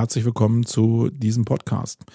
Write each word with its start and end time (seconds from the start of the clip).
Herzlich 0.00 0.24
willkommen 0.24 0.64
zu 0.64 1.10
diesem 1.10 1.44
Podcast. 1.44 2.06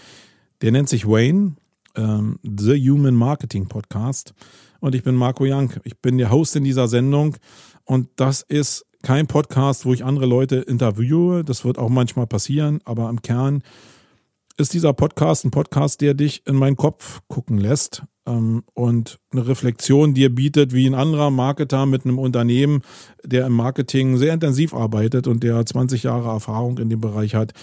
Der 0.63 0.71
nennt 0.71 0.89
sich 0.89 1.05
Wayne, 1.05 1.55
ähm, 1.93 2.39
The 2.41 2.73
Human 2.89 3.13
Marketing 3.13 3.67
Podcast. 3.67 4.33
Und 4.79 4.95
ich 4.95 5.03
bin 5.03 5.13
Marco 5.13 5.43
Young. 5.45 5.71
Ich 5.83 5.95
bin 5.99 6.17
der 6.17 6.31
Host 6.31 6.55
in 6.55 6.63
dieser 6.63 6.87
Sendung. 6.87 7.37
Und 7.83 8.09
das 8.15 8.41
ist 8.41 8.87
kein 9.03 9.27
Podcast, 9.27 9.85
wo 9.85 9.93
ich 9.93 10.03
andere 10.03 10.25
Leute 10.25 10.55
interviewe. 10.55 11.43
Das 11.43 11.63
wird 11.63 11.77
auch 11.77 11.89
manchmal 11.89 12.25
passieren. 12.25 12.79
Aber 12.85 13.07
im 13.07 13.21
Kern 13.21 13.61
ist 14.57 14.73
dieser 14.73 14.93
Podcast 14.93 15.45
ein 15.45 15.51
Podcast, 15.51 16.01
der 16.01 16.15
dich 16.15 16.41
in 16.47 16.55
meinen 16.55 16.77
Kopf 16.77 17.21
gucken 17.27 17.59
lässt 17.59 18.01
und 18.25 19.19
eine 19.31 19.47
Reflexion 19.47 20.13
dir 20.13 20.33
bietet, 20.33 20.73
wie 20.73 20.87
ein 20.87 20.95
anderer 20.95 21.29
Marketer 21.29 21.85
mit 21.85 22.05
einem 22.05 22.17
Unternehmen, 22.17 22.81
der 23.23 23.45
im 23.45 23.53
Marketing 23.53 24.17
sehr 24.17 24.33
intensiv 24.33 24.73
arbeitet 24.73 25.27
und 25.27 25.43
der 25.43 25.63
20 25.65 26.03
Jahre 26.03 26.29
Erfahrung 26.29 26.79
in 26.79 26.89
dem 26.89 27.01
Bereich 27.01 27.35
hat, 27.35 27.53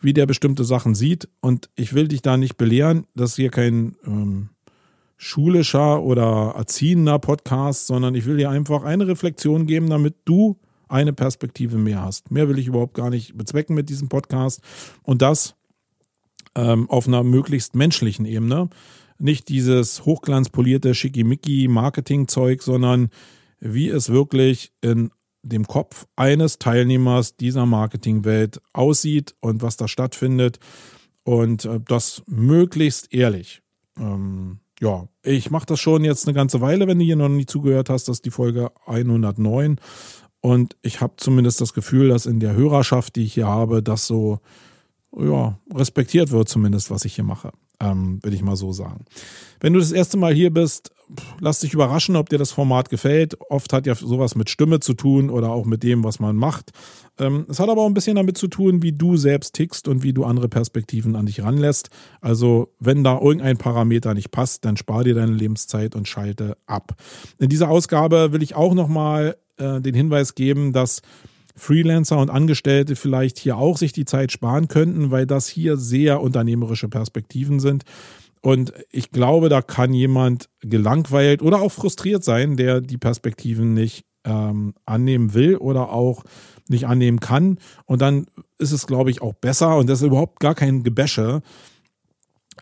wie 0.00 0.12
der 0.12 0.26
bestimmte 0.26 0.64
Sachen 0.64 0.94
sieht. 0.94 1.28
Und 1.40 1.70
ich 1.74 1.92
will 1.92 2.06
dich 2.06 2.22
da 2.22 2.36
nicht 2.36 2.56
belehren, 2.56 3.06
das 3.14 3.30
ist 3.30 3.36
hier 3.36 3.50
kein 3.50 3.96
ähm, 4.06 4.50
schulischer 5.16 6.02
oder 6.02 6.54
erziehender 6.56 7.18
Podcast, 7.18 7.88
sondern 7.88 8.14
ich 8.14 8.26
will 8.26 8.36
dir 8.36 8.50
einfach 8.50 8.84
eine 8.84 9.08
Reflexion 9.08 9.66
geben, 9.66 9.90
damit 9.90 10.14
du 10.24 10.56
eine 10.88 11.12
Perspektive 11.12 11.78
mehr 11.78 12.02
hast. 12.02 12.30
Mehr 12.30 12.48
will 12.48 12.58
ich 12.58 12.68
überhaupt 12.68 12.94
gar 12.94 13.10
nicht 13.10 13.36
bezwecken 13.36 13.74
mit 13.74 13.88
diesem 13.88 14.08
Podcast. 14.08 14.60
Und 15.02 15.20
das 15.20 15.56
ähm, 16.54 16.88
auf 16.90 17.06
einer 17.06 17.22
möglichst 17.22 17.74
menschlichen 17.74 18.24
Ebene. 18.24 18.68
Nicht 19.20 19.48
dieses 19.48 20.04
hochglanzpolierte 20.04 20.94
Schickimicki-Marketing-Zeug, 20.94 22.62
sondern 22.62 23.10
wie 23.60 23.88
es 23.88 24.08
wirklich 24.08 24.72
in 24.80 25.10
dem 25.42 25.66
Kopf 25.66 26.06
eines 26.16 26.58
Teilnehmers 26.58 27.36
dieser 27.36 27.66
Marketingwelt 27.66 28.60
aussieht 28.72 29.34
und 29.40 29.62
was 29.62 29.76
da 29.76 29.88
stattfindet. 29.88 30.58
Und 31.22 31.64
äh, 31.64 31.80
das 31.86 32.22
möglichst 32.26 33.12
ehrlich. 33.12 33.62
Ähm, 33.98 34.60
ja, 34.80 35.08
ich 35.22 35.50
mache 35.50 35.66
das 35.66 35.80
schon 35.80 36.04
jetzt 36.04 36.26
eine 36.26 36.34
ganze 36.34 36.60
Weile, 36.60 36.86
wenn 36.86 36.98
du 36.98 37.04
hier 37.04 37.16
noch 37.16 37.28
nicht 37.28 37.50
zugehört 37.50 37.90
hast. 37.90 38.08
Das 38.08 38.18
ist 38.18 38.24
die 38.24 38.30
Folge 38.30 38.70
109. 38.86 39.76
Und 40.40 40.76
ich 40.80 41.02
habe 41.02 41.14
zumindest 41.16 41.60
das 41.60 41.74
Gefühl, 41.74 42.08
dass 42.08 42.24
in 42.24 42.40
der 42.40 42.54
Hörerschaft, 42.54 43.16
die 43.16 43.24
ich 43.24 43.34
hier 43.34 43.46
habe, 43.46 43.82
das 43.82 44.06
so 44.06 44.40
ja, 45.16 45.58
respektiert 45.74 46.30
wird, 46.30 46.48
zumindest, 46.48 46.90
was 46.90 47.04
ich 47.04 47.14
hier 47.14 47.24
mache. 47.24 47.52
Ähm, 47.82 48.18
will 48.22 48.34
ich 48.34 48.42
mal 48.42 48.56
so 48.56 48.72
sagen. 48.72 49.06
Wenn 49.60 49.72
du 49.72 49.78
das 49.78 49.92
erste 49.92 50.18
Mal 50.18 50.34
hier 50.34 50.52
bist, 50.52 50.90
lass 51.40 51.60
dich 51.60 51.72
überraschen, 51.72 52.14
ob 52.14 52.28
dir 52.28 52.38
das 52.38 52.52
Format 52.52 52.90
gefällt. 52.90 53.38
Oft 53.48 53.72
hat 53.72 53.86
ja 53.86 53.94
sowas 53.94 54.34
mit 54.34 54.50
Stimme 54.50 54.80
zu 54.80 54.92
tun 54.92 55.30
oder 55.30 55.50
auch 55.50 55.64
mit 55.64 55.82
dem, 55.82 56.04
was 56.04 56.20
man 56.20 56.36
macht. 56.36 56.72
Ähm, 57.18 57.46
es 57.48 57.58
hat 57.58 57.70
aber 57.70 57.82
auch 57.82 57.86
ein 57.86 57.94
bisschen 57.94 58.16
damit 58.16 58.36
zu 58.36 58.48
tun, 58.48 58.82
wie 58.82 58.92
du 58.92 59.16
selbst 59.16 59.54
tickst 59.54 59.88
und 59.88 60.02
wie 60.02 60.12
du 60.12 60.24
andere 60.24 60.48
Perspektiven 60.48 61.16
an 61.16 61.26
dich 61.26 61.42
ranlässt. 61.42 61.88
Also, 62.20 62.68
wenn 62.78 63.02
da 63.02 63.18
irgendein 63.18 63.56
Parameter 63.56 64.12
nicht 64.12 64.30
passt, 64.30 64.66
dann 64.66 64.76
spar 64.76 65.04
dir 65.04 65.14
deine 65.14 65.32
Lebenszeit 65.32 65.94
und 65.94 66.06
schalte 66.06 66.58
ab. 66.66 66.96
In 67.38 67.48
dieser 67.48 67.70
Ausgabe 67.70 68.32
will 68.32 68.42
ich 68.42 68.54
auch 68.54 68.74
nochmal 68.74 69.36
äh, 69.56 69.80
den 69.80 69.94
Hinweis 69.94 70.34
geben, 70.34 70.74
dass 70.74 71.00
Freelancer 71.60 72.18
und 72.18 72.30
Angestellte 72.30 72.96
vielleicht 72.96 73.38
hier 73.38 73.56
auch 73.56 73.76
sich 73.76 73.92
die 73.92 74.04
Zeit 74.04 74.32
sparen 74.32 74.68
könnten, 74.68 75.10
weil 75.10 75.26
das 75.26 75.46
hier 75.48 75.76
sehr 75.76 76.20
unternehmerische 76.20 76.88
Perspektiven 76.88 77.60
sind. 77.60 77.84
Und 78.42 78.72
ich 78.90 79.10
glaube, 79.10 79.48
da 79.50 79.60
kann 79.60 79.92
jemand 79.92 80.48
gelangweilt 80.60 81.42
oder 81.42 81.60
auch 81.60 81.72
frustriert 81.72 82.24
sein, 82.24 82.56
der 82.56 82.80
die 82.80 82.96
Perspektiven 82.96 83.74
nicht 83.74 84.04
ähm, 84.24 84.74
annehmen 84.86 85.34
will 85.34 85.56
oder 85.56 85.92
auch 85.92 86.24
nicht 86.68 86.86
annehmen 86.86 87.20
kann. 87.20 87.58
Und 87.84 88.00
dann 88.00 88.26
ist 88.58 88.72
es, 88.72 88.86
glaube 88.86 89.10
ich, 89.10 89.20
auch 89.20 89.34
besser, 89.34 89.76
und 89.76 89.88
das 89.88 90.00
ist 90.00 90.06
überhaupt 90.06 90.40
gar 90.40 90.54
kein 90.54 90.82
Gebäsche, 90.82 91.42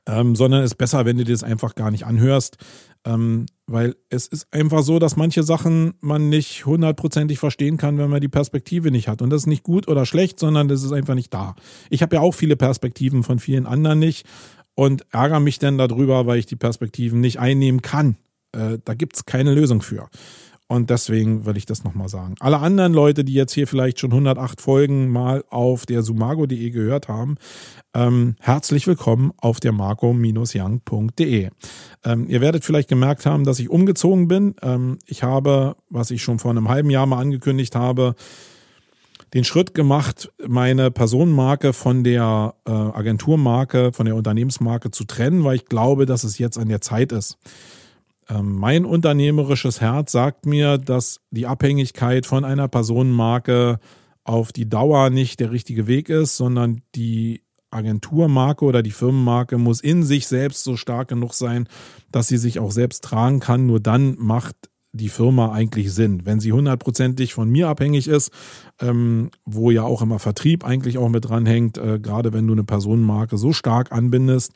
ähm, 0.07 0.35
sondern 0.35 0.63
ist 0.63 0.77
besser, 0.77 1.05
wenn 1.05 1.17
du 1.17 1.25
dir 1.25 1.33
das 1.33 1.43
einfach 1.43 1.75
gar 1.75 1.91
nicht 1.91 2.07
anhörst, 2.07 2.57
ähm, 3.05 3.47
weil 3.67 3.97
es 4.11 4.27
ist 4.27 4.47
einfach 4.51 4.83
so, 4.83 4.99
dass 4.99 5.17
manche 5.17 5.43
Sachen 5.43 5.95
man 6.01 6.29
nicht 6.29 6.67
hundertprozentig 6.67 7.39
verstehen 7.39 7.77
kann, 7.77 7.99
wenn 7.99 8.11
man 8.11 8.21
die 8.21 8.29
Perspektive 8.29 8.91
nicht 8.91 9.09
hat. 9.09 9.23
Und 9.23 9.31
das 9.31 9.43
ist 9.43 9.47
nicht 9.47 9.63
gut 9.63 9.89
oder 9.89 10.07
schlecht, 10.07 10.39
sondern 10.39 10.69
das 10.69 10.83
ist 10.83 10.93
einfach 10.93 11.15
nicht 11.15 11.33
da. 11.33 11.55
Ich 11.91 12.03
habe 12.03 12.17
ja 12.17 12.23
auch 12.23 12.33
viele 12.33 12.57
Perspektiven 12.57 13.23
von 13.23 13.39
vielen 13.39 13.67
anderen 13.67 13.99
nicht 13.99 14.27
und 14.75 15.07
ärgere 15.11 15.41
mich 15.41 15.59
dann 15.59 15.79
darüber, 15.79 16.27
weil 16.27 16.39
ich 16.39 16.47
die 16.47 16.57
Perspektiven 16.57 17.21
nicht 17.21 17.39
einnehmen 17.41 17.83
kann. 17.83 18.17
Äh, 18.53 18.79
da 18.85 18.95
gibt 18.95 19.17
es 19.17 19.27
keine 19.27 19.55
Lösung 19.55 19.83
für. 19.83 20.09
Und 20.71 20.91
deswegen 20.91 21.47
will 21.47 21.57
ich 21.57 21.65
das 21.65 21.83
nochmal 21.83 22.11
sagen. 22.11 22.35
Alle 22.41 22.59
anderen 22.59 22.93
Leute, 22.93 23.25
die 23.25 23.33
jetzt 23.33 23.55
hier 23.55 23.67
vielleicht 23.67 23.99
schon 24.01 24.13
108 24.13 24.61
Folgen 24.61 25.09
mal 25.09 25.43
auf 25.49 25.87
der 25.87 26.03
sumago.de 26.03 26.71
gehört 26.71 27.09
haben, 27.09 27.37
ähm, 27.99 28.37
herzlich 28.39 28.87
willkommen 28.87 29.33
auf 29.39 29.59
der 29.59 29.73
marco-young.de. 29.73 31.51
Ähm, 32.05 32.27
ihr 32.29 32.41
werdet 32.41 32.65
vielleicht 32.65 32.89
gemerkt 32.89 33.27
haben, 33.27 33.43
dass 33.45 33.59
ich 33.59 33.71
umgezogen 33.71 34.29
bin. 34.29 34.55
Ähm, 34.63 34.99
ich 35.07 35.25
habe, 35.25 35.75
was 35.91 36.13
ich 36.13 36.23
schon 36.23 36.39
vor 36.39 36.53
einem 36.53 36.69
halben 36.69 36.91
Jahr 36.91 37.07
mal 37.07 37.19
angekündigt 37.19 37.75
habe, 37.75 38.15
den 39.35 39.43
Schritt 39.45 39.75
gemacht, 39.75 40.33
meine 40.47 40.93
Personenmarke 40.93 41.73
von 41.73 42.05
der 42.05 42.55
äh, 42.67 42.71
Agenturmarke, 42.71 43.93
von 43.93 44.07
der 44.07 44.15
Unternehmensmarke 44.15 44.93
zu 44.93 45.05
trennen, 45.05 45.43
weil 45.43 45.57
ich 45.57 45.67
glaube, 45.67 46.07
dass 46.07 46.23
es 46.23 46.39
jetzt 46.39 46.57
an 46.57 46.69
der 46.69 46.81
Zeit 46.81 47.11
ist. 47.11 47.37
Ähm, 48.29 48.55
mein 48.55 48.85
unternehmerisches 48.85 49.81
Herz 49.81 50.13
sagt 50.13 50.47
mir, 50.47 50.79
dass 50.79 51.21
die 51.31 51.49
Abhängigkeit 51.49 52.27
von 52.27 52.45
einer 52.45 52.69
Personenmarke 52.69 53.81
auf 54.23 54.53
die 54.53 54.69
Dauer 54.69 55.11
nicht 55.11 55.41
der 55.41 55.51
richtige 55.51 55.89
Weg 55.89 56.11
ist, 56.11 56.37
sondern 56.37 56.83
die 56.95 57.43
Agenturmarke 57.71 58.65
oder 58.65 58.83
die 58.83 58.91
Firmenmarke 58.91 59.59
muss 59.59 59.81
in 59.81 60.03
sich 60.03 60.27
selbst 60.27 60.65
so 60.65 60.77
stark 60.77 61.09
genug 61.09 61.35
sein, 61.35 61.69
dass 62.11 62.29
sie 62.29 62.39
sich 62.39 62.59
auch 62.59 62.71
selbst 62.71 63.05
tragen 63.05 63.41
kann. 63.41 63.67
Nur 63.67 63.81
dann 63.81 64.17
macht 64.19 64.57
die 64.93 65.09
Firma 65.09 65.53
eigentlich 65.53 65.93
Sinn. 65.93 66.23
Wenn 66.25 66.41
sie 66.41 66.53
hundertprozentig 66.53 67.35
von 67.35 67.49
mir 67.49 67.69
abhängig 67.69 68.09
ist, 68.09 68.33
ähm, 68.81 69.31
wo 69.45 69.71
ja 69.71 69.83
auch 69.83 70.03
immer 70.03 70.19
Vertrieb 70.19 70.65
eigentlich 70.65 70.99
auch 70.99 71.09
mit 71.09 71.29
dranhängt, 71.29 71.79
äh, 71.79 71.99
gerade 71.99 72.33
wenn 72.33 72.47
du 72.47 72.55
eine 72.55 72.65
Personenmarke 72.65 73.37
so 73.37 73.53
stark 73.53 73.93
anbindest, 73.93 74.53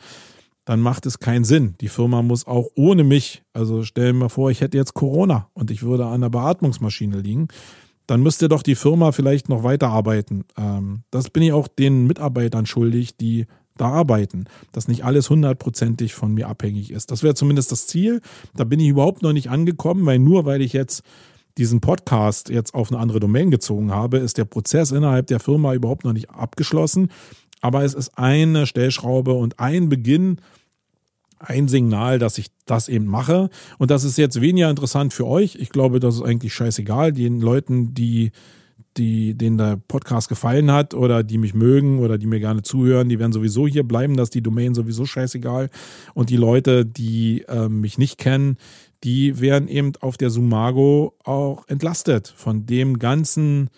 dann 0.64 0.80
macht 0.80 1.06
es 1.06 1.18
keinen 1.18 1.44
Sinn. 1.44 1.74
Die 1.80 1.88
Firma 1.88 2.22
muss 2.22 2.46
auch 2.46 2.68
ohne 2.76 3.04
mich, 3.04 3.42
also 3.52 3.82
stellen 3.82 4.18
wir 4.18 4.28
vor, 4.28 4.50
ich 4.50 4.60
hätte 4.60 4.76
jetzt 4.76 4.94
Corona 4.94 5.48
und 5.54 5.70
ich 5.70 5.82
würde 5.82 6.06
an 6.06 6.20
der 6.20 6.30
Beatmungsmaschine 6.30 7.18
liegen, 7.18 7.48
dann 8.06 8.22
müsste 8.22 8.48
doch 8.48 8.62
die 8.62 8.74
Firma 8.74 9.12
vielleicht 9.12 9.48
noch 9.48 9.62
weiterarbeiten. 9.62 10.44
Ähm, 10.56 11.02
das 11.10 11.30
bin 11.30 11.42
ich 11.42 11.52
auch 11.52 11.68
den 11.68 12.06
Mitarbeitern 12.06 12.66
schuldig, 12.66 13.16
die 13.16 13.46
da 13.76 13.88
arbeiten, 13.88 14.44
dass 14.72 14.88
nicht 14.88 15.04
alles 15.04 15.30
hundertprozentig 15.30 16.14
von 16.14 16.34
mir 16.34 16.48
abhängig 16.48 16.90
ist. 16.90 17.10
Das 17.10 17.22
wäre 17.22 17.34
zumindest 17.34 17.72
das 17.72 17.86
Ziel. 17.86 18.20
Da 18.54 18.64
bin 18.64 18.80
ich 18.80 18.88
überhaupt 18.88 19.22
noch 19.22 19.32
nicht 19.32 19.50
angekommen, 19.50 20.04
weil 20.04 20.18
nur 20.18 20.44
weil 20.44 20.60
ich 20.60 20.72
jetzt 20.72 21.02
diesen 21.58 21.80
Podcast 21.80 22.48
jetzt 22.48 22.74
auf 22.74 22.90
eine 22.90 23.00
andere 23.00 23.20
Domain 23.20 23.50
gezogen 23.50 23.92
habe, 23.92 24.18
ist 24.18 24.38
der 24.38 24.44
Prozess 24.44 24.90
innerhalb 24.90 25.26
der 25.26 25.40
Firma 25.40 25.74
überhaupt 25.74 26.04
noch 26.04 26.12
nicht 26.12 26.30
abgeschlossen. 26.30 27.10
Aber 27.60 27.84
es 27.84 27.94
ist 27.94 28.18
eine 28.18 28.66
Stellschraube 28.66 29.32
und 29.32 29.60
ein 29.60 29.88
Beginn, 29.88 30.38
ein 31.42 31.68
Signal, 31.68 32.18
dass 32.18 32.38
ich 32.38 32.48
das 32.66 32.88
eben 32.88 33.06
mache. 33.06 33.50
Und 33.78 33.90
das 33.90 34.04
ist 34.04 34.18
jetzt 34.18 34.40
weniger 34.40 34.70
interessant 34.70 35.12
für 35.12 35.26
euch. 35.26 35.56
Ich 35.56 35.70
glaube, 35.70 36.00
das 36.00 36.16
ist 36.16 36.22
eigentlich 36.22 36.54
scheißegal. 36.54 37.12
Den 37.12 37.40
Leuten, 37.40 37.94
die, 37.94 38.32
die, 38.96 39.34
denen 39.34 39.58
der 39.58 39.76
Podcast 39.76 40.28
gefallen 40.28 40.70
hat 40.70 40.94
oder 40.94 41.22
die 41.22 41.38
mich 41.38 41.54
mögen 41.54 41.98
oder 41.98 42.18
die 42.18 42.26
mir 42.26 42.40
gerne 42.40 42.62
zuhören, 42.62 43.08
die 43.08 43.18
werden 43.18 43.32
sowieso 43.32 43.66
hier 43.66 43.82
bleiben. 43.82 44.16
Das 44.16 44.26
ist 44.26 44.34
die 44.34 44.42
Domain 44.42 44.74
sowieso 44.74 45.04
scheißegal. 45.04 45.70
Und 46.14 46.30
die 46.30 46.36
Leute, 46.36 46.86
die 46.86 47.42
äh, 47.48 47.68
mich 47.68 47.98
nicht 47.98 48.18
kennen, 48.18 48.56
die 49.04 49.40
werden 49.40 49.68
eben 49.68 49.92
auf 50.00 50.16
der 50.16 50.30
Sumago 50.30 51.14
auch 51.24 51.66
entlastet 51.68 52.32
von 52.36 52.66
dem 52.66 52.98
ganzen 52.98 53.68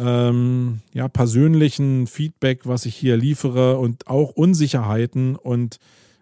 ähm, 0.00 0.80
ja, 0.94 1.08
persönlichen 1.08 2.06
Feedback, 2.06 2.66
was 2.66 2.86
ich 2.86 2.96
hier 2.96 3.16
liefere 3.16 3.78
und 3.78 4.06
auch 4.06 4.30
Unsicherheiten 4.30 5.36
und 5.36 5.78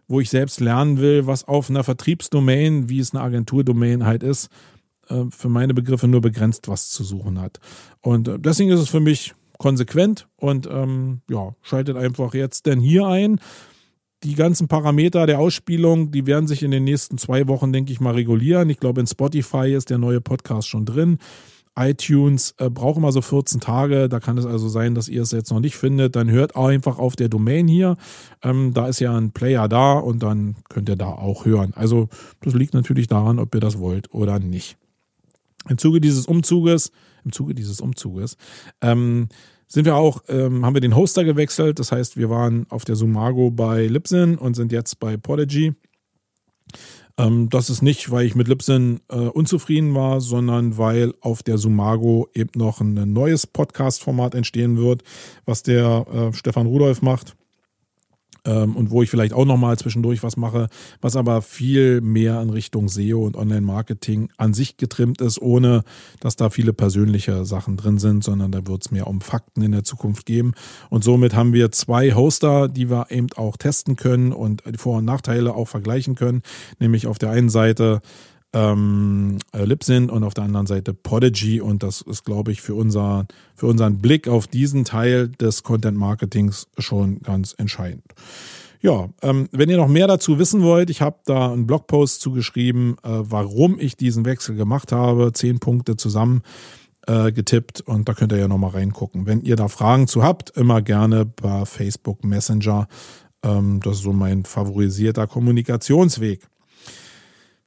wo 0.09 0.21
ich 0.21 0.31
selbst 0.31 0.61
lernen 0.61 0.99
will, 0.99 1.27
was 1.27 1.47
auf 1.47 1.71
einer 1.71 1.85
Vertriebsdomain, 1.85 2.89
wie 2.89 2.99
es 2.99 3.15
eine 3.15 3.23
Agenturdomain 3.23 4.05
halt 4.05 4.23
ist, 4.23 4.49
äh, 5.09 5.25
für 5.31 5.49
meine 5.49 5.75
Begriffe 5.75 6.09
nur 6.09 6.23
begrenzt 6.23 6.69
was 6.69 6.91
zu 6.91 7.05
suchen 7.05 7.41
hat. 7.41 7.61
Und 8.01 8.27
äh, 8.27 8.39
deswegen 8.39 8.71
ist 8.71 8.81
es 8.81 8.89
für 8.89 9.01
mich 9.01 9.35
konsequent 9.59 10.29
und 10.37 10.67
ähm, 10.71 11.21
ja, 11.29 11.55
schaltet 11.63 11.97
einfach 11.97 12.35
jetzt 12.35 12.67
denn 12.67 12.81
hier 12.81 13.07
ein. 13.07 13.41
Die 14.25 14.35
ganzen 14.35 14.67
Parameter 14.67 15.27
der 15.27 15.39
Ausspielung, 15.39 16.11
die 16.11 16.27
werden 16.27 16.49
sich 16.49 16.63
in 16.63 16.73
den 16.73 16.85
nächsten 16.85 17.19
zwei 17.19 17.47
Wochen, 17.47 17.73
denke 17.73 17.93
ich 17.93 18.01
mal, 18.01 18.15
regulieren. 18.15 18.69
Ich 18.71 18.81
glaube, 18.81 19.01
in 19.01 19.07
Spotify 19.07 19.73
ist 19.73 19.91
der 19.91 19.99
neue 19.99 20.21
Podcast 20.21 20.69
schon 20.69 20.85
drin 20.85 21.19
iTunes 21.79 22.55
äh, 22.59 22.69
braucht 22.69 22.99
immer 22.99 23.13
so 23.13 23.23
14 23.23 23.61
Tage. 23.61 24.09
Da 24.09 24.21
kann 24.21 24.37
es 24.37 24.47
also 24.47 24.69
sein, 24.69 24.95
dass 24.95 25.09
ihr 25.09 25.23
es 25.23 25.31
jetzt 25.31 25.51
noch 25.51 25.61
nicht 25.61 25.77
findet. 25.77 26.17
Dann 26.17 26.31
hört 26.31 26.57
einfach 26.57 26.99
auf 26.99 27.17
der 27.17 27.29
Domain 27.29 27.69
hier. 27.69 27.97
Ähm, 28.43 28.73
da 28.75 28.89
ist 28.89 29.01
ja 29.01 29.17
ein 29.17 29.31
Player 29.31 29.69
da 29.69 29.93
und 29.95 30.23
dann 30.23 30.57
könnt 30.69 30.89
ihr 30.89 30.97
da 30.97 31.09
auch 31.09 31.45
hören. 31.45 31.73
Also 31.75 32.09
das 32.41 32.55
liegt 32.55 32.75
natürlich 32.75 33.07
daran, 33.07 33.39
ob 33.39 33.55
ihr 33.55 33.61
das 33.61 33.79
wollt 33.79 34.13
oder 34.13 34.39
nicht. 34.39 34.77
Im 35.69 35.79
Zuge 35.79 36.01
dieses 36.01 36.27
Umzuges, 36.27 36.91
im 37.25 37.33
Zuge 37.33 37.55
dieses 37.55 37.81
Umzuges, 37.81 38.37
ähm, 38.81 39.29
sind 39.67 39.85
wir 39.85 39.97
auch, 39.97 40.23
ähm, 40.29 40.65
haben 40.65 40.75
wir 40.75 40.81
den 40.81 40.97
Hoster 40.97 41.25
gewechselt. 41.25 41.79
Das 41.79 41.93
heißt, 41.93 42.17
wir 42.17 42.31
waren 42.31 42.67
auf 42.71 42.85
der 42.85 42.97
Sumago 42.97 43.51
bei 43.51 43.87
Libsyn 43.87 44.37
und 44.37 44.55
sind 44.55 44.73
jetzt 44.73 44.99
bei 44.99 45.17
Podigy. 45.17 45.75
Ähm, 47.19 47.51
das 47.51 47.69
ist 47.69 47.83
nicht, 47.83 48.11
weil 48.11 48.25
ich 48.25 48.35
mit 48.35 48.49
Libsyn 48.49 49.01
äh, 49.09 49.17
unzufrieden 49.17 49.95
war, 49.95 50.21
sondern 50.21 50.79
weil 50.79 51.13
auf 51.21 51.43
der 51.43 51.59
Sumago 51.59 52.29
eben 52.33 52.51
noch 52.55 52.81
ein 52.81 53.13
neues 53.13 53.47
Podcast-Format 53.47 54.35
entstehen 54.35 54.79
wird, 54.79 55.03
was 55.45 55.63
der 55.63 56.07
äh, 56.13 56.33
Stefan 56.33 56.67
Rudolf 56.67 57.03
macht 57.03 57.37
ähm, 58.49 58.77
und 58.77 58.91
wo 58.91 59.03
ich 59.03 59.11
vielleicht 59.11 59.35
auch 59.35 59.45
nochmal 59.45 59.77
zwischendurch 59.77 60.23
was 60.23 60.37
mache, 60.37 60.69
was 61.01 61.17
aber 61.17 61.43
viel 61.43 62.01
mehr 62.01 62.41
in 62.41 62.51
Richtung 62.51 62.89
SEO 62.89 63.27
und 63.27 63.37
Online-Marketing 63.37 64.31
an 64.39 64.55
sich 64.55 64.79
getrimmt 64.79 65.21
ist, 65.21 65.41
ohne 65.41 65.85
dass 66.21 66.37
da 66.37 66.49
viele 66.49 66.73
persönliche 66.73 67.45
Sachen 67.45 67.77
drin 67.77 67.99
sind, 67.99 68.25
sondern 68.25 68.51
da 68.51 68.67
wird 68.67 68.87
es 68.87 68.91
mehr 68.91 69.07
um 69.07 69.21
Fakten 69.21 69.63
in 69.63 69.73
der 69.73 69.85
Zukunft 69.85 70.25
geben. 70.25 70.55
Und 70.89 71.05
somit 71.05 71.35
haben 71.35 71.53
wir 71.53 71.71
zwei 71.73 72.15
Hoster, 72.15 72.69
die 72.69 72.91
wir 72.91 73.11
eben 73.11 73.29
auch 73.37 73.57
testen 73.59 73.97
können 73.97 74.33
und 74.33 74.63
die 74.67 74.79
Vor- 74.79 74.99
und 74.99 75.05
Nachteile 75.05 75.55
auch 75.55 75.69
vergleichen 75.69 76.15
können, 76.15 76.43
nämlich 76.79 77.07
auf 77.07 77.19
der 77.19 77.31
einen 77.31 77.51
Seite 77.51 78.01
ähm, 78.53 79.39
äh, 79.53 79.65
Libsyn 79.65 80.11
und 80.11 80.25
auf 80.25 80.35
der 80.35 80.45
anderen 80.45 80.67
Seite 80.67 80.95
Podigy. 80.95 81.61
Und 81.61 81.83
das 81.83 82.01
ist, 82.03 82.25
glaube 82.25 82.53
ich, 82.53 82.61
für, 82.61 82.75
unser, 82.75 83.27
für 83.55 83.67
unseren 83.67 83.99
Blick 83.99 84.29
auf 84.29 84.47
diesen 84.47 84.85
Teil 84.85 85.29
des 85.29 85.63
Content 85.63 85.99
Marketings 85.99 86.69
schon 86.79 87.21
ganz 87.21 87.55
entscheidend. 87.59 88.05
Ja, 88.81 89.09
ähm, 89.23 89.49
wenn 89.51 89.69
ihr 89.69 89.77
noch 89.77 89.89
mehr 89.89 90.07
dazu 90.07 90.39
wissen 90.39 90.63
wollt, 90.63 90.89
ich 90.89 91.03
habe 91.03 91.19
da 91.25 91.53
einen 91.53 91.67
Blogpost 91.67 92.21
zugeschrieben, 92.21 92.97
äh, 93.03 93.09
warum 93.09 93.79
ich 93.81 93.97
diesen 93.97 94.25
Wechsel 94.25 94.55
gemacht 94.55 94.93
habe. 94.93 95.33
Zehn 95.33 95.59
Punkte 95.59 95.97
zusammen 95.97 96.43
äh, 97.09 97.33
getippt 97.33 97.81
und 97.81 98.09
da 98.09 98.15
könnt 98.15 98.33
ihr 98.33 98.39
ja 98.39 98.49
nochmal 98.49 98.71
reingucken. 98.71 99.27
Wenn 99.27 99.43
ihr 99.43 99.57
da 99.57 99.69
Fragen 99.69 100.07
zu 100.07 100.23
habt, 100.23 100.51
immer 100.51 100.81
gerne 100.81 101.25
bei 101.25 101.65
Facebook 101.65 102.23
Messenger. 102.25 102.87
Ähm, 103.43 103.81
das 103.83 103.97
ist 103.97 104.03
so 104.05 104.13
mein 104.13 104.45
favorisierter 104.45 105.27
Kommunikationsweg. 105.27 106.47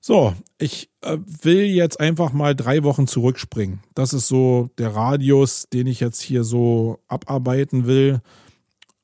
So, 0.04 0.34
ich 0.58 0.90
äh, 1.02 1.20
will 1.44 1.66
jetzt 1.66 2.00
einfach 2.00 2.34
mal 2.34 2.56
drei 2.56 2.84
Wochen 2.84 3.06
zurückspringen. 3.06 3.82
Das 3.94 4.14
ist 4.14 4.28
so 4.28 4.72
der 4.80 4.96
Radius, 4.96 5.70
den 5.72 5.86
ich 5.86 6.00
jetzt 6.00 6.22
hier 6.22 6.44
so 6.44 6.98
abarbeiten 7.08 7.86
will 7.86 8.20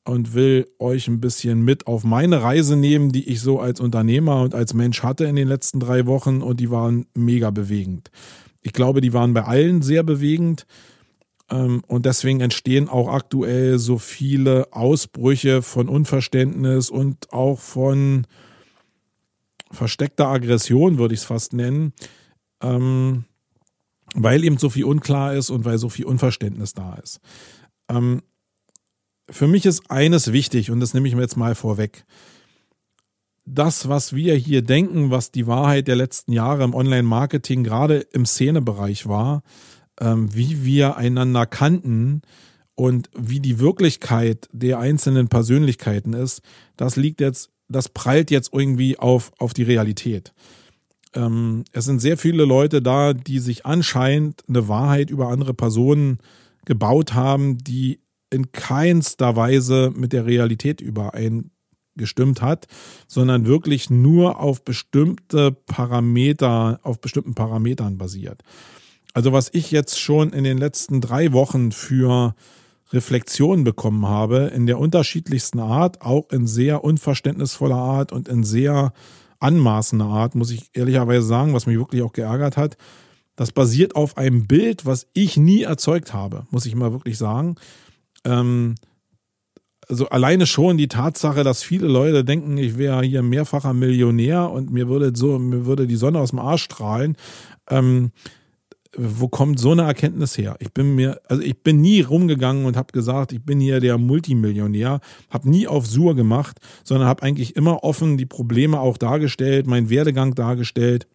und 0.05 0.33
will 0.33 0.67
euch 0.79 1.07
ein 1.07 1.21
bisschen 1.21 1.61
mit 1.61 1.85
auf 1.85 2.03
meine 2.03 2.41
Reise 2.41 2.75
nehmen, 2.75 3.11
die 3.11 3.29
ich 3.29 3.41
so 3.41 3.59
als 3.59 3.79
Unternehmer 3.79 4.41
und 4.41 4.55
als 4.55 4.73
Mensch 4.73 5.03
hatte 5.03 5.25
in 5.25 5.35
den 5.35 5.47
letzten 5.47 5.79
drei 5.79 6.07
Wochen 6.07 6.41
und 6.41 6.59
die 6.59 6.71
waren 6.71 7.05
mega 7.13 7.51
bewegend. 7.51 8.09
Ich 8.63 8.73
glaube, 8.73 8.99
die 8.99 9.13
waren 9.13 9.35
bei 9.35 9.43
allen 9.43 9.83
sehr 9.83 10.01
bewegend 10.01 10.65
ähm, 11.51 11.83
und 11.85 12.07
deswegen 12.07 12.41
entstehen 12.41 12.89
auch 12.89 13.09
aktuell 13.09 13.77
so 13.77 13.99
viele 13.99 14.73
Ausbrüche 14.73 15.61
von 15.61 15.89
Unverständnis 15.89 16.89
und 16.89 17.31
auch 17.31 17.59
von 17.59 18.25
versteckter 19.71 20.27
Aggression, 20.27 20.97
würde 20.97 21.13
ich 21.13 21.21
es 21.21 21.25
fast 21.25 21.53
nennen, 21.53 21.93
ähm, 22.61 23.25
weil 24.15 24.43
eben 24.43 24.57
so 24.57 24.69
viel 24.69 24.85
unklar 24.85 25.33
ist 25.33 25.49
und 25.49 25.65
weil 25.65 25.77
so 25.77 25.89
viel 25.89 26.05
Unverständnis 26.05 26.73
da 26.73 26.95
ist. 26.95 27.19
Ähm, 27.89 28.21
für 29.29 29.47
mich 29.47 29.65
ist 29.65 29.91
eines 29.91 30.31
wichtig 30.31 30.71
und 30.71 30.79
das 30.79 30.93
nehme 30.93 31.07
ich 31.07 31.15
mir 31.15 31.21
jetzt 31.21 31.37
mal 31.37 31.55
vorweg. 31.55 32.05
Das, 33.45 33.87
was 33.87 34.13
wir 34.13 34.35
hier 34.35 34.61
denken, 34.61 35.11
was 35.11 35.31
die 35.31 35.47
Wahrheit 35.47 35.87
der 35.87 35.95
letzten 35.95 36.33
Jahre 36.33 36.63
im 36.63 36.73
Online-Marketing, 36.73 37.63
gerade 37.63 37.99
im 37.99 38.25
Szenebereich 38.25 39.07
war, 39.07 39.43
ähm, 39.99 40.33
wie 40.33 40.65
wir 40.65 40.97
einander 40.97 41.45
kannten 41.45 42.21
und 42.75 43.09
wie 43.17 43.39
die 43.39 43.59
Wirklichkeit 43.59 44.49
der 44.51 44.79
einzelnen 44.79 45.29
Persönlichkeiten 45.29 46.13
ist, 46.13 46.41
das 46.75 46.95
liegt 46.95 47.21
jetzt 47.21 47.49
das 47.69 47.89
prallt 47.89 48.31
jetzt 48.31 48.51
irgendwie 48.53 48.97
auf, 48.97 49.31
auf 49.39 49.53
die 49.53 49.63
Realität. 49.63 50.33
Ähm, 51.13 51.63
es 51.71 51.85
sind 51.85 51.99
sehr 51.99 52.17
viele 52.17 52.45
Leute 52.45 52.81
da, 52.81 53.13
die 53.13 53.39
sich 53.39 53.65
anscheinend 53.65 54.43
eine 54.47 54.67
Wahrheit 54.67 55.09
über 55.09 55.29
andere 55.29 55.53
Personen 55.53 56.19
gebaut 56.65 57.13
haben, 57.13 57.57
die 57.57 58.01
in 58.29 58.51
keinster 58.51 59.35
Weise 59.35 59.91
mit 59.95 60.11
der 60.11 60.25
Realität 60.25 60.81
übereingestimmt 60.81 62.41
hat, 62.41 62.67
sondern 63.07 63.45
wirklich 63.45 63.89
nur 63.89 64.39
auf 64.39 64.63
bestimmte 64.63 65.51
Parameter, 65.51 66.79
auf 66.83 66.99
bestimmten 66.99 67.35
Parametern 67.35 67.97
basiert. 67.97 68.43
Also 69.13 69.31
was 69.31 69.49
ich 69.53 69.71
jetzt 69.71 69.99
schon 69.99 70.31
in 70.31 70.43
den 70.43 70.57
letzten 70.57 71.01
drei 71.01 71.31
Wochen 71.31 71.71
für 71.71 72.35
Reflexionen 72.91 73.63
bekommen 73.63 74.07
habe, 74.07 74.51
in 74.55 74.65
der 74.65 74.79
unterschiedlichsten 74.79 75.59
Art, 75.59 76.01
auch 76.01 76.29
in 76.31 76.47
sehr 76.47 76.83
unverständnisvoller 76.83 77.75
Art 77.75 78.11
und 78.11 78.27
in 78.27 78.43
sehr 78.43 78.93
anmaßender 79.39 80.05
Art, 80.05 80.35
muss 80.35 80.51
ich 80.51 80.69
ehrlicherweise 80.73 81.25
sagen, 81.25 81.53
was 81.53 81.65
mich 81.65 81.77
wirklich 81.77 82.01
auch 82.01 82.13
geärgert 82.13 82.57
hat. 82.57 82.77
Das 83.35 83.51
basiert 83.51 83.95
auf 83.95 84.17
einem 84.17 84.47
Bild, 84.47 84.85
was 84.85 85.07
ich 85.13 85.37
nie 85.37 85.63
erzeugt 85.63 86.13
habe, 86.13 86.47
muss 86.49 86.65
ich 86.65 86.75
mal 86.75 86.91
wirklich 86.91 87.17
sagen. 87.17 87.55
Ähm, 88.23 88.75
also 89.89 90.09
alleine 90.09 90.47
schon 90.47 90.77
die 90.77 90.87
Tatsache, 90.87 91.43
dass 91.43 91.63
viele 91.63 91.87
Leute 91.87 92.25
denken, 92.25 92.57
ich 92.57 92.77
wäre 92.77 93.03
hier 93.03 93.21
mehrfacher 93.21 93.73
Millionär 93.73 94.49
und 94.49 94.71
mir 94.71 94.89
würde 94.89 95.13
so, 95.15 95.39
mir 95.39 95.65
würde 95.65 95.87
die 95.87 95.95
Sonne 95.95 96.19
aus 96.19 96.31
dem 96.31 96.39
Arsch 96.39 96.63
strahlen. 96.63 97.15
Ähm, 97.69 98.11
wo 98.97 99.27
kommt 99.27 99.59
so 99.59 99.71
eine 99.71 99.83
Erkenntnis 99.83 100.37
her? 100.37 100.55
Ich 100.59 100.73
bin 100.73 100.95
mir, 100.95 101.21
also 101.29 101.43
ich 101.43 101.61
bin 101.61 101.81
nie 101.81 102.01
rumgegangen 102.01 102.65
und 102.65 102.75
habe 102.75 102.91
gesagt, 102.91 103.31
ich 103.31 103.43
bin 103.43 103.59
hier 103.59 103.79
der 103.79 103.97
Multimillionär, 103.97 104.99
habe 105.29 105.49
nie 105.49 105.67
auf 105.67 105.85
Sur 105.85 106.15
gemacht, 106.15 106.57
sondern 106.83 107.07
habe 107.07 107.21
eigentlich 107.21 107.55
immer 107.55 107.83
offen 107.83 108.17
die 108.17 108.25
Probleme 108.25 108.79
auch 108.79 108.97
dargestellt, 108.97 109.67
meinen 109.67 109.89
Werdegang 109.91 110.33
dargestellt. 110.33 111.07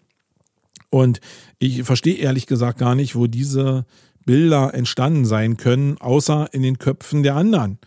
Und 0.90 1.20
ich 1.58 1.82
verstehe 1.82 2.16
ehrlich 2.16 2.46
gesagt 2.46 2.78
gar 2.78 2.94
nicht, 2.94 3.16
wo 3.16 3.26
diese 3.26 3.84
Bilder 4.24 4.72
entstanden 4.74 5.24
sein 5.24 5.56
können, 5.56 5.98
außer 5.98 6.50
in 6.52 6.62
den 6.62 6.78
Köpfen 6.78 7.24
der 7.24 7.34
anderen. 7.34 7.78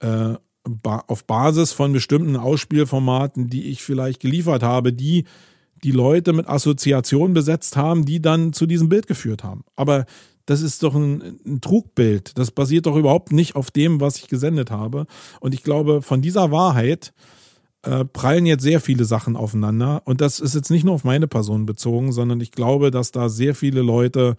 Äh, 0.00 0.34
auf 0.84 1.24
Basis 1.24 1.72
von 1.72 1.92
bestimmten 1.92 2.36
Ausspielformaten, 2.36 3.48
die 3.48 3.70
ich 3.70 3.82
vielleicht 3.82 4.20
geliefert 4.20 4.62
habe, 4.62 4.92
die 4.92 5.24
die 5.82 5.92
Leute 5.92 6.32
mit 6.32 6.48
Assoziationen 6.48 7.34
besetzt 7.34 7.76
haben, 7.76 8.04
die 8.04 8.20
dann 8.20 8.52
zu 8.52 8.66
diesem 8.66 8.88
Bild 8.88 9.06
geführt 9.06 9.44
haben. 9.44 9.64
Aber 9.76 10.06
das 10.46 10.62
ist 10.62 10.82
doch 10.82 10.94
ein, 10.94 11.38
ein, 11.46 11.60
Trugbild. 11.60 12.36
Das 12.36 12.50
basiert 12.50 12.86
doch 12.86 12.96
überhaupt 12.96 13.30
nicht 13.30 13.54
auf 13.54 13.70
dem, 13.70 14.00
was 14.00 14.16
ich 14.16 14.28
gesendet 14.28 14.70
habe. 14.70 15.06
Und 15.38 15.54
ich 15.54 15.62
glaube, 15.62 16.02
von 16.02 16.22
dieser 16.22 16.50
Wahrheit 16.50 17.12
äh, 17.82 18.04
prallen 18.04 18.46
jetzt 18.46 18.62
sehr 18.62 18.80
viele 18.80 19.04
Sachen 19.04 19.36
aufeinander. 19.36 20.02
Und 20.04 20.20
das 20.20 20.40
ist 20.40 20.54
jetzt 20.54 20.70
nicht 20.70 20.84
nur 20.84 20.94
auf 20.94 21.04
meine 21.04 21.28
Person 21.28 21.66
bezogen, 21.66 22.12
sondern 22.12 22.40
ich 22.40 22.52
glaube, 22.52 22.90
dass 22.90 23.12
da 23.12 23.28
sehr 23.28 23.54
viele 23.54 23.82
Leute 23.82 24.36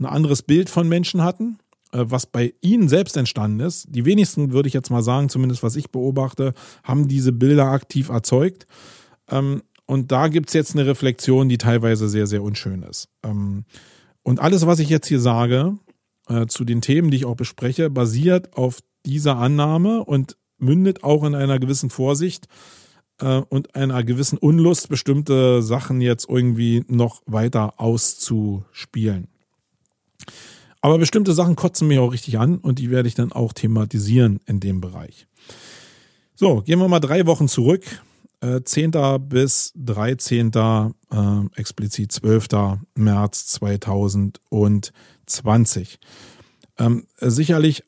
ein 0.00 0.06
anderes 0.06 0.42
Bild 0.42 0.68
von 0.68 0.88
Menschen 0.88 1.22
hatten, 1.22 1.58
äh, 1.92 2.04
was 2.04 2.26
bei 2.26 2.54
ihnen 2.60 2.88
selbst 2.88 3.16
entstanden 3.16 3.60
ist. 3.60 3.86
Die 3.88 4.04
wenigsten, 4.04 4.52
würde 4.52 4.66
ich 4.66 4.74
jetzt 4.74 4.90
mal 4.90 5.02
sagen, 5.02 5.28
zumindest 5.28 5.62
was 5.62 5.76
ich 5.76 5.90
beobachte, 5.90 6.54
haben 6.82 7.08
diese 7.08 7.32
Bilder 7.32 7.66
aktiv 7.66 8.08
erzeugt. 8.08 8.66
Ähm, 9.30 9.62
und 9.86 10.12
da 10.12 10.28
gibt 10.28 10.48
es 10.48 10.54
jetzt 10.54 10.74
eine 10.74 10.86
Reflexion, 10.86 11.48
die 11.48 11.58
teilweise 11.58 12.08
sehr, 12.08 12.26
sehr 12.26 12.42
unschön 12.42 12.82
ist. 12.82 13.08
Ähm, 13.22 13.64
und 14.22 14.40
alles, 14.40 14.66
was 14.66 14.78
ich 14.78 14.88
jetzt 14.88 15.08
hier 15.08 15.20
sage, 15.20 15.76
äh, 16.28 16.46
zu 16.46 16.64
den 16.64 16.80
Themen, 16.80 17.10
die 17.10 17.18
ich 17.18 17.24
auch 17.24 17.36
bespreche, 17.36 17.90
basiert 17.90 18.56
auf 18.56 18.80
dieser 19.04 19.36
Annahme 19.36 20.04
und 20.04 20.36
mündet 20.58 21.02
auch 21.02 21.24
in 21.24 21.34
einer 21.34 21.58
gewissen 21.58 21.90
Vorsicht 21.90 22.46
äh, 23.20 23.42
und 23.48 23.74
einer 23.74 24.04
gewissen 24.04 24.38
Unlust, 24.38 24.88
bestimmte 24.88 25.62
Sachen 25.62 26.00
jetzt 26.00 26.28
irgendwie 26.28 26.84
noch 26.88 27.22
weiter 27.26 27.80
auszuspielen. 27.80 29.28
Aber 30.80 30.98
bestimmte 30.98 31.32
Sachen 31.32 31.56
kotzen 31.56 31.88
mich 31.88 31.98
auch 31.98 32.12
richtig 32.12 32.38
an 32.38 32.58
und 32.58 32.78
die 32.78 32.90
werde 32.90 33.08
ich 33.08 33.14
dann 33.14 33.32
auch 33.32 33.52
thematisieren 33.52 34.40
in 34.46 34.60
dem 34.60 34.80
Bereich. 34.80 35.26
So, 36.34 36.62
gehen 36.62 36.80
wir 36.80 36.88
mal 36.88 37.00
drei 37.00 37.26
Wochen 37.26 37.46
zurück. 37.46 37.84
10. 38.64 38.92
Äh, 38.94 39.18
bis 39.20 39.72
13. 39.76 40.50
Äh, 40.52 40.90
explizit 41.54 42.12
12. 42.12 42.48
März 42.94 43.46
2020. 43.46 45.98
Ähm, 46.78 47.06
sicherlich 47.20 47.84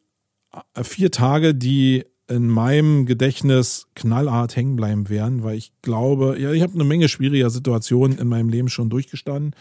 äh, 0.75 0.85
vier 0.85 1.11
Tage, 1.11 1.55
die 1.55 2.05
in 2.29 2.49
meinem 2.49 3.05
Gedächtnis 3.05 3.87
knallhart 3.95 4.57
hängen 4.57 4.77
bleiben 4.77 5.09
werden, 5.09 5.43
weil 5.43 5.59
ich 5.59 5.73
glaube, 5.83 6.39
ja, 6.39 6.53
ich 6.53 6.63
habe 6.63 6.75
eine 6.75 6.85
Menge 6.85 7.09
schwieriger 7.09 7.51
Situationen 7.51 8.19
in 8.19 8.29
meinem 8.29 8.49
Leben 8.49 8.69
schon 8.69 8.89
durchgestanden, 8.89 9.55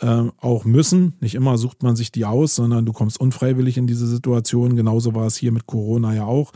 äh, 0.00 0.24
auch 0.38 0.64
müssen. 0.64 1.14
Nicht 1.20 1.34
immer 1.34 1.58
sucht 1.58 1.82
man 1.82 1.96
sich 1.96 2.12
die 2.12 2.24
aus, 2.24 2.54
sondern 2.54 2.86
du 2.86 2.92
kommst 2.92 3.18
unfreiwillig 3.18 3.78
in 3.78 3.86
diese 3.86 4.06
Situation. 4.06 4.76
Genauso 4.76 5.14
war 5.14 5.26
es 5.26 5.36
hier 5.36 5.50
mit 5.50 5.66
Corona 5.66 6.14
ja 6.14 6.26
auch. 6.26 6.52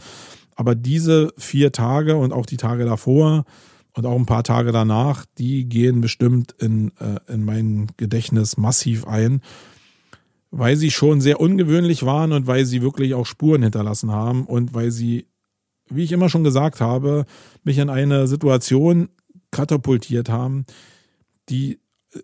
Aber 0.55 0.75
diese 0.75 1.33
vier 1.39 1.73
Tage 1.73 2.17
und 2.17 2.33
auch 2.33 2.47
die 2.47 2.59
Tage 2.59 2.85
davor 2.85 3.45
und 3.94 4.06
auch 4.06 4.16
ein 4.16 4.26
paar 4.26 4.44
Tage 4.44 4.73
danach, 4.73 5.25
die 5.38 5.68
gehen 5.68 6.00
bestimmt 6.00 6.54
in, 6.59 6.92
äh, 6.99 7.32
in 7.32 7.44
mein 7.44 7.88
Gedächtnis 7.97 8.56
massiv 8.56 9.06
ein, 9.06 9.40
weil 10.50 10.76
sie 10.76 10.90
schon 10.90 11.20
sehr 11.20 11.40
ungewöhnlich 11.40 12.04
waren 12.04 12.32
und 12.32 12.47
weil 12.47 12.64
sie 12.64 12.82
wirklich 12.82 13.14
auch 13.14 13.26
Spuren 13.26 13.62
hinterlassen 13.62 14.11
haben 14.11 14.44
und 14.44 14.75
weil 14.75 14.90
sie, 14.90 15.26
wie 15.88 16.04
ich 16.04 16.12
immer 16.12 16.28
schon 16.28 16.44
gesagt 16.44 16.80
habe, 16.80 17.25
mich 17.64 17.78
in 17.78 17.90
eine 17.90 18.26
Situation 18.26 19.09
katapultiert 19.50 20.28
haben, 20.28 20.64
die 21.49 21.78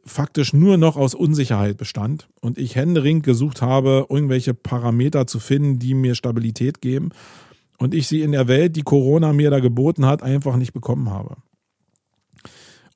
faktisch 0.04 0.52
nur 0.52 0.76
noch 0.76 0.96
aus 0.96 1.14
Unsicherheit 1.14 1.76
bestand 1.76 2.28
und 2.40 2.58
ich 2.58 2.74
händeringend 2.74 3.24
gesucht 3.24 3.62
habe, 3.62 4.06
irgendwelche 4.08 4.54
Parameter 4.54 5.26
zu 5.26 5.38
finden, 5.38 5.78
die 5.78 5.94
mir 5.94 6.16
Stabilität 6.16 6.80
geben 6.80 7.10
und 7.78 7.94
ich 7.94 8.08
sie 8.08 8.22
in 8.22 8.32
der 8.32 8.48
Welt, 8.48 8.74
die 8.76 8.82
Corona 8.82 9.32
mir 9.32 9.50
da 9.50 9.60
geboten 9.60 10.06
hat, 10.06 10.22
einfach 10.22 10.56
nicht 10.56 10.72
bekommen 10.72 11.10
habe. 11.10 11.36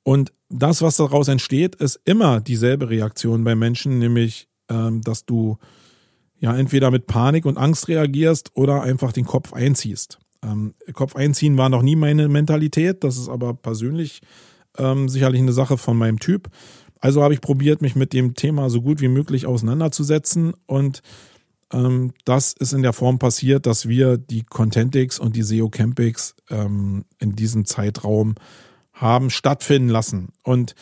Und 0.03 0.33
das, 0.49 0.81
was 0.81 0.97
daraus 0.97 1.27
entsteht, 1.27 1.75
ist 1.75 1.99
immer 2.05 2.41
dieselbe 2.41 2.89
Reaktion 2.89 3.43
bei 3.43 3.55
Menschen, 3.55 3.99
nämlich, 3.99 4.47
ähm, 4.69 5.01
dass 5.01 5.25
du 5.25 5.57
ja 6.39 6.55
entweder 6.55 6.91
mit 6.91 7.05
Panik 7.05 7.45
und 7.45 7.57
Angst 7.57 7.87
reagierst 7.87 8.51
oder 8.55 8.81
einfach 8.81 9.11
den 9.13 9.25
Kopf 9.25 9.53
einziehst. 9.53 10.19
Ähm, 10.43 10.73
Kopf 10.93 11.15
einziehen 11.15 11.57
war 11.57 11.69
noch 11.69 11.83
nie 11.83 11.95
meine 11.95 12.27
Mentalität, 12.27 13.03
das 13.03 13.17
ist 13.17 13.29
aber 13.29 13.53
persönlich 13.53 14.21
ähm, 14.77 15.07
sicherlich 15.07 15.41
eine 15.41 15.53
Sache 15.53 15.77
von 15.77 15.97
meinem 15.97 16.19
Typ. 16.19 16.49
Also 16.99 17.23
habe 17.23 17.33
ich 17.33 17.41
probiert, 17.41 17.81
mich 17.81 17.95
mit 17.95 18.13
dem 18.13 18.33
Thema 18.33 18.69
so 18.69 18.81
gut 18.81 19.01
wie 19.01 19.07
möglich 19.07 19.45
auseinanderzusetzen 19.45 20.53
und 20.65 21.01
ähm, 21.71 22.13
das 22.25 22.53
ist 22.53 22.73
in 22.73 22.81
der 22.81 22.93
Form 22.93 23.19
passiert, 23.19 23.65
dass 23.65 23.87
wir 23.87 24.17
die 24.17 24.43
Contentix 24.43 25.19
und 25.19 25.35
die 25.35 25.43
SEO 25.43 25.69
Campix 25.69 26.35
ähm, 26.49 27.05
in 27.19 27.35
diesem 27.35 27.65
Zeitraum 27.65 28.35
haben 29.01 29.29
stattfinden 29.29 29.89
lassen. 29.89 30.29
Und 30.43 30.75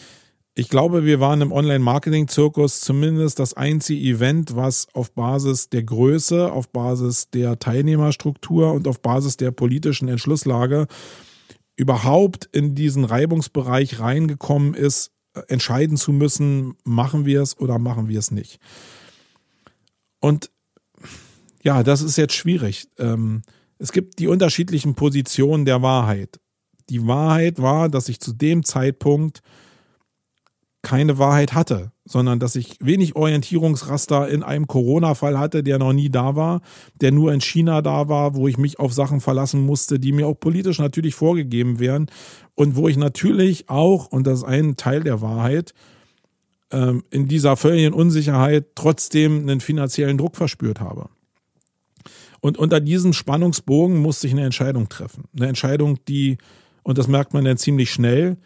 ich 0.54 0.68
glaube, 0.68 1.06
wir 1.06 1.22
waren 1.22 1.42
im 1.42 1.54
Online-Marketing-Zirkus 1.54 2.82
zumindest 2.82 3.40
das 3.40 3.54
einzige 3.54 4.02
Event, 4.02 4.58
was 4.58 4.88
auf 4.94 5.14
Basis 5.14 5.70
der 5.70 5.84
Größe, 5.84 6.52
auf 6.52 6.70
Basis 6.70 7.30
der 7.30 7.60
Teilnehmerstruktur 7.60 8.74
und 8.74 8.88
auf 8.88 9.02
Basis 9.02 9.38
der 9.38 9.52
politischen 9.52 10.10
Entschlusslage 10.10 10.88
überhaupt 11.78 12.50
in 12.52 12.76
diesen 12.76 13.06
Reibungsbereich 13.06 14.02
reingekommen 14.02 14.74
ist, 14.74 15.12
entscheiden 15.48 15.96
zu 15.96 16.12
müssen, 16.12 16.76
machen 16.84 17.26
wir 17.26 17.42
es 17.42 17.58
oder 17.58 17.80
machen 17.80 18.10
wir 18.10 18.20
es 18.20 18.32
nicht. 18.32 18.60
Und 20.20 20.52
ja, 21.64 21.84
das 21.84 22.02
ist 22.02 22.18
jetzt 22.18 22.34
schwierig. 22.34 22.90
Ähm, 22.98 23.44
es 23.78 23.94
gibt 23.94 24.20
die 24.20 24.28
unterschiedlichen 24.28 24.96
Positionen 24.96 25.64
der 25.64 25.82
Wahrheit. 25.82 26.42
Die 26.90 27.08
Wahrheit 27.08 27.62
war, 27.62 27.90
dass 27.90 28.10
ich 28.10 28.20
zu 28.20 28.34
dem 28.34 28.64
Zeitpunkt 28.64 29.42
keine 30.82 31.18
Wahrheit 31.18 31.54
hatte, 31.54 31.92
sondern 32.06 32.40
dass 32.40 32.56
ich 32.56 32.78
wenig 32.80 33.16
Orientierungsraster 33.16 34.30
in 34.30 34.44
einem 34.44 34.66
Corona-Fall 34.66 35.38
hatte, 35.38 35.62
der 35.62 35.78
noch 35.78 35.92
nie 35.92 36.10
da 36.10 36.36
war, 36.36 36.62
der 37.02 37.12
nur 37.12 37.34
in 37.34 37.42
China 37.42 37.82
da 37.82 38.08
war, 38.08 38.36
wo 38.36 38.48
ich 38.48 38.58
mich 38.58 38.80
auf 38.80 38.94
Sachen 38.94 39.20
verlassen 39.20 39.66
musste, 39.66 40.00
die 40.00 40.14
mir 40.14 40.28
auch 40.28 40.40
politisch 40.40 40.80
natürlich 40.80 41.16
vorgegeben 41.16 41.80
wären 41.80 42.08
und 42.56 42.76
wo 42.76 42.88
ich 42.88 42.98
natürlich 42.98 43.70
auch, 43.70 44.08
und 44.08 44.26
das 44.26 44.40
ist 44.40 44.46
ein 44.46 44.78
Teil 44.78 45.04
der 45.04 45.22
Wahrheit, 45.22 45.74
ähm, 46.72 47.04
in 47.10 47.28
dieser 47.28 47.58
völligen 47.58 47.94
Unsicherheit 47.94 48.68
trotzdem 48.76 49.42
einen 49.42 49.60
finanziellen 49.60 50.18
Druck 50.18 50.38
verspürt 50.38 50.80
habe. 50.80 51.10
Und 52.42 52.58
unter 52.58 52.80
diesem 52.80 53.12
Spannungsbogen 53.12 53.98
musste 53.98 54.28
ich 54.28 54.34
eine 54.34 54.46
Entscheidung 54.46 54.88
treffen. 54.88 55.26
Eine 55.36 55.48
Entscheidung, 55.48 56.00
die, 56.08 56.38
und 56.84 56.98
das 56.98 57.08
merkt 57.08 57.34
man 57.34 57.46
dann 57.46 57.58
ziemlich 57.58 57.92
schnell, 57.92 58.38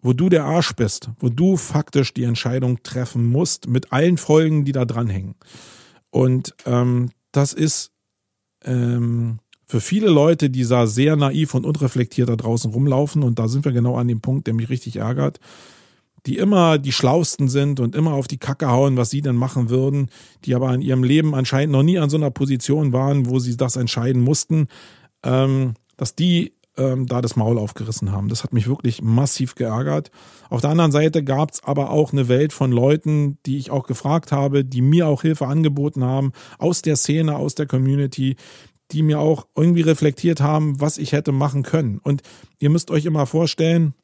wo 0.00 0.12
du 0.12 0.28
der 0.28 0.44
Arsch 0.44 0.74
bist, 0.74 1.10
wo 1.18 1.28
du 1.28 1.56
faktisch 1.56 2.14
die 2.14 2.24
Entscheidung 2.24 2.82
treffen 2.82 3.26
musst, 3.26 3.68
mit 3.68 3.92
allen 3.92 4.18
Folgen, 4.18 4.64
die 4.64 4.72
da 4.72 4.84
dranhängen. 4.84 5.34
Und 6.10 6.54
ähm, 6.64 7.10
das 7.32 7.52
ist 7.52 7.90
ähm, 8.64 9.38
für 9.64 9.80
viele 9.80 10.08
Leute, 10.08 10.48
die 10.48 10.64
da 10.64 10.86
sehr 10.86 11.16
naiv 11.16 11.54
und 11.54 11.66
unreflektiert 11.66 12.28
da 12.28 12.36
draußen 12.36 12.70
rumlaufen, 12.70 13.22
und 13.22 13.38
da 13.38 13.48
sind 13.48 13.64
wir 13.64 13.72
genau 13.72 13.96
an 13.96 14.08
dem 14.08 14.20
Punkt, 14.20 14.46
der 14.46 14.54
mich 14.54 14.68
richtig 14.68 14.96
ärgert, 14.96 15.40
die 16.26 16.38
immer 16.38 16.78
die 16.78 16.92
Schlausten 16.92 17.48
sind 17.48 17.80
und 17.80 17.94
immer 17.94 18.12
auf 18.12 18.28
die 18.28 18.38
Kacke 18.38 18.68
hauen, 18.68 18.96
was 18.96 19.10
sie 19.10 19.22
denn 19.22 19.36
machen 19.36 19.70
würden, 19.70 20.10
die 20.44 20.54
aber 20.54 20.72
in 20.74 20.82
ihrem 20.82 21.04
Leben 21.04 21.34
anscheinend 21.34 21.72
noch 21.72 21.82
nie 21.82 21.98
an 21.98 22.10
so 22.10 22.16
einer 22.16 22.30
Position 22.30 22.92
waren, 22.92 23.26
wo 23.26 23.38
sie 23.38 23.56
das 23.56 23.76
entscheiden 23.76 24.22
mussten, 24.22 24.68
ähm, 25.24 25.74
dass 25.96 26.14
die 26.14 26.52
ähm, 26.76 27.06
da 27.06 27.20
das 27.20 27.36
Maul 27.36 27.58
aufgerissen 27.58 28.12
haben. 28.12 28.28
Das 28.28 28.42
hat 28.42 28.52
mich 28.52 28.68
wirklich 28.68 29.02
massiv 29.02 29.54
geärgert. 29.54 30.10
Auf 30.50 30.60
der 30.60 30.70
anderen 30.70 30.92
Seite 30.92 31.24
gab 31.24 31.52
es 31.52 31.62
aber 31.64 31.90
auch 31.90 32.12
eine 32.12 32.28
Welt 32.28 32.52
von 32.52 32.72
Leuten, 32.72 33.38
die 33.46 33.58
ich 33.58 33.70
auch 33.70 33.86
gefragt 33.86 34.32
habe, 34.32 34.64
die 34.64 34.82
mir 34.82 35.08
auch 35.08 35.22
Hilfe 35.22 35.46
angeboten 35.46 36.04
haben, 36.04 36.32
aus 36.58 36.82
der 36.82 36.96
Szene, 36.96 37.36
aus 37.36 37.54
der 37.54 37.66
Community, 37.66 38.36
die 38.92 39.02
mir 39.02 39.18
auch 39.18 39.46
irgendwie 39.56 39.82
reflektiert 39.82 40.40
haben, 40.40 40.80
was 40.80 40.98
ich 40.98 41.12
hätte 41.12 41.32
machen 41.32 41.62
können. 41.62 41.98
Und 41.98 42.22
ihr 42.58 42.70
müsst 42.70 42.90
euch 42.90 43.04
immer 43.04 43.26
vorstellen, 43.26 43.94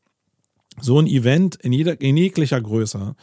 so 0.81 0.99
ein 0.99 1.07
Event 1.07 1.57
in, 1.57 1.73
jeder, 1.73 2.01
in 2.01 2.17
jeglicher 2.17 2.61
Größe 2.61 3.15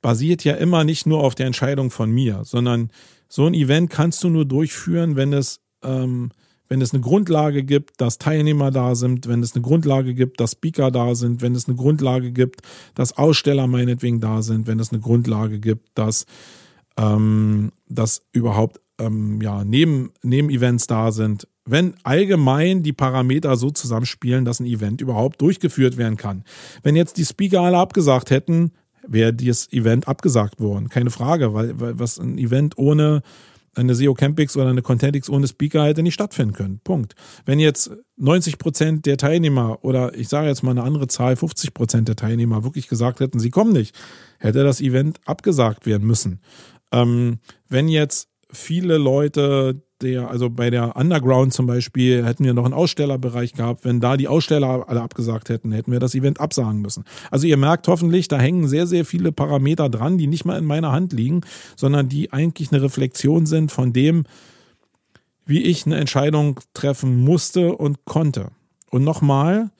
basiert 0.00 0.44
ja 0.44 0.54
immer 0.54 0.84
nicht 0.84 1.06
nur 1.06 1.22
auf 1.22 1.34
der 1.34 1.46
Entscheidung 1.46 1.90
von 1.90 2.10
mir, 2.10 2.42
sondern 2.44 2.90
so 3.28 3.46
ein 3.46 3.54
Event 3.54 3.88
kannst 3.88 4.22
du 4.22 4.28
nur 4.28 4.44
durchführen, 4.44 5.16
wenn 5.16 5.32
es 5.32 5.60
ähm, 5.82 6.30
wenn 6.72 6.80
es 6.80 6.94
eine 6.94 7.02
Grundlage 7.02 7.64
gibt, 7.64 8.00
dass 8.00 8.16
Teilnehmer 8.16 8.70
da 8.70 8.94
sind, 8.94 9.28
wenn 9.28 9.42
es 9.42 9.54
eine 9.54 9.60
Grundlage 9.60 10.14
gibt, 10.14 10.40
dass 10.40 10.52
Speaker 10.52 10.90
da 10.90 11.14
sind, 11.14 11.42
wenn 11.42 11.54
es 11.54 11.68
eine 11.68 11.76
Grundlage 11.76 12.32
gibt, 12.32 12.62
dass 12.94 13.18
Aussteller 13.18 13.66
meinetwegen 13.66 14.20
da 14.20 14.40
sind, 14.40 14.66
wenn 14.66 14.80
es 14.80 14.90
eine 14.90 15.02
Grundlage 15.02 15.60
gibt, 15.60 15.90
dass, 15.92 16.24
ähm, 16.96 17.72
dass 17.90 18.22
überhaupt 18.32 18.80
ähm, 18.98 19.42
ja, 19.42 19.64
neben, 19.64 20.12
Neben-Events 20.22 20.86
da 20.86 21.12
sind, 21.12 21.46
wenn 21.66 21.92
allgemein 22.04 22.82
die 22.82 22.94
Parameter 22.94 23.56
so 23.56 23.68
zusammenspielen, 23.68 24.46
dass 24.46 24.58
ein 24.58 24.64
Event 24.64 25.02
überhaupt 25.02 25.42
durchgeführt 25.42 25.98
werden 25.98 26.16
kann. 26.16 26.42
Wenn 26.82 26.96
jetzt 26.96 27.18
die 27.18 27.26
Speaker 27.26 27.60
alle 27.60 27.76
abgesagt 27.76 28.30
hätten, 28.30 28.72
wäre 29.06 29.34
dieses 29.34 29.70
Event 29.74 30.08
abgesagt 30.08 30.58
worden. 30.58 30.88
Keine 30.88 31.10
Frage, 31.10 31.52
weil, 31.52 31.78
weil 31.78 31.98
was 31.98 32.18
ein 32.18 32.38
Event 32.38 32.78
ohne 32.78 33.20
eine 33.74 33.94
SEO 33.94 34.14
Campix 34.14 34.56
oder 34.56 34.68
eine 34.68 34.82
Contentix 34.82 35.30
ohne 35.30 35.48
Speaker 35.48 35.84
hätte 35.84 36.02
nicht 36.02 36.14
stattfinden 36.14 36.52
können. 36.52 36.80
Punkt. 36.84 37.14
Wenn 37.44 37.58
jetzt 37.58 37.90
90 38.16 38.58
Prozent 38.58 39.06
der 39.06 39.16
Teilnehmer 39.16 39.78
oder 39.82 40.14
ich 40.14 40.28
sage 40.28 40.48
jetzt 40.48 40.62
mal 40.62 40.72
eine 40.72 40.82
andere 40.82 41.08
Zahl, 41.08 41.36
50 41.36 41.72
Prozent 41.74 42.08
der 42.08 42.16
Teilnehmer 42.16 42.64
wirklich 42.64 42.88
gesagt 42.88 43.20
hätten, 43.20 43.38
sie 43.38 43.50
kommen 43.50 43.72
nicht, 43.72 43.98
hätte 44.38 44.64
das 44.64 44.80
Event 44.80 45.20
abgesagt 45.24 45.86
werden 45.86 46.06
müssen. 46.06 46.40
Ähm, 46.92 47.38
wenn 47.68 47.88
jetzt 47.88 48.28
viele 48.50 48.98
Leute 48.98 49.82
der, 50.02 50.28
also 50.28 50.50
bei 50.50 50.70
der 50.70 50.96
Underground 50.96 51.52
zum 51.52 51.66
Beispiel, 51.66 52.24
hätten 52.24 52.44
wir 52.44 52.54
noch 52.54 52.64
einen 52.64 52.74
Ausstellerbereich 52.74 53.54
gehabt. 53.54 53.84
Wenn 53.84 54.00
da 54.00 54.16
die 54.16 54.28
Aussteller 54.28 54.88
alle 54.88 55.00
abgesagt 55.00 55.48
hätten, 55.48 55.72
hätten 55.72 55.92
wir 55.92 56.00
das 56.00 56.14
Event 56.14 56.40
absagen 56.40 56.80
müssen. 56.80 57.04
Also 57.30 57.46
ihr 57.46 57.56
merkt 57.56 57.88
hoffentlich, 57.88 58.28
da 58.28 58.38
hängen 58.38 58.68
sehr, 58.68 58.86
sehr 58.86 59.04
viele 59.04 59.32
Parameter 59.32 59.88
dran, 59.88 60.18
die 60.18 60.26
nicht 60.26 60.44
mal 60.44 60.58
in 60.58 60.64
meiner 60.64 60.92
Hand 60.92 61.12
liegen, 61.12 61.42
sondern 61.76 62.08
die 62.08 62.32
eigentlich 62.32 62.72
eine 62.72 62.82
Reflexion 62.82 63.46
sind 63.46 63.72
von 63.72 63.92
dem, 63.92 64.24
wie 65.46 65.62
ich 65.62 65.86
eine 65.86 65.96
Entscheidung 65.96 66.60
treffen 66.74 67.20
musste 67.20 67.74
und 67.74 68.04
konnte. 68.04 68.48
Und 68.90 69.04
nochmal, 69.04 69.70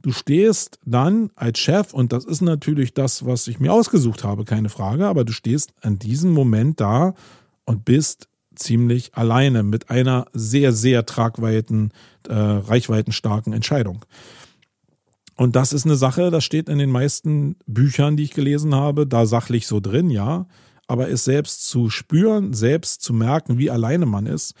du 0.00 0.12
stehst 0.12 0.78
dann 0.84 1.30
als 1.36 1.58
Chef, 1.58 1.92
und 1.92 2.12
das 2.12 2.24
ist 2.24 2.40
natürlich 2.40 2.94
das, 2.94 3.24
was 3.26 3.46
ich 3.46 3.60
mir 3.60 3.72
ausgesucht 3.72 4.24
habe, 4.24 4.44
keine 4.44 4.68
Frage, 4.68 5.06
aber 5.06 5.24
du 5.24 5.32
stehst 5.32 5.72
an 5.82 5.98
diesem 5.98 6.32
Moment 6.32 6.80
da 6.80 7.14
und 7.64 7.84
bist 7.84 8.28
ziemlich 8.54 9.14
alleine 9.14 9.62
mit 9.62 9.90
einer 9.90 10.26
sehr, 10.32 10.72
sehr 10.72 11.06
tragweiten, 11.06 11.92
äh, 12.28 12.34
reichweitenstarken 12.34 13.52
Entscheidung. 13.52 14.04
Und 15.36 15.56
das 15.56 15.72
ist 15.72 15.86
eine 15.86 15.96
Sache, 15.96 16.30
das 16.30 16.44
steht 16.44 16.68
in 16.68 16.78
den 16.78 16.90
meisten 16.90 17.56
Büchern, 17.66 18.16
die 18.16 18.24
ich 18.24 18.32
gelesen 18.32 18.74
habe, 18.74 19.06
da 19.06 19.26
sachlich 19.26 19.66
so 19.66 19.80
drin, 19.80 20.10
ja. 20.10 20.46
Aber 20.86 21.08
es 21.08 21.24
selbst 21.24 21.68
zu 21.68 21.90
spüren, 21.90 22.52
selbst 22.52 23.02
zu 23.02 23.14
merken, 23.14 23.58
wie 23.58 23.70
alleine 23.70 24.06
man 24.06 24.26
ist, 24.26 24.54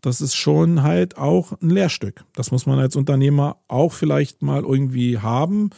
das 0.00 0.20
ist 0.20 0.34
schon 0.34 0.82
halt 0.82 1.18
auch 1.18 1.52
ein 1.60 1.70
Lehrstück. 1.70 2.24
Das 2.34 2.50
muss 2.50 2.66
man 2.66 2.78
als 2.78 2.96
Unternehmer 2.96 3.56
auch 3.68 3.92
vielleicht 3.92 4.42
mal 4.42 4.62
irgendwie 4.62 5.18
haben. 5.18 5.70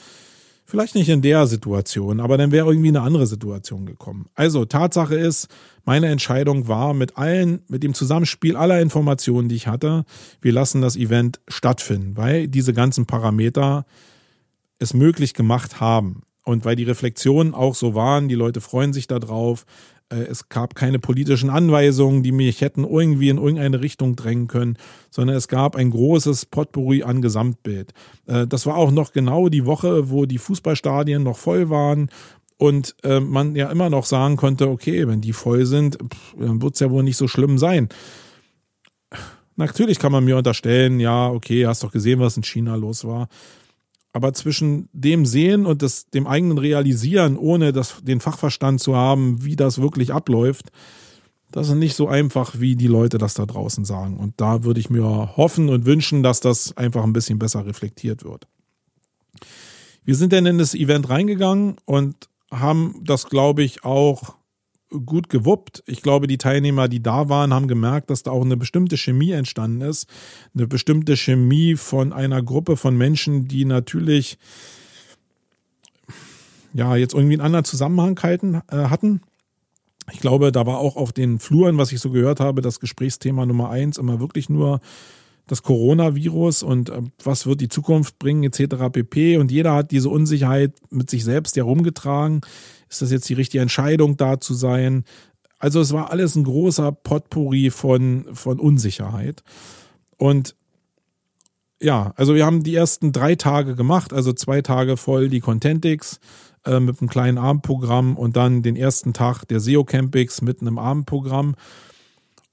Vielleicht 0.70 0.94
nicht 0.94 1.08
in 1.08 1.20
der 1.20 1.48
Situation, 1.48 2.20
aber 2.20 2.38
dann 2.38 2.52
wäre 2.52 2.68
irgendwie 2.68 2.90
eine 2.90 3.00
andere 3.00 3.26
Situation 3.26 3.86
gekommen. 3.86 4.26
Also 4.36 4.64
Tatsache 4.64 5.16
ist, 5.16 5.48
meine 5.84 6.06
Entscheidung 6.06 6.68
war 6.68 6.94
mit 6.94 7.18
allen, 7.18 7.62
mit 7.66 7.82
dem 7.82 7.92
Zusammenspiel 7.92 8.54
aller 8.54 8.80
Informationen, 8.80 9.48
die 9.48 9.56
ich 9.56 9.66
hatte, 9.66 10.04
wir 10.40 10.52
lassen 10.52 10.80
das 10.80 10.94
Event 10.94 11.40
stattfinden, 11.48 12.16
weil 12.16 12.46
diese 12.46 12.72
ganzen 12.72 13.06
Parameter 13.06 13.84
es 14.78 14.94
möglich 14.94 15.34
gemacht 15.34 15.80
haben. 15.80 16.22
Und 16.44 16.64
weil 16.64 16.76
die 16.76 16.84
Reflexionen 16.84 17.52
auch 17.52 17.74
so 17.74 17.96
waren, 17.96 18.28
die 18.28 18.36
Leute 18.36 18.60
freuen 18.60 18.92
sich 18.92 19.08
darauf, 19.08 19.66
es 20.16 20.48
gab 20.48 20.74
keine 20.74 20.98
politischen 20.98 21.50
Anweisungen, 21.50 22.22
die 22.22 22.32
mich 22.32 22.60
hätten 22.60 22.84
irgendwie 22.84 23.28
in 23.28 23.38
irgendeine 23.38 23.80
Richtung 23.80 24.16
drängen 24.16 24.48
können, 24.48 24.76
sondern 25.10 25.36
es 25.36 25.48
gab 25.48 25.76
ein 25.76 25.90
großes 25.90 26.46
Potpourri 26.46 27.02
an 27.02 27.22
Gesamtbild. 27.22 27.92
Äh, 28.26 28.46
das 28.46 28.66
war 28.66 28.76
auch 28.76 28.90
noch 28.90 29.12
genau 29.12 29.48
die 29.48 29.66
Woche, 29.66 30.10
wo 30.10 30.26
die 30.26 30.38
Fußballstadien 30.38 31.22
noch 31.22 31.36
voll 31.36 31.70
waren 31.70 32.10
und 32.56 32.94
äh, 33.04 33.20
man 33.20 33.56
ja 33.56 33.70
immer 33.70 33.88
noch 33.88 34.04
sagen 34.04 34.36
konnte, 34.36 34.68
okay, 34.68 35.08
wenn 35.08 35.20
die 35.20 35.32
voll 35.32 35.64
sind, 35.64 35.98
dann 36.38 36.60
wird 36.60 36.74
es 36.74 36.80
ja 36.80 36.90
wohl 36.90 37.02
nicht 37.02 37.16
so 37.16 37.26
schlimm 37.26 37.56
sein. 37.56 37.88
Natürlich 39.56 39.98
kann 39.98 40.12
man 40.12 40.24
mir 40.24 40.36
unterstellen, 40.36 41.00
ja, 41.00 41.28
okay, 41.28 41.66
hast 41.66 41.82
doch 41.82 41.92
gesehen, 41.92 42.20
was 42.20 42.36
in 42.36 42.42
China 42.42 42.74
los 42.76 43.04
war. 43.04 43.28
Aber 44.12 44.32
zwischen 44.32 44.88
dem 44.92 45.24
Sehen 45.24 45.66
und 45.66 45.82
das, 45.82 46.10
dem 46.10 46.26
eigenen 46.26 46.58
Realisieren, 46.58 47.36
ohne 47.36 47.72
das, 47.72 48.02
den 48.02 48.20
Fachverstand 48.20 48.80
zu 48.80 48.96
haben, 48.96 49.44
wie 49.44 49.56
das 49.56 49.80
wirklich 49.80 50.12
abläuft, 50.12 50.72
das 51.52 51.68
ist 51.68 51.74
nicht 51.74 51.96
so 51.96 52.08
einfach, 52.08 52.60
wie 52.60 52.76
die 52.76 52.86
Leute 52.86 53.18
das 53.18 53.34
da 53.34 53.46
draußen 53.46 53.84
sagen. 53.84 54.16
Und 54.16 54.40
da 54.40 54.64
würde 54.64 54.80
ich 54.80 54.90
mir 54.90 55.36
hoffen 55.36 55.68
und 55.68 55.84
wünschen, 55.84 56.22
dass 56.22 56.40
das 56.40 56.76
einfach 56.76 57.02
ein 57.02 57.12
bisschen 57.12 57.38
besser 57.38 57.66
reflektiert 57.66 58.24
wird. 58.24 58.46
Wir 60.04 60.14
sind 60.14 60.32
dann 60.32 60.46
in 60.46 60.58
das 60.58 60.74
Event 60.74 61.08
reingegangen 61.08 61.76
und 61.84 62.28
haben 62.50 63.00
das, 63.04 63.26
glaube 63.26 63.62
ich, 63.62 63.84
auch 63.84 64.34
gut 64.90 65.28
gewuppt. 65.28 65.82
Ich 65.86 66.02
glaube, 66.02 66.26
die 66.26 66.38
Teilnehmer, 66.38 66.88
die 66.88 67.02
da 67.02 67.28
waren, 67.28 67.54
haben 67.54 67.68
gemerkt, 67.68 68.10
dass 68.10 68.22
da 68.22 68.30
auch 68.30 68.44
eine 68.44 68.56
bestimmte 68.56 68.96
Chemie 68.96 69.30
entstanden 69.30 69.80
ist. 69.82 70.08
Eine 70.54 70.66
bestimmte 70.66 71.16
Chemie 71.16 71.76
von 71.76 72.12
einer 72.12 72.42
Gruppe 72.42 72.76
von 72.76 72.96
Menschen, 72.96 73.46
die 73.48 73.64
natürlich 73.64 74.38
ja 76.72 76.96
jetzt 76.96 77.14
irgendwie 77.14 77.34
einen 77.34 77.42
anderen 77.42 77.64
Zusammenhang 77.64 78.20
halten, 78.22 78.62
äh, 78.70 78.76
hatten. 78.76 79.22
Ich 80.12 80.20
glaube, 80.20 80.50
da 80.50 80.66
war 80.66 80.78
auch 80.78 80.96
auf 80.96 81.12
den 81.12 81.38
Fluren, 81.38 81.78
was 81.78 81.92
ich 81.92 82.00
so 82.00 82.10
gehört 82.10 82.40
habe, 82.40 82.62
das 82.62 82.80
Gesprächsthema 82.80 83.46
Nummer 83.46 83.70
eins 83.70 83.96
immer 83.96 84.20
wirklich 84.20 84.48
nur 84.48 84.80
das 85.46 85.62
Coronavirus 85.62 86.62
und 86.62 86.90
äh, 86.90 87.02
was 87.22 87.46
wird 87.46 87.60
die 87.60 87.68
Zukunft 87.68 88.18
bringen 88.18 88.44
etc. 88.44 88.90
pp. 88.92 89.36
Und 89.36 89.50
jeder 89.50 89.74
hat 89.74 89.90
diese 89.90 90.08
Unsicherheit 90.08 90.72
mit 90.90 91.10
sich 91.10 91.24
selbst 91.24 91.56
herumgetragen. 91.56 92.40
Ist 92.90 93.02
das 93.02 93.12
jetzt 93.12 93.28
die 93.28 93.34
richtige 93.34 93.62
Entscheidung, 93.62 94.16
da 94.16 94.40
zu 94.40 94.52
sein? 94.52 95.04
Also 95.58 95.80
es 95.80 95.92
war 95.92 96.10
alles 96.10 96.34
ein 96.36 96.44
großer 96.44 96.90
Potpourri 96.90 97.70
von, 97.70 98.26
von 98.32 98.58
Unsicherheit. 98.58 99.42
Und 100.16 100.56
ja, 101.80 102.12
also 102.16 102.34
wir 102.34 102.44
haben 102.44 102.62
die 102.62 102.74
ersten 102.74 103.12
drei 103.12 103.36
Tage 103.36 103.74
gemacht, 103.74 104.12
also 104.12 104.32
zwei 104.32 104.60
Tage 104.60 104.96
voll 104.96 105.28
die 105.28 105.40
Contentix 105.40 106.20
äh, 106.66 106.80
mit 106.80 107.00
einem 107.00 107.08
kleinen 107.08 107.38
Abendprogramm 107.38 108.16
und 108.16 108.36
dann 108.36 108.62
den 108.62 108.76
ersten 108.76 109.12
Tag 109.12 109.44
der 109.44 109.60
SEO 109.60 109.84
Campix 109.84 110.42
mit 110.42 110.60
einem 110.60 110.78
Abendprogramm. 110.78 111.54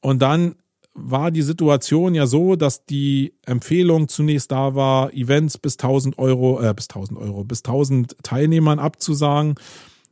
Und 0.01 0.21
dann 0.21 0.55
war 0.93 1.31
die 1.31 1.41
Situation 1.41 2.15
ja 2.15 2.25
so, 2.25 2.55
dass 2.55 2.85
die 2.85 3.33
Empfehlung 3.45 4.07
zunächst 4.07 4.51
da 4.51 4.75
war, 4.75 5.13
Events 5.13 5.57
bis 5.57 5.77
1000 5.77 6.17
Euro, 6.17 6.61
äh, 6.61 6.73
bis 6.73 6.87
1000 6.89 7.19
Euro, 7.19 7.43
bis 7.43 7.63
1000 7.63 8.15
Teilnehmern 8.23 8.79
abzusagen. 8.79 9.55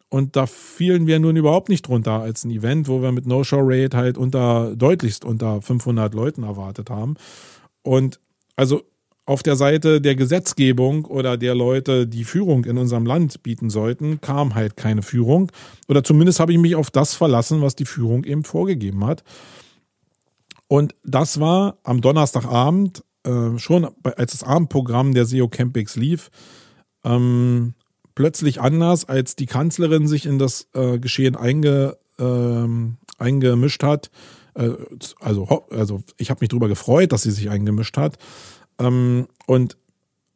Und 0.09 0.35
da 0.35 0.45
fielen 0.45 1.07
wir 1.07 1.19
nun 1.19 1.35
überhaupt 1.35 1.69
nicht 1.69 1.87
drunter 1.87 2.21
als 2.21 2.45
ein 2.45 2.51
Event, 2.51 2.87
wo 2.87 3.01
wir 3.01 3.11
mit 3.11 3.25
No-Show-Rate 3.25 3.97
halt 3.97 4.17
unter, 4.17 4.75
deutlichst 4.75 5.25
unter 5.25 5.61
500 5.61 6.13
Leuten 6.13 6.43
erwartet 6.43 6.89
haben. 6.89 7.15
Und 7.81 8.19
also 8.55 8.83
auf 9.25 9.41
der 9.41 9.55
Seite 9.55 10.01
der 10.01 10.15
Gesetzgebung 10.15 11.05
oder 11.05 11.35
der 11.37 11.55
Leute, 11.55 12.05
die 12.05 12.23
Führung 12.23 12.65
in 12.65 12.77
unserem 12.77 13.05
Land 13.05 13.41
bieten 13.41 13.69
sollten, 13.71 14.21
kam 14.21 14.53
halt 14.53 14.77
keine 14.77 15.01
Führung. 15.01 15.51
Oder 15.87 16.03
zumindest 16.03 16.39
habe 16.39 16.53
ich 16.53 16.59
mich 16.59 16.75
auf 16.75 16.91
das 16.91 17.15
verlassen, 17.15 17.61
was 17.61 17.75
die 17.75 17.85
Führung 17.85 18.23
eben 18.23 18.43
vorgegeben 18.43 19.05
hat. 19.05 19.23
Und 20.67 20.95
das 21.03 21.39
war 21.39 21.77
am 21.83 22.01
Donnerstagabend, 22.01 23.03
äh, 23.23 23.57
schon 23.57 23.87
als 24.03 24.31
das 24.31 24.43
Abendprogramm 24.43 25.13
der 25.13 25.25
SEO 25.25 25.47
Campix 25.47 25.95
lief, 25.95 26.29
ähm, 27.03 27.73
plötzlich 28.15 28.61
anders, 28.61 29.05
als 29.05 29.35
die 29.35 29.45
Kanzlerin 29.45 30.07
sich 30.07 30.25
in 30.25 30.39
das 30.39 30.67
äh, 30.73 30.97
Geschehen 30.99 31.35
einge, 31.35 31.97
äh, 32.17 32.67
eingemischt 33.19 33.83
hat. 33.83 34.09
Äh, 34.55 34.71
also, 35.19 35.65
also 35.69 36.03
ich 36.17 36.29
habe 36.29 36.39
mich 36.41 36.49
darüber 36.49 36.67
gefreut, 36.67 37.11
dass 37.11 37.23
sie 37.23 37.31
sich 37.31 37.49
eingemischt 37.49 37.97
hat 37.97 38.17
ähm, 38.79 39.27
und 39.45 39.77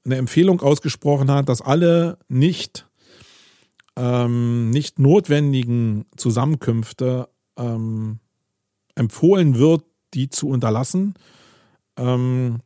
eine 0.06 0.18
Empfehlung 0.18 0.62
ausgesprochen 0.62 1.32
hat, 1.32 1.50
dass 1.50 1.62
alle 1.62 2.18
nicht, 2.28 2.88
ähm, 3.96 4.70
nicht 4.70 5.00
notwendigen 5.00 6.06
Zusammenkünfte 6.16 7.30
ähm, 7.58 8.20
empfohlen 8.96 9.58
wird, 9.58 9.84
die 10.14 10.30
zu 10.30 10.50
unterlassen. 10.50 11.16
Ähm, 11.98 12.60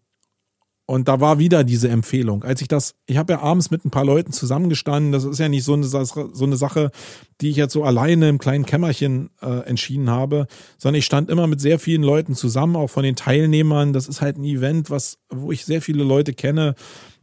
und 0.85 1.07
da 1.07 1.21
war 1.21 1.39
wieder 1.39 1.63
diese 1.63 1.87
Empfehlung. 1.87 2.43
Als 2.43 2.61
ich 2.61 2.67
das, 2.67 2.95
ich 3.05 3.15
habe 3.15 3.33
ja 3.33 3.41
abends 3.41 3.71
mit 3.71 3.85
ein 3.85 3.89
paar 3.89 4.03
Leuten 4.03 4.33
zusammengestanden, 4.33 5.13
das 5.13 5.23
ist 5.23 5.39
ja 5.39 5.47
nicht 5.47 5.63
so 5.63 5.73
eine, 5.73 5.85
so 5.85 6.43
eine 6.43 6.57
Sache, 6.57 6.91
die 7.39 7.49
ich 7.49 7.55
jetzt 7.55 7.71
so 7.71 7.85
alleine 7.85 8.27
im 8.27 8.37
kleinen 8.37 8.65
Kämmerchen 8.65 9.29
äh, 9.41 9.59
entschieden 9.65 10.09
habe, 10.09 10.47
sondern 10.77 10.99
ich 10.99 11.05
stand 11.05 11.29
immer 11.29 11.47
mit 11.47 11.61
sehr 11.61 11.79
vielen 11.79 12.03
Leuten 12.03 12.35
zusammen, 12.35 12.75
auch 12.75 12.89
von 12.89 13.03
den 13.03 13.15
Teilnehmern. 13.15 13.93
Das 13.93 14.09
ist 14.09 14.21
halt 14.21 14.37
ein 14.37 14.43
Event, 14.43 14.89
was, 14.89 15.19
wo 15.29 15.53
ich 15.53 15.63
sehr 15.63 15.81
viele 15.81 16.03
Leute 16.03 16.33
kenne 16.33 16.75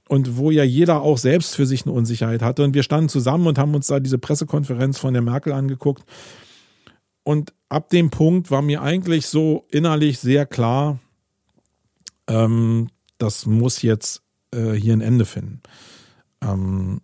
und 0.09 0.39
wo 0.39 0.51
ja 0.51 0.65
jeder 0.65 1.03
auch 1.03 1.19
selbst 1.19 1.55
für 1.55 1.67
sich 1.67 1.85
eine 1.85 1.93
Unsicherheit 1.93 2.41
hatte. 2.41 2.65
Und 2.65 2.73
wir 2.73 2.83
standen 2.83 3.11
zusammen 3.11 3.47
und 3.47 3.59
haben 3.59 3.75
uns 3.75 3.89
da 3.89 4.01
diese 4.01 4.19
Pressekonferenz 4.19 4.99
von 4.99 5.13
der 5.13 5.23
Merkel 5.23 5.53
angeguckt. 5.53 6.05
Und 7.25 7.53
ab 7.69 7.91
dem 7.91 8.09
Punkt 8.09 8.51
war 8.51 8.63
mir 8.63 8.81
eigentlich 8.81 9.27
so 9.27 9.67
innerlich 9.71 10.19
sehr 10.19 10.47
klar, 10.47 10.99
ähm, 12.27 12.89
das 13.23 13.47
muss 13.47 13.83
jetzt 13.83 14.23
äh, 14.53 14.73
hier 14.73 14.93
ein 14.93 15.01
Ende 15.01 15.25
finden. 15.25 15.61
Ähm, 16.43 17.01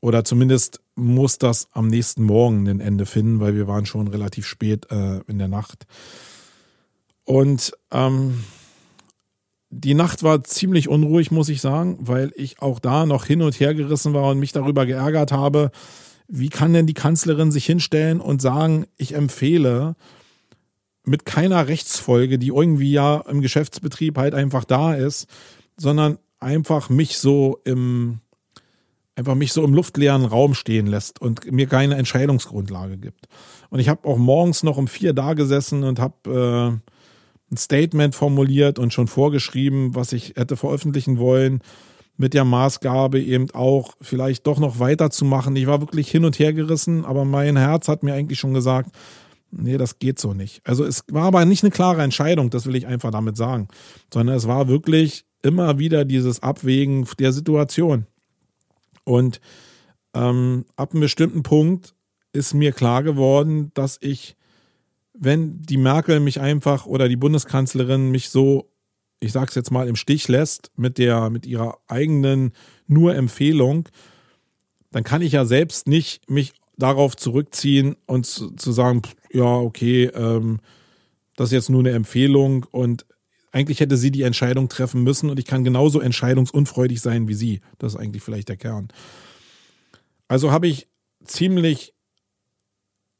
oder 0.00 0.24
zumindest 0.24 0.80
muss 0.94 1.38
das 1.38 1.68
am 1.72 1.88
nächsten 1.88 2.24
Morgen 2.24 2.66
ein 2.66 2.80
Ende 2.80 3.06
finden, 3.06 3.40
weil 3.40 3.54
wir 3.54 3.68
waren 3.68 3.86
schon 3.86 4.08
relativ 4.08 4.46
spät 4.46 4.90
äh, 4.90 5.20
in 5.28 5.38
der 5.38 5.48
Nacht. 5.48 5.86
Und 7.24 7.72
ähm, 7.92 8.44
die 9.70 9.94
Nacht 9.94 10.22
war 10.22 10.42
ziemlich 10.44 10.88
unruhig, 10.88 11.30
muss 11.30 11.48
ich 11.48 11.60
sagen, 11.60 11.98
weil 12.00 12.32
ich 12.34 12.60
auch 12.60 12.78
da 12.78 13.06
noch 13.06 13.24
hin 13.24 13.42
und 13.42 13.58
her 13.58 13.74
gerissen 13.74 14.12
war 14.12 14.30
und 14.30 14.38
mich 14.38 14.52
darüber 14.52 14.86
geärgert 14.86 15.32
habe, 15.32 15.70
wie 16.28 16.48
kann 16.48 16.72
denn 16.72 16.86
die 16.86 16.94
Kanzlerin 16.94 17.52
sich 17.52 17.64
hinstellen 17.66 18.20
und 18.20 18.42
sagen, 18.42 18.86
ich 18.96 19.14
empfehle 19.14 19.96
mit 21.04 21.24
keiner 21.24 21.68
Rechtsfolge, 21.68 22.38
die 22.38 22.48
irgendwie 22.48 22.92
ja 22.92 23.18
im 23.28 23.40
Geschäftsbetrieb 23.40 24.18
halt 24.18 24.34
einfach 24.34 24.64
da 24.64 24.94
ist, 24.94 25.26
sondern 25.76 26.18
einfach 26.38 26.90
mich 26.90 27.18
so 27.18 27.60
im 27.64 28.20
einfach 29.14 29.34
mich 29.34 29.52
so 29.52 29.62
im 29.62 29.74
luftleeren 29.74 30.24
Raum 30.24 30.54
stehen 30.54 30.86
lässt 30.86 31.20
und 31.20 31.50
mir 31.52 31.66
keine 31.66 31.96
Entscheidungsgrundlage 31.96 32.96
gibt. 32.96 33.28
Und 33.68 33.78
ich 33.78 33.88
habe 33.88 34.08
auch 34.08 34.16
morgens 34.16 34.62
noch 34.62 34.78
um 34.78 34.88
vier 34.88 35.12
da 35.12 35.34
gesessen 35.34 35.84
und 35.84 36.00
habe 36.00 36.80
äh, 36.80 37.52
ein 37.52 37.56
Statement 37.56 38.14
formuliert 38.14 38.78
und 38.78 38.92
schon 38.92 39.08
vorgeschrieben, 39.08 39.94
was 39.94 40.12
ich 40.12 40.34
hätte 40.36 40.56
veröffentlichen 40.56 41.18
wollen, 41.18 41.60
mit 42.16 42.34
der 42.34 42.44
Maßgabe 42.44 43.20
eben 43.20 43.50
auch 43.52 43.94
vielleicht 44.00 44.46
doch 44.46 44.58
noch 44.58 44.78
weiterzumachen. 44.78 45.56
Ich 45.56 45.66
war 45.66 45.80
wirklich 45.80 46.10
hin 46.10 46.24
und 46.24 46.38
her 46.38 46.52
gerissen, 46.52 47.04
aber 47.04 47.24
mein 47.24 47.56
Herz 47.56 47.88
hat 47.88 48.02
mir 48.02 48.14
eigentlich 48.14 48.38
schon 48.38 48.54
gesagt, 48.54 48.90
nee, 49.52 49.76
das 49.76 49.98
geht 49.98 50.18
so 50.18 50.34
nicht. 50.34 50.60
Also 50.64 50.84
es 50.84 51.04
war 51.08 51.24
aber 51.24 51.44
nicht 51.44 51.62
eine 51.62 51.70
klare 51.70 52.02
Entscheidung, 52.02 52.50
das 52.50 52.66
will 52.66 52.74
ich 52.74 52.86
einfach 52.86 53.10
damit 53.10 53.36
sagen, 53.36 53.68
sondern 54.12 54.36
es 54.36 54.48
war 54.48 54.68
wirklich 54.68 55.24
immer 55.42 55.78
wieder 55.78 56.04
dieses 56.04 56.42
Abwägen 56.42 57.06
der 57.18 57.32
Situation. 57.32 58.06
Und 59.04 59.40
ähm, 60.14 60.64
ab 60.76 60.92
einem 60.92 61.00
bestimmten 61.00 61.42
Punkt 61.42 61.94
ist 62.32 62.54
mir 62.54 62.72
klar 62.72 63.02
geworden, 63.02 63.70
dass 63.74 63.98
ich, 64.00 64.36
wenn 65.12 65.60
die 65.60 65.76
Merkel 65.76 66.20
mich 66.20 66.40
einfach 66.40 66.86
oder 66.86 67.08
die 67.08 67.16
Bundeskanzlerin 67.16 68.10
mich 68.10 68.30
so, 68.30 68.70
ich 69.20 69.32
sag's 69.32 69.54
jetzt 69.54 69.70
mal, 69.70 69.88
im 69.88 69.96
Stich 69.96 70.28
lässt 70.28 70.70
mit 70.76 70.98
der, 70.98 71.30
mit 71.30 71.46
ihrer 71.46 71.78
eigenen 71.88 72.52
nur 72.86 73.14
Empfehlung, 73.14 73.88
dann 74.90 75.04
kann 75.04 75.22
ich 75.22 75.32
ja 75.32 75.44
selbst 75.44 75.86
nicht 75.86 76.28
mich 76.30 76.52
darauf 76.82 77.16
zurückziehen 77.16 77.96
und 78.06 78.26
zu, 78.26 78.50
zu 78.50 78.72
sagen, 78.72 79.02
ja, 79.32 79.44
okay, 79.44 80.06
ähm, 80.14 80.60
das 81.36 81.48
ist 81.48 81.52
jetzt 81.52 81.70
nur 81.70 81.80
eine 81.80 81.92
Empfehlung 81.92 82.66
und 82.70 83.06
eigentlich 83.52 83.80
hätte 83.80 83.96
sie 83.96 84.10
die 84.10 84.22
Entscheidung 84.22 84.68
treffen 84.68 85.02
müssen 85.02 85.30
und 85.30 85.38
ich 85.38 85.44
kann 85.44 85.62
genauso 85.62 86.00
entscheidungsunfreudig 86.00 87.00
sein 87.00 87.28
wie 87.28 87.34
sie. 87.34 87.60
Das 87.78 87.94
ist 87.94 88.00
eigentlich 88.00 88.22
vielleicht 88.22 88.48
der 88.48 88.56
Kern. 88.56 88.88
Also 90.26 90.50
habe 90.50 90.66
ich 90.66 90.88
ziemlich 91.24 91.94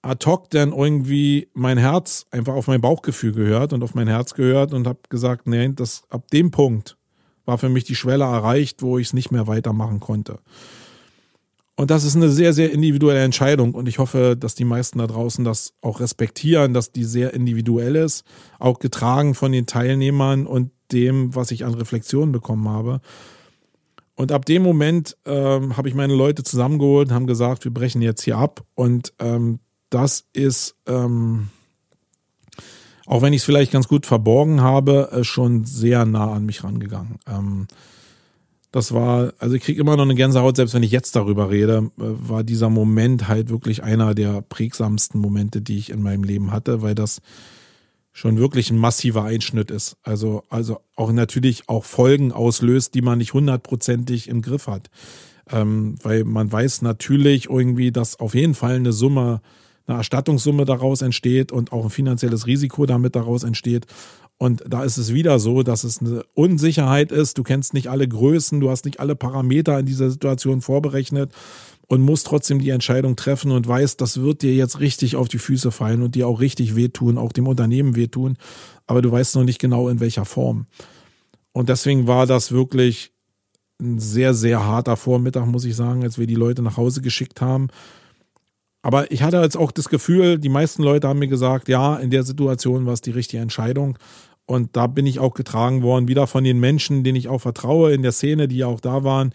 ad 0.00 0.26
hoc 0.26 0.50
dann 0.50 0.72
irgendwie 0.72 1.48
mein 1.54 1.78
Herz 1.78 2.26
einfach 2.30 2.54
auf 2.54 2.66
mein 2.66 2.80
Bauchgefühl 2.80 3.32
gehört 3.32 3.72
und 3.72 3.84
auf 3.84 3.94
mein 3.94 4.08
Herz 4.08 4.34
gehört 4.34 4.72
und 4.72 4.88
habe 4.88 5.00
gesagt, 5.08 5.46
nee, 5.46 5.68
das 5.68 6.02
ab 6.08 6.28
dem 6.32 6.50
Punkt 6.50 6.96
war 7.44 7.58
für 7.58 7.68
mich 7.68 7.84
die 7.84 7.94
Schwelle 7.94 8.24
erreicht, 8.24 8.82
wo 8.82 8.98
ich 8.98 9.08
es 9.08 9.12
nicht 9.12 9.30
mehr 9.30 9.46
weitermachen 9.46 10.00
konnte. 10.00 10.40
Und 11.76 11.90
das 11.90 12.04
ist 12.04 12.16
eine 12.16 12.28
sehr, 12.28 12.52
sehr 12.52 12.70
individuelle 12.70 13.22
Entscheidung. 13.22 13.74
Und 13.74 13.88
ich 13.88 13.98
hoffe, 13.98 14.36
dass 14.38 14.54
die 14.54 14.64
meisten 14.64 14.98
da 14.98 15.06
draußen 15.06 15.44
das 15.44 15.72
auch 15.80 16.00
respektieren, 16.00 16.74
dass 16.74 16.92
die 16.92 17.04
sehr 17.04 17.32
individuell 17.32 17.96
ist, 17.96 18.24
auch 18.58 18.78
getragen 18.78 19.34
von 19.34 19.52
den 19.52 19.66
Teilnehmern 19.66 20.46
und 20.46 20.70
dem, 20.92 21.34
was 21.34 21.50
ich 21.50 21.64
an 21.64 21.74
Reflexionen 21.74 22.32
bekommen 22.32 22.68
habe. 22.68 23.00
Und 24.14 24.30
ab 24.30 24.44
dem 24.44 24.62
Moment 24.62 25.16
ähm, 25.24 25.76
habe 25.76 25.88
ich 25.88 25.94
meine 25.94 26.14
Leute 26.14 26.42
zusammengeholt 26.42 27.08
und 27.08 27.14
haben 27.14 27.26
gesagt, 27.26 27.64
wir 27.64 27.72
brechen 27.72 28.02
jetzt 28.02 28.22
hier 28.22 28.36
ab. 28.36 28.62
Und 28.74 29.14
ähm, 29.18 29.58
das 29.88 30.26
ist, 30.34 30.76
ähm, 30.86 31.48
auch 33.06 33.22
wenn 33.22 33.32
ich 33.32 33.40
es 33.40 33.44
vielleicht 33.44 33.72
ganz 33.72 33.88
gut 33.88 34.04
verborgen 34.04 34.60
habe, 34.60 35.10
äh, 35.12 35.24
schon 35.24 35.64
sehr 35.64 36.04
nah 36.04 36.32
an 36.32 36.44
mich 36.44 36.62
rangegangen. 36.62 37.18
Ähm, 37.26 37.66
das 38.72 38.92
war, 38.92 39.34
also 39.38 39.54
ich 39.54 39.62
kriege 39.62 39.80
immer 39.80 39.96
noch 39.96 40.04
eine 40.04 40.14
Gänsehaut, 40.14 40.56
selbst 40.56 40.74
wenn 40.74 40.82
ich 40.82 40.90
jetzt 40.90 41.14
darüber 41.14 41.50
rede, 41.50 41.90
äh, 41.98 42.02
war 42.02 42.42
dieser 42.42 42.70
Moment 42.70 43.28
halt 43.28 43.50
wirklich 43.50 43.84
einer 43.84 44.14
der 44.14 44.42
prägsamsten 44.42 45.20
Momente, 45.20 45.60
die 45.60 45.78
ich 45.78 45.90
in 45.90 46.02
meinem 46.02 46.24
Leben 46.24 46.50
hatte, 46.50 46.82
weil 46.82 46.94
das 46.94 47.20
schon 48.12 48.38
wirklich 48.38 48.70
ein 48.70 48.78
massiver 48.78 49.24
Einschnitt 49.24 49.70
ist. 49.70 49.96
Also, 50.02 50.42
also 50.48 50.80
auch 50.96 51.12
natürlich 51.12 51.68
auch 51.68 51.84
Folgen 51.84 52.32
auslöst, 52.32 52.94
die 52.94 53.02
man 53.02 53.18
nicht 53.18 53.34
hundertprozentig 53.34 54.28
im 54.28 54.42
Griff 54.42 54.66
hat. 54.66 54.90
Ähm, 55.50 55.96
weil 56.02 56.24
man 56.24 56.50
weiß 56.50 56.82
natürlich 56.82 57.50
irgendwie, 57.50 57.92
dass 57.92 58.20
auf 58.20 58.34
jeden 58.34 58.54
Fall 58.54 58.76
eine 58.76 58.92
Summe, 58.92 59.40
eine 59.86 59.98
Erstattungssumme 59.98 60.64
daraus 60.64 61.02
entsteht 61.02 61.52
und 61.52 61.72
auch 61.72 61.84
ein 61.84 61.90
finanzielles 61.90 62.46
Risiko 62.46 62.86
damit 62.86 63.16
daraus 63.16 63.44
entsteht. 63.44 63.86
Und 64.42 64.64
da 64.66 64.82
ist 64.82 64.96
es 64.96 65.12
wieder 65.14 65.38
so, 65.38 65.62
dass 65.62 65.84
es 65.84 66.00
eine 66.00 66.24
Unsicherheit 66.34 67.12
ist. 67.12 67.38
Du 67.38 67.44
kennst 67.44 67.74
nicht 67.74 67.86
alle 67.86 68.08
Größen, 68.08 68.58
du 68.58 68.70
hast 68.70 68.84
nicht 68.84 68.98
alle 68.98 69.14
Parameter 69.14 69.78
in 69.78 69.86
dieser 69.86 70.10
Situation 70.10 70.62
vorberechnet 70.62 71.30
und 71.86 72.00
musst 72.00 72.26
trotzdem 72.26 72.58
die 72.58 72.70
Entscheidung 72.70 73.14
treffen 73.14 73.52
und 73.52 73.68
weißt, 73.68 74.00
das 74.00 74.20
wird 74.20 74.42
dir 74.42 74.52
jetzt 74.52 74.80
richtig 74.80 75.14
auf 75.14 75.28
die 75.28 75.38
Füße 75.38 75.70
fallen 75.70 76.02
und 76.02 76.16
dir 76.16 76.26
auch 76.26 76.40
richtig 76.40 76.74
wehtun, 76.74 77.18
auch 77.18 77.30
dem 77.30 77.46
Unternehmen 77.46 77.94
wehtun. 77.94 78.36
Aber 78.88 79.00
du 79.00 79.12
weißt 79.12 79.36
noch 79.36 79.44
nicht 79.44 79.60
genau 79.60 79.88
in 79.88 80.00
welcher 80.00 80.24
Form. 80.24 80.66
Und 81.52 81.68
deswegen 81.68 82.08
war 82.08 82.26
das 82.26 82.50
wirklich 82.50 83.12
ein 83.80 84.00
sehr, 84.00 84.34
sehr 84.34 84.66
harter 84.66 84.96
Vormittag, 84.96 85.46
muss 85.46 85.64
ich 85.64 85.76
sagen, 85.76 86.02
als 86.02 86.18
wir 86.18 86.26
die 86.26 86.34
Leute 86.34 86.62
nach 86.62 86.76
Hause 86.76 87.00
geschickt 87.00 87.40
haben. 87.40 87.68
Aber 88.82 89.12
ich 89.12 89.22
hatte 89.22 89.40
jetzt 89.40 89.56
auch 89.56 89.70
das 89.70 89.88
Gefühl, 89.88 90.40
die 90.40 90.48
meisten 90.48 90.82
Leute 90.82 91.06
haben 91.06 91.20
mir 91.20 91.28
gesagt, 91.28 91.68
ja, 91.68 91.94
in 91.96 92.10
der 92.10 92.24
Situation 92.24 92.86
war 92.86 92.92
es 92.92 93.02
die 93.02 93.12
richtige 93.12 93.40
Entscheidung. 93.40 93.96
Und 94.46 94.76
da 94.76 94.86
bin 94.86 95.06
ich 95.06 95.18
auch 95.18 95.34
getragen 95.34 95.82
worden, 95.82 96.08
wieder 96.08 96.26
von 96.26 96.44
den 96.44 96.60
Menschen, 96.60 97.04
denen 97.04 97.16
ich 97.16 97.28
auch 97.28 97.40
vertraue 97.40 97.92
in 97.92 98.02
der 98.02 98.12
Szene, 98.12 98.48
die 98.48 98.58
ja 98.58 98.66
auch 98.66 98.80
da 98.80 99.04
waren, 99.04 99.32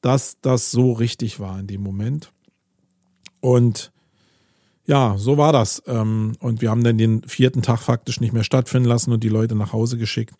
dass 0.00 0.38
das 0.40 0.70
so 0.70 0.92
richtig 0.92 1.40
war 1.40 1.58
in 1.60 1.66
dem 1.66 1.82
Moment. 1.82 2.32
Und 3.40 3.92
ja, 4.86 5.16
so 5.18 5.36
war 5.36 5.52
das. 5.52 5.82
Ähm, 5.86 6.32
und 6.40 6.62
wir 6.62 6.70
haben 6.70 6.82
dann 6.82 6.98
den 6.98 7.22
vierten 7.22 7.62
Tag 7.62 7.80
faktisch 7.80 8.20
nicht 8.20 8.32
mehr 8.32 8.44
stattfinden 8.44 8.88
lassen 8.88 9.12
und 9.12 9.22
die 9.22 9.28
Leute 9.28 9.54
nach 9.54 9.72
Hause 9.72 9.98
geschickt. 9.98 10.34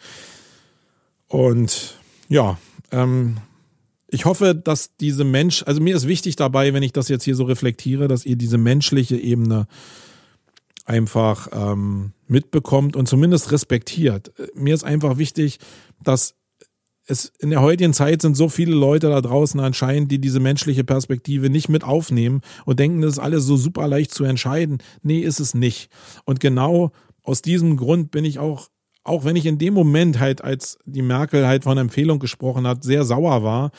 Und 1.28 1.98
ja, 2.28 2.58
ähm, 2.90 3.36
ich 4.08 4.24
hoffe, 4.24 4.54
dass 4.54 4.96
diese 4.96 5.24
Mensch, 5.24 5.62
also 5.64 5.80
mir 5.80 5.94
ist 5.94 6.08
wichtig 6.08 6.34
dabei, 6.34 6.74
wenn 6.74 6.82
ich 6.82 6.92
das 6.92 7.08
jetzt 7.08 7.22
hier 7.22 7.36
so 7.36 7.44
reflektiere, 7.44 8.08
dass 8.08 8.26
ihr 8.26 8.36
diese 8.36 8.58
menschliche 8.58 9.16
Ebene 9.16 9.68
einfach 10.86 11.48
ähm, 11.52 12.12
mitbekommt 12.26 12.96
und 12.96 13.08
zumindest 13.08 13.52
respektiert. 13.52 14.32
Mir 14.54 14.74
ist 14.74 14.84
einfach 14.84 15.18
wichtig, 15.18 15.58
dass 16.02 16.34
es 17.06 17.32
in 17.40 17.50
der 17.50 17.60
heutigen 17.60 17.92
Zeit 17.92 18.22
sind 18.22 18.36
so 18.36 18.48
viele 18.48 18.74
Leute 18.74 19.08
da 19.08 19.20
draußen 19.20 19.58
anscheinend, 19.60 20.12
die 20.12 20.20
diese 20.20 20.40
menschliche 20.40 20.84
Perspektive 20.84 21.50
nicht 21.50 21.68
mit 21.68 21.82
aufnehmen 21.82 22.40
und 22.64 22.78
denken, 22.78 23.00
das 23.02 23.14
ist 23.14 23.18
alles 23.18 23.44
so 23.44 23.56
super 23.56 23.88
leicht 23.88 24.14
zu 24.14 24.24
entscheiden. 24.24 24.78
Nee, 25.02 25.20
ist 25.20 25.40
es 25.40 25.54
nicht. 25.54 25.90
Und 26.24 26.40
genau 26.40 26.92
aus 27.22 27.42
diesem 27.42 27.76
Grund 27.76 28.10
bin 28.10 28.24
ich 28.24 28.38
auch, 28.38 28.68
auch 29.02 29.24
wenn 29.24 29.36
ich 29.36 29.46
in 29.46 29.58
dem 29.58 29.74
Moment 29.74 30.20
halt, 30.20 30.42
als 30.44 30.78
die 30.84 31.02
Merkel 31.02 31.46
halt 31.46 31.64
von 31.64 31.78
Empfehlung 31.78 32.20
gesprochen 32.20 32.66
hat, 32.66 32.84
sehr 32.84 33.04
sauer 33.04 33.42
war, 33.42 33.72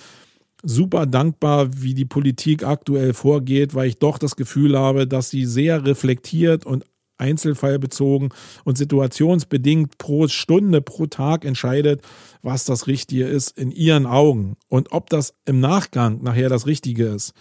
super 0.63 1.05
dankbar, 1.05 1.81
wie 1.81 1.93
die 1.93 2.05
Politik 2.05 2.63
aktuell 2.63 3.13
vorgeht, 3.13 3.73
weil 3.73 3.87
ich 3.87 3.97
doch 3.97 4.17
das 4.17 4.35
Gefühl 4.35 4.77
habe, 4.77 5.07
dass 5.07 5.29
sie 5.29 5.45
sehr 5.45 5.85
reflektiert 5.85 6.65
und 6.65 6.85
einzelfallbezogen 7.21 8.29
und 8.65 8.77
situationsbedingt 8.77 9.97
pro 9.97 10.27
Stunde, 10.27 10.81
pro 10.81 11.05
Tag 11.05 11.45
entscheidet, 11.45 12.01
was 12.41 12.65
das 12.65 12.87
Richtige 12.87 13.25
ist 13.25 13.57
in 13.57 13.71
ihren 13.71 14.05
Augen. 14.05 14.57
Und 14.67 14.91
ob 14.91 15.09
das 15.09 15.35
im 15.45 15.59
Nachgang 15.59 16.21
nachher 16.23 16.49
das 16.49 16.65
Richtige 16.65 17.05
ist, 17.05 17.33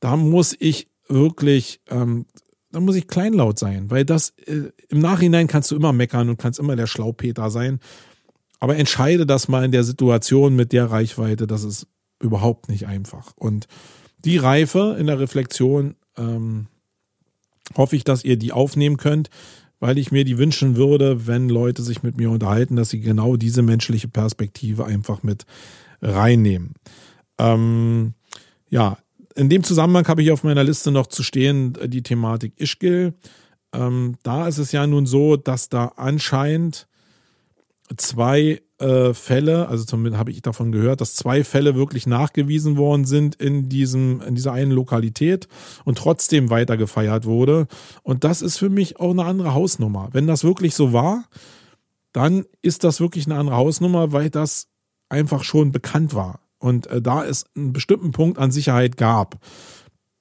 da 0.00 0.16
muss 0.16 0.54
ich 0.58 0.88
wirklich, 1.08 1.80
ähm, 1.88 2.26
da 2.72 2.80
muss 2.80 2.96
ich 2.96 3.06
kleinlaut 3.06 3.58
sein, 3.58 3.90
weil 3.90 4.04
das 4.04 4.30
äh, 4.46 4.70
im 4.88 4.98
Nachhinein 4.98 5.46
kannst 5.46 5.70
du 5.70 5.76
immer 5.76 5.92
meckern 5.92 6.28
und 6.28 6.38
kannst 6.38 6.58
immer 6.58 6.76
der 6.76 6.86
Schlaupeter 6.86 7.50
sein. 7.50 7.78
Aber 8.58 8.76
entscheide 8.76 9.26
das 9.26 9.48
mal 9.48 9.64
in 9.64 9.72
der 9.72 9.84
Situation 9.84 10.54
mit 10.56 10.72
der 10.72 10.90
Reichweite, 10.90 11.46
das 11.46 11.64
ist 11.64 11.86
überhaupt 12.20 12.68
nicht 12.68 12.86
einfach. 12.86 13.32
Und 13.36 13.66
die 14.24 14.38
Reife 14.38 14.96
in 14.98 15.06
der 15.06 15.18
Reflexion 15.18 15.96
ähm, 16.16 16.66
hoffe 17.76 17.96
ich, 17.96 18.04
dass 18.04 18.24
ihr 18.24 18.36
die 18.36 18.52
aufnehmen 18.52 18.96
könnt, 18.96 19.30
weil 19.80 19.98
ich 19.98 20.12
mir 20.12 20.24
die 20.24 20.38
wünschen 20.38 20.76
würde, 20.76 21.26
wenn 21.26 21.48
Leute 21.48 21.82
sich 21.82 22.02
mit 22.02 22.16
mir 22.16 22.30
unterhalten, 22.30 22.76
dass 22.76 22.90
sie 22.90 23.00
genau 23.00 23.36
diese 23.36 23.62
menschliche 23.62 24.08
Perspektive 24.08 24.84
einfach 24.84 25.22
mit 25.22 25.44
reinnehmen. 26.00 26.74
Ähm, 27.38 28.14
ja, 28.68 28.98
in 29.34 29.48
dem 29.48 29.64
Zusammenhang 29.64 30.06
habe 30.08 30.22
ich 30.22 30.30
auf 30.30 30.44
meiner 30.44 30.64
Liste 30.64 30.90
noch 30.90 31.06
zu 31.06 31.22
stehen 31.22 31.76
die 31.86 32.02
Thematik 32.02 32.52
Ischgl. 32.58 33.14
Ähm, 33.72 34.16
da 34.22 34.46
ist 34.48 34.58
es 34.58 34.72
ja 34.72 34.86
nun 34.86 35.06
so, 35.06 35.36
dass 35.36 35.68
da 35.68 35.92
anscheinend 35.96 36.86
zwei 37.96 38.60
äh, 38.82 39.14
Fälle, 39.14 39.68
also 39.68 39.84
zumindest 39.84 40.18
habe 40.18 40.30
ich 40.30 40.42
davon 40.42 40.72
gehört, 40.72 41.00
dass 41.00 41.14
zwei 41.14 41.44
Fälle 41.44 41.74
wirklich 41.74 42.06
nachgewiesen 42.06 42.76
worden 42.76 43.04
sind 43.04 43.36
in 43.36 43.68
diesem, 43.68 44.20
in 44.20 44.34
dieser 44.34 44.52
einen 44.52 44.72
Lokalität 44.72 45.48
und 45.84 45.98
trotzdem 45.98 46.50
weiter 46.50 46.76
gefeiert 46.76 47.24
wurde. 47.24 47.68
Und 48.02 48.24
das 48.24 48.42
ist 48.42 48.58
für 48.58 48.68
mich 48.68 49.00
auch 49.00 49.12
eine 49.12 49.24
andere 49.24 49.54
Hausnummer. 49.54 50.08
Wenn 50.12 50.26
das 50.26 50.44
wirklich 50.44 50.74
so 50.74 50.92
war, 50.92 51.24
dann 52.12 52.44
ist 52.60 52.84
das 52.84 53.00
wirklich 53.00 53.26
eine 53.26 53.36
andere 53.36 53.56
Hausnummer, 53.56 54.12
weil 54.12 54.28
das 54.28 54.68
einfach 55.08 55.44
schon 55.44 55.72
bekannt 55.72 56.14
war. 56.14 56.40
Und 56.58 56.86
äh, 56.88 57.00
da 57.00 57.24
es 57.24 57.46
einen 57.56 57.72
bestimmten 57.72 58.12
Punkt 58.12 58.38
an 58.38 58.50
Sicherheit 58.50 58.96
gab, 58.96 59.38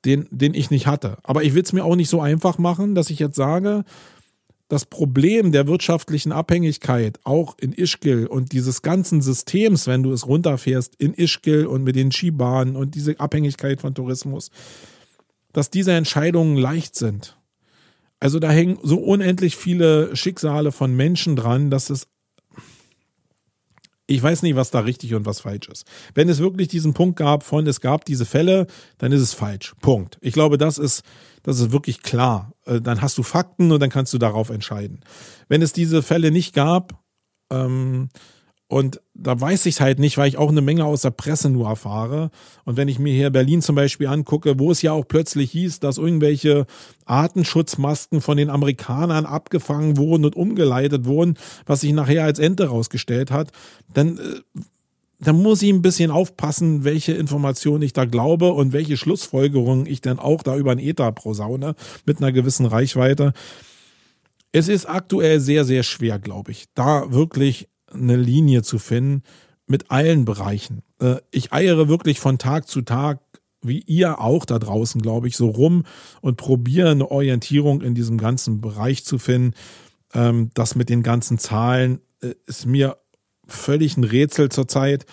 den, 0.06 0.28
den 0.32 0.54
ich 0.54 0.71
nicht 0.71 0.88
hatte. 0.88 1.17
Aber 1.24 1.43
ich 1.43 1.54
will 1.54 1.63
es 1.63 1.74
mir 1.74 1.84
auch 1.84 1.95
nicht 1.95 2.10
so 2.10 2.21
einfach 2.21 2.58
machen, 2.58 2.95
dass 2.95 3.10
ich 3.10 3.19
jetzt 3.19 3.36
sage, 3.36 3.84
das 4.71 4.86
Problem 4.86 5.51
der 5.51 5.67
wirtschaftlichen 5.67 6.31
Abhängigkeit 6.31 7.19
auch 7.25 7.57
in 7.60 7.73
Ischgl 7.73 8.25
und 8.25 8.53
dieses 8.53 8.81
ganzen 8.81 9.21
Systems, 9.21 9.86
wenn 9.86 10.01
du 10.01 10.13
es 10.13 10.25
runterfährst 10.25 10.95
in 10.95 11.13
Ischgl 11.13 11.65
und 11.65 11.84
mit 11.84 11.97
den 11.97 12.13
Skibahnen 12.13 12.77
und 12.77 12.95
diese 12.95 13.19
Abhängigkeit 13.19 13.81
von 13.81 13.93
Tourismus, 13.93 14.49
dass 15.51 15.71
diese 15.71 15.91
Entscheidungen 15.91 16.55
leicht 16.55 16.95
sind. 16.95 17.38
Also 18.21 18.39
da 18.39 18.49
hängen 18.49 18.79
so 18.81 18.97
unendlich 18.99 19.57
viele 19.57 20.15
Schicksale 20.15 20.71
von 20.71 20.95
Menschen 20.95 21.36
dran, 21.36 21.69
dass 21.69 21.89
es 21.89 22.07
ich 24.07 24.21
weiß 24.21 24.41
nicht, 24.43 24.55
was 24.55 24.71
da 24.71 24.81
richtig 24.81 25.13
und 25.13 25.25
was 25.25 25.41
falsch 25.41 25.69
ist. 25.69 25.85
Wenn 26.13 26.29
es 26.29 26.39
wirklich 26.39 26.67
diesen 26.67 26.93
Punkt 26.93 27.17
gab 27.17 27.43
von, 27.43 27.65
es 27.67 27.81
gab 27.81 28.05
diese 28.05 28.25
Fälle, 28.25 28.67
dann 28.97 29.11
ist 29.11 29.21
es 29.21 29.33
falsch. 29.33 29.73
Punkt. 29.81 30.17
Ich 30.21 30.33
glaube, 30.33 30.57
das 30.57 30.77
ist, 30.77 31.03
das 31.43 31.59
ist 31.59 31.71
wirklich 31.71 32.01
klar. 32.01 32.53
Äh, 32.65 32.81
dann 32.81 33.01
hast 33.01 33.17
du 33.17 33.23
Fakten 33.23 33.71
und 33.71 33.79
dann 33.79 33.89
kannst 33.89 34.13
du 34.13 34.17
darauf 34.17 34.49
entscheiden. 34.49 35.01
Wenn 35.47 35.61
es 35.61 35.73
diese 35.73 36.03
Fälle 36.03 36.31
nicht 36.31 36.53
gab, 36.53 37.01
ähm, 37.51 38.09
und 38.71 39.01
da 39.13 39.39
weiß 39.39 39.65
ich 39.65 39.81
halt 39.81 39.99
nicht, 39.99 40.17
weil 40.17 40.29
ich 40.29 40.38
auch 40.38 40.47
eine 40.47 40.62
Menge 40.62 40.86
aus 40.86 41.01
der 41.01 41.12
Presse 41.12 41.49
nur 41.49 41.67
erfahre. 41.67 42.31
Und 42.63 42.77
wenn 42.77 42.88
ich 42.88 42.99
mir 42.99 43.13
hier 43.13 43.29
Berlin 43.29 43.62
zum 43.62 43.75
Beispiel 43.75 44.07
angucke, 44.07 44.57
wo 44.60 44.71
es 44.71 44.81
ja 44.81 44.93
auch 44.93 45.05
plötzlich 45.05 45.51
hieß, 45.51 45.81
dass 45.81 45.97
irgendwelche 45.97 46.65
Artenschutzmasken 47.03 48.21
von 48.21 48.38
den 48.38 48.49
Amerikanern 48.49 49.25
abgefangen 49.25 49.97
wurden 49.97 50.23
und 50.23 50.38
umgeleitet 50.38 51.03
wurden, 51.03 51.34
was 51.65 51.81
sich 51.81 51.91
nachher 51.91 52.23
als 52.23 52.39
Ente 52.39 52.67
rausgestellt 52.67 53.29
hat, 53.29 53.51
dann, 53.93 54.17
äh, 54.17 54.62
dann 55.19 55.41
muss 55.41 55.62
ich 55.62 55.69
ein 55.69 55.81
bisschen 55.81 56.10
aufpassen, 56.10 56.86
welche 56.86 57.12
Informationen 57.12 57.84
ich 57.84 57.91
da 57.91 58.05
glaube 58.05 58.53
und 58.53 58.71
welche 58.71 58.95
Schlussfolgerungen 58.95 59.86
ich 59.86 59.99
dann 59.99 60.17
auch 60.17 60.43
da 60.43 60.55
über 60.55 60.71
ein 60.71 60.79
Ether 60.79 61.12
prosaune 61.12 61.75
mit 62.05 62.19
einer 62.19 62.31
gewissen 62.31 62.67
Reichweite. 62.67 63.34
Es 64.53 64.69
ist 64.69 64.86
aktuell 64.86 65.41
sehr, 65.41 65.65
sehr 65.65 65.84
schwer, 65.84 66.19
glaube 66.19 66.51
ich, 66.51 66.67
da 66.73 67.12
wirklich 67.12 67.67
eine 67.93 68.17
Linie 68.17 68.63
zu 68.63 68.80
finden 68.80 69.23
mit 69.67 69.89
allen 69.89 70.25
Bereichen. 70.25 70.84
Äh, 70.99 71.17
ich 71.32 71.51
eiere 71.51 71.88
wirklich 71.88 72.19
von 72.19 72.38
Tag 72.38 72.67
zu 72.67 72.82
Tag, 72.82 73.19
wie 73.63 73.80
ihr 73.80 74.19
auch 74.19 74.45
da 74.45 74.60
draußen, 74.60 75.01
glaube 75.01 75.27
ich, 75.27 75.38
so 75.38 75.49
rum 75.49 75.84
und 76.21 76.38
probiere 76.38 76.91
eine 76.91 77.10
Orientierung 77.10 77.82
in 77.82 77.95
diesem 77.95 78.17
ganzen 78.17 78.62
Bereich 78.62 79.06
zu 79.06 79.17
finden. 79.17 79.56
Ähm, 80.13 80.51
das 80.54 80.75
mit 80.75 80.89
den 80.89 81.04
ganzen 81.04 81.38
Zahlen 81.38 82.01
äh, 82.21 82.34
ist 82.45 82.65
mir 82.65 82.97
völlig 83.47 83.97
ein 83.97 84.04
Rätsel 84.04 84.49
zurzeit, 84.49 85.06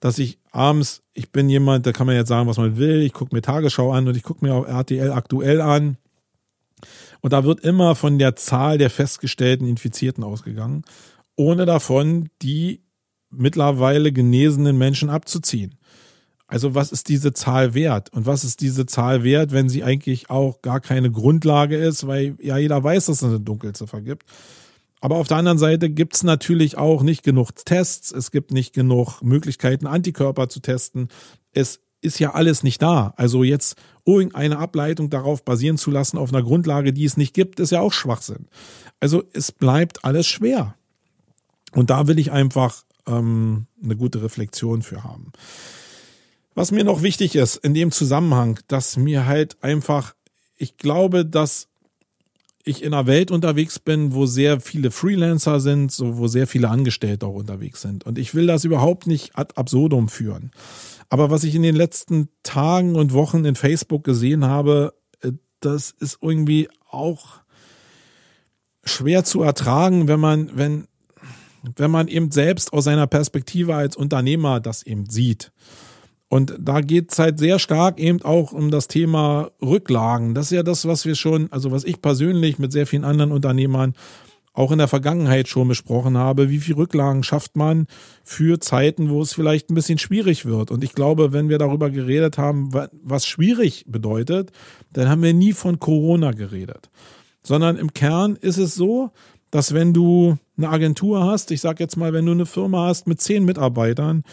dass 0.00 0.18
ich 0.18 0.38
abends, 0.50 1.02
ich 1.14 1.32
bin 1.32 1.48
jemand, 1.48 1.86
da 1.86 1.92
kann 1.92 2.06
man 2.06 2.16
jetzt 2.16 2.28
sagen, 2.28 2.48
was 2.48 2.58
man 2.58 2.76
will, 2.76 3.00
ich 3.02 3.12
gucke 3.12 3.34
mir 3.34 3.42
Tagesschau 3.42 3.92
an 3.92 4.06
und 4.08 4.16
ich 4.16 4.22
gucke 4.22 4.44
mir 4.44 4.54
auch 4.54 4.66
RTL 4.66 5.12
aktuell 5.12 5.60
an. 5.60 5.96
Und 7.22 7.32
da 7.32 7.44
wird 7.44 7.60
immer 7.60 7.94
von 7.94 8.18
der 8.18 8.36
Zahl 8.36 8.78
der 8.78 8.90
festgestellten 8.90 9.66
Infizierten 9.66 10.22
ausgegangen 10.22 10.84
ohne 11.36 11.66
davon 11.66 12.28
die 12.42 12.82
mittlerweile 13.30 14.12
genesenen 14.12 14.78
Menschen 14.78 15.10
abzuziehen. 15.10 15.76
Also 16.48 16.74
was 16.74 16.92
ist 16.92 17.08
diese 17.08 17.32
Zahl 17.32 17.74
wert? 17.74 18.12
Und 18.12 18.26
was 18.26 18.44
ist 18.44 18.60
diese 18.60 18.86
Zahl 18.86 19.24
wert, 19.24 19.52
wenn 19.52 19.68
sie 19.68 19.82
eigentlich 19.82 20.30
auch 20.30 20.62
gar 20.62 20.80
keine 20.80 21.10
Grundlage 21.10 21.76
ist, 21.76 22.06
weil 22.06 22.36
ja 22.40 22.56
jeder 22.56 22.82
weiß, 22.82 23.06
dass 23.06 23.22
es 23.22 23.24
eine 23.24 23.40
Dunkelziffer 23.40 24.00
gibt. 24.00 24.24
Aber 25.00 25.16
auf 25.16 25.28
der 25.28 25.36
anderen 25.36 25.58
Seite 25.58 25.90
gibt 25.90 26.14
es 26.14 26.22
natürlich 26.22 26.78
auch 26.78 27.02
nicht 27.02 27.22
genug 27.22 27.54
Tests, 27.64 28.12
es 28.12 28.30
gibt 28.30 28.52
nicht 28.52 28.72
genug 28.72 29.22
Möglichkeiten, 29.22 29.86
Antikörper 29.86 30.48
zu 30.48 30.60
testen. 30.60 31.08
Es 31.52 31.80
ist 32.00 32.18
ja 32.18 32.34
alles 32.34 32.62
nicht 32.62 32.80
da. 32.80 33.12
Also 33.16 33.42
jetzt 33.42 33.76
irgendeine 34.04 34.58
Ableitung 34.58 35.10
darauf 35.10 35.44
basieren 35.44 35.78
zu 35.78 35.90
lassen, 35.90 36.16
auf 36.16 36.32
einer 36.32 36.42
Grundlage, 36.42 36.92
die 36.92 37.04
es 37.04 37.16
nicht 37.16 37.34
gibt, 37.34 37.60
ist 37.60 37.72
ja 37.72 37.80
auch 37.80 37.92
Schwachsinn. 37.92 38.46
Also 39.00 39.24
es 39.32 39.52
bleibt 39.52 40.04
alles 40.04 40.26
schwer. 40.26 40.76
Und 41.72 41.90
da 41.90 42.06
will 42.06 42.18
ich 42.18 42.32
einfach 42.32 42.82
ähm, 43.06 43.66
eine 43.82 43.96
gute 43.96 44.22
Reflexion 44.22 44.82
für 44.82 45.04
haben. 45.04 45.32
Was 46.54 46.72
mir 46.72 46.84
noch 46.84 47.02
wichtig 47.02 47.36
ist 47.36 47.56
in 47.56 47.74
dem 47.74 47.90
Zusammenhang, 47.90 48.58
dass 48.68 48.96
mir 48.96 49.26
halt 49.26 49.62
einfach, 49.62 50.14
ich 50.56 50.78
glaube, 50.78 51.26
dass 51.26 51.68
ich 52.64 52.82
in 52.82 52.92
einer 52.92 53.06
Welt 53.06 53.30
unterwegs 53.30 53.78
bin, 53.78 54.12
wo 54.12 54.26
sehr 54.26 54.60
viele 54.60 54.90
Freelancer 54.90 55.60
sind, 55.60 55.92
so 55.92 56.18
wo 56.18 56.26
sehr 56.26 56.46
viele 56.46 56.68
Angestellte 56.68 57.26
auch 57.26 57.34
unterwegs 57.34 57.80
sind. 57.80 58.04
Und 58.04 58.18
ich 58.18 58.34
will 58.34 58.46
das 58.46 58.64
überhaupt 58.64 59.06
nicht 59.06 59.38
ad 59.38 59.52
absurdum 59.54 60.08
führen. 60.08 60.50
Aber 61.08 61.30
was 61.30 61.44
ich 61.44 61.54
in 61.54 61.62
den 61.62 61.76
letzten 61.76 62.28
Tagen 62.42 62.96
und 62.96 63.12
Wochen 63.12 63.44
in 63.44 63.54
Facebook 63.54 64.02
gesehen 64.02 64.44
habe, 64.44 64.94
äh, 65.20 65.32
das 65.60 65.92
ist 66.00 66.18
irgendwie 66.20 66.68
auch 66.90 67.40
schwer 68.82 69.24
zu 69.24 69.42
ertragen, 69.42 70.08
wenn 70.08 70.20
man, 70.20 70.50
wenn, 70.54 70.88
wenn 71.74 71.90
man 71.90 72.08
eben 72.08 72.30
selbst 72.30 72.72
aus 72.72 72.84
seiner 72.84 73.06
Perspektive 73.06 73.74
als 73.74 73.96
Unternehmer 73.96 74.60
das 74.60 74.84
eben 74.84 75.08
sieht. 75.08 75.52
Und 76.28 76.56
da 76.58 76.80
geht 76.80 77.12
es 77.12 77.18
halt 77.18 77.38
sehr 77.38 77.58
stark 77.58 78.00
eben 78.00 78.22
auch 78.22 78.52
um 78.52 78.70
das 78.70 78.88
Thema 78.88 79.50
Rücklagen. 79.62 80.34
Das 80.34 80.46
ist 80.46 80.56
ja 80.56 80.62
das, 80.62 80.86
was 80.86 81.04
wir 81.04 81.14
schon, 81.14 81.50
also 81.52 81.70
was 81.70 81.84
ich 81.84 82.02
persönlich 82.02 82.58
mit 82.58 82.72
sehr 82.72 82.86
vielen 82.86 83.04
anderen 83.04 83.32
Unternehmern 83.32 83.94
auch 84.52 84.72
in 84.72 84.78
der 84.78 84.88
Vergangenheit 84.88 85.48
schon 85.48 85.68
besprochen 85.68 86.16
habe. 86.16 86.50
Wie 86.50 86.58
viel 86.58 86.74
Rücklagen 86.74 87.22
schafft 87.22 87.56
man 87.56 87.86
für 88.24 88.58
Zeiten, 88.58 89.10
wo 89.10 89.20
es 89.20 89.34
vielleicht 89.34 89.70
ein 89.70 89.74
bisschen 89.74 89.98
schwierig 89.98 90.46
wird? 90.46 90.70
Und 90.70 90.82
ich 90.82 90.94
glaube, 90.94 91.32
wenn 91.32 91.48
wir 91.48 91.58
darüber 91.58 91.90
geredet 91.90 92.38
haben, 92.38 92.70
was 93.02 93.26
schwierig 93.26 93.84
bedeutet, 93.86 94.50
dann 94.92 95.08
haben 95.08 95.22
wir 95.22 95.34
nie 95.34 95.52
von 95.52 95.78
Corona 95.78 96.32
geredet. 96.32 96.90
Sondern 97.42 97.76
im 97.76 97.92
Kern 97.92 98.34
ist 98.34 98.56
es 98.56 98.74
so, 98.74 99.12
dass 99.50 99.74
wenn 99.74 99.92
du 99.92 100.36
eine 100.56 100.68
Agentur 100.68 101.24
hast, 101.24 101.50
ich 101.50 101.60
sage 101.60 101.82
jetzt 101.82 101.96
mal, 101.96 102.12
wenn 102.12 102.26
du 102.26 102.32
eine 102.32 102.46
Firma 102.46 102.86
hast 102.86 103.06
mit 103.06 103.20
zehn 103.20 103.44
Mitarbeitern, 103.44 104.24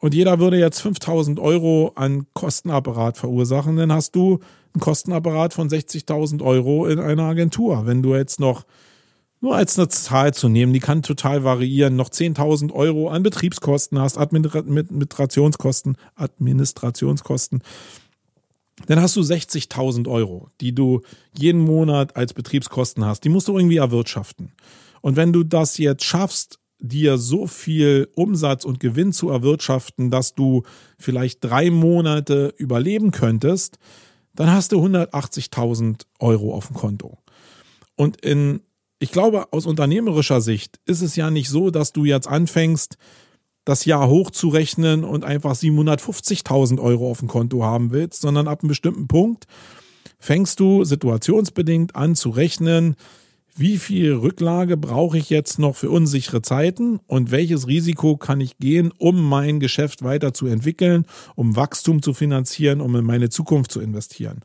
und 0.00 0.14
jeder 0.14 0.38
würde 0.40 0.58
jetzt 0.58 0.80
5000 0.80 1.38
Euro 1.38 1.92
an 1.94 2.26
Kostenapparat 2.32 3.18
verursachen, 3.18 3.76
dann 3.76 3.92
hast 3.92 4.16
du 4.16 4.40
einen 4.72 4.80
Kostenapparat 4.80 5.52
von 5.52 5.68
60.000 5.68 6.42
Euro 6.42 6.86
in 6.86 6.98
einer 6.98 7.24
Agentur. 7.24 7.86
Wenn 7.86 8.02
du 8.02 8.14
jetzt 8.14 8.40
noch, 8.40 8.64
nur 9.42 9.56
als 9.56 9.78
eine 9.78 9.88
Zahl 9.88 10.32
zu 10.32 10.48
nehmen, 10.48 10.72
die 10.72 10.80
kann 10.80 11.02
total 11.02 11.44
variieren, 11.44 11.96
noch 11.96 12.08
10.000 12.08 12.72
Euro 12.72 13.08
an 13.10 13.22
Betriebskosten 13.22 13.98
hast, 13.98 14.16
Administrationskosten, 14.16 15.96
Administrationskosten, 16.16 17.62
dann 18.86 19.00
hast 19.00 19.16
du 19.16 19.20
60.000 19.20 20.08
Euro, 20.08 20.48
die 20.60 20.74
du 20.74 21.02
jeden 21.36 21.60
Monat 21.60 22.16
als 22.16 22.32
Betriebskosten 22.32 23.04
hast. 23.04 23.24
Die 23.24 23.28
musst 23.28 23.48
du 23.48 23.56
irgendwie 23.56 23.76
erwirtschaften. 23.76 24.52
Und 25.00 25.16
wenn 25.16 25.32
du 25.32 25.44
das 25.44 25.78
jetzt 25.78 26.04
schaffst, 26.04 26.58
dir 26.78 27.18
so 27.18 27.46
viel 27.46 28.08
Umsatz 28.14 28.64
und 28.64 28.80
Gewinn 28.80 29.12
zu 29.12 29.28
erwirtschaften, 29.28 30.10
dass 30.10 30.34
du 30.34 30.62
vielleicht 30.98 31.44
drei 31.44 31.70
Monate 31.70 32.54
überleben 32.56 33.10
könntest, 33.10 33.78
dann 34.34 34.50
hast 34.50 34.72
du 34.72 34.82
180.000 34.82 36.06
Euro 36.18 36.54
auf 36.54 36.68
dem 36.68 36.76
Konto. 36.76 37.18
Und 37.96 38.20
in, 38.24 38.62
ich 38.98 39.12
glaube, 39.12 39.52
aus 39.52 39.66
unternehmerischer 39.66 40.40
Sicht 40.40 40.80
ist 40.86 41.02
es 41.02 41.16
ja 41.16 41.30
nicht 41.30 41.50
so, 41.50 41.70
dass 41.70 41.92
du 41.92 42.04
jetzt 42.04 42.26
anfängst, 42.26 42.96
das 43.70 43.84
Jahr 43.84 44.08
hochzurechnen 44.08 45.04
und 45.04 45.24
einfach 45.24 45.54
750.000 45.54 46.80
Euro 46.80 47.10
auf 47.10 47.20
dem 47.20 47.28
Konto 47.28 47.62
haben 47.62 47.92
willst, 47.92 48.20
sondern 48.20 48.48
ab 48.48 48.62
einem 48.62 48.68
bestimmten 48.68 49.06
Punkt 49.06 49.46
fängst 50.18 50.58
du 50.58 50.84
situationsbedingt 50.84 51.94
an 51.94 52.16
zu 52.16 52.30
rechnen, 52.30 52.96
wie 53.54 53.78
viel 53.78 54.12
Rücklage 54.12 54.76
brauche 54.76 55.18
ich 55.18 55.30
jetzt 55.30 55.58
noch 55.58 55.76
für 55.76 55.90
unsichere 55.90 56.42
Zeiten 56.42 56.98
und 57.06 57.30
welches 57.30 57.68
Risiko 57.68 58.16
kann 58.16 58.40
ich 58.40 58.58
gehen, 58.58 58.92
um 58.98 59.22
mein 59.22 59.60
Geschäft 59.60 60.02
weiterzuentwickeln, 60.02 61.06
um 61.36 61.54
Wachstum 61.54 62.02
zu 62.02 62.12
finanzieren, 62.12 62.80
um 62.80 62.96
in 62.96 63.04
meine 63.04 63.28
Zukunft 63.28 63.70
zu 63.70 63.80
investieren. 63.80 64.40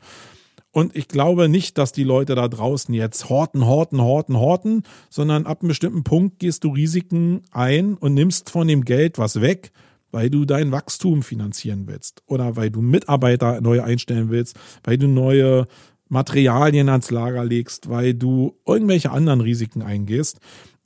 Und 0.76 0.94
ich 0.94 1.08
glaube 1.08 1.48
nicht, 1.48 1.78
dass 1.78 1.92
die 1.92 2.04
Leute 2.04 2.34
da 2.34 2.48
draußen 2.48 2.92
jetzt 2.92 3.30
horten, 3.30 3.64
horten, 3.64 3.98
horten, 4.02 4.36
horten, 4.36 4.82
sondern 5.08 5.46
ab 5.46 5.62
einem 5.62 5.68
bestimmten 5.68 6.04
Punkt 6.04 6.38
gehst 6.38 6.64
du 6.64 6.68
Risiken 6.68 7.40
ein 7.50 7.94
und 7.94 8.12
nimmst 8.12 8.50
von 8.50 8.68
dem 8.68 8.84
Geld 8.84 9.16
was 9.16 9.40
weg, 9.40 9.72
weil 10.10 10.28
du 10.28 10.44
dein 10.44 10.72
Wachstum 10.72 11.22
finanzieren 11.22 11.86
willst 11.86 12.22
oder 12.26 12.56
weil 12.56 12.68
du 12.68 12.82
Mitarbeiter 12.82 13.62
neu 13.62 13.80
einstellen 13.80 14.28
willst, 14.28 14.58
weil 14.84 14.98
du 14.98 15.08
neue 15.08 15.64
Materialien 16.10 16.90
ans 16.90 17.10
Lager 17.10 17.46
legst, 17.46 17.88
weil 17.88 18.12
du 18.12 18.58
irgendwelche 18.66 19.10
anderen 19.12 19.40
Risiken 19.40 19.80
eingehst, 19.80 20.40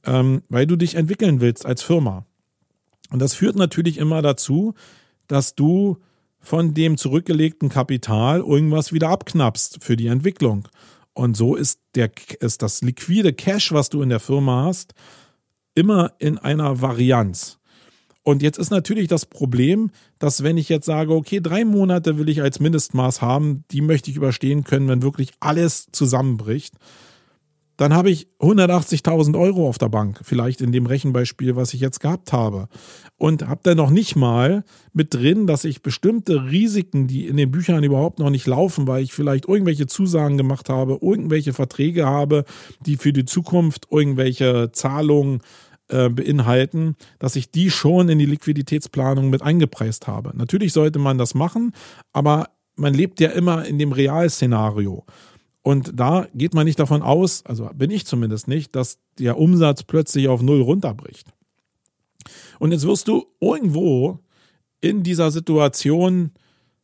ähm, 0.07 0.43
weil 0.49 0.69
du 0.69 0.77
dich 0.77 0.95
entwickeln 0.95 1.41
willst 1.41 1.67
als 1.67 1.83
Firma. 1.83 2.27
Und 3.11 3.19
das 3.19 3.35
führt 3.35 3.57
natürlich 3.57 3.99
immer 3.99 4.23
dazu, 4.23 4.75
dass 5.27 5.57
du 5.57 5.99
von 6.41 6.75
dem 6.75 6.97
zurückgelegten 6.97 7.69
Kapital 7.69 8.41
irgendwas 8.41 8.93
wieder 8.93 9.11
abknappst 9.11 9.79
für 9.83 9.97
die 9.97 10.09
Entwicklung. 10.09 10.69
Und 11.13 11.37
so 11.37 11.55
ist, 11.55 11.81
der, 11.95 12.11
ist 12.41 12.63
das 12.63 12.83
liquide 12.83 13.33
Cash, 13.33 13.73
was 13.73 13.91
du 13.91 14.03
in 14.03 14.09
der 14.09 14.21
Firma 14.21 14.65
hast, 14.65 14.95
immer 15.75 16.13
in 16.19 16.39
einer 16.39 16.81
Varianz. 16.81 17.59
Und 18.23 18.43
jetzt 18.43 18.59
ist 18.59 18.71
natürlich 18.71 19.09
das 19.09 19.27
Problem, 19.27 19.91
dass 20.19 20.43
wenn 20.43 20.59
ich 20.59 20.69
jetzt 20.69 20.87
sage, 20.87 21.15
okay, 21.15 21.41
drei 21.41 21.65
Monate 21.65 22.19
will 22.19 22.29
ich 22.29 22.43
als 22.43 22.61
Mindestmaß 22.61 23.23
haben, 23.23 23.65
die 23.71 23.81
möchte 23.81 24.11
ich 24.11 24.17
überstehen 24.17 24.65
können, 24.65 24.89
wenn 24.89 25.03
wirklich 25.03 25.33
alles 25.41 25.89
zusammenbricht, 25.93 26.75
dann 27.81 27.95
habe 27.95 28.11
ich 28.11 28.29
180.000 28.41 29.41
Euro 29.41 29.67
auf 29.67 29.79
der 29.79 29.89
Bank, 29.89 30.21
vielleicht 30.23 30.61
in 30.61 30.71
dem 30.71 30.85
Rechenbeispiel, 30.85 31.57
was 31.57 31.73
ich 31.73 31.81
jetzt 31.81 32.01
gehabt 32.01 32.31
habe. 32.31 32.69
Und 33.17 33.49
habe 33.49 33.61
dann 33.63 33.79
noch 33.79 33.89
nicht 33.89 34.17
mal 34.17 34.65
mit 34.93 35.15
drin, 35.15 35.47
dass 35.47 35.65
ich 35.65 35.81
bestimmte 35.81 36.45
Risiken, 36.51 37.07
die 37.07 37.27
in 37.27 37.39
den 37.39 37.51
Büchern 37.51 37.83
überhaupt 37.83 38.19
noch 38.19 38.29
nicht 38.29 38.47
laufen, 38.47 38.87
weil 38.87 39.03
ich 39.03 39.15
vielleicht 39.15 39.49
irgendwelche 39.49 39.87
Zusagen 39.87 40.37
gemacht 40.37 40.69
habe, 40.69 40.99
irgendwelche 41.01 41.55
Verträge 41.55 42.05
habe, 42.05 42.45
die 42.85 42.99
für 42.99 43.15
die 43.15 43.25
Zukunft 43.25 43.87
irgendwelche 43.91 44.73
Zahlungen 44.73 45.41
äh, 45.89 46.11
beinhalten, 46.11 46.97
dass 47.19 47.35
ich 47.35 47.51
die 47.51 47.71
schon 47.71 48.11
in 48.11 48.19
die 48.19 48.27
Liquiditätsplanung 48.27 49.31
mit 49.31 49.41
eingepreist 49.41 50.07
habe. 50.07 50.37
Natürlich 50.37 50.75
sollte 50.75 50.99
man 50.99 51.17
das 51.17 51.33
machen, 51.33 51.73
aber 52.13 52.49
man 52.77 52.93
lebt 52.93 53.21
ja 53.21 53.31
immer 53.31 53.65
in 53.65 53.79
dem 53.79 53.93
Realszenario. 53.93 55.07
Und 55.63 55.93
da 55.95 56.27
geht 56.35 56.55
man 56.55 56.65
nicht 56.65 56.79
davon 56.79 57.03
aus, 57.03 57.45
also 57.45 57.69
bin 57.75 57.91
ich 57.91 58.07
zumindest 58.07 58.49
nicht, 58.49 58.75
dass 58.75 58.99
der 59.19 59.39
Umsatz 59.39 59.83
plötzlich 59.83 60.29
auf 60.29 60.41
Null 60.43 60.63
runterbricht. 60.63 61.29
Und 62.59 62.73
jetzt 62.73 62.87
wirst 62.87 63.09
du 63.09 63.27
irgendwo 63.41 64.21
in 64.81 65.03
dieser 65.03 65.31
Situation 65.31 66.31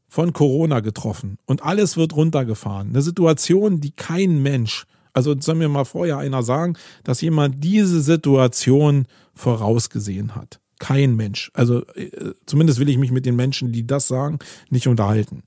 von 0.09 0.33
Corona 0.33 0.81
getroffen 0.81 1.39
und 1.47 1.63
alles 1.63 1.97
wird 1.97 2.15
runtergefahren. 2.15 2.91
Eine 2.91 3.03
Situation, 3.03 3.81
die 3.81 3.93
kein 3.93 4.43
Mensch 4.43 4.87
also 5.17 5.35
soll 5.41 5.55
mir 5.55 5.71
mal 5.71 5.87
vorher 5.87 6.19
einer 6.19 6.43
sagen, 6.43 6.77
dass 7.03 7.23
jemand 7.23 7.65
diese 7.65 8.03
Situation 8.03 9.07
vorausgesehen 9.33 10.35
hat. 10.35 10.61
Kein 10.79 11.17
Mensch. 11.17 11.51
Also 11.55 11.87
äh, 11.95 12.35
zumindest 12.45 12.79
will 12.79 12.91
ich 12.91 12.99
mich 12.99 13.13
mit 13.13 13.25
den 13.25 13.35
Menschen, 13.35 13.73
die 13.73 13.87
das 13.87 14.09
sagen, 14.09 14.39
nicht 14.69 14.89
unterhalten. 14.89 15.43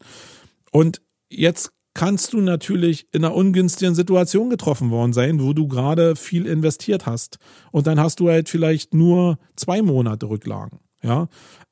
Und 0.72 1.04
jetzt 1.30 1.72
kannst 1.94 2.34
du 2.34 2.42
natürlich 2.42 3.08
in 3.12 3.26
einer 3.26 3.34
ungünstigen 3.34 3.96
Situation 3.96 4.50
getroffen 4.50 4.92
worden 4.92 5.14
sein, 5.14 5.42
wo 5.42 5.54
du 5.54 5.68
gerade 5.68 6.16
viel 6.16 6.46
investiert 6.46 7.06
hast. 7.06 7.40
Und 7.72 7.88
dann 7.88 8.00
hast 8.00 8.20
du 8.20 8.30
halt 8.30 8.50
vielleicht 8.50 8.94
nur 8.94 9.38
zwei 9.56 9.82
Monate 9.82 10.30
Rücklagen. 10.30 10.80
Ja. 11.02 11.28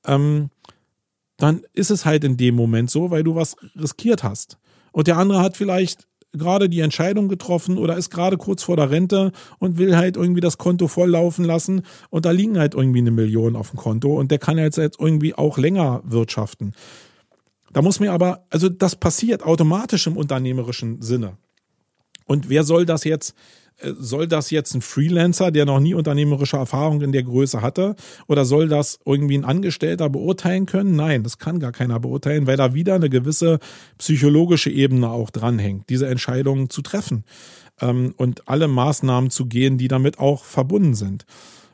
Ähm, 0.05 0.49
dann 1.37 1.61
ist 1.73 1.91
es 1.91 2.05
halt 2.05 2.23
in 2.23 2.37
dem 2.37 2.55
Moment 2.55 2.89
so, 2.89 3.11
weil 3.11 3.23
du 3.23 3.35
was 3.35 3.55
riskiert 3.75 4.23
hast. 4.23 4.57
Und 4.91 5.07
der 5.07 5.17
andere 5.17 5.41
hat 5.41 5.55
vielleicht 5.55 6.07
gerade 6.33 6.69
die 6.69 6.81
Entscheidung 6.81 7.29
getroffen 7.29 7.77
oder 7.77 7.97
ist 7.97 8.09
gerade 8.09 8.37
kurz 8.37 8.63
vor 8.63 8.75
der 8.75 8.91
Rente 8.91 9.31
und 9.59 9.77
will 9.77 9.95
halt 9.95 10.17
irgendwie 10.17 10.41
das 10.41 10.57
Konto 10.57 10.87
volllaufen 10.87 11.45
lassen 11.45 11.83
und 12.09 12.25
da 12.25 12.31
liegen 12.31 12.59
halt 12.59 12.75
irgendwie 12.75 12.99
eine 12.99 13.11
Million 13.11 13.55
auf 13.55 13.71
dem 13.71 13.79
Konto 13.79 14.17
und 14.17 14.31
der 14.31 14.39
kann 14.39 14.57
jetzt, 14.57 14.77
jetzt 14.77 14.99
irgendwie 14.99 15.35
auch 15.35 15.57
länger 15.57 16.01
wirtschaften. 16.03 16.73
Da 17.73 17.81
muss 17.81 17.99
mir 17.99 18.11
aber, 18.11 18.45
also 18.49 18.69
das 18.69 18.95
passiert 18.95 19.43
automatisch 19.43 20.07
im 20.07 20.17
unternehmerischen 20.17 21.01
Sinne. 21.01 21.37
Und 22.25 22.49
wer 22.49 22.63
soll 22.63 22.85
das 22.85 23.03
jetzt 23.03 23.35
äh, 23.79 23.93
soll 23.97 24.27
das 24.27 24.49
jetzt 24.49 24.73
ein 24.73 24.81
Freelancer, 24.81 25.51
der 25.51 25.65
noch 25.65 25.79
nie 25.79 25.93
unternehmerische 25.93 26.57
Erfahrung 26.57 27.01
in 27.01 27.11
der 27.11 27.23
Größe 27.23 27.61
hatte, 27.61 27.95
oder 28.27 28.45
soll 28.45 28.67
das 28.67 28.99
irgendwie 29.05 29.37
ein 29.37 29.45
Angestellter 29.45 30.09
beurteilen 30.09 30.65
können? 30.65 30.95
Nein, 30.95 31.23
das 31.23 31.37
kann 31.37 31.59
gar 31.59 31.71
keiner 31.71 31.99
beurteilen, 31.99 32.47
weil 32.47 32.57
da 32.57 32.73
wieder 32.73 32.95
eine 32.95 33.09
gewisse 33.09 33.59
psychologische 33.97 34.69
Ebene 34.69 35.09
auch 35.09 35.29
dranhängt, 35.29 35.89
diese 35.89 36.07
Entscheidungen 36.07 36.69
zu 36.69 36.81
treffen 36.81 37.23
ähm, 37.81 38.13
und 38.17 38.47
alle 38.47 38.67
Maßnahmen 38.67 39.29
zu 39.29 39.45
gehen, 39.45 39.77
die 39.77 39.87
damit 39.87 40.19
auch 40.19 40.43
verbunden 40.43 40.95
sind. 40.95 41.25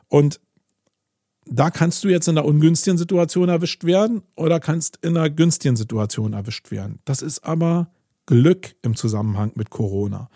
Und 0.08 0.40
da 1.46 1.70
kannst 1.70 2.04
du 2.04 2.08
jetzt 2.08 2.28
in 2.28 2.38
einer 2.38 2.46
ungünstigen 2.46 2.98
Situation 2.98 3.48
erwischt 3.48 3.84
werden 3.84 4.22
oder 4.36 4.60
kannst 4.60 4.98
in 5.02 5.16
einer 5.16 5.30
günstigen 5.30 5.76
Situation 5.76 6.32
erwischt 6.32 6.70
werden. 6.70 7.00
Das 7.04 7.22
ist 7.22 7.44
aber 7.44 7.88
Glück 8.26 8.74
im 8.82 8.96
Zusammenhang 8.96 9.52
mit 9.54 9.70
Corona. 9.70 10.28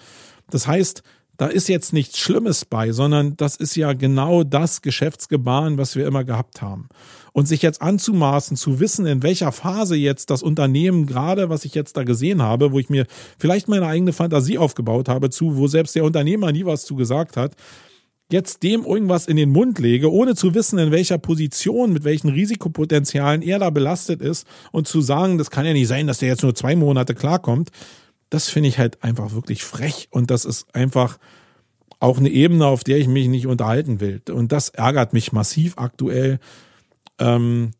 Das 0.51 0.66
heißt, 0.66 1.03
da 1.38 1.47
ist 1.47 1.68
jetzt 1.68 1.92
nichts 1.92 2.18
Schlimmes 2.18 2.64
bei, 2.64 2.90
sondern 2.90 3.37
das 3.37 3.55
ist 3.57 3.77
ja 3.77 3.92
genau 3.92 4.42
das 4.42 4.83
Geschäftsgebaren, 4.83 5.79
was 5.79 5.94
wir 5.94 6.05
immer 6.05 6.25
gehabt 6.25 6.61
haben. 6.61 6.88
Und 7.33 7.47
sich 7.47 7.62
jetzt 7.62 7.81
anzumaßen, 7.81 8.57
zu 8.57 8.81
wissen, 8.81 9.07
in 9.07 9.23
welcher 9.23 9.53
Phase 9.53 9.94
jetzt 9.94 10.31
das 10.31 10.42
Unternehmen 10.42 11.07
gerade, 11.07 11.49
was 11.49 11.64
ich 11.64 11.75
jetzt 11.75 11.97
da 11.97 12.03
gesehen 12.03 12.42
habe, 12.42 12.73
wo 12.73 12.81
ich 12.81 12.90
mir 12.90 13.07
vielleicht 13.38 13.68
meine 13.68 13.87
eigene 13.87 14.12
Fantasie 14.12 14.59
aufgebaut 14.59 15.09
habe, 15.09 15.31
zu, 15.31 15.57
wo 15.57 15.68
selbst 15.68 15.94
der 15.94 16.03
Unternehmer 16.03 16.51
nie 16.51 16.64
was 16.64 16.85
zu 16.85 16.97
gesagt 16.97 17.37
hat, 17.37 17.55
jetzt 18.30 18.62
dem 18.62 18.84
irgendwas 18.84 19.26
in 19.26 19.36
den 19.36 19.50
Mund 19.50 19.78
lege, 19.78 20.12
ohne 20.12 20.34
zu 20.34 20.54
wissen, 20.54 20.78
in 20.78 20.90
welcher 20.90 21.18
Position, 21.18 21.92
mit 21.92 22.04
welchen 22.04 22.28
Risikopotenzialen 22.28 23.42
er 23.42 23.58
da 23.58 23.70
belastet 23.70 24.20
ist 24.20 24.46
und 24.70 24.86
zu 24.86 25.00
sagen, 25.00 25.38
das 25.38 25.50
kann 25.50 25.64
ja 25.64 25.72
nicht 25.72 25.88
sein, 25.88 26.06
dass 26.06 26.18
der 26.18 26.28
jetzt 26.28 26.42
nur 26.42 26.54
zwei 26.54 26.76
Monate 26.76 27.14
klarkommt, 27.14 27.70
das 28.30 28.48
finde 28.48 28.68
ich 28.68 28.78
halt 28.78 29.02
einfach 29.02 29.32
wirklich 29.32 29.64
frech 29.64 30.08
und 30.10 30.30
das 30.30 30.44
ist 30.44 30.74
einfach 30.74 31.18
auch 32.00 32.18
eine 32.18 32.28
Ebene, 32.28 32.66
auf 32.66 32.84
der 32.84 32.98
ich 32.98 33.08
mich 33.08 33.28
nicht 33.28 33.46
unterhalten 33.46 34.00
will. 34.00 34.20
Und 34.30 34.52
das 34.52 34.68
ärgert 34.68 35.12
mich 35.12 35.32
massiv 35.32 35.78
aktuell. 35.78 36.38
Ähm, 37.18 37.72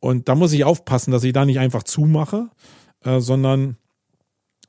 und 0.00 0.28
da 0.28 0.34
muss 0.34 0.52
ich 0.52 0.64
aufpassen, 0.64 1.10
dass 1.10 1.24
ich 1.24 1.32
da 1.32 1.44
nicht 1.44 1.58
einfach 1.58 1.82
zumache, 1.82 2.48
äh, 3.04 3.20
sondern 3.20 3.76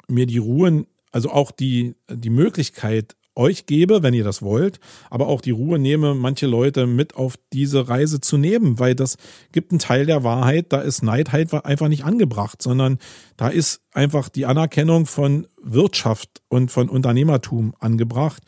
mir 0.08 0.26
die 0.26 0.40
Ruhe, 0.40 0.86
also 1.12 1.30
auch 1.30 1.52
die, 1.52 1.96
die 2.10 2.30
Möglichkeit 2.30 3.16
euch 3.38 3.66
gebe, 3.66 4.04
wenn 4.04 4.14
ihr 4.14 4.24
das 4.24 4.42
wollt, 4.42 4.80
aber 5.10 5.28
auch 5.28 5.42
die 5.42 5.52
Ruhe 5.52 5.80
nehme, 5.80 6.16
manche 6.16 6.48
Leute 6.48 6.88
mit 6.88 7.16
auf 7.16 7.36
diese 7.54 7.88
Reise 7.88 8.20
zu 8.20 8.38
nehmen, 8.38 8.80
weil 8.80 8.96
das 8.96 9.18
gibt 9.52 9.72
einen 9.72 9.80
Teil 9.80 10.06
der 10.06 10.24
Wahrheit, 10.24 10.68
da 10.70 10.82
ist 10.82 11.04
Neid 11.04 11.32
halt 11.32 11.54
einfach 11.54 11.88
nicht 11.88 12.04
angebracht, 12.04 12.62
sondern 12.62 12.98
da 13.38 13.48
ist 13.50 13.82
einfach 13.94 14.30
die 14.30 14.46
Anerkennung 14.46 15.06
von 15.06 15.48
Wirtschaft 15.62 16.42
und 16.50 16.72
von 16.72 16.90
Unternehmertum 16.90 17.74
angebracht 17.80 18.44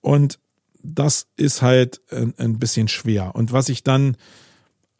und 0.00 0.38
das 0.82 1.26
ist 1.36 1.62
halt 1.62 2.00
ein, 2.10 2.34
ein 2.38 2.58
bisschen 2.58 2.88
schwer. 2.88 3.34
Und 3.34 3.52
was 3.52 3.68
ich 3.68 3.84
dann 3.84 4.16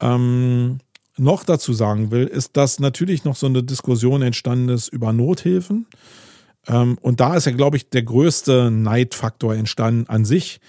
ähm, 0.00 0.78
noch 1.16 1.44
dazu 1.44 1.72
sagen 1.72 2.10
will, 2.10 2.26
ist, 2.26 2.56
dass 2.56 2.80
natürlich 2.80 3.24
noch 3.24 3.36
so 3.36 3.46
eine 3.46 3.62
Diskussion 3.62 4.22
entstanden 4.22 4.70
ist 4.70 4.88
über 4.88 5.12
Nothilfen. 5.12 5.86
Ähm, 6.66 6.98
und 7.00 7.20
da 7.20 7.36
ist 7.36 7.46
ja, 7.46 7.52
glaube 7.52 7.76
ich, 7.76 7.90
der 7.90 8.02
größte 8.02 8.70
Neidfaktor 8.70 9.54
entstanden 9.54 10.08
an 10.08 10.24
sich. 10.24 10.60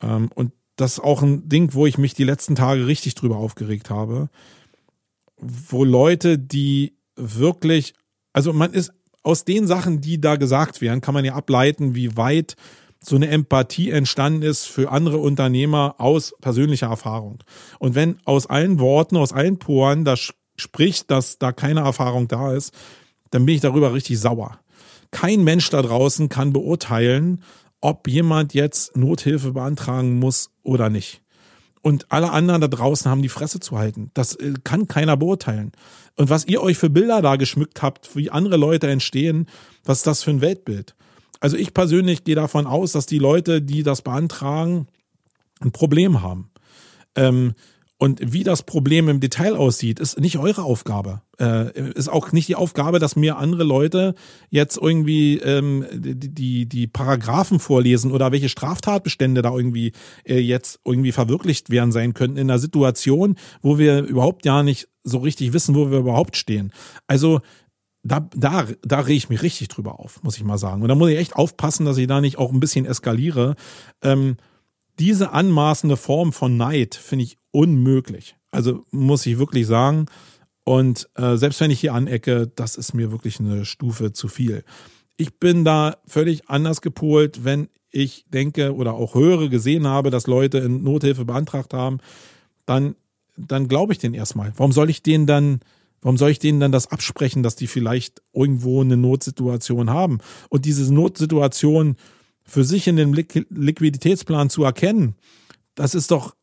Ähm, 0.00 0.30
und 0.34 0.52
das 0.76 0.94
ist 0.94 1.00
auch 1.00 1.22
ein 1.22 1.48
Ding, 1.48 1.74
wo 1.74 1.86
ich 1.86 1.98
mich 1.98 2.14
die 2.14 2.24
letzten 2.24 2.54
Tage 2.54 2.86
richtig 2.86 3.14
drüber 3.14 3.36
aufgeregt 3.36 3.90
habe. 3.90 4.28
Wo 5.36 5.84
Leute, 5.84 6.38
die 6.38 6.96
wirklich, 7.16 7.94
also 8.32 8.52
man 8.52 8.72
ist 8.72 8.92
aus 9.22 9.44
den 9.44 9.66
Sachen, 9.66 10.00
die 10.00 10.20
da 10.20 10.36
gesagt 10.36 10.80
werden, 10.80 11.00
kann 11.00 11.14
man 11.14 11.24
ja 11.24 11.34
ableiten, 11.34 11.94
wie 11.94 12.16
weit 12.16 12.56
so 13.00 13.16
eine 13.16 13.28
Empathie 13.28 13.90
entstanden 13.90 14.42
ist 14.42 14.66
für 14.66 14.90
andere 14.90 15.18
Unternehmer 15.18 15.96
aus 15.98 16.34
persönlicher 16.40 16.88
Erfahrung. 16.88 17.38
Und 17.78 17.94
wenn 17.94 18.18
aus 18.24 18.46
allen 18.46 18.78
Worten, 18.80 19.16
aus 19.16 19.32
allen 19.32 19.58
Poren 19.58 20.04
das 20.04 20.32
spricht, 20.56 21.10
dass 21.10 21.38
da 21.38 21.52
keine 21.52 21.80
Erfahrung 21.80 22.26
da 22.28 22.52
ist, 22.52 22.72
dann 23.30 23.46
bin 23.46 23.54
ich 23.54 23.60
darüber 23.60 23.94
richtig 23.94 24.18
sauer. 24.18 24.58
Kein 25.10 25.44
Mensch 25.44 25.70
da 25.70 25.82
draußen 25.82 26.28
kann 26.28 26.52
beurteilen, 26.52 27.42
ob 27.80 28.08
jemand 28.08 28.54
jetzt 28.54 28.96
Nothilfe 28.96 29.52
beantragen 29.52 30.18
muss 30.18 30.50
oder 30.62 30.90
nicht. 30.90 31.22
Und 31.80 32.10
alle 32.10 32.32
anderen 32.32 32.60
da 32.60 32.68
draußen 32.68 33.10
haben 33.10 33.22
die 33.22 33.28
Fresse 33.28 33.60
zu 33.60 33.78
halten. 33.78 34.10
Das 34.14 34.34
äh, 34.34 34.54
kann 34.64 34.88
keiner 34.88 35.16
beurteilen. 35.16 35.72
Und 36.16 36.28
was 36.28 36.46
ihr 36.46 36.60
euch 36.60 36.76
für 36.76 36.90
Bilder 36.90 37.22
da 37.22 37.36
geschmückt 37.36 37.82
habt, 37.82 38.16
wie 38.16 38.30
andere 38.30 38.56
Leute 38.56 38.88
entstehen, 38.88 39.46
was 39.84 39.98
ist 39.98 40.06
das 40.06 40.22
für 40.22 40.30
ein 40.30 40.40
Weltbild? 40.40 40.96
Also 41.40 41.56
ich 41.56 41.72
persönlich 41.72 42.24
gehe 42.24 42.34
davon 42.34 42.66
aus, 42.66 42.92
dass 42.92 43.06
die 43.06 43.18
Leute, 43.18 43.62
die 43.62 43.84
das 43.84 44.02
beantragen, 44.02 44.88
ein 45.60 45.70
Problem 45.70 46.20
haben. 46.20 46.50
Ähm, 47.14 47.54
und 48.00 48.32
wie 48.32 48.44
das 48.44 48.62
Problem 48.62 49.08
im 49.08 49.18
Detail 49.18 49.56
aussieht, 49.56 49.98
ist 49.98 50.20
nicht 50.20 50.38
eure 50.38 50.62
Aufgabe. 50.62 51.20
Äh, 51.40 51.90
ist 51.92 52.08
auch 52.08 52.30
nicht 52.30 52.48
die 52.48 52.54
Aufgabe, 52.54 53.00
dass 53.00 53.16
mir 53.16 53.38
andere 53.38 53.64
Leute 53.64 54.14
jetzt 54.50 54.78
irgendwie 54.80 55.38
ähm, 55.38 55.84
die, 55.92 56.32
die, 56.32 56.66
die 56.66 56.86
Paragraphen 56.86 57.58
vorlesen 57.58 58.12
oder 58.12 58.30
welche 58.30 58.48
Straftatbestände 58.48 59.42
da 59.42 59.52
irgendwie 59.52 59.92
äh, 60.24 60.38
jetzt 60.38 60.78
irgendwie 60.84 61.10
verwirklicht 61.10 61.70
werden 61.70 61.90
sein 61.90 62.14
könnten 62.14 62.36
in 62.36 62.48
einer 62.48 62.60
Situation, 62.60 63.34
wo 63.62 63.78
wir 63.78 64.04
überhaupt 64.04 64.46
ja 64.46 64.62
nicht 64.62 64.88
so 65.02 65.18
richtig 65.18 65.52
wissen, 65.52 65.74
wo 65.74 65.90
wir 65.90 65.98
überhaupt 65.98 66.36
stehen. 66.36 66.72
Also 67.08 67.40
da, 68.04 68.28
da, 68.36 68.66
da 68.82 69.00
rege 69.00 69.18
ich 69.18 69.28
mich 69.28 69.42
richtig 69.42 69.68
drüber 69.68 69.98
auf, 69.98 70.22
muss 70.22 70.36
ich 70.36 70.44
mal 70.44 70.58
sagen. 70.58 70.82
Und 70.82 70.88
da 70.88 70.94
muss 70.94 71.10
ich 71.10 71.18
echt 71.18 71.34
aufpassen, 71.34 71.84
dass 71.84 71.98
ich 71.98 72.06
da 72.06 72.20
nicht 72.20 72.38
auch 72.38 72.52
ein 72.52 72.60
bisschen 72.60 72.86
eskaliere. 72.86 73.56
Ähm, 74.02 74.36
diese 74.98 75.32
anmaßende 75.32 75.96
Form 75.96 76.32
von 76.32 76.56
Neid 76.56 76.94
finde 76.94 77.24
ich 77.24 77.38
unmöglich. 77.50 78.36
Also 78.50 78.84
muss 78.90 79.26
ich 79.26 79.38
wirklich 79.38 79.66
sagen. 79.66 80.06
Und 80.64 81.08
äh, 81.14 81.36
selbst 81.36 81.60
wenn 81.60 81.70
ich 81.70 81.80
hier 81.80 81.94
anecke, 81.94 82.50
das 82.54 82.76
ist 82.76 82.94
mir 82.94 83.10
wirklich 83.10 83.40
eine 83.40 83.64
Stufe 83.64 84.12
zu 84.12 84.28
viel. 84.28 84.64
Ich 85.16 85.38
bin 85.38 85.64
da 85.64 85.96
völlig 86.06 86.48
anders 86.48 86.80
gepolt, 86.82 87.44
wenn 87.44 87.68
ich 87.90 88.26
denke 88.28 88.74
oder 88.74 88.94
auch 88.94 89.14
höre, 89.14 89.48
gesehen 89.48 89.86
habe, 89.86 90.10
dass 90.10 90.26
Leute 90.26 90.58
in 90.58 90.82
Nothilfe 90.82 91.24
beantragt 91.24 91.72
haben, 91.72 91.98
dann, 92.66 92.96
dann 93.36 93.68
glaube 93.68 93.92
ich 93.92 93.98
denen 93.98 94.14
erstmal. 94.14 94.52
Warum 94.56 94.72
soll 94.72 94.90
ich 94.90 95.02
denen 95.02 95.26
dann, 95.26 95.60
warum 96.02 96.18
soll 96.18 96.30
ich 96.30 96.38
denen 96.38 96.60
dann 96.60 96.72
das 96.72 96.92
absprechen, 96.92 97.42
dass 97.42 97.56
die 97.56 97.66
vielleicht 97.66 98.22
irgendwo 98.32 98.82
eine 98.82 98.96
Notsituation 98.96 99.90
haben? 99.90 100.18
Und 100.50 100.66
diese 100.66 100.92
Notsituation 100.92 101.96
für 102.48 102.64
sich 102.64 102.88
in 102.88 102.96
dem 102.96 103.12
Liquiditätsplan 103.14 104.50
zu 104.50 104.64
erkennen, 104.64 105.14
das 105.74 105.94
ist 105.94 106.10
doch 106.10 106.34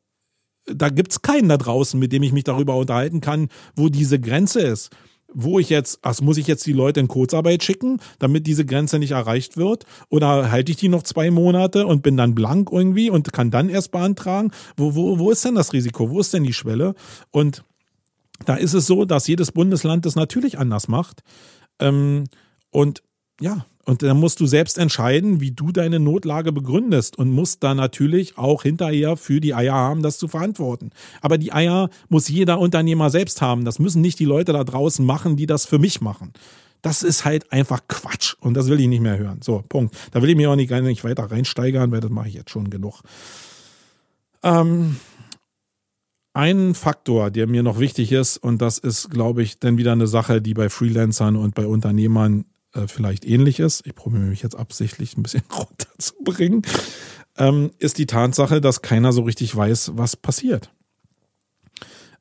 da 0.68 0.90
gibt's 0.90 1.22
keinen 1.22 1.50
da 1.50 1.58
draußen, 1.58 2.00
mit 2.00 2.12
dem 2.12 2.24
ich 2.24 2.34
mich 2.34 2.44
darüber 2.44 2.76
unterhalten 2.76 3.22
kann, 3.22 3.50
wo 3.76 3.90
diese 3.90 4.20
Grenze 4.20 4.62
ist. 4.62 4.90
Wo 5.34 5.60
ich 5.60 5.70
jetzt, 5.70 6.00
ach, 6.02 6.22
muss 6.22 6.38
ich 6.38 6.48
jetzt 6.48 6.66
die 6.66 6.74
Leute 6.74 7.02
in 7.02 7.08
Kurzarbeit 7.08 7.64
schicken, 7.64 8.00
damit 8.20 8.48
diese 8.48 8.66
Grenze 8.66 9.00
nicht 9.00 9.12
erreicht 9.12 9.58
wird? 9.58 9.86
Oder 10.10 10.50
halte 10.50 10.72
ich 10.72 10.78
die 10.78 10.88
noch 10.88 11.04
zwei 11.04 11.30
Monate 11.30 11.86
und 11.86 12.04
bin 12.04 12.16
dann 12.16 12.36
blank 12.36 12.70
irgendwie 12.72 13.10
und 13.10 13.34
kann 13.34 13.52
dann 13.52 13.70
erst 13.70 13.92
beantragen? 13.92 14.52
Wo, 14.78 14.96
wo, 14.96 15.20
wo 15.20 15.32
ist 15.32 15.44
denn 15.44 15.56
das 15.56 15.74
Risiko? 15.74 16.10
Wo 16.10 16.20
ist 16.22 16.34
denn 16.34 16.44
die 16.44 16.54
Schwelle? 16.54 16.96
Und 17.32 17.66
da 18.46 18.56
ist 18.56 18.74
es 18.74 18.88
so, 18.88 19.04
dass 19.04 19.28
jedes 19.28 19.52
Bundesland 19.52 20.06
das 20.06 20.16
natürlich 20.16 20.58
anders 20.58 20.88
macht. 20.88 21.22
Ähm, 21.80 22.26
und 22.70 23.04
ja, 23.42 23.66
und 23.86 24.02
dann 24.02 24.20
musst 24.20 24.40
du 24.40 24.48
selbst 24.48 24.78
entscheiden, 24.78 25.40
wie 25.42 25.52
du 25.52 25.72
deine 25.72 26.00
Notlage 26.00 26.52
begründest 26.52 27.18
und 27.18 27.32
musst 27.32 27.64
da 27.64 27.76
natürlich 27.76 28.38
auch 28.38 28.64
hinterher 28.64 29.16
für 29.16 29.40
die 29.40 29.54
Eier 29.54 29.76
haben, 29.76 30.02
das 30.02 30.18
zu 30.18 30.28
verantworten. 30.28 30.90
Aber 31.22 31.38
die 31.38 31.54
Eier 31.54 31.90
muss 32.10 32.28
jeder 32.28 32.60
Unternehmer 32.60 33.12
selbst 33.12 33.42
haben. 33.42 33.64
Das 33.64 33.78
müssen 33.78 34.02
nicht 34.02 34.20
die 34.20 34.26
Leute 34.26 34.54
da 34.54 34.64
draußen 34.64 35.06
machen, 35.06 35.38
die 35.38 35.46
das 35.46 35.66
für 35.66 35.78
mich 35.78 36.02
machen. 36.02 36.34
Das 36.82 37.04
ist 37.04 37.26
halt 37.26 37.52
einfach 37.52 37.82
Quatsch 37.88 38.36
und 38.40 38.56
das 38.56 38.68
will 38.70 38.80
ich 38.80 38.88
nicht 38.88 39.02
mehr 39.02 39.18
hören. 39.18 39.42
So, 39.44 39.64
Punkt. 39.70 39.96
Da 40.12 40.22
will 40.22 40.30
ich 40.30 40.36
mir 40.36 40.50
auch 40.50 40.56
nicht, 40.56 40.72
nicht 40.72 41.04
weiter 41.04 41.32
reinsteigern, 41.32 41.92
weil 41.92 42.02
das 42.02 42.12
mache 42.12 42.28
ich 42.28 42.34
jetzt 42.34 42.50
schon 42.50 42.70
genug. 42.70 43.02
Ähm, 44.44 44.98
ein 46.34 46.74
Faktor, 46.76 47.32
der 47.32 47.48
mir 47.48 47.64
noch 47.64 47.80
wichtig 47.80 48.12
ist, 48.12 48.38
und 48.38 48.62
das 48.62 48.78
ist, 48.78 49.10
glaube 49.10 49.42
ich, 49.42 49.60
dann 49.60 49.78
wieder 49.78 49.94
eine 49.94 50.08
Sache, 50.08 50.42
die 50.42 50.54
bei 50.54 50.70
Freelancern 50.70 51.38
und 51.38 51.56
bei 51.56 51.66
Unternehmern 51.66 52.46
äh, 52.76 52.88
vielleicht 52.88 53.26
ähnlich 53.26 53.60
ist, 53.60 53.86
ich 53.86 53.96
probiere 53.96 54.24
mich 54.24 54.42
jetzt 54.44 54.56
absichtlich 54.56 55.18
ein 55.18 55.24
bisschen 55.24 55.44
runterzubringen, 55.58 56.62
ähm, 57.38 57.72
ist 57.80 57.98
die 57.98 58.06
Tatsache, 58.06 58.62
dass 58.62 58.82
keiner 58.82 59.14
so 59.14 59.24
richtig 59.24 59.56
weiß, 59.56 59.94
was 59.96 60.16
passiert. 60.16 60.72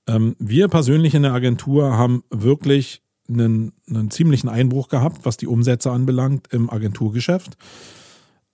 Ähm, 0.06 0.36
wir 0.38 0.68
persönlich 0.68 1.14
in 1.14 1.22
der 1.22 1.32
Agentur 1.32 1.96
haben 1.96 2.24
wirklich 2.30 3.02
einen, 3.28 3.72
einen 3.88 4.10
ziemlichen 4.10 4.48
Einbruch 4.48 4.88
gehabt, 4.88 5.24
was 5.24 5.36
die 5.36 5.46
Umsätze 5.46 5.90
anbelangt 5.90 6.48
im 6.52 6.68
Agenturgeschäft, 6.68 7.56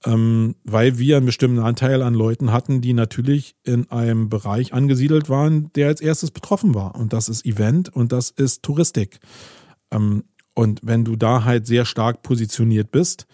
ähm, 0.04 0.54
weil 0.64 0.98
wir 0.98 1.16
einen 1.16 1.26
bestimmten 1.26 1.58
Anteil 1.58 2.02
an 2.02 2.14
Leuten 2.14 2.52
hatten, 2.52 2.80
die 2.80 2.92
natürlich 2.92 3.56
in 3.64 3.90
einem 3.90 4.28
Bereich 4.28 4.72
angesiedelt 4.72 5.28
waren, 5.28 5.72
der 5.74 5.88
als 5.88 6.00
erstes 6.00 6.30
betroffen 6.30 6.74
war. 6.74 6.94
Und 6.94 7.12
das 7.12 7.28
ist 7.28 7.44
Event 7.44 7.88
und 7.88 8.12
das 8.12 8.30
ist 8.30 8.62
Touristik. 8.62 9.18
Ähm, 9.90 10.24
und 10.54 10.80
wenn 10.82 11.04
du 11.04 11.16
da 11.16 11.44
halt 11.44 11.66
sehr 11.66 11.84
stark 11.84 12.22
positioniert 12.22 12.90
bist, 12.90 13.26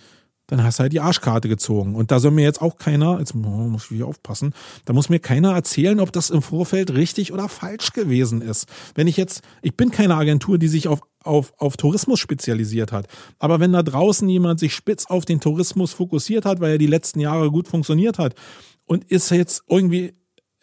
dann 0.47 0.63
hast 0.63 0.79
du 0.79 0.83
halt 0.83 0.93
die 0.93 1.01
Arschkarte 1.01 1.49
gezogen. 1.49 1.95
Und 1.97 2.11
da 2.11 2.21
soll 2.21 2.31
mir 2.31 2.45
jetzt 2.45 2.63
auch 2.63 2.77
keiner, 2.77 3.19
jetzt 3.19 3.35
muss 3.35 3.91
ich 3.91 4.03
aufpassen, 4.03 4.55
da 4.85 4.93
muss 4.93 5.09
mir 5.09 5.19
keiner 5.19 5.53
erzählen, 5.53 5.99
ob 5.99 6.13
das 6.13 6.31
im 6.31 6.43
Vorfeld 6.43 6.95
richtig 6.95 7.33
oder 7.33 7.49
falsch 7.49 7.93
gewesen 7.93 8.43
ist. 8.43 8.69
Wenn 8.95 9.09
ich 9.09 9.17
jetzt, 9.17 9.43
ich 9.63 9.77
bin 9.77 9.91
keine 9.91 10.15
Agentur, 10.15 10.59
die 10.59 10.69
sich 10.69 10.87
auf, 10.89 11.01
auf, 11.23 11.53
auf 11.59 11.77
Tourismus 11.77 12.21
spezialisiert 12.21 12.93
hat. 12.93 13.09
Aber 13.39 13.59
wenn 13.59 13.73
da 13.73 13.83
draußen 13.83 14.29
jemand 14.29 14.61
sich 14.61 14.75
spitz 14.75 15.07
auf 15.07 15.25
den 15.25 15.41
Tourismus 15.41 15.93
fokussiert 15.93 16.45
hat, 16.45 16.61
weil 16.61 16.73
er 16.73 16.79
die 16.79 16.87
letzten 16.87 17.19
Jahre 17.19 17.51
gut 17.51 17.67
funktioniert 17.67 18.19
hat 18.19 18.35
und 18.85 19.05
ist 19.11 19.31
jetzt 19.31 19.65
irgendwie 19.69 20.15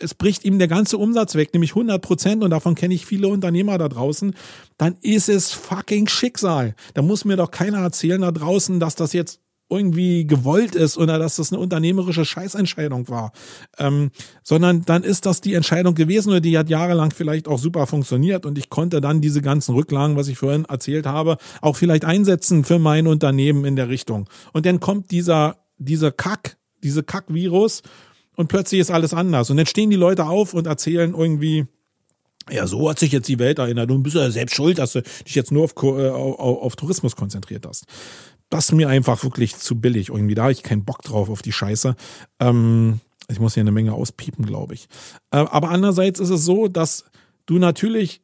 es 0.04 0.14
bricht 0.14 0.46
ihm 0.46 0.60
der 0.60 0.68
ganze 0.68 0.98
Umsatz 0.98 1.36
weg, 1.36 1.54
nämlich 1.54 1.72
100 1.72 2.02
Prozent 2.02 2.44
und 2.44 2.50
davon 2.50 2.76
kenne 2.76 2.94
ich 2.94 3.06
viele 3.06 3.28
Unternehmer 3.28 3.78
da 3.78 3.90
draußen, 3.90 4.36
dann 4.78 4.98
ist 5.02 5.30
es 5.30 5.52
fucking 5.52 6.08
Schicksal. 6.08 6.76
Da 6.94 7.02
muss 7.02 7.26
mir 7.26 7.38
doch 7.38 7.52
keiner 7.52 7.80
erzählen 7.80 8.22
da 8.22 8.32
draußen, 8.32 8.80
dass 8.80 8.96
das 8.96 9.14
jetzt 9.14 9.40
irgendwie 9.70 10.28
gewollt 10.28 10.76
ist 10.76 10.98
oder 10.98 11.18
dass 11.18 11.38
das 11.38 11.52
eine 11.52 11.60
unternehmerische 11.60 12.26
Scheißentscheidung 12.26 13.10
war, 13.10 13.32
ähm, 13.80 14.12
sondern 14.44 14.86
dann 14.86 15.04
ist 15.04 15.26
das 15.26 15.42
die 15.42 15.56
Entscheidung 15.56 15.96
gewesen 15.96 16.30
oder 16.30 16.42
die 16.42 16.58
hat 16.58 16.70
jahrelang 16.70 17.12
vielleicht 17.12 17.48
auch 17.48 17.58
super 17.58 17.88
funktioniert 17.88 18.46
und 18.46 18.58
ich 18.58 18.70
konnte 18.70 19.02
dann 19.02 19.22
diese 19.22 19.42
ganzen 19.42 19.74
Rücklagen, 19.74 20.16
was 20.16 20.28
ich 20.28 20.38
vorhin 20.38 20.66
erzählt 20.66 21.08
habe, 21.08 21.38
auch 21.62 21.76
vielleicht 21.76 22.06
einsetzen 22.06 22.64
für 22.66 22.78
mein 22.78 23.08
Unternehmen 23.08 23.66
in 23.66 23.76
der 23.76 23.90
Richtung. 23.90 24.30
Und 24.52 24.66
dann 24.66 24.80
kommt 24.80 25.10
dieser, 25.12 25.58
dieser 25.78 26.12
Kack, 26.12 26.58
diese 26.84 27.02
Kack-Virus 27.02 27.82
und 28.36 28.48
plötzlich 28.48 28.82
ist 28.82 28.92
alles 28.92 29.14
anders. 29.14 29.50
Und 29.50 29.58
dann 29.58 29.66
stehen 29.66 29.90
die 29.90 29.96
Leute 29.96 30.26
auf 30.26 30.54
und 30.54 30.68
erzählen 30.68 31.14
irgendwie, 31.14 31.66
ja, 32.50 32.68
so 32.68 32.90
hat 32.90 33.00
sich 33.00 33.12
jetzt 33.12 33.28
die 33.28 33.40
Welt 33.40 33.60
erinnert. 33.60 33.90
Du 33.90 34.00
bist 34.00 34.16
ja 34.16 34.30
selbst 34.30 34.56
schuld, 34.56 34.78
dass 34.78 34.94
du 34.94 35.02
dich 35.02 35.36
jetzt 35.36 35.52
nur 35.52 35.64
auf, 35.64 35.74
äh, 35.82 36.10
auf, 36.10 36.62
auf 36.62 36.76
Tourismus 36.76 37.16
konzentriert 37.16 37.66
hast. 37.66 37.86
Das 38.50 38.66
ist 38.66 38.72
mir 38.74 38.90
einfach 38.90 39.24
wirklich 39.24 39.56
zu 39.56 39.80
billig 39.80 40.10
irgendwie. 40.10 40.36
Da 40.36 40.44
habe 40.44 40.52
ich 40.52 40.64
keinen 40.64 40.86
Bock 40.86 41.02
drauf 41.02 41.30
auf 41.30 41.42
die 41.42 41.54
Scheiße. 41.54 41.96
Ähm, 42.40 43.00
ich 43.30 43.40
muss 43.40 43.54
hier 43.54 43.62
eine 43.62 43.72
Menge 43.72 43.94
auspiepen, 43.94 44.46
glaube 44.46 44.74
ich. 44.74 44.88
Äh, 45.32 45.38
aber 45.38 45.70
andererseits 45.70 46.20
ist 46.20 46.30
es 46.30 46.44
so, 46.44 46.68
dass 46.68 47.06
du 47.46 47.60
natürlich 47.60 48.22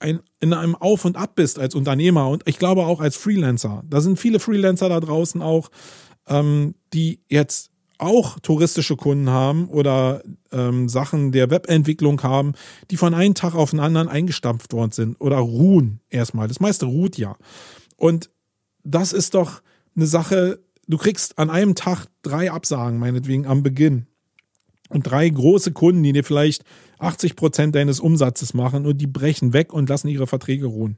ein, 0.00 0.20
in 0.40 0.52
einem 0.52 0.74
Auf 0.74 1.04
und 1.04 1.16
Ab 1.16 1.34
bist 1.34 1.58
als 1.58 1.74
Unternehmer 1.74 2.28
und 2.28 2.42
ich 2.46 2.58
glaube 2.58 2.86
auch 2.86 3.00
als 3.00 3.16
Freelancer. 3.16 3.82
Da 3.88 4.00
sind 4.00 4.18
viele 4.18 4.38
Freelancer 4.38 4.88
da 4.88 5.00
draußen 5.00 5.42
auch, 5.42 5.70
ähm, 6.26 6.74
die 6.92 7.20
jetzt 7.28 7.70
auch 7.98 8.38
touristische 8.40 8.96
Kunden 8.96 9.28
haben 9.30 9.68
oder 9.68 10.22
ähm, 10.52 10.88
Sachen 10.88 11.32
der 11.32 11.50
Webentwicklung 11.50 12.22
haben, 12.22 12.52
die 12.90 12.96
von 12.96 13.12
einem 13.12 13.34
Tag 13.34 13.54
auf 13.54 13.70
den 13.70 13.80
anderen 13.80 14.08
eingestampft 14.08 14.72
worden 14.72 14.92
sind 14.92 15.20
oder 15.20 15.36
ruhen 15.38 16.00
erstmal. 16.08 16.48
Das 16.48 16.60
meiste 16.60 16.86
ruht 16.86 17.18
ja. 17.18 17.36
Und 17.96 18.30
das 18.84 19.12
ist 19.12 19.34
doch 19.34 19.60
eine 19.96 20.06
Sache, 20.06 20.60
du 20.86 20.96
kriegst 20.96 21.38
an 21.38 21.50
einem 21.50 21.74
Tag 21.74 22.06
drei 22.22 22.50
Absagen, 22.50 22.98
meinetwegen 22.98 23.46
am 23.46 23.62
Beginn. 23.62 24.06
Und 24.88 25.02
drei 25.02 25.28
große 25.28 25.72
Kunden, 25.72 26.02
die 26.02 26.14
dir 26.14 26.24
vielleicht 26.24 26.64
80 26.98 27.36
Prozent 27.36 27.74
deines 27.74 28.00
Umsatzes 28.00 28.54
machen 28.54 28.86
und 28.86 28.98
die 28.98 29.06
brechen 29.06 29.52
weg 29.52 29.72
und 29.72 29.88
lassen 29.88 30.08
ihre 30.08 30.26
Verträge 30.26 30.66
ruhen. 30.66 30.96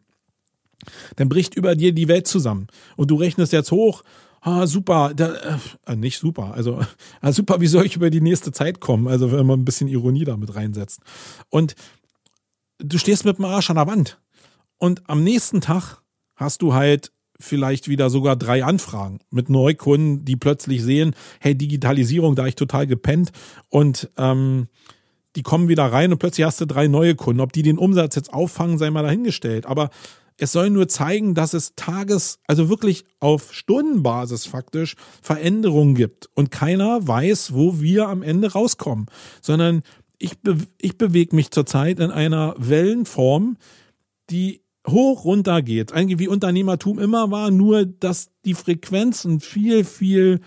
Dann 1.16 1.28
bricht 1.28 1.54
über 1.56 1.74
dir 1.74 1.92
die 1.92 2.08
Welt 2.08 2.26
zusammen. 2.26 2.68
Und 2.96 3.10
du 3.10 3.16
rechnest 3.16 3.52
jetzt 3.52 3.72
hoch, 3.72 4.02
ah, 4.40 4.66
super, 4.66 5.12
da, 5.14 5.58
äh, 5.86 5.96
nicht 5.96 6.18
super, 6.18 6.54
also 6.54 6.80
ah, 7.20 7.32
super, 7.32 7.60
wie 7.60 7.66
soll 7.66 7.86
ich 7.86 7.96
über 7.96 8.10
die 8.10 8.20
nächste 8.20 8.52
Zeit 8.52 8.80
kommen? 8.80 9.08
Also 9.08 9.32
wenn 9.32 9.46
man 9.46 9.60
ein 9.60 9.64
bisschen 9.64 9.88
Ironie 9.88 10.24
damit 10.24 10.54
reinsetzt. 10.54 11.00
Und 11.48 11.74
du 12.78 12.98
stehst 12.98 13.24
mit 13.24 13.38
dem 13.38 13.44
Arsch 13.44 13.70
an 13.70 13.76
der 13.76 13.86
Wand. 13.86 14.20
Und 14.78 15.08
am 15.08 15.22
nächsten 15.22 15.60
Tag 15.60 15.98
hast 16.36 16.62
du 16.62 16.72
halt 16.72 17.12
vielleicht 17.38 17.88
wieder 17.88 18.10
sogar 18.10 18.36
drei 18.36 18.64
Anfragen 18.64 19.20
mit 19.30 19.48
Neukunden, 19.48 20.24
die 20.24 20.36
plötzlich 20.36 20.82
sehen, 20.82 21.14
hey, 21.40 21.54
Digitalisierung, 21.54 22.36
da 22.36 22.46
ich 22.46 22.54
total 22.54 22.86
gepennt 22.86 23.32
und 23.68 24.10
ähm, 24.18 24.68
die 25.36 25.42
kommen 25.42 25.68
wieder 25.68 25.84
rein 25.84 26.12
und 26.12 26.18
plötzlich 26.18 26.46
hast 26.46 26.60
du 26.60 26.66
drei 26.66 26.88
neue 26.88 27.14
Kunden. 27.14 27.40
Ob 27.40 27.52
die 27.52 27.62
den 27.62 27.78
Umsatz 27.78 28.16
jetzt 28.16 28.32
auffangen, 28.32 28.78
sei 28.78 28.90
mal 28.90 29.02
dahingestellt. 29.02 29.64
Aber 29.64 29.90
es 30.40 30.52
soll 30.52 30.70
nur 30.70 30.88
zeigen, 30.88 31.34
dass 31.34 31.52
es 31.52 31.74
Tages, 31.76 32.38
also 32.46 32.70
wirklich 32.70 33.04
auf 33.20 33.52
Stundenbasis 33.52 34.46
faktisch 34.46 34.96
Veränderungen 35.20 35.94
gibt 35.94 36.30
und 36.34 36.50
keiner 36.50 37.06
weiß, 37.06 37.52
wo 37.52 37.80
wir 37.80 38.08
am 38.08 38.22
Ende 38.22 38.52
rauskommen, 38.52 39.06
sondern 39.42 39.82
ich, 40.18 40.38
be 40.40 40.56
ich 40.80 40.96
bewege 40.96 41.36
mich 41.36 41.50
zurzeit 41.50 42.00
in 42.00 42.10
einer 42.10 42.54
Wellenform, 42.56 43.58
die 44.30 44.62
hoch 44.88 45.26
runter 45.26 45.60
geht. 45.60 45.92
Eigentlich 45.92 46.18
wie 46.18 46.28
Unternehmertum 46.28 46.98
immer 46.98 47.30
war, 47.30 47.50
nur 47.50 47.84
dass 47.84 48.30
die 48.46 48.54
Frequenzen 48.54 49.40
viel, 49.40 49.84
viel 49.84 50.40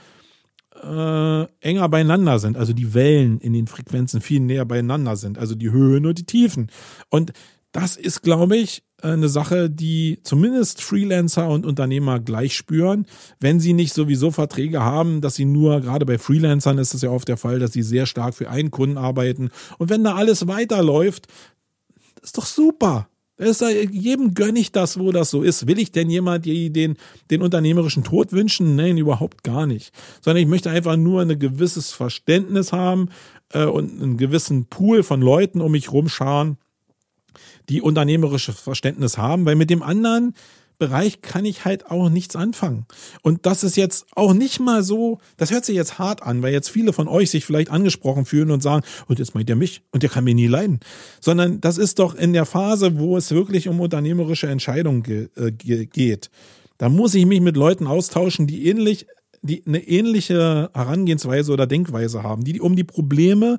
äh, 0.82 1.44
enger 1.62 1.88
beieinander 1.90 2.40
sind. 2.40 2.58
Also 2.58 2.74
die 2.74 2.96
Wellen 2.96 3.40
in 3.40 3.54
den 3.54 3.68
Frequenzen 3.68 4.22
viel 4.22 4.40
näher 4.40 4.66
beieinander 4.66 5.16
sind. 5.18 5.38
Also 5.38 5.54
die 5.54 5.72
Höhen 5.72 6.08
und 6.08 6.18
die 6.18 6.26
Tiefen. 6.26 6.72
Und 7.10 7.32
das 7.72 7.96
ist, 7.96 8.22
glaube 8.22 8.58
ich, 8.58 8.84
eine 9.04 9.30
Sache, 9.30 9.70
die 9.70 10.20
zumindest 10.24 10.82
Freelancer 10.82 11.50
und 11.50 11.66
Unternehmer 11.66 12.20
gleich 12.20 12.56
spüren, 12.56 13.06
wenn 13.40 13.60
sie 13.60 13.74
nicht 13.74 13.94
sowieso 13.94 14.32
Verträge 14.32 14.82
haben, 14.82 15.22
dass 15.22 15.36
sie 15.36 15.46
nur, 15.46 15.82
gerade 15.82 16.06
bei 16.06 16.18
Freelancern 16.18 16.78
ist 16.78 16.94
es 16.94 17.02
ja 17.02 17.10
oft 17.10 17.28
der 17.28 17.38
Fall, 17.38 17.60
dass 17.60 17.74
sie 17.74 17.84
sehr 17.84 18.06
stark 18.06 18.34
für 18.34 18.50
einen 18.50 18.72
Kunden 18.72 18.98
arbeiten. 18.98 19.50
Und 19.78 19.90
wenn 19.90 20.04
da 20.04 20.16
alles 20.16 20.48
weiterläuft, 20.48 21.28
ist 22.22 22.38
doch 22.38 22.46
super. 22.46 23.08
Ist 23.38 23.62
jedem 23.62 24.36
gönne 24.36 24.60
ich 24.60 24.72
das, 24.72 25.00
wo 25.00 25.12
das 25.12 25.32
so 25.32 25.42
ist. 25.42 25.68
Will 25.68 25.80
ich 25.80 25.92
denn 25.92 26.10
jemand 26.10 26.46
den, 26.46 26.98
den 27.32 27.42
unternehmerischen 27.42 28.04
Tod 28.04 28.32
wünschen? 28.32 28.76
Nein, 28.76 28.98
überhaupt 28.98 29.44
gar 29.44 29.66
nicht. 29.66 29.92
Sondern 30.22 30.44
ich 30.44 30.48
möchte 30.48 30.70
einfach 30.70 30.98
nur 30.98 31.22
ein 31.22 31.40
gewisses 31.40 31.92
Verständnis 31.92 32.72
haben 32.72 33.10
äh, 33.50 33.66
und 33.66 34.02
einen 34.02 34.18
gewissen 34.18 34.66
Pool 34.66 35.02
von 35.02 35.20
Leuten 35.22 35.62
um 35.62 35.72
mich 35.72 35.92
rumscharen, 35.92 36.58
die 37.70 37.82
unternehmerisches 37.82 38.60
Verständnis 38.60 39.18
haben, 39.18 39.46
weil 39.46 39.56
mit 39.56 39.70
dem 39.70 39.84
anderen 39.84 40.34
Bereich 40.80 41.22
kann 41.22 41.46
ich 41.46 41.66
halt 41.66 41.90
auch 41.90 42.10
nichts 42.10 42.36
anfangen. 42.36 42.86
Und 43.22 43.46
das 43.46 43.64
ist 43.64 43.78
jetzt 43.78 44.06
auch 44.16 44.34
nicht 44.34 44.60
mal 44.60 44.84
so, 44.84 45.20
das 45.38 45.52
hört 45.52 45.66
sich 45.66 45.76
jetzt 45.76 46.00
hart 46.00 46.24
an, 46.24 46.42
weil 46.42 46.52
jetzt 46.52 46.70
viele 46.70 46.94
von 46.94 47.08
euch 47.08 47.30
sich 47.30 47.46
vielleicht 47.46 47.70
angesprochen 47.70 48.26
fühlen 48.26 48.52
und 48.52 48.62
sagen, 48.62 48.84
und 49.08 49.20
jetzt 49.20 49.36
meint 49.36 49.50
ihr 49.50 49.56
mich 49.56 49.82
und 49.92 50.04
der 50.04 50.10
kann 50.10 50.24
mir 50.24 50.36
nie 50.36 50.48
leiden. 50.48 50.80
Sondern 51.22 51.62
das 51.62 51.78
ist 51.78 52.00
doch 52.00 52.16
in 52.16 52.34
der 52.34 52.46
Phase, 52.46 53.00
wo 53.00 53.16
es 53.16 53.32
wirklich 53.32 53.70
um 53.70 53.80
unternehmerische 53.80 54.48
Entscheidungen 54.48 55.04
ge 55.04 55.30
äh, 55.38 55.52
geht. 55.86 56.30
Da 56.78 56.90
muss 56.90 57.16
ich 57.16 57.26
mich 57.26 57.40
mit 57.40 57.56
Leuten 57.56 57.88
austauschen, 57.88 58.48
die 58.48 58.68
ähnlich, 58.68 59.06
die 59.42 59.64
eine 59.66 59.88
ähnliche 59.88 60.70
Herangehensweise 60.74 61.54
oder 61.54 61.68
Denkweise 61.68 62.24
haben, 62.24 62.44
die 62.44 62.60
um 62.60 62.76
die 62.76 62.84
Probleme 62.84 63.58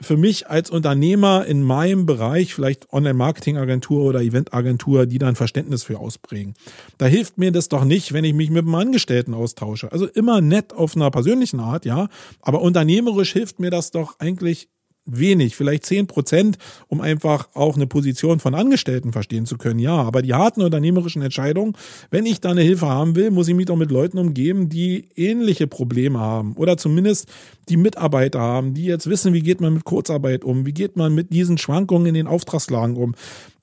für 0.00 0.16
mich 0.16 0.48
als 0.48 0.70
Unternehmer 0.70 1.46
in 1.46 1.62
meinem 1.62 2.04
Bereich, 2.04 2.54
vielleicht 2.54 2.92
Online-Marketing-Agentur 2.92 4.04
oder 4.04 4.20
Event-Agentur, 4.20 5.06
die 5.06 5.18
da 5.18 5.28
ein 5.28 5.36
Verständnis 5.36 5.84
für 5.84 5.98
ausprägen. 5.98 6.54
Da 6.98 7.06
hilft 7.06 7.38
mir 7.38 7.50
das 7.50 7.68
doch 7.68 7.84
nicht, 7.84 8.12
wenn 8.12 8.24
ich 8.24 8.34
mich 8.34 8.50
mit 8.50 8.64
einem 8.64 8.74
Angestellten 8.74 9.32
austausche. 9.32 9.90
Also 9.92 10.06
immer 10.06 10.40
nett 10.40 10.74
auf 10.74 10.96
einer 10.96 11.10
persönlichen 11.10 11.60
Art, 11.60 11.86
ja. 11.86 12.08
Aber 12.42 12.60
unternehmerisch 12.60 13.32
hilft 13.32 13.58
mir 13.58 13.70
das 13.70 13.90
doch 13.90 14.18
eigentlich 14.18 14.68
wenig, 15.06 15.56
vielleicht 15.56 15.86
zehn 15.86 16.06
Prozent, 16.06 16.58
um 16.88 17.00
einfach 17.00 17.48
auch 17.54 17.76
eine 17.76 17.86
Position 17.86 18.40
von 18.40 18.54
Angestellten 18.54 19.12
verstehen 19.12 19.46
zu 19.46 19.56
können. 19.56 19.78
Ja, 19.78 19.94
aber 19.94 20.22
die 20.22 20.34
harten 20.34 20.62
unternehmerischen 20.62 21.22
Entscheidungen, 21.22 21.74
wenn 22.10 22.26
ich 22.26 22.40
da 22.40 22.50
eine 22.50 22.62
Hilfe 22.62 22.86
haben 22.86 23.16
will, 23.16 23.30
muss 23.30 23.48
ich 23.48 23.54
mich 23.54 23.66
doch 23.66 23.76
mit 23.76 23.90
Leuten 23.90 24.18
umgeben, 24.18 24.68
die 24.68 25.08
ähnliche 25.16 25.66
Probleme 25.66 26.18
haben 26.18 26.54
oder 26.54 26.76
zumindest 26.76 27.28
die 27.68 27.76
Mitarbeiter 27.76 28.40
haben, 28.40 28.74
die 28.74 28.84
jetzt 28.84 29.08
wissen, 29.08 29.32
wie 29.32 29.42
geht 29.42 29.60
man 29.60 29.74
mit 29.74 29.84
Kurzarbeit 29.84 30.44
um, 30.44 30.66
wie 30.66 30.72
geht 30.72 30.96
man 30.96 31.14
mit 31.14 31.32
diesen 31.32 31.58
Schwankungen 31.58 32.06
in 32.06 32.14
den 32.14 32.26
Auftragslagen 32.26 32.96
um. 32.96 33.14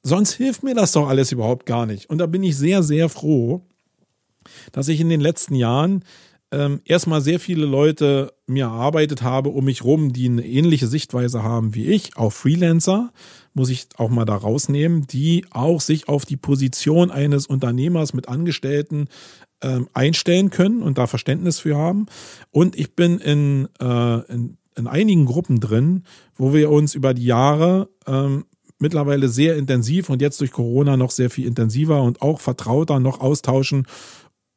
Sonst 0.01 0.33
hilft 0.33 0.63
mir 0.63 0.75
das 0.75 0.91
doch 0.91 1.07
alles 1.07 1.31
überhaupt 1.31 1.65
gar 1.65 1.85
nicht. 1.85 2.09
Und 2.09 2.17
da 2.17 2.25
bin 2.25 2.43
ich 2.43 2.57
sehr, 2.57 2.83
sehr 2.83 3.07
froh, 3.09 3.61
dass 4.71 4.89
ich 4.89 4.99
in 4.99 5.09
den 5.09 5.21
letzten 5.21 5.55
Jahren 5.55 6.03
ähm, 6.54 6.82
erstmal 6.86 7.22
sehr 7.22 7.39
viele 7.39 7.66
Leute 7.66 8.34
mir 8.45 8.66
erarbeitet 8.66 9.24
habe 9.24 9.49
um 9.49 9.66
mich 9.66 9.84
rum, 9.84 10.14
die 10.14 10.30
eine 10.30 10.45
ähnliche 10.45 10.88
Sichtweise 10.88 11.41
haben 11.41 11.74
wie 11.74 11.88
ich, 11.88 12.16
auch 12.16 12.32
Freelancer, 12.32 13.12
muss 13.54 13.70
ich 13.70 13.88
auch 13.97 14.10
mal 14.10 14.26
da 14.26 14.36
rausnehmen, 14.36 15.08
die 15.08 15.45
auch 15.49 15.82
sich 15.82 16.08
auf 16.08 16.26
die 16.26 16.38
Position 16.38 17.10
eines 17.10 17.47
Unternehmers 17.47 18.14
mit 18.14 18.28
Angestellten 18.28 19.08
ähm, 19.62 19.88
einstellen 19.93 20.51
können 20.51 20.84
und 20.84 20.97
da 20.97 21.08
Verständnis 21.08 21.60
für 21.60 21.76
haben. 21.76 22.06
Und 22.51 22.78
ich 22.78 22.95
bin 22.95 23.18
in, 23.18 23.68
äh, 23.80 24.32
in, 24.32 24.58
in 24.76 24.88
einigen 24.88 25.26
Gruppen 25.26 25.60
drin, 25.60 26.04
wo 26.36 26.54
wir 26.54 26.70
uns 26.70 26.93
über 26.93 27.16
die 27.16 27.26
Jahre 27.26 27.89
ähm, 28.06 28.45
mittlerweile 28.80 29.30
sehr 29.30 29.56
intensiv 29.56 30.10
und 30.10 30.22
jetzt 30.22 30.39
durch 30.41 30.51
Corona 30.51 30.97
noch 30.97 31.12
sehr 31.12 31.32
viel 31.32 31.47
intensiver 31.47 32.04
und 32.04 32.22
auch 32.22 32.39
vertrauter 32.39 32.99
noch 32.99 33.22
austauschen 33.22 33.88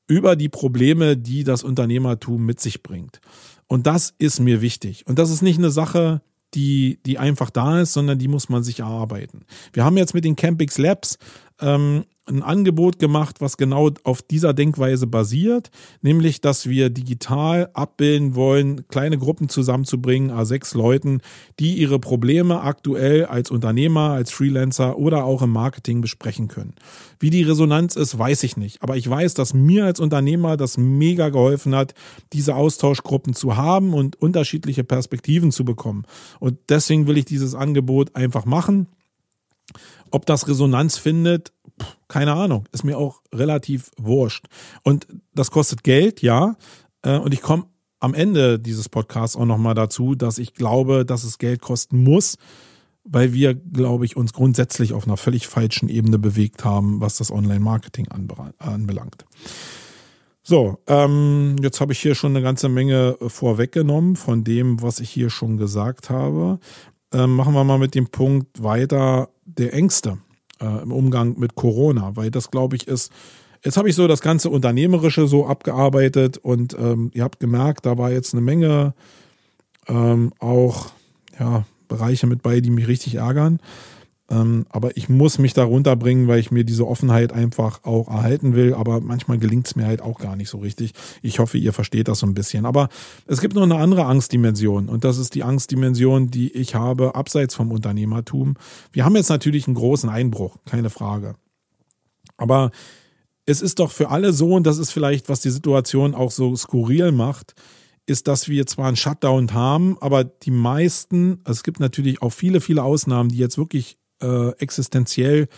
über 0.07 0.37
die 0.37 0.49
Probleme, 0.49 1.17
die 1.17 1.45
das 1.45 1.63
Unternehmertum 1.63 2.45
mit 2.45 2.61
sich 2.61 2.83
bringt. 2.83 3.21
Und 3.67 3.87
das 3.87 4.15
ist 4.19 4.41
mir 4.41 4.61
wichtig. 4.61 5.07
Und 5.07 5.19
das 5.19 5.31
ist 5.31 5.43
nicht 5.43 5.59
eine 5.59 5.71
Sache, 5.71 6.23
die, 6.55 7.01
die 7.05 7.19
einfach 7.19 7.51
da 7.51 7.81
ist, 7.81 7.93
sondern 7.93 8.19
die 8.19 8.29
muss 8.29 8.49
man 8.49 8.63
sich 8.63 8.81
erarbeiten. 8.81 9.45
Wir 9.73 9.85
haben 9.85 9.97
jetzt 9.97 10.15
mit 10.15 10.25
den 10.25 10.37
Campix 10.37 10.79
Labs 10.79 11.19
ähm, 11.61 12.05
ein 12.27 12.43
Angebot 12.43 12.99
gemacht, 12.99 13.41
was 13.41 13.57
genau 13.57 13.91
auf 14.03 14.23
dieser 14.23 14.53
Denkweise 14.53 15.07
basiert, 15.07 15.71
nämlich, 16.03 16.41
dass 16.41 16.69
wir 16.69 16.91
digital 16.91 17.71
abbilden 17.73 18.35
wollen, 18.35 18.89
kleine 18.89 19.19
Gruppen 19.19 19.49
zusammenzubringen, 19.49 20.31
a 20.31 20.45
sechs 20.45 20.75
Leuten, 20.75 21.21
die 21.61 21.75
ihre 21.75 21.99
Probleme 21.99 22.61
aktuell 22.63 23.27
als 23.27 23.51
Unternehmer, 23.51 24.11
als 24.11 24.33
Freelancer 24.33 24.99
oder 24.99 25.25
auch 25.25 25.43
im 25.43 25.51
Marketing 25.51 26.01
besprechen 26.01 26.49
können. 26.49 26.75
Wie 27.19 27.31
die 27.31 27.43
Resonanz 27.43 27.97
ist, 27.97 28.19
weiß 28.19 28.43
ich 28.43 28.57
nicht. 28.57 28.83
Aber 28.83 28.97
ich 28.97 29.09
weiß, 29.09 29.35
dass 29.35 29.55
mir 29.55 29.85
als 29.85 30.01
Unternehmer 30.01 30.57
das 30.57 30.77
mega 30.77 31.29
geholfen 31.29 31.75
hat, 31.75 31.95
diese 32.33 32.57
Austauschgruppen 32.57 33.35
zu 33.35 33.57
haben 33.57 33.95
und 33.95 34.21
unterschiedliche 34.21 34.85
Perspektiven 34.85 35.53
zu 35.53 35.65
bekommen. 35.65 36.05
Und 36.41 36.59
deswegen 36.69 37.07
will 37.07 37.19
ich 37.19 37.25
dieses 37.25 37.55
Angebot 37.55 38.17
einfach 38.17 38.45
machen. 38.45 38.89
Ob 40.11 40.27
das 40.27 40.47
Resonanz 40.49 40.99
findet, 40.99 41.53
keine 42.09 42.35
Ahnung, 42.35 42.69
ist 42.73 42.85
mir 42.85 42.99
auch 42.99 43.23
relativ 43.33 43.91
wurscht. 43.99 44.47
Und 44.83 45.07
das 45.35 45.51
kostet 45.51 45.85
Geld, 45.85 46.23
ja. 46.23 46.57
Äh, 47.03 47.19
und 47.19 47.35
ich 47.35 47.43
komme 47.43 47.67
am 48.01 48.15
Ende 48.15 48.59
dieses 48.59 48.89
Podcasts 48.89 49.37
auch 49.37 49.47
nochmal 49.47 49.75
dazu, 49.75 50.15
dass 50.15 50.39
ich 50.39 50.55
glaube, 50.55 51.05
dass 51.05 51.25
es 51.25 51.39
Geld 51.39 51.61
kosten 51.61 52.03
muss, 52.03 52.37
weil 53.05 53.33
wir, 53.33 53.55
glaube 53.55 54.05
ich, 54.05 54.17
uns 54.17 54.33
grundsätzlich 54.33 54.93
auf 54.93 55.07
einer 55.07 55.17
völlig 55.17 55.47
falschen 55.47 55.89
Ebene 55.89 56.19
bewegt 56.19 56.65
haben, 56.65 57.01
was 57.01 57.17
das 57.17 57.31
Online-Marketing 57.31 58.09
anbelangt. 58.59 59.25
So, 60.43 60.79
ähm, 60.87 61.57
jetzt 61.61 61.81
habe 61.81 61.93
ich 61.93 61.99
hier 61.99 62.15
schon 62.15 62.33
eine 62.33 62.43
ganze 62.43 62.69
Menge 62.69 63.17
vorweggenommen 63.27 64.17
von 64.17 64.45
dem, 64.45 64.81
was 64.83 65.01
ich 65.01 65.11
hier 65.11 65.31
schon 65.31 65.57
gesagt 65.57 66.11
habe. 66.11 66.61
Ähm, 67.13 67.35
machen 67.35 67.55
wir 67.55 67.65
mal 67.65 67.79
mit 67.79 67.95
dem 67.95 68.09
Punkt 68.09 68.63
weiter 68.63 69.31
der 69.45 69.75
Ängste 69.75 70.19
äh, 70.61 70.83
im 70.83 70.93
Umgang 70.93 71.39
mit 71.39 71.55
Corona, 71.55 72.13
weil 72.15 72.31
das, 72.31 72.51
glaube 72.51 72.77
ich, 72.77 72.89
ist. 72.89 73.13
Jetzt 73.65 73.77
habe 73.77 73.89
ich 73.89 73.97
so 73.97 74.07
das 74.07 74.21
ganze 74.21 74.49
Unternehmerische 74.51 75.27
so 75.27 75.47
abgearbeitet 75.47 76.39
und 76.39 76.77
ähm, 76.79 77.11
ihr 77.15 77.25
habt 77.25 77.41
gemerkt, 77.41 77.85
da 77.85 77.99
war 77.99 78.13
jetzt 78.13 78.33
eine 78.33 78.43
Menge 78.43 78.95
ähm, 79.89 80.33
auch 80.39 80.91
ja, 81.39 81.65
Bereiche 81.89 82.27
mit 82.27 82.43
bei, 82.43 82.61
die 82.61 82.71
mich 82.71 82.87
richtig 82.87 83.17
ärgern. 83.17 83.61
Ähm, 84.29 84.67
aber 84.71 84.97
ich 84.97 85.09
muss 85.09 85.39
mich 85.39 85.53
da 85.53 85.65
runterbringen, 85.65 86.27
weil 86.27 86.41
ich 86.41 86.51
mir 86.51 86.65
diese 86.65 86.87
Offenheit 86.87 87.33
einfach 87.33 87.85
auch 87.85 88.09
erhalten 88.09 88.55
will. 88.55 88.75
Aber 88.75 89.01
manchmal 89.01 89.39
gelingt 89.39 89.67
es 89.69 89.77
mir 89.77 89.87
halt 89.87 90.03
auch 90.03 90.19
gar 90.19 90.37
nicht 90.37 90.49
so 90.49 90.59
richtig. 90.59 90.93
Ich 91.23 91.39
hoffe, 91.39 91.59
ihr 91.59 91.73
versteht 91.73 92.09
das 92.09 92.19
so 92.19 92.27
ein 92.27 92.35
bisschen. 92.35 92.67
Aber 92.67 92.89
es 93.27 93.41
gibt 93.41 93.55
noch 93.55 93.63
eine 93.63 93.77
andere 93.77 94.07
Angstdimension. 94.07 94.89
Und 94.89 95.05
das 95.05 95.19
ist 95.19 95.35
die 95.35 95.45
Angstdimension, 95.45 96.31
die 96.31 96.53
ich 96.53 96.75
habe 96.75 97.15
abseits 97.15 97.55
vom 97.55 97.71
Unternehmertum. 97.71 98.55
Wir 98.93 99.05
haben 99.05 99.17
jetzt 99.17 99.31
natürlich 99.31 99.67
einen 99.67 99.77
großen 99.77 100.11
Einbruch, 100.11 100.57
keine 100.65 100.91
Frage. 100.91 101.37
Aber 102.37 102.71
es 103.47 103.63
ist 103.63 103.79
doch 103.79 103.93
für 103.93 104.11
alle 104.11 104.33
so, 104.33 104.55
und 104.55 104.67
das 104.67 104.79
ist 104.79 104.91
vielleicht, 104.91 105.29
was 105.29 105.41
die 105.41 105.51
Situation 105.51 106.15
auch 106.15 106.33
so 106.33 106.55
skurril 106.57 107.13
macht, 107.13 107.55
ist, 108.07 108.29
dass 108.29 108.49
wir 108.49 108.67
zwar 108.67 108.89
einen 108.89 108.97
Shutdown 108.97 109.53
haben, 109.53 109.97
aber 110.01 110.25
die 110.25 110.51
meisten, 110.51 111.41
also 111.45 111.59
es 111.59 111.63
gibt 111.63 111.81
natürlich 111.81 112.23
auch 112.23 112.31
viele, 112.31 112.61
viele 112.61 112.83
Ausnahmen, 112.83 113.31
die 113.31 113.39
jetzt 113.39 113.59
wirklich 113.59 113.99
äh, 114.23 114.51
existenziell 114.59 115.49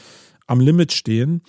am 0.47 0.61
Limit 0.61 0.93
stehen. 0.93 1.43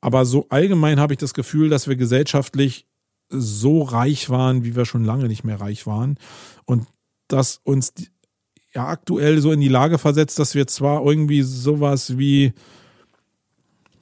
Aber 0.00 0.24
so 0.24 0.46
allgemein 0.48 1.00
habe 1.00 1.14
ich 1.14 1.18
das 1.18 1.34
Gefühl, 1.34 1.68
dass 1.68 1.88
wir 1.88 1.96
gesellschaftlich 1.96 2.86
so 3.28 3.82
reich 3.82 4.28
waren, 4.30 4.64
wie 4.64 4.76
wir 4.76 4.84
schon 4.84 5.04
lange 5.04 5.28
nicht 5.28 5.44
mehr 5.44 5.60
reich 5.60 5.86
waren. 5.86 6.18
Und 6.66 6.86
dass 7.28 7.60
uns 7.64 7.92
ja 8.74 8.88
aktuell 8.88 9.40
so 9.40 9.52
in 9.52 9.60
die 9.60 9.68
Lage 9.68 9.98
versetzt, 9.98 10.38
dass 10.38 10.54
wir 10.54 10.66
zwar 10.66 11.04
irgendwie 11.04 11.42
sowas 11.42 12.18
wie 12.18 12.52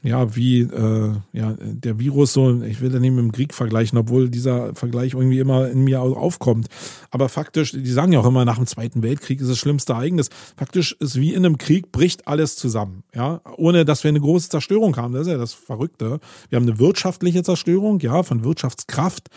ja, 0.03 0.35
wie 0.35 0.61
äh, 0.61 1.13
ja, 1.33 1.57
der 1.61 1.99
Virus 1.99 2.33
so, 2.33 2.63
ich 2.63 2.81
will 2.81 2.91
da 2.91 2.99
nicht 2.99 3.11
mit 3.11 3.23
dem 3.23 3.33
Krieg 3.33 3.53
vergleichen, 3.53 3.99
obwohl 3.99 4.31
dieser 4.31 4.75
Vergleich 4.75 5.15
irgendwie 5.15 5.39
immer 5.39 5.69
in 5.69 5.85
mir 5.85 6.01
aufkommt. 6.01 6.69
Aber 7.11 7.29
faktisch, 7.29 7.73
die 7.73 7.91
sagen 7.91 8.13
ja 8.13 8.21
auch 8.21 8.27
immer, 8.27 8.45
nach 8.45 8.57
dem 8.57 8.67
Zweiten 8.67 9.03
Weltkrieg 9.03 9.41
ist 9.41 9.51
das 9.51 9.59
schlimmste 9.59 9.93
Ereignis. 9.93 10.31
Faktisch 10.57 10.97
ist 11.01 11.17
wie 11.17 11.35
in 11.35 11.45
einem 11.45 11.59
Krieg, 11.59 11.93
bricht 11.93 12.27
alles 12.27 12.57
zusammen. 12.57 13.03
Ja, 13.15 13.43
ohne 13.57 13.85
dass 13.85 14.05
wir 14.05 14.09
eine 14.09 14.21
große 14.21 14.49
Zerstörung 14.49 14.97
haben. 14.97 15.13
Das 15.13 15.23
ist 15.23 15.33
ja 15.33 15.39
das 15.39 15.53
Verrückte. 15.53 16.21
Wir 16.49 16.57
haben 16.57 16.67
eine 16.69 16.79
wirtschaftliche 16.79 17.43
Zerstörung, 17.43 18.01
ja, 18.01 18.23
von 18.23 18.45
Wirtschaftskraft. 18.45 19.29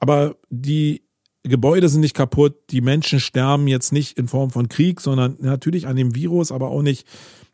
Aber 0.00 0.36
die 0.48 1.02
Gebäude 1.42 1.88
sind 1.88 2.00
nicht 2.00 2.14
kaputt, 2.14 2.54
die 2.70 2.80
Menschen 2.80 3.20
sterben 3.20 3.66
jetzt 3.66 3.92
nicht 3.92 4.18
in 4.18 4.28
Form 4.28 4.50
von 4.50 4.68
Krieg, 4.68 5.00
sondern 5.00 5.36
natürlich 5.40 5.86
an 5.86 5.96
dem 5.96 6.14
Virus, 6.14 6.52
aber 6.52 6.68
auch 6.68 6.82
nicht, 6.82 7.06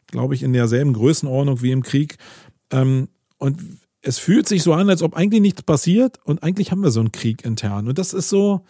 glaube 0.09 0.35
ich, 0.35 0.43
in 0.43 0.53
derselben 0.53 0.93
Größenordnung 0.93 1.63
wie 1.63 1.71
im 1.71 1.83
Krieg. 1.83 2.17
Ähm, 2.71 3.09
und 3.39 3.61
es 4.03 4.19
fühlt 4.19 4.49
sich 4.49 4.63
so 4.63 4.73
an, 4.73 4.89
als 4.89 5.03
ob 5.03 5.15
eigentlich 5.15 5.41
nichts 5.41 5.63
passiert 5.63 6.19
und 6.25 6.43
eigentlich 6.43 6.71
haben 6.71 6.83
wir 6.83 6.91
so 6.91 7.01
einen 7.01 7.13
Krieg 7.13 7.45
intern. 7.45 7.89
Und 7.89 7.99
das 7.99 8.13
ist 8.13 8.29
so 8.29 8.65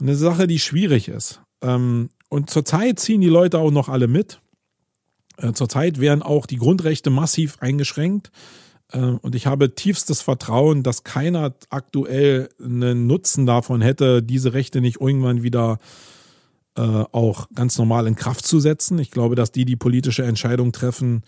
eine 0.00 0.14
Sache, 0.14 0.46
die 0.46 0.58
schwierig 0.58 1.08
ist. 1.08 1.40
Ähm, 1.62 2.10
und 2.28 2.50
zurzeit 2.50 2.98
ziehen 3.00 3.20
die 3.20 3.28
Leute 3.28 3.58
auch 3.58 3.72
noch 3.72 3.88
alle 3.88 4.06
mit. 4.06 4.40
Äh, 5.36 5.52
zurzeit 5.52 6.00
werden 6.00 6.22
auch 6.22 6.46
die 6.46 6.56
Grundrechte 6.56 7.10
massiv 7.10 7.58
eingeschränkt. 7.60 8.30
Äh, 8.92 9.00
und 9.00 9.34
ich 9.34 9.46
habe 9.46 9.74
tiefstes 9.74 10.22
Vertrauen, 10.22 10.82
dass 10.82 11.04
keiner 11.04 11.54
aktuell 11.70 12.48
einen 12.62 13.06
Nutzen 13.06 13.46
davon 13.46 13.80
hätte, 13.80 14.22
diese 14.22 14.52
Rechte 14.52 14.80
nicht 14.80 15.00
irgendwann 15.00 15.42
wieder 15.42 15.78
äh, 16.76 16.82
auch 16.82 17.48
ganz 17.54 17.76
normal 17.78 18.06
in 18.06 18.16
Kraft 18.16 18.46
zu 18.46 18.60
setzen. 18.60 18.98
Ich 18.98 19.10
glaube, 19.10 19.34
dass 19.34 19.52
die, 19.52 19.64
die 19.64 19.76
politische 19.76 20.22
Entscheidung 20.22 20.72
treffen, 20.72 21.22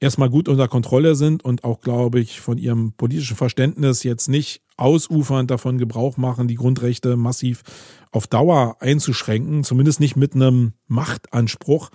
erstmal 0.00 0.30
gut 0.30 0.48
unter 0.48 0.68
Kontrolle 0.68 1.14
sind 1.14 1.44
und 1.44 1.64
auch, 1.64 1.80
glaube 1.80 2.20
ich, 2.20 2.40
von 2.40 2.58
ihrem 2.58 2.92
politischen 2.92 3.36
Verständnis 3.36 4.02
jetzt 4.02 4.28
nicht 4.28 4.62
ausufernd 4.76 5.50
davon 5.50 5.78
Gebrauch 5.78 6.16
machen, 6.16 6.48
die 6.48 6.56
Grundrechte 6.56 7.16
massiv 7.16 7.62
auf 8.10 8.26
Dauer 8.26 8.76
einzuschränken, 8.80 9.64
zumindest 9.64 10.00
nicht 10.00 10.16
mit 10.16 10.34
einem 10.34 10.72
Machtanspruch, 10.86 11.90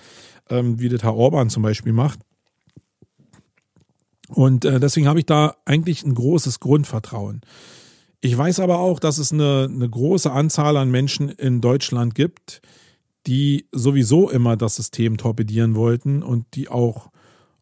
ähm, 0.50 0.80
wie 0.80 0.90
das 0.90 1.04
Herr 1.04 1.16
Orban 1.16 1.50
zum 1.50 1.64
Beispiel 1.64 1.94
macht. 1.94 2.20
Und 4.30 4.64
äh, 4.66 4.80
deswegen 4.80 5.08
habe 5.08 5.20
ich 5.20 5.26
da 5.26 5.56
eigentlich 5.66 6.04
ein 6.04 6.14
großes 6.14 6.60
Grundvertrauen. 6.60 7.42
Ich 8.22 8.38
weiß 8.38 8.60
aber 8.60 8.80
auch, 8.80 9.00
dass 9.00 9.18
es 9.18 9.32
eine, 9.32 9.70
eine 9.72 9.90
große 9.90 10.32
Anzahl 10.32 10.78
an 10.78 10.92
Menschen 10.92 11.30
in 11.30 11.62
Deutschland 11.62 12.16
gibt, 12.16 12.62
die 13.28 13.68
sowieso 13.72 14.30
immer 14.30 14.58
das 14.58 14.76
System 14.76 15.18
torpedieren 15.18 15.76
wollten 15.76 16.22
und 16.22 16.46
die 16.54 16.70
auch 16.70 17.12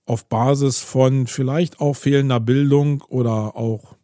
auf 0.07 0.25
Basis 0.25 0.79
von 0.79 1.27
vielleicht 1.27 1.79
auch 1.79 1.93
fehlender 1.93 2.39
Bildung 2.39 3.01
oder 3.09 3.55
auch 3.55 3.95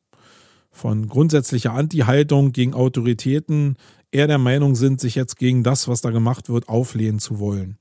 von 0.70 1.08
grundsätzlicher 1.08 1.74
Anti-Haltung 1.74 2.52
gegen 2.52 2.74
Autoritäten 2.74 3.78
eher 4.12 4.28
der 4.28 4.38
Meinung 4.38 4.76
sind, 4.76 5.00
sich 5.00 5.16
jetzt 5.16 5.38
gegen 5.38 5.64
das, 5.64 5.88
was 5.88 6.02
da 6.02 6.12
gemacht 6.12 6.50
wird, 6.50 6.68
auflehnen 6.68 7.20
zu 7.20 7.40
wollen. 7.40 7.78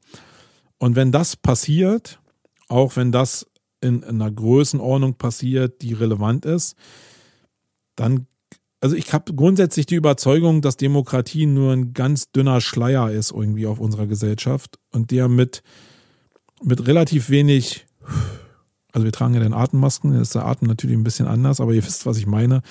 Und 0.78 0.94
wenn 0.94 1.10
das 1.10 1.36
passiert, 1.36 2.20
auch 2.68 2.96
wenn 2.96 3.12
das 3.12 3.46
in, 3.80 4.02
in 4.02 4.22
einer 4.22 4.30
Größenordnung 4.30 5.14
passiert, 5.14 5.82
die 5.82 5.92
relevant 5.92 6.44
ist, 6.44 6.76
dann, 7.96 8.26
also 8.80 8.94
ich 8.94 9.12
habe 9.12 9.34
grundsätzlich 9.34 9.86
die 9.86 9.96
Überzeugung, 9.96 10.62
dass 10.62 10.76
Demokratie 10.76 11.46
nur 11.46 11.72
ein 11.72 11.92
ganz 11.92 12.30
dünner 12.30 12.60
Schleier 12.60 13.10
ist 13.10 13.32
irgendwie 13.32 13.66
auf 13.66 13.80
unserer 13.80 14.06
Gesellschaft 14.06 14.78
und 14.92 15.10
der 15.10 15.28
mit, 15.28 15.62
mit 16.62 16.86
relativ 16.86 17.30
wenig 17.30 17.86
also 18.92 19.04
wir 19.04 19.12
tragen 19.12 19.34
ja 19.34 19.40
dann 19.40 19.54
Atemmasken, 19.54 20.14
ist 20.14 20.34
der 20.34 20.46
Atem 20.46 20.68
natürlich 20.68 20.96
ein 20.96 21.04
bisschen 21.04 21.26
anders, 21.26 21.60
aber 21.60 21.72
ihr 21.72 21.84
wisst, 21.84 22.06
was 22.06 22.18
ich 22.18 22.26
meine, 22.26 22.62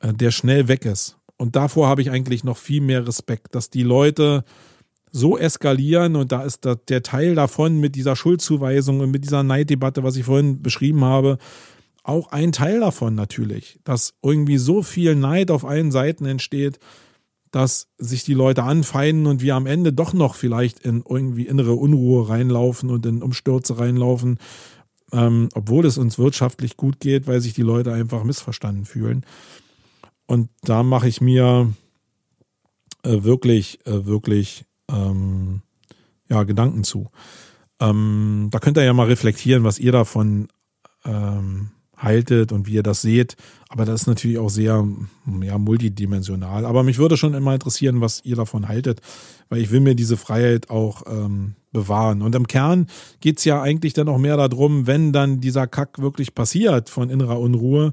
äh, 0.00 0.12
der 0.12 0.30
schnell 0.30 0.68
weg 0.68 0.84
ist. 0.84 1.16
Und 1.36 1.54
davor 1.54 1.88
habe 1.88 2.02
ich 2.02 2.10
eigentlich 2.10 2.44
noch 2.44 2.56
viel 2.56 2.80
mehr 2.80 3.06
Respekt, 3.06 3.54
dass 3.54 3.70
die 3.70 3.84
Leute 3.84 4.44
so 5.10 5.38
eskalieren 5.38 6.16
und 6.16 6.32
da 6.32 6.42
ist 6.42 6.64
der 6.64 7.02
Teil 7.02 7.34
davon 7.34 7.78
mit 7.78 7.94
dieser 7.94 8.16
Schuldzuweisung 8.16 9.00
und 9.00 9.10
mit 9.10 9.24
dieser 9.24 9.42
Neiddebatte, 9.42 10.02
was 10.02 10.16
ich 10.16 10.24
vorhin 10.24 10.62
beschrieben 10.62 11.04
habe, 11.04 11.38
auch 12.02 12.32
ein 12.32 12.52
Teil 12.52 12.80
davon 12.80 13.14
natürlich, 13.14 13.78
dass 13.84 14.14
irgendwie 14.22 14.58
so 14.58 14.82
viel 14.82 15.14
Neid 15.14 15.50
auf 15.50 15.64
allen 15.64 15.90
Seiten 15.92 16.26
entsteht, 16.26 16.78
dass 17.50 17.88
sich 17.98 18.24
die 18.24 18.34
Leute 18.34 18.62
anfeinden 18.62 19.26
und 19.26 19.42
wir 19.42 19.54
am 19.54 19.66
Ende 19.66 19.92
doch 19.92 20.12
noch 20.12 20.34
vielleicht 20.34 20.80
in 20.80 21.02
irgendwie 21.08 21.46
innere 21.46 21.74
Unruhe 21.74 22.28
reinlaufen 22.28 22.90
und 22.90 23.04
in 23.06 23.22
Umstürze 23.22 23.78
reinlaufen, 23.78 24.38
ähm, 25.12 25.48
obwohl 25.54 25.86
es 25.86 25.98
uns 25.98 26.18
wirtschaftlich 26.18 26.76
gut 26.76 27.00
geht, 27.00 27.26
weil 27.26 27.40
sich 27.40 27.54
die 27.54 27.62
Leute 27.62 27.92
einfach 27.92 28.24
missverstanden 28.24 28.84
fühlen. 28.84 29.24
Und 30.26 30.50
da 30.62 30.82
mache 30.82 31.08
ich 31.08 31.20
mir 31.20 31.72
äh, 33.02 33.22
wirklich, 33.22 33.78
äh, 33.86 34.04
wirklich 34.04 34.64
ähm, 34.90 35.62
ja, 36.28 36.42
Gedanken 36.42 36.84
zu. 36.84 37.08
Ähm, 37.80 38.48
da 38.50 38.58
könnt 38.58 38.76
ihr 38.76 38.84
ja 38.84 38.92
mal 38.92 39.06
reflektieren, 39.06 39.64
was 39.64 39.78
ihr 39.78 39.92
davon 39.92 40.48
ähm, 41.04 41.70
haltet 41.98 42.52
und 42.52 42.66
wie 42.66 42.74
ihr 42.74 42.82
das 42.82 43.02
seht. 43.02 43.36
Aber 43.68 43.84
das 43.84 44.02
ist 44.02 44.06
natürlich 44.06 44.38
auch 44.38 44.48
sehr 44.48 44.86
ja, 45.42 45.58
multidimensional. 45.58 46.64
Aber 46.64 46.82
mich 46.82 46.98
würde 46.98 47.16
schon 47.16 47.34
immer 47.34 47.52
interessieren, 47.52 48.00
was 48.00 48.24
ihr 48.24 48.36
davon 48.36 48.68
haltet, 48.68 49.00
weil 49.48 49.60
ich 49.60 49.70
will 49.70 49.80
mir 49.80 49.94
diese 49.94 50.16
Freiheit 50.16 50.70
auch 50.70 51.02
ähm, 51.06 51.54
bewahren. 51.72 52.22
Und 52.22 52.34
im 52.34 52.46
Kern 52.46 52.86
geht's 53.20 53.44
ja 53.44 53.60
eigentlich 53.60 53.92
dann 53.92 54.08
auch 54.08 54.18
mehr 54.18 54.36
darum, 54.36 54.86
wenn 54.86 55.12
dann 55.12 55.40
dieser 55.40 55.66
Kack 55.66 55.98
wirklich 55.98 56.34
passiert 56.34 56.88
von 56.88 57.10
innerer 57.10 57.38
Unruhe, 57.38 57.92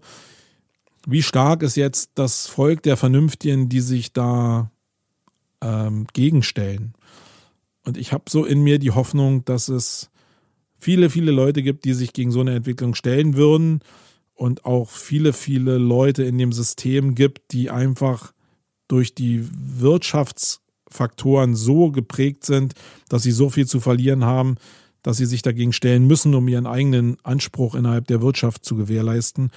wie 1.08 1.22
stark 1.22 1.62
ist 1.62 1.76
jetzt 1.76 2.12
das 2.16 2.47
Volk 2.47 2.84
der 2.84 2.97
Vernünftigen, 2.97 3.70
die 3.70 3.82
sich 3.82 4.14
da 4.14 4.72
ähm, 5.62 6.08
gegenstellen. 6.14 6.93
Und 7.84 7.97
ich 7.97 8.14
habe 8.14 8.24
so 8.30 8.45
in 8.45 8.62
mir 8.64 8.80
die 8.80 8.91
Hoffnung, 8.91 9.45
dass 9.45 9.68
es 9.68 10.10
viele, 10.78 11.10
viele 11.10 11.32
Leute 11.32 11.64
gibt, 11.64 11.86
die 11.86 11.94
sich 11.94 12.14
gegen 12.14 12.32
so 12.32 12.42
eine 12.42 12.56
Entwicklung 12.56 12.96
stellen 12.96 13.36
würden 13.36 13.80
und 14.34 14.66
auch 14.66 14.90
viele, 14.90 15.34
viele 15.34 15.78
Leute 15.78 16.24
in 16.24 16.38
dem 16.38 16.52
System 16.52 17.16
gibt, 17.16 17.54
die 17.54 17.70
einfach 17.70 18.34
durch 18.88 19.16
die 19.16 19.48
Wirtschaftsfaktoren 19.52 21.56
so 21.56 21.92
geprägt 21.92 22.46
sind, 22.46 22.74
dass 23.10 23.24
sie 23.24 23.32
so 23.32 23.50
viel 23.50 23.66
zu 23.66 23.80
verlieren 23.80 24.26
haben, 24.26 24.58
dass 25.02 25.18
sie 25.18 25.26
sich 25.26 25.42
dagegen 25.42 25.74
stellen 25.74 26.08
müssen, 26.08 26.36
um 26.36 26.48
ihren 26.48 26.68
eigenen 26.68 27.18
Anspruch 27.24 27.76
innerhalb 27.76 28.08
der 28.08 28.22
Wirtschaft 28.22 28.66
zu 28.66 28.76
gewährleisten. 28.76 29.52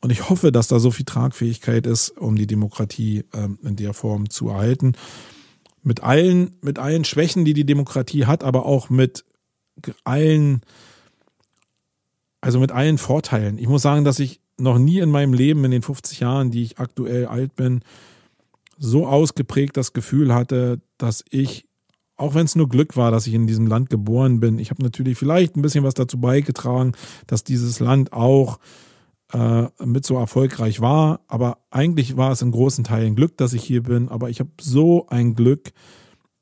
Und 0.00 0.10
ich 0.10 0.28
hoffe, 0.28 0.52
dass 0.52 0.68
da 0.68 0.78
so 0.78 0.90
viel 0.90 1.04
Tragfähigkeit 1.04 1.86
ist, 1.86 2.10
um 2.10 2.36
die 2.36 2.46
Demokratie 2.46 3.24
ähm, 3.32 3.58
in 3.62 3.76
der 3.76 3.94
Form 3.94 4.30
zu 4.30 4.48
erhalten. 4.48 4.92
Mit 5.82 6.02
allen, 6.02 6.56
mit 6.62 6.78
allen 6.78 7.04
Schwächen, 7.04 7.44
die 7.44 7.54
die 7.54 7.66
Demokratie 7.66 8.26
hat, 8.26 8.42
aber 8.42 8.66
auch 8.66 8.90
mit 8.90 9.24
allen, 10.04 10.62
also 12.40 12.60
mit 12.60 12.72
allen 12.72 12.98
Vorteilen. 12.98 13.58
Ich 13.58 13.68
muss 13.68 13.82
sagen, 13.82 14.04
dass 14.04 14.18
ich 14.18 14.40
noch 14.58 14.78
nie 14.78 15.00
in 15.00 15.10
meinem 15.10 15.32
Leben, 15.32 15.64
in 15.64 15.70
den 15.70 15.82
50 15.82 16.20
Jahren, 16.20 16.50
die 16.50 16.62
ich 16.62 16.78
aktuell 16.78 17.26
alt 17.26 17.56
bin, 17.56 17.82
so 18.78 19.06
ausgeprägt 19.06 19.76
das 19.76 19.92
Gefühl 19.92 20.34
hatte, 20.34 20.80
dass 20.98 21.24
ich, 21.30 21.66
auch 22.16 22.34
wenn 22.34 22.46
es 22.46 22.56
nur 22.56 22.68
Glück 22.68 22.96
war, 22.96 23.10
dass 23.10 23.26
ich 23.26 23.34
in 23.34 23.46
diesem 23.46 23.66
Land 23.66 23.90
geboren 23.90 24.40
bin, 24.40 24.58
ich 24.58 24.70
habe 24.70 24.82
natürlich 24.82 25.18
vielleicht 25.18 25.56
ein 25.56 25.62
bisschen 25.62 25.84
was 25.84 25.94
dazu 25.94 26.20
beigetragen, 26.20 26.92
dass 27.26 27.44
dieses 27.44 27.80
Land 27.80 28.12
auch 28.12 28.58
äh, 29.32 29.66
mit 29.84 30.06
so 30.06 30.16
erfolgreich 30.16 30.80
war. 30.80 31.20
Aber 31.28 31.58
eigentlich 31.70 32.16
war 32.16 32.32
es 32.32 32.42
in 32.42 32.52
großen 32.52 32.84
Teilen 32.84 33.16
Glück, 33.16 33.36
dass 33.36 33.52
ich 33.52 33.64
hier 33.64 33.82
bin. 33.82 34.08
Aber 34.08 34.30
ich 34.30 34.40
habe 34.40 34.50
so 34.60 35.06
ein 35.08 35.34
Glück, 35.34 35.72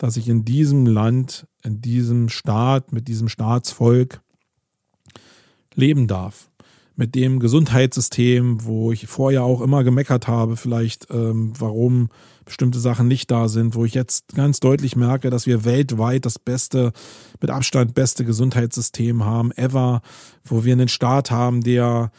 dass 0.05 0.19
ich 0.19 0.29
in 0.29 0.45
diesem 0.45 0.85
Land, 0.85 1.47
in 1.63 1.81
diesem 1.81 2.29
Staat, 2.29 2.93
mit 2.93 3.09
diesem 3.09 3.31
Staatsvolk 3.31 4.21
leben 5.75 6.09
darf. 6.09 6.51
Mit 6.95 7.15
dem 7.15 7.41
Gesundheitssystem, 7.41 8.67
wo 8.67 8.93
ich 8.93 9.07
vorher 9.07 9.45
auch 9.45 9.63
immer 9.63 9.83
gemeckert 9.83 10.29
habe, 10.29 10.59
vielleicht, 10.59 11.07
ähm, 11.11 11.55
warum 11.59 12.11
bestimmte 12.45 12.81
Sachen 12.81 13.09
nicht 13.09 13.31
da 13.31 13.49
sind, 13.49 13.75
wo 13.75 13.87
ich 13.87 13.95
jetzt 13.95 14.35
ganz 14.35 14.61
deutlich 14.61 14.95
merke, 14.95 15.31
dass 15.31 15.47
wir 15.47 15.65
weltweit 15.65 16.27
das 16.27 16.39
beste, 16.39 16.93
mit 17.41 17.49
Abstand 17.49 17.95
beste 17.95 18.27
Gesundheitssystem 18.27 19.25
haben, 19.25 19.53
ever, 19.53 20.03
wo 20.45 20.67
wir 20.67 20.75
einen 20.75 20.89
Staat 20.89 21.31
haben, 21.31 21.63
der 21.63 22.13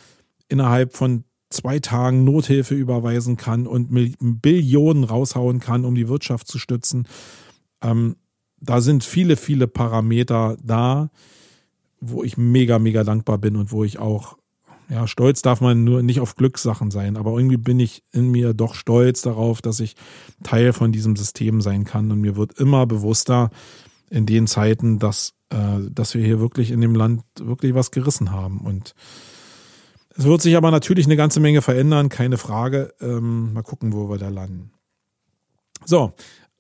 innerhalb 0.50 0.98
von 0.98 1.24
zwei 1.52 1.78
Tagen 1.78 2.24
Nothilfe 2.24 2.74
überweisen 2.74 3.38
kann 3.38 3.68
und 3.68 3.90
Billionen 4.42 5.04
raushauen 5.04 5.60
kann, 5.60 5.86
um 5.86 5.94
die 5.94 6.10
Wirtschaft 6.10 6.48
zu 6.48 6.58
stützen. 6.58 7.08
Ähm, 7.86 8.16
da 8.60 8.82
sind 8.82 9.04
viele, 9.04 9.38
viele 9.38 9.68
Parameter 9.68 10.58
da, 10.64 11.10
wo 12.00 12.24
ich 12.24 12.38
mega, 12.38 12.80
mega 12.80 13.04
dankbar 13.04 13.38
bin 13.38 13.56
und 13.56 13.72
wo 13.72 13.84
ich 13.84 14.00
auch, 14.00 14.38
ja, 14.90 15.08
stolz 15.08 15.42
darf 15.42 15.62
man 15.62 15.84
nur 15.84 16.04
nicht 16.04 16.20
auf 16.20 16.36
Glückssachen 16.36 16.92
sein, 16.92 17.18
aber 17.18 17.32
irgendwie 17.38 17.58
bin 17.58 17.80
ich 17.80 18.04
in 18.12 18.30
mir 18.32 18.54
doch 18.54 18.76
stolz 18.76 19.22
darauf, 19.22 19.62
dass 19.62 19.80
ich 19.80 19.96
Teil 20.44 20.74
von 20.74 20.92
diesem 20.92 21.16
System 21.16 21.62
sein 21.62 21.86
kann 21.86 22.12
und 22.12 22.22
mir 22.22 22.36
wird 22.36 22.60
immer 22.60 22.86
bewusster 22.86 23.50
in 24.10 24.26
den 24.26 24.48
Zeiten, 24.48 25.00
dass, 25.00 25.34
äh, 25.50 25.80
dass 25.90 26.14
wir 26.14 26.24
hier 26.24 26.40
wirklich 26.40 26.72
in 26.72 26.82
dem 26.82 26.96
Land 26.96 27.24
wirklich 27.40 27.74
was 27.74 27.92
gerissen 27.92 28.32
haben 28.32 28.62
und 28.62 28.96
es 30.18 30.24
wird 30.24 30.42
sich 30.42 30.56
aber 30.56 30.72
natürlich 30.72 31.08
eine 31.08 31.18
ganze 31.18 31.42
Menge 31.42 31.62
verändern, 31.62 32.08
keine 32.08 32.38
Frage. 32.38 32.94
Ähm, 33.02 33.52
mal 33.52 33.64
gucken, 33.64 33.92
wo 33.92 34.10
wir 34.10 34.18
da 34.18 34.30
landen. 34.30 34.72
So, 35.84 36.14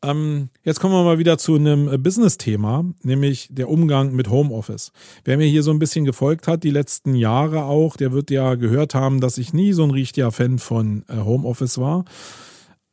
ähm, 0.09 0.49
jetzt 0.63 0.79
kommen 0.79 0.93
wir 0.93 1.03
mal 1.03 1.19
wieder 1.19 1.37
zu 1.37 1.55
einem 1.55 1.87
äh, 1.87 1.97
Business-Thema, 1.97 2.85
nämlich 3.03 3.49
der 3.51 3.69
Umgang 3.69 4.13
mit 4.13 4.29
Homeoffice. 4.29 4.91
Wer 5.23 5.37
mir 5.37 5.47
hier 5.47 5.63
so 5.63 5.71
ein 5.71 5.79
bisschen 5.79 6.05
gefolgt 6.05 6.47
hat, 6.47 6.63
die 6.63 6.71
letzten 6.71 7.15
Jahre 7.15 7.65
auch, 7.65 7.97
der 7.97 8.11
wird 8.11 8.31
ja 8.31 8.55
gehört 8.55 8.95
haben, 8.95 9.21
dass 9.21 9.37
ich 9.37 9.53
nie 9.53 9.73
so 9.73 9.83
ein 9.83 9.91
richtiger 9.91 10.31
Fan 10.31 10.59
von 10.59 11.03
äh, 11.07 11.17
Homeoffice 11.17 11.77
war. 11.77 12.05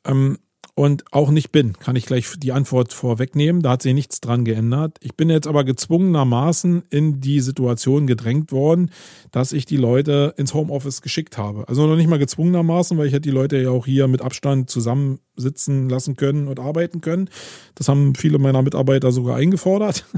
Ähm, 0.04 0.38
und 0.74 1.04
auch 1.12 1.30
nicht 1.30 1.52
bin. 1.52 1.74
Kann 1.74 1.96
ich 1.96 2.06
gleich 2.06 2.26
die 2.38 2.52
Antwort 2.52 2.94
vorwegnehmen. 2.94 3.60
Da 3.60 3.72
hat 3.72 3.82
sich 3.82 3.92
nichts 3.92 4.20
dran 4.20 4.44
geändert. 4.44 4.96
Ich 5.00 5.14
bin 5.14 5.28
jetzt 5.28 5.46
aber 5.46 5.64
gezwungenermaßen 5.64 6.84
in 6.88 7.20
die 7.20 7.40
Situation 7.40 8.06
gedrängt 8.06 8.52
worden, 8.52 8.90
dass 9.32 9.52
ich 9.52 9.66
die 9.66 9.76
Leute 9.76 10.34
ins 10.38 10.54
Homeoffice 10.54 11.02
geschickt 11.02 11.36
habe. 11.36 11.68
Also 11.68 11.86
noch 11.86 11.96
nicht 11.96 12.08
mal 12.08 12.18
gezwungenermaßen, 12.18 12.96
weil 12.96 13.06
ich 13.06 13.12
hätte 13.12 13.28
die 13.28 13.30
Leute 13.30 13.58
ja 13.58 13.70
auch 13.70 13.84
hier 13.84 14.08
mit 14.08 14.22
Abstand 14.22 14.70
zusammensitzen 14.70 15.90
lassen 15.90 16.16
können 16.16 16.48
und 16.48 16.58
arbeiten 16.58 17.02
können. 17.02 17.28
Das 17.74 17.88
haben 17.88 18.14
viele 18.14 18.38
meiner 18.38 18.62
Mitarbeiter 18.62 19.12
sogar 19.12 19.36
eingefordert. 19.36 20.04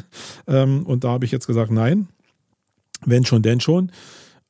Ähm, 0.46 0.84
und 0.84 1.04
da 1.04 1.08
habe 1.08 1.24
ich 1.24 1.32
jetzt 1.32 1.46
gesagt, 1.46 1.70
nein. 1.70 2.08
Wenn 3.04 3.24
schon, 3.24 3.42
denn 3.42 3.60
schon. 3.60 3.90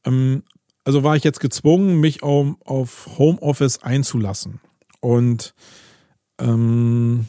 Ähm, 0.05 0.43
also 0.83 1.05
war 1.05 1.15
ich 1.15 1.23
jetzt 1.23 1.39
gezwungen, 1.41 2.01
mich 2.01 2.23
auf 2.23 3.09
Homeoffice 3.17 3.83
einzulassen. 3.83 4.61
Und 5.01 5.55
ähm, 6.39 7.27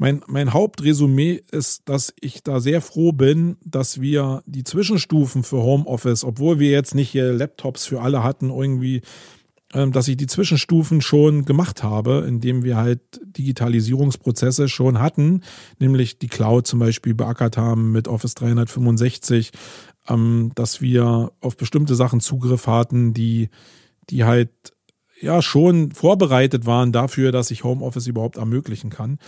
mein, 0.00 0.22
mein 0.26 0.54
Hauptresümee 0.54 1.42
ist, 1.50 1.82
dass 1.86 2.14
ich 2.20 2.42
da 2.42 2.60
sehr 2.60 2.80
froh 2.80 3.12
bin, 3.12 3.58
dass 3.62 4.00
wir 4.00 4.42
die 4.46 4.64
Zwischenstufen 4.64 5.42
für 5.42 5.58
Homeoffice, 5.58 6.24
obwohl 6.24 6.58
wir 6.58 6.70
jetzt 6.70 6.94
nicht 6.94 7.10
hier 7.10 7.34
Laptops 7.34 7.84
für 7.84 8.00
alle 8.00 8.24
hatten, 8.24 8.48
irgendwie, 8.48 9.02
ähm, 9.74 9.92
dass 9.92 10.08
ich 10.08 10.16
die 10.16 10.26
Zwischenstufen 10.26 11.02
schon 11.02 11.44
gemacht 11.44 11.82
habe, 11.82 12.24
indem 12.26 12.64
wir 12.64 12.78
halt 12.78 13.02
Digitalisierungsprozesse 13.22 14.70
schon 14.70 15.00
hatten, 15.00 15.42
nämlich 15.78 16.18
die 16.18 16.28
Cloud 16.28 16.66
zum 16.66 16.78
Beispiel 16.78 17.12
beackert 17.12 17.58
haben 17.58 17.92
mit 17.92 18.08
Office 18.08 18.34
365, 18.36 19.50
ähm, 20.08 20.52
dass 20.54 20.80
wir 20.80 21.32
auf 21.40 21.58
bestimmte 21.58 21.94
Sachen 21.94 22.20
Zugriff 22.20 22.66
hatten, 22.66 23.12
die, 23.12 23.50
die 24.08 24.24
halt 24.24 24.50
ja 25.20 25.42
schon 25.42 25.92
vorbereitet 25.92 26.66
waren 26.66 26.92
dafür, 26.92 27.32
dass 27.32 27.50
ich 27.50 27.64
Homeoffice 27.64 28.06
überhaupt 28.06 28.36
ermöglichen 28.36 28.90
kann. 28.90 29.18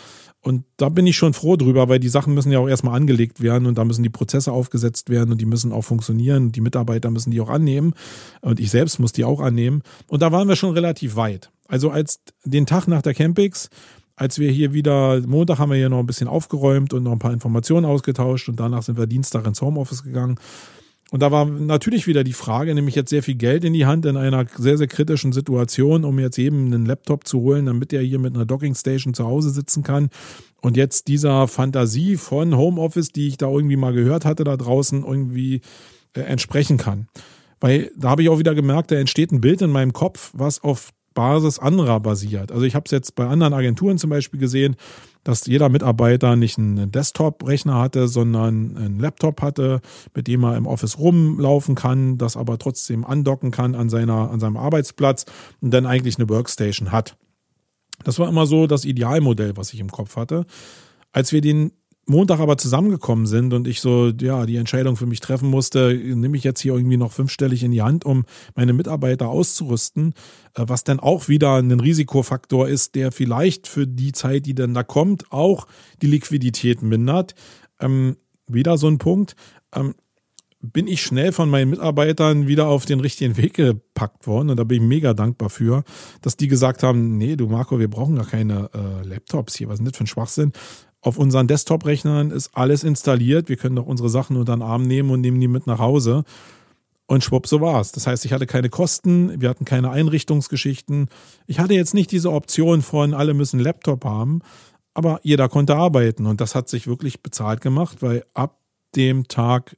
Und 0.40 0.64
da 0.76 0.88
bin 0.88 1.07
ich 1.07 1.16
schon 1.16 1.34
froh 1.34 1.57
drüber, 1.57 1.88
weil 1.88 2.01
die 2.01 2.09
Sachen 2.09 2.34
müssen 2.34 2.51
ja 2.51 2.59
auch 2.59 2.68
erstmal 2.68 2.97
angelegt 2.97 3.40
werden 3.40 3.66
und 3.66 3.78
da 3.78 3.84
müssen 3.84 4.03
die 4.03 4.09
Prozesse 4.09 4.51
aufgesetzt 4.53 5.09
werden 5.09 5.30
und 5.30 5.40
die 5.40 5.47
müssen 5.47 5.70
auch 5.72 5.82
funktionieren 5.82 6.47
und 6.47 6.57
die 6.57 6.61
Mitarbeiter 6.61 7.11
müssen 7.11 7.30
die 7.30 7.40
auch 7.40 7.51
annehmen 7.51 7.95
und 8.40 8.59
ich 8.59 8.70
selbst 8.70 8.99
muss 8.99 9.12
die 9.12 9.24
auch 9.24 9.40
annehmen. 9.40 9.82
Und 10.09 10.22
da 10.22 10.32
waren 10.32 10.49
wir 10.49 10.57
schon 10.57 10.72
relativ 10.72 11.14
weit. 11.14 11.51
Also 11.68 11.90
als 11.90 12.20
den 12.45 12.66
Tag 12.66 12.88
nach 12.88 13.03
der 13.03 13.14
Campix, 13.14 13.70
als 14.16 14.38
wir 14.38 14.51
hier 14.51 14.72
wieder, 14.72 15.20
Montag 15.26 15.59
haben 15.59 15.70
wir 15.70 15.78
hier 15.78 15.88
noch 15.88 16.01
ein 16.01 16.07
bisschen 16.07 16.28
aufgeräumt 16.28 16.93
und 16.93 17.05
noch 17.05 17.12
ein 17.12 17.18
paar 17.18 17.32
Informationen 17.32 17.86
ausgetauscht 17.86 18.49
und 18.49 18.59
danach 18.59 18.82
sind 18.82 18.99
wir 18.99 19.07
Dienstag 19.07 19.47
ins 19.47 19.62
Homeoffice 19.62 20.03
gegangen. 20.03 20.38
Und 21.12 21.20
da 21.20 21.30
war 21.30 21.44
natürlich 21.44 22.06
wieder 22.06 22.24
die 22.24 22.32
Frage, 22.32 22.74
nämlich 22.74 22.94
jetzt 22.94 23.10
sehr 23.10 23.22
viel 23.22 23.34
Geld 23.34 23.64
in 23.64 23.74
die 23.74 23.84
Hand 23.84 24.06
in 24.06 24.16
einer 24.16 24.46
sehr, 24.56 24.78
sehr 24.78 24.86
kritischen 24.86 25.32
Situation, 25.32 26.06
um 26.06 26.18
jetzt 26.18 26.38
eben 26.38 26.64
einen 26.64 26.86
Laptop 26.86 27.28
zu 27.28 27.40
holen, 27.40 27.66
damit 27.66 27.92
er 27.92 28.00
hier 28.00 28.18
mit 28.18 28.34
einer 28.34 28.46
Dockingstation 28.46 29.12
zu 29.12 29.26
Hause 29.26 29.50
sitzen 29.50 29.82
kann. 29.82 30.08
Und 30.62 30.78
jetzt 30.78 31.08
dieser 31.08 31.48
Fantasie 31.48 32.16
von 32.16 32.56
Homeoffice, 32.56 33.10
die 33.10 33.28
ich 33.28 33.36
da 33.36 33.50
irgendwie 33.50 33.76
mal 33.76 33.92
gehört 33.92 34.24
hatte 34.24 34.42
da 34.44 34.56
draußen, 34.56 35.04
irgendwie 35.04 35.60
äh, 36.14 36.20
entsprechen 36.20 36.78
kann. 36.78 37.08
Weil 37.60 37.90
da 37.94 38.08
habe 38.08 38.22
ich 38.22 38.30
auch 38.30 38.38
wieder 38.38 38.54
gemerkt, 38.54 38.90
da 38.90 38.94
entsteht 38.94 39.32
ein 39.32 39.42
Bild 39.42 39.60
in 39.60 39.70
meinem 39.70 39.92
Kopf, 39.92 40.30
was 40.32 40.64
auf 40.64 40.92
Basis 41.14 41.58
anderer 41.58 42.00
basiert. 42.00 42.52
Also 42.52 42.64
ich 42.64 42.74
habe 42.74 42.84
es 42.86 42.90
jetzt 42.90 43.14
bei 43.14 43.26
anderen 43.26 43.54
Agenturen 43.54 43.98
zum 43.98 44.10
Beispiel 44.10 44.40
gesehen, 44.40 44.76
dass 45.24 45.46
jeder 45.46 45.68
Mitarbeiter 45.68 46.36
nicht 46.36 46.58
einen 46.58 46.90
Desktop-Rechner 46.90 47.78
hatte, 47.78 48.08
sondern 48.08 48.76
einen 48.76 48.98
Laptop 48.98 49.40
hatte, 49.40 49.80
mit 50.14 50.26
dem 50.26 50.44
er 50.44 50.56
im 50.56 50.66
Office 50.66 50.98
rumlaufen 50.98 51.74
kann, 51.74 52.18
das 52.18 52.36
aber 52.36 52.58
trotzdem 52.58 53.04
andocken 53.04 53.50
kann 53.50 53.74
an, 53.74 53.88
seiner, 53.88 54.30
an 54.30 54.40
seinem 54.40 54.56
Arbeitsplatz 54.56 55.26
und 55.60 55.72
dann 55.72 55.86
eigentlich 55.86 56.18
eine 56.18 56.28
Workstation 56.28 56.92
hat. 56.92 57.16
Das 58.04 58.18
war 58.18 58.28
immer 58.28 58.46
so 58.46 58.66
das 58.66 58.84
Idealmodell, 58.84 59.56
was 59.56 59.72
ich 59.72 59.80
im 59.80 59.90
Kopf 59.90 60.16
hatte. 60.16 60.44
Als 61.12 61.32
wir 61.32 61.40
den 61.40 61.72
Montag 62.07 62.40
aber 62.40 62.59
zusammengekommen 62.59 63.26
sind 63.26 63.55
und 63.55 63.68
ich 63.68 63.80
so, 63.80 64.09
ja, 64.20 64.44
die 64.44 64.57
Entscheidung 64.57 64.96
für 64.96 65.07
mich 65.07 65.20
treffen 65.20 65.48
musste, 65.48 65.94
nehme 65.94 66.36
ich 66.36 66.42
jetzt 66.42 66.61
hier 66.61 66.74
irgendwie 66.74 66.96
noch 66.96 67.12
fünfstellig 67.12 67.62
in 67.62 67.70
die 67.70 67.82
Hand, 67.82 68.05
um 68.05 68.24
meine 68.57 68.72
Mitarbeiter 68.72 69.28
auszurüsten, 69.28 70.14
äh, 70.55 70.64
was 70.66 70.84
dann 70.84 70.98
auch 70.98 71.28
wieder 71.28 71.57
ein 71.57 71.78
Risikofaktor 71.78 72.68
ist, 72.68 72.96
der 72.96 73.12
vielleicht 73.12 73.68
für 73.68 73.86
die 73.86 74.12
Zeit, 74.12 74.46
die 74.46 74.55
dann 74.55 74.74
da 74.74 74.82
kommt, 74.82 75.30
auch 75.30 75.66
die 76.03 76.09
Liquidität 76.09 76.82
mindert. 76.82 77.34
Ähm, 77.80 78.16
wieder 78.48 78.78
so 78.78 78.88
ein 78.88 78.98
Punkt. 78.98 79.36
Ähm, 79.74 79.94
bin 80.62 80.86
ich 80.86 81.03
schnell 81.03 81.32
von 81.32 81.50
meinen 81.50 81.70
Mitarbeitern 81.70 82.46
wieder 82.46 82.68
auf 82.68 82.84
den 82.84 83.00
richtigen 83.00 83.36
Weg 83.36 83.55
gepackt 83.55 84.28
worden 84.28 84.50
und 84.50 84.57
da 84.57 84.64
bin 84.64 84.82
ich 84.82 84.88
mega 84.88 85.12
dankbar 85.12 85.50
für, 85.50 85.82
dass 86.20 86.36
die 86.36 86.46
gesagt 86.46 86.84
haben, 86.84 87.18
nee, 87.18 87.34
du 87.34 87.48
Marco, 87.48 87.80
wir 87.80 87.90
brauchen 87.90 88.14
gar 88.14 88.26
keine 88.26 88.70
äh, 88.72 89.07
Laptops 89.07 89.57
hier, 89.57 89.66
was 89.66 89.74
ist 89.74 89.78
denn 89.80 89.86
das 89.86 89.96
für 89.96 90.05
ein 90.05 90.07
Schwachsinn? 90.07 90.53
Auf 91.03 91.18
unseren 91.18 91.48
Desktop-Rechnern 91.48 92.30
ist 92.30 92.50
alles 92.55 92.84
installiert. 92.84 93.48
Wir 93.48 93.57
können 93.57 93.74
doch 93.74 93.86
unsere 93.86 94.09
Sachen 94.09 94.36
unter 94.36 94.57
den 94.57 94.62
Arm 94.62 94.84
nehmen 94.84 95.11
und 95.11 95.20
nehmen 95.20 95.40
die 95.40 95.48
mit 95.48 95.66
nach 95.66 95.80
Hause. 95.80 96.22
Und 97.07 97.24
schwupp, 97.24 97.48
so 97.48 97.61
war's. 97.61 97.90
Das 97.90 98.07
heißt, 98.07 98.24
ich 98.24 98.32
hatte 98.32 98.46
keine 98.46 98.70
Kosten, 98.70 99.40
wir 99.40 99.48
hatten 99.50 99.64
keine 99.64 99.90
Einrichtungsgeschichten. 99.90 101.09
Ich 101.48 101.59
hatte 101.59 101.74
jetzt 101.74 101.92
nicht 101.92 102.12
diese 102.12 102.30
Option 102.30 102.82
von, 102.82 103.14
alle 103.14 103.34
müssen 103.34 103.59
Laptop 103.59 104.05
haben, 104.05 104.42
aber 104.94 105.18
jeder 105.24 105.48
konnte 105.48 105.74
arbeiten. 105.74 106.26
Und 106.26 106.40
das 106.40 106.55
hat 106.55 106.68
sich 106.68 106.86
wirklich 106.86 107.20
bezahlt 107.20 107.61
gemacht, 107.61 108.00
weil 108.00 108.24
ab 108.32 108.61
dem 108.94 109.26
Tag, 109.26 109.76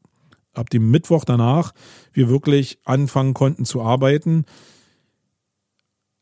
ab 0.52 0.68
dem 0.68 0.90
Mittwoch 0.90 1.24
danach, 1.24 1.72
wir 2.12 2.28
wirklich 2.28 2.78
anfangen 2.84 3.32
konnten 3.32 3.64
zu 3.64 3.80
arbeiten. 3.80 4.44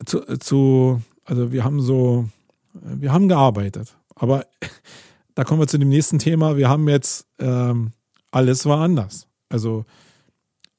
Zu, 0.06 0.20
zu 0.38 1.02
also 1.24 1.50
wir 1.50 1.64
haben 1.64 1.80
so, 1.80 2.28
wir 2.72 3.12
haben 3.12 3.28
gearbeitet. 3.28 3.96
Aber 4.14 4.46
da 5.34 5.44
kommen 5.44 5.60
wir 5.60 5.66
zu 5.66 5.78
dem 5.78 5.88
nächsten 5.88 6.18
Thema. 6.18 6.56
Wir 6.56 6.68
haben 6.68 6.88
jetzt, 6.88 7.26
ähm, 7.38 7.92
alles 8.30 8.66
war 8.66 8.80
anders. 8.80 9.26
Also 9.48 9.84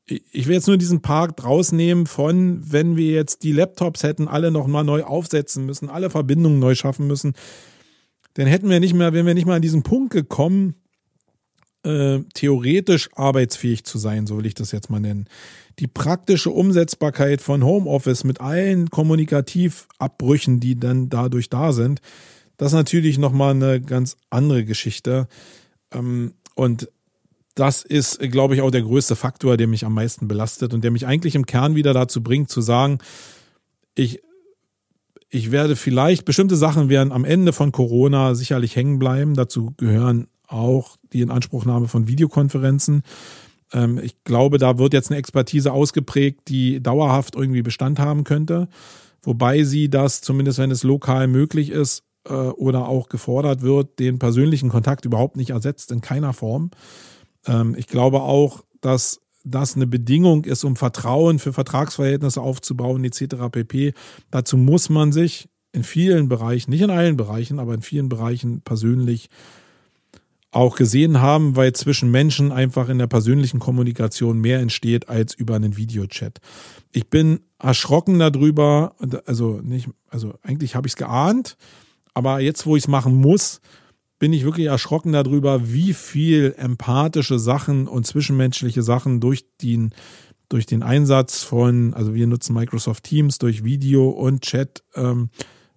ich 0.06 0.48
will 0.48 0.56
jetzt 0.56 0.68
nur 0.68 0.78
diesen 0.78 1.02
Park 1.02 1.44
rausnehmen 1.44 2.08
von, 2.08 2.60
wenn 2.72 2.98
wir 2.98 3.12
jetzt 3.12 3.44
die 3.44 3.54
Laptops 3.54 4.04
hätten 4.04 4.28
alle 4.28 4.52
nochmal 4.52 4.84
neu 4.84 5.04
aufsetzen 5.04 5.66
müssen, 5.66 5.90
alle 5.90 6.10
Verbindungen 6.10 6.60
neu 6.60 6.76
schaffen 6.76 7.08
müssen, 7.08 7.34
dann 8.34 8.48
hätten 8.48 8.70
wir 8.70 8.80
nicht 8.80 8.94
mehr, 8.94 9.14
wären 9.14 9.26
wir 9.26 9.34
nicht 9.34 9.46
mal 9.46 9.56
an 9.56 9.62
diesen 9.62 9.84
Punkt 9.84 10.12
gekommen, 10.12 10.76
äh, 11.84 12.20
theoretisch 12.34 13.10
arbeitsfähig 13.16 13.84
zu 13.86 13.98
sein, 13.98 14.28
so 14.28 14.38
will 14.38 14.46
ich 14.46 14.56
das 14.56 14.72
jetzt 14.72 14.90
mal 14.90 15.00
nennen. 15.00 15.28
Die 15.80 15.88
praktische 15.88 16.50
Umsetzbarkeit 16.50 17.42
von 17.42 17.64
Homeoffice 17.64 18.24
mit 18.24 18.42
allen 18.42 18.90
Kommunikativabbrüchen, 18.90 20.60
die 20.60 20.80
dann 20.80 21.10
dadurch 21.10 21.50
da 21.50 21.72
sind, 21.72 22.02
das 22.58 22.70
ist 22.70 22.76
natürlich 22.76 23.18
nochmal 23.18 23.52
eine 23.52 23.82
ganz 23.82 24.18
andere 24.30 24.66
Geschichte. 24.66 25.28
Ähm, 25.92 26.34
und 26.56 26.90
das 27.56 27.84
ist, 27.84 28.20
glaube 28.20 28.56
ich, 28.56 28.62
auch 28.62 28.72
der 28.72 28.82
größte 28.82 29.16
Faktor, 29.16 29.58
der 29.58 29.68
mich 29.68 29.86
am 29.86 29.94
meisten 29.94 30.28
belastet 30.28 30.74
und 30.74 30.84
der 30.84 30.92
mich 30.92 31.06
eigentlich 31.06 31.36
im 31.36 31.46
Kern 31.46 31.76
wieder 31.76 31.94
dazu 31.94 32.24
bringt, 32.24 32.50
zu 32.50 32.62
sagen, 32.62 32.98
ich, 33.96 34.22
ich 35.30 35.52
werde 35.52 35.76
vielleicht, 35.76 36.26
bestimmte 36.26 36.56
Sachen 36.56 36.90
werden 36.90 37.12
am 37.12 37.26
Ende 37.26 37.54
von 37.54 37.72
Corona 37.72 38.34
sicherlich 38.34 38.76
hängen 38.76 38.98
bleiben. 38.98 39.36
Dazu 39.36 39.74
gehören 39.78 40.28
auch 40.48 40.98
die 41.12 41.22
Inanspruchnahme 41.22 41.88
von 41.88 42.08
Videokonferenzen. 42.08 43.04
Ähm, 43.72 44.00
ich 44.02 44.24
glaube, 44.24 44.58
da 44.58 44.78
wird 44.78 44.94
jetzt 44.94 45.12
eine 45.12 45.20
Expertise 45.20 45.72
ausgeprägt, 45.72 46.48
die 46.48 46.82
dauerhaft 46.82 47.36
irgendwie 47.36 47.62
Bestand 47.62 48.00
haben 48.00 48.24
könnte. 48.24 48.68
Wobei 49.22 49.64
sie 49.64 49.90
das, 49.90 50.22
zumindest 50.22 50.60
wenn 50.60 50.72
es 50.72 50.84
lokal 50.84 51.28
möglich 51.28 51.70
ist, 51.70 52.04
äh, 52.28 52.34
oder 52.34 52.88
auch 52.88 53.10
gefordert 53.10 53.62
wird, 53.62 54.00
den 54.00 54.20
persönlichen 54.20 54.70
Kontakt 54.70 55.06
überhaupt 55.06 55.38
nicht 55.38 55.52
ersetzt, 55.52 55.92
in 55.92 56.02
keiner 56.02 56.34
Form. 56.34 56.72
Ähm, 57.46 57.76
ich 57.78 57.88
glaube 57.88 58.22
auch, 58.22 58.64
dass 58.82 59.22
das 59.44 59.76
eine 59.76 59.88
Bedingung 59.88 60.46
ist, 60.46 60.64
um 60.64 60.76
Vertrauen 60.76 61.40
für 61.40 61.54
Vertragsverhältnisse 61.54 62.42
aufzubauen, 62.42 63.04
etc. 63.04 63.36
pp. 63.52 63.94
Dazu 64.32 64.58
muss 64.58 64.90
man 64.90 65.12
sich 65.12 65.50
in 65.74 65.84
vielen 65.84 66.30
Bereichen, 66.30 66.72
nicht 66.72 66.82
in 66.82 66.90
allen 66.90 67.18
Bereichen, 67.18 67.60
aber 67.60 67.74
in 67.74 67.82
vielen 67.82 68.08
Bereichen 68.08 68.62
persönlich 68.62 69.30
auch 70.52 70.76
gesehen 70.76 71.20
haben, 71.20 71.56
weil 71.56 71.74
zwischen 71.74 72.12
Menschen 72.12 72.52
einfach 72.52 72.88
in 72.88 73.00
der 73.00 73.08
persönlichen 73.08 73.60
Kommunikation 73.60 74.40
mehr 74.40 74.60
entsteht 74.60 75.10
als 75.10 75.34
über 75.34 75.56
einen 75.56 75.78
Videochat. 75.78 76.40
Ich 76.92 77.10
bin 77.10 77.40
erschrocken 77.58 78.20
darüber, 78.20 78.96
also 79.26 79.60
nicht, 79.64 79.90
also 80.10 80.36
eigentlich 80.44 80.76
habe 80.76 80.88
ich 80.88 80.94
es 80.94 80.98
geahnt, 80.98 81.58
aber 82.14 82.40
jetzt, 82.40 82.66
wo 82.66 82.76
ich 82.76 82.84
es 82.84 82.88
machen 82.88 83.16
muss, 83.16 83.62
bin 84.20 84.34
ich 84.34 84.46
wirklich 84.46 84.68
erschrocken 84.68 85.12
darüber, 85.12 85.74
wie 85.74 85.94
viel 85.94 86.54
empathische 86.58 87.40
Sachen 87.40 87.88
und 87.88 88.08
zwischenmenschliche 88.08 88.82
Sachen 88.82 89.20
durch 89.20 89.46
den, 89.62 89.94
durch 90.48 90.66
den 90.66 90.84
Einsatz 90.84 91.44
von, 91.44 91.94
also 91.94 92.14
wir 92.14 92.28
nutzen 92.28 92.54
Microsoft 92.54 93.04
Teams 93.04 93.38
durch 93.38 93.64
Video 93.64 94.10
und 94.10 94.42
Chat, 94.44 94.84
ähm, 94.96 95.30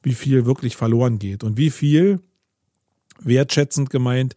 wie 0.03 0.15
viel 0.15 0.47
wirklich 0.47 0.77
verloren 0.77 1.19
geht 1.19 1.43
und 1.43 1.57
wie 1.57 1.71
viel 1.71 2.21
wertschätzend 3.21 3.91
gemeint 3.91 4.37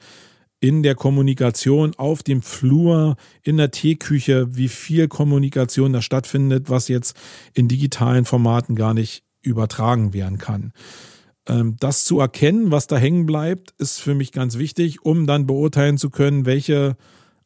in 0.59 0.83
der 0.83 0.95
Kommunikation 0.95 1.93
auf 1.95 2.23
dem 2.23 2.41
Flur, 2.41 3.15
in 3.43 3.57
der 3.57 3.71
Teeküche, 3.71 4.55
wie 4.55 4.67
viel 4.67 5.07
Kommunikation 5.07 5.93
da 5.93 6.01
stattfindet, 6.01 6.69
was 6.69 6.87
jetzt 6.87 7.15
in 7.53 7.67
digitalen 7.67 8.25
Formaten 8.25 8.75
gar 8.75 8.93
nicht 8.93 9.23
übertragen 9.41 10.13
werden 10.13 10.37
kann. 10.37 10.73
Ähm, 11.49 11.75
das 11.79 12.05
zu 12.05 12.19
erkennen, 12.19 12.71
was 12.71 12.87
da 12.87 12.97
hängen 12.97 13.25
bleibt, 13.25 13.73
ist 13.77 13.99
für 13.99 14.15
mich 14.15 14.31
ganz 14.31 14.57
wichtig, 14.57 15.03
um 15.03 15.27
dann 15.27 15.47
beurteilen 15.47 15.97
zu 15.97 16.09
können, 16.09 16.45
welche 16.45 16.95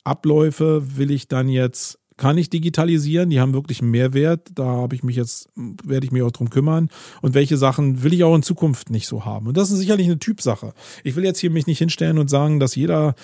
Abläufe 0.03 0.97
will 0.97 1.09
ich 1.09 1.27
dann 1.27 1.47
jetzt 1.47 1.99
kann 2.17 2.37
ich 2.37 2.49
digitalisieren, 2.49 3.29
die 3.29 3.39
haben 3.39 3.53
wirklich 3.53 3.81
einen 3.81 3.91
Mehrwert, 3.91 4.49
da 4.55 4.65
habe 4.65 4.95
ich 4.95 5.03
mich 5.03 5.15
jetzt, 5.15 5.49
werde 5.55 6.05
ich 6.05 6.11
mich 6.11 6.21
auch 6.21 6.31
drum 6.31 6.49
kümmern. 6.49 6.89
Und 7.21 7.33
welche 7.33 7.57
Sachen 7.57 8.03
will 8.03 8.13
ich 8.13 8.23
auch 8.23 8.35
in 8.35 8.43
Zukunft 8.43 8.91
nicht 8.91 9.07
so 9.07 9.25
haben? 9.25 9.47
Und 9.47 9.57
das 9.57 9.71
ist 9.71 9.79
sicherlich 9.79 10.05
eine 10.05 10.19
Typsache. 10.19 10.73
Ich 11.03 11.15
will 11.15 11.23
jetzt 11.23 11.39
hier 11.39 11.49
mich 11.49 11.67
nicht 11.67 11.79
hinstellen 11.79 12.19
und 12.19 12.29
sagen, 12.29 12.59
dass 12.59 12.75
jeder 12.75 13.15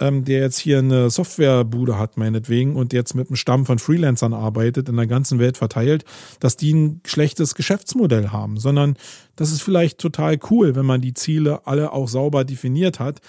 ähm, 0.00 0.24
der 0.24 0.40
jetzt 0.40 0.58
hier 0.58 0.78
eine 0.78 1.10
Softwarebude 1.10 1.98
hat, 1.98 2.16
meinetwegen, 2.16 2.76
und 2.76 2.92
jetzt 2.92 3.14
mit 3.14 3.28
einem 3.28 3.36
Stamm 3.36 3.66
von 3.66 3.78
Freelancern 3.78 4.32
arbeitet, 4.32 4.88
in 4.88 4.96
der 4.96 5.06
ganzen 5.06 5.38
Welt 5.38 5.56
verteilt, 5.56 6.04
dass 6.40 6.56
die 6.56 6.72
ein 6.72 7.00
schlechtes 7.06 7.54
Geschäftsmodell 7.54 8.28
haben, 8.28 8.58
sondern 8.58 8.96
das 9.36 9.52
ist 9.52 9.62
vielleicht 9.62 9.98
total 9.98 10.38
cool, 10.50 10.74
wenn 10.74 10.86
man 10.86 11.00
die 11.00 11.14
Ziele 11.14 11.66
alle 11.66 11.92
auch 11.92 12.08
sauber 12.08 12.44
definiert 12.44 13.00
hat. 13.00 13.20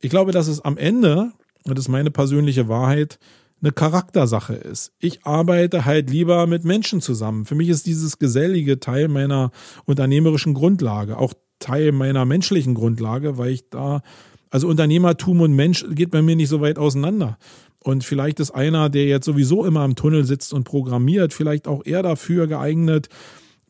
Ich 0.00 0.10
glaube, 0.10 0.32
dass 0.32 0.48
es 0.48 0.60
am 0.60 0.76
Ende, 0.76 1.32
und 1.64 1.78
das 1.78 1.86
ist 1.86 1.88
meine 1.88 2.10
persönliche 2.10 2.68
Wahrheit, 2.68 3.18
eine 3.62 3.72
Charaktersache 3.72 4.54
ist. 4.54 4.92
Ich 4.98 5.24
arbeite 5.24 5.84
halt 5.86 6.10
lieber 6.10 6.46
mit 6.46 6.64
Menschen 6.64 7.00
zusammen. 7.00 7.46
Für 7.46 7.54
mich 7.54 7.68
ist 7.68 7.86
dieses 7.86 8.18
gesellige 8.18 8.80
Teil 8.80 9.08
meiner 9.08 9.50
unternehmerischen 9.86 10.52
Grundlage, 10.52 11.16
auch 11.16 11.32
Teil 11.58 11.92
meiner 11.92 12.26
menschlichen 12.26 12.74
Grundlage, 12.74 13.38
weil 13.38 13.50
ich 13.50 13.70
da 13.70 14.02
also 14.50 14.68
Unternehmertum 14.68 15.40
und 15.40 15.54
Mensch 15.54 15.84
geht 15.90 16.10
bei 16.10 16.22
mir 16.22 16.36
nicht 16.36 16.48
so 16.48 16.60
weit 16.60 16.78
auseinander. 16.78 17.38
Und 17.82 18.04
vielleicht 18.04 18.40
ist 18.40 18.50
einer, 18.50 18.88
der 18.88 19.06
jetzt 19.06 19.26
sowieso 19.26 19.64
immer 19.64 19.84
im 19.84 19.94
Tunnel 19.94 20.24
sitzt 20.24 20.52
und 20.52 20.64
programmiert, 20.64 21.32
vielleicht 21.32 21.68
auch 21.68 21.84
eher 21.84 22.02
dafür 22.02 22.46
geeignet, 22.46 23.08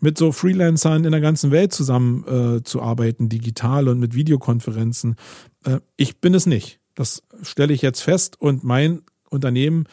mit 0.00 0.18
so 0.18 0.32
Freelancern 0.32 1.04
in 1.04 1.12
der 1.12 1.20
ganzen 1.20 1.50
Welt 1.50 1.72
zusammen 1.72 2.24
äh, 2.24 3.28
digital 3.28 3.88
und 3.88 3.98
mit 3.98 4.14
Videokonferenzen. 4.14 5.16
Äh, 5.64 5.80
ich 5.96 6.20
bin 6.20 6.34
es 6.34 6.46
nicht. 6.46 6.80
Das 6.94 7.22
stelle 7.42 7.72
ich 7.72 7.82
jetzt 7.82 8.00
fest 8.00 8.40
und 8.40 8.64
mein 8.64 9.02
Unternehmen 9.28 9.84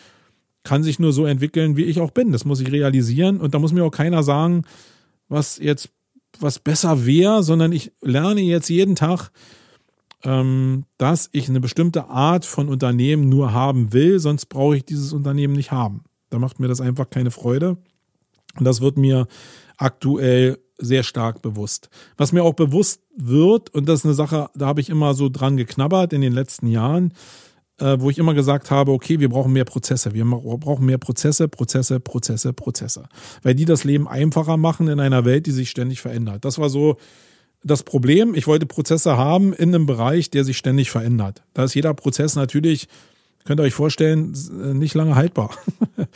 kann 0.63 0.83
sich 0.83 0.99
nur 0.99 1.11
so 1.11 1.25
entwickeln, 1.25 1.75
wie 1.75 1.83
ich 1.83 1.99
auch 1.99 2.11
bin. 2.11 2.31
Das 2.31 2.45
muss 2.45 2.61
ich 2.61 2.71
realisieren 2.71 3.41
und 3.41 3.53
da 3.53 3.59
muss 3.59 3.73
mir 3.73 3.83
auch 3.83 3.91
keiner 3.91 4.23
sagen, 4.23 4.63
was 5.27 5.57
jetzt 5.57 5.89
was 6.39 6.59
besser 6.59 7.05
wäre, 7.05 7.43
sondern 7.43 7.71
ich 7.71 7.91
lerne 8.01 8.41
jetzt 8.41 8.69
jeden 8.69 8.95
Tag, 8.95 9.31
dass 10.23 11.29
ich 11.33 11.49
eine 11.49 11.59
bestimmte 11.59 12.09
Art 12.09 12.45
von 12.45 12.69
Unternehmen 12.69 13.27
nur 13.27 13.51
haben 13.51 13.91
will, 13.91 14.19
sonst 14.19 14.45
brauche 14.45 14.77
ich 14.77 14.85
dieses 14.85 15.11
Unternehmen 15.11 15.53
nicht 15.53 15.71
haben. 15.71 16.05
Da 16.29 16.39
macht 16.39 16.59
mir 16.59 16.69
das 16.69 16.79
einfach 16.79 17.09
keine 17.09 17.29
Freude. 17.29 17.77
Und 18.57 18.65
das 18.65 18.81
wird 18.81 18.97
mir 18.97 19.27
aktuell 19.77 20.59
sehr 20.77 21.03
stark 21.03 21.41
bewusst. 21.41 21.89
Was 22.17 22.31
mir 22.31 22.43
auch 22.43 22.53
bewusst 22.53 23.01
wird, 23.15 23.69
und 23.73 23.87
das 23.87 23.99
ist 23.99 24.05
eine 24.05 24.13
Sache, 24.13 24.49
da 24.55 24.67
habe 24.67 24.81
ich 24.81 24.89
immer 24.89 25.13
so 25.13 25.29
dran 25.29 25.57
geknabbert 25.57 26.13
in 26.13 26.21
den 26.21 26.33
letzten 26.33 26.67
Jahren, 26.67 27.13
äh, 27.79 27.97
wo 27.99 28.09
ich 28.09 28.17
immer 28.17 28.33
gesagt 28.33 28.71
habe, 28.71 28.91
okay, 28.91 29.19
wir 29.19 29.29
brauchen 29.29 29.53
mehr 29.53 29.65
Prozesse, 29.65 30.13
wir 30.13 30.25
brauchen 30.25 30.85
mehr 30.85 30.97
Prozesse, 30.97 31.47
Prozesse, 31.47 31.99
Prozesse, 31.99 32.53
Prozesse, 32.53 33.03
weil 33.41 33.55
die 33.55 33.65
das 33.65 33.83
Leben 33.83 34.07
einfacher 34.07 34.57
machen 34.57 34.87
in 34.87 34.99
einer 34.99 35.25
Welt, 35.25 35.45
die 35.45 35.51
sich 35.51 35.69
ständig 35.69 36.01
verändert. 36.01 36.45
Das 36.45 36.57
war 36.59 36.69
so 36.69 36.97
das 37.63 37.83
Problem, 37.83 38.35
ich 38.35 38.47
wollte 38.47 38.65
Prozesse 38.65 39.17
haben 39.17 39.53
in 39.53 39.73
einem 39.73 39.85
Bereich, 39.85 40.29
der 40.29 40.43
sich 40.43 40.57
ständig 40.57 40.91
verändert. 40.91 41.43
Da 41.53 41.63
ist 41.63 41.73
jeder 41.73 41.93
Prozess 41.93 42.35
natürlich, 42.35 42.87
könnt 43.45 43.59
ihr 43.59 43.63
euch 43.63 43.73
vorstellen, 43.73 44.35
nicht 44.77 44.95
lange 44.95 45.15
haltbar. 45.15 45.51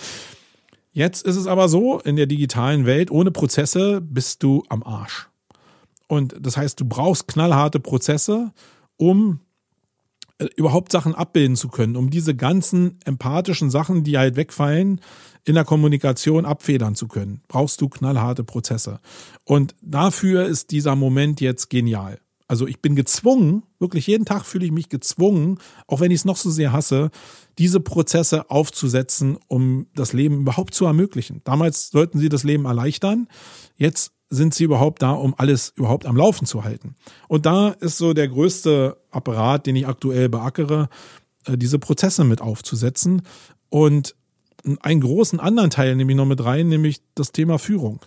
Jetzt 0.91 1.25
ist 1.25 1.35
es 1.35 1.47
aber 1.47 1.69
so, 1.69 1.99
in 1.99 2.15
der 2.15 2.25
digitalen 2.25 2.85
Welt, 2.85 3.11
ohne 3.11 3.31
Prozesse 3.31 4.01
bist 4.01 4.43
du 4.43 4.63
am 4.69 4.83
Arsch. 4.83 5.29
Und 6.07 6.35
das 6.39 6.57
heißt, 6.57 6.79
du 6.79 6.85
brauchst 6.85 7.27
knallharte 7.27 7.79
Prozesse, 7.79 8.51
um 8.97 9.41
äh, 10.39 10.47
überhaupt 10.55 10.91
Sachen 10.91 11.15
abbilden 11.15 11.55
zu 11.55 11.69
können, 11.69 11.95
um 11.95 12.09
diese 12.09 12.35
ganzen 12.35 12.97
empathischen 13.05 13.69
Sachen, 13.69 14.03
die 14.03 14.17
halt 14.17 14.35
wegfallen, 14.35 15.01
in 15.47 15.55
der 15.55 15.63
Kommunikation 15.63 16.45
abfedern 16.45 16.93
zu 16.93 17.07
können, 17.07 17.41
brauchst 17.47 17.79
du 17.79 17.87
knallharte 17.87 18.43
Prozesse. 18.43 18.99
Und 19.45 19.75
dafür 19.81 20.45
ist 20.45 20.71
dieser 20.71 20.97
Moment 20.97 21.39
jetzt 21.39 21.69
genial. 21.69 22.19
Also 22.49 22.67
ich 22.67 22.81
bin 22.81 22.97
gezwungen, 22.97 23.63
wirklich 23.79 24.07
jeden 24.07 24.25
Tag 24.25 24.45
fühle 24.45 24.65
ich 24.65 24.73
mich 24.73 24.89
gezwungen, 24.89 25.57
auch 25.87 26.01
wenn 26.01 26.11
ich 26.11 26.19
es 26.19 26.25
noch 26.25 26.35
so 26.35 26.49
sehr 26.49 26.73
hasse, 26.73 27.11
diese 27.57 27.79
Prozesse 27.79 28.51
aufzusetzen, 28.51 29.37
um 29.47 29.87
das 29.95 30.11
Leben 30.11 30.41
überhaupt 30.41 30.73
zu 30.73 30.85
ermöglichen. 30.85 31.39
Damals 31.45 31.91
sollten 31.91 32.19
sie 32.19 32.27
das 32.27 32.43
Leben 32.43 32.65
erleichtern. 32.65 33.27
Jetzt 33.77 34.11
sind 34.29 34.53
sie 34.53 34.65
überhaupt 34.65 35.01
da, 35.01 35.11
um 35.11 35.33
alles 35.37 35.71
überhaupt 35.77 36.05
am 36.05 36.17
Laufen 36.17 36.45
zu 36.45 36.65
halten? 36.65 36.95
Und 37.29 37.45
da 37.45 37.69
ist 37.69 37.97
so 37.97 38.13
der 38.13 38.27
größte 38.27 38.97
Apparat, 39.11 39.65
den 39.65 39.77
ich 39.77 39.87
aktuell 39.87 40.27
beackere, 40.27 40.89
äh, 41.45 41.57
diese 41.57 41.79
Prozesse 41.79 42.25
mit 42.25 42.41
aufzusetzen. 42.41 43.21
Und 43.69 44.16
einen 44.81 45.01
großen 45.01 45.39
anderen 45.39 45.69
Teil 45.69 45.95
nehme 45.95 46.11
ich 46.11 46.17
noch 46.17 46.25
mit 46.25 46.43
rein, 46.43 46.67
nämlich 46.67 47.01
das 47.15 47.31
Thema 47.31 47.59
Führung. 47.59 48.01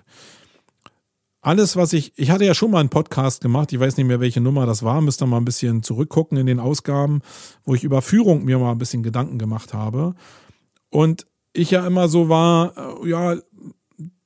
Alles, 1.42 1.74
was 1.76 1.94
ich, 1.94 2.12
ich 2.16 2.30
hatte 2.30 2.44
ja 2.44 2.54
schon 2.54 2.70
mal 2.70 2.80
einen 2.80 2.90
Podcast 2.90 3.40
gemacht, 3.40 3.72
ich 3.72 3.80
weiß 3.80 3.96
nicht 3.96 4.06
mehr, 4.06 4.20
welche 4.20 4.42
Nummer 4.42 4.66
das 4.66 4.82
war, 4.82 5.00
müsste 5.00 5.24
mal 5.24 5.38
ein 5.38 5.46
bisschen 5.46 5.82
zurückgucken 5.82 6.36
in 6.36 6.46
den 6.46 6.60
Ausgaben, 6.60 7.22
wo 7.64 7.74
ich 7.74 7.82
über 7.82 8.02
Führung 8.02 8.44
mir 8.44 8.58
mal 8.58 8.72
ein 8.72 8.78
bisschen 8.78 9.02
Gedanken 9.02 9.38
gemacht 9.38 9.72
habe. 9.72 10.14
Und 10.90 11.26
ich 11.54 11.70
ja 11.70 11.86
immer 11.86 12.08
so 12.08 12.28
war, 12.28 12.76
äh, 12.76 13.08
ja, 13.08 13.36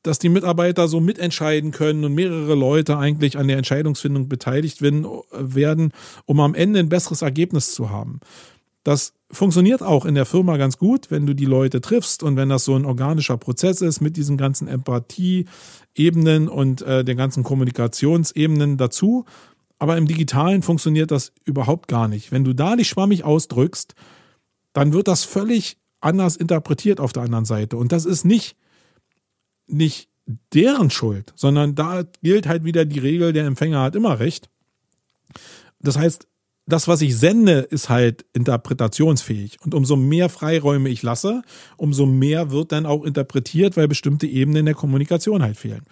dass 0.02 0.18
die 0.18 0.28
Mitarbeiter 0.28 0.86
so 0.86 1.00
mitentscheiden 1.00 1.70
können 1.70 2.04
und 2.04 2.14
mehrere 2.14 2.54
Leute 2.54 2.98
eigentlich 2.98 3.38
an 3.38 3.48
der 3.48 3.56
Entscheidungsfindung 3.56 4.28
beteiligt 4.28 4.82
werden, 4.82 5.92
um 6.26 6.40
am 6.40 6.54
Ende 6.54 6.80
ein 6.80 6.90
besseres 6.90 7.22
Ergebnis 7.22 7.72
zu 7.74 7.90
haben. 7.90 8.20
Das 8.84 9.14
funktioniert 9.30 9.82
auch 9.82 10.04
in 10.04 10.14
der 10.14 10.26
Firma 10.26 10.56
ganz 10.56 10.78
gut, 10.78 11.10
wenn 11.10 11.26
du 11.26 11.34
die 11.34 11.46
Leute 11.46 11.80
triffst 11.80 12.22
und 12.22 12.36
wenn 12.36 12.50
das 12.50 12.64
so 12.64 12.76
ein 12.76 12.84
organischer 12.84 13.36
Prozess 13.36 13.80
ist 13.80 14.00
mit 14.00 14.16
diesen 14.16 14.36
ganzen 14.36 14.68
Empathie-Ebenen 14.68 16.48
und 16.48 16.82
äh, 16.82 17.02
den 17.04 17.16
ganzen 17.16 17.42
Kommunikationsebenen 17.42 18.76
dazu. 18.76 19.24
Aber 19.78 19.96
im 19.96 20.06
Digitalen 20.06 20.62
funktioniert 20.62 21.10
das 21.10 21.32
überhaupt 21.44 21.88
gar 21.88 22.06
nicht. 22.06 22.30
Wenn 22.30 22.44
du 22.44 22.52
da 22.52 22.76
dich 22.76 22.88
schwammig 22.88 23.24
ausdrückst, 23.24 23.94
dann 24.72 24.92
wird 24.92 25.08
das 25.08 25.24
völlig 25.24 25.78
anders 26.00 26.36
interpretiert 26.36 27.00
auf 27.00 27.12
der 27.12 27.24
anderen 27.24 27.46
Seite. 27.46 27.76
Und 27.76 27.90
das 27.90 28.04
ist 28.04 28.24
nicht 28.24 28.56
nicht 29.66 30.08
deren 30.52 30.90
Schuld, 30.90 31.32
sondern 31.36 31.74
da 31.74 32.04
gilt 32.22 32.46
halt 32.46 32.64
wieder 32.64 32.84
die 32.84 32.98
Regel, 32.98 33.32
der 33.32 33.46
Empfänger 33.46 33.82
hat 33.82 33.96
immer 33.96 34.18
recht. 34.18 34.48
Das 35.80 35.98
heißt, 35.98 36.26
das, 36.66 36.88
was 36.88 37.02
ich 37.02 37.16
sende, 37.16 37.60
ist 37.60 37.88
halt 37.88 38.24
interpretationsfähig. 38.32 39.58
Und 39.62 39.74
umso 39.74 39.96
mehr 39.96 40.28
Freiräume 40.28 40.88
ich 40.88 41.02
lasse, 41.02 41.42
umso 41.76 42.06
mehr 42.06 42.50
wird 42.50 42.72
dann 42.72 42.86
auch 42.86 43.04
interpretiert, 43.04 43.76
weil 43.76 43.88
bestimmte 43.88 44.26
Ebenen 44.26 44.64
der 44.64 44.74
Kommunikation 44.74 45.42
halt 45.42 45.56
fehlen. 45.56 45.82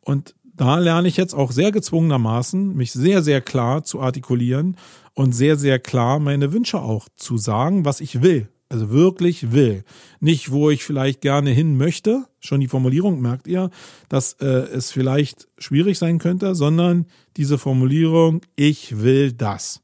Und 0.00 0.34
da 0.54 0.78
lerne 0.78 1.08
ich 1.08 1.16
jetzt 1.16 1.34
auch 1.34 1.52
sehr 1.52 1.70
gezwungenermaßen, 1.72 2.74
mich 2.74 2.92
sehr, 2.92 3.22
sehr 3.22 3.40
klar 3.40 3.84
zu 3.84 4.00
artikulieren 4.00 4.76
und 5.14 5.32
sehr, 5.32 5.56
sehr 5.56 5.78
klar 5.78 6.18
meine 6.18 6.52
Wünsche 6.52 6.80
auch 6.80 7.08
zu 7.16 7.38
sagen, 7.38 7.84
was 7.84 8.00
ich 8.00 8.22
will. 8.22 8.48
Also 8.68 8.90
wirklich 8.90 9.52
will. 9.52 9.82
Nicht, 10.20 10.50
wo 10.50 10.68
ich 10.68 10.84
vielleicht 10.84 11.22
gerne 11.22 11.50
hin 11.50 11.78
möchte, 11.78 12.26
schon 12.38 12.60
die 12.60 12.68
Formulierung 12.68 13.22
merkt 13.22 13.46
ihr, 13.46 13.70
dass 14.10 14.34
äh, 14.34 14.46
es 14.46 14.90
vielleicht 14.90 15.48
schwierig 15.56 15.98
sein 15.98 16.18
könnte, 16.18 16.54
sondern 16.54 17.06
diese 17.38 17.56
Formulierung, 17.56 18.42
ich 18.56 19.00
will 19.00 19.32
das. 19.32 19.80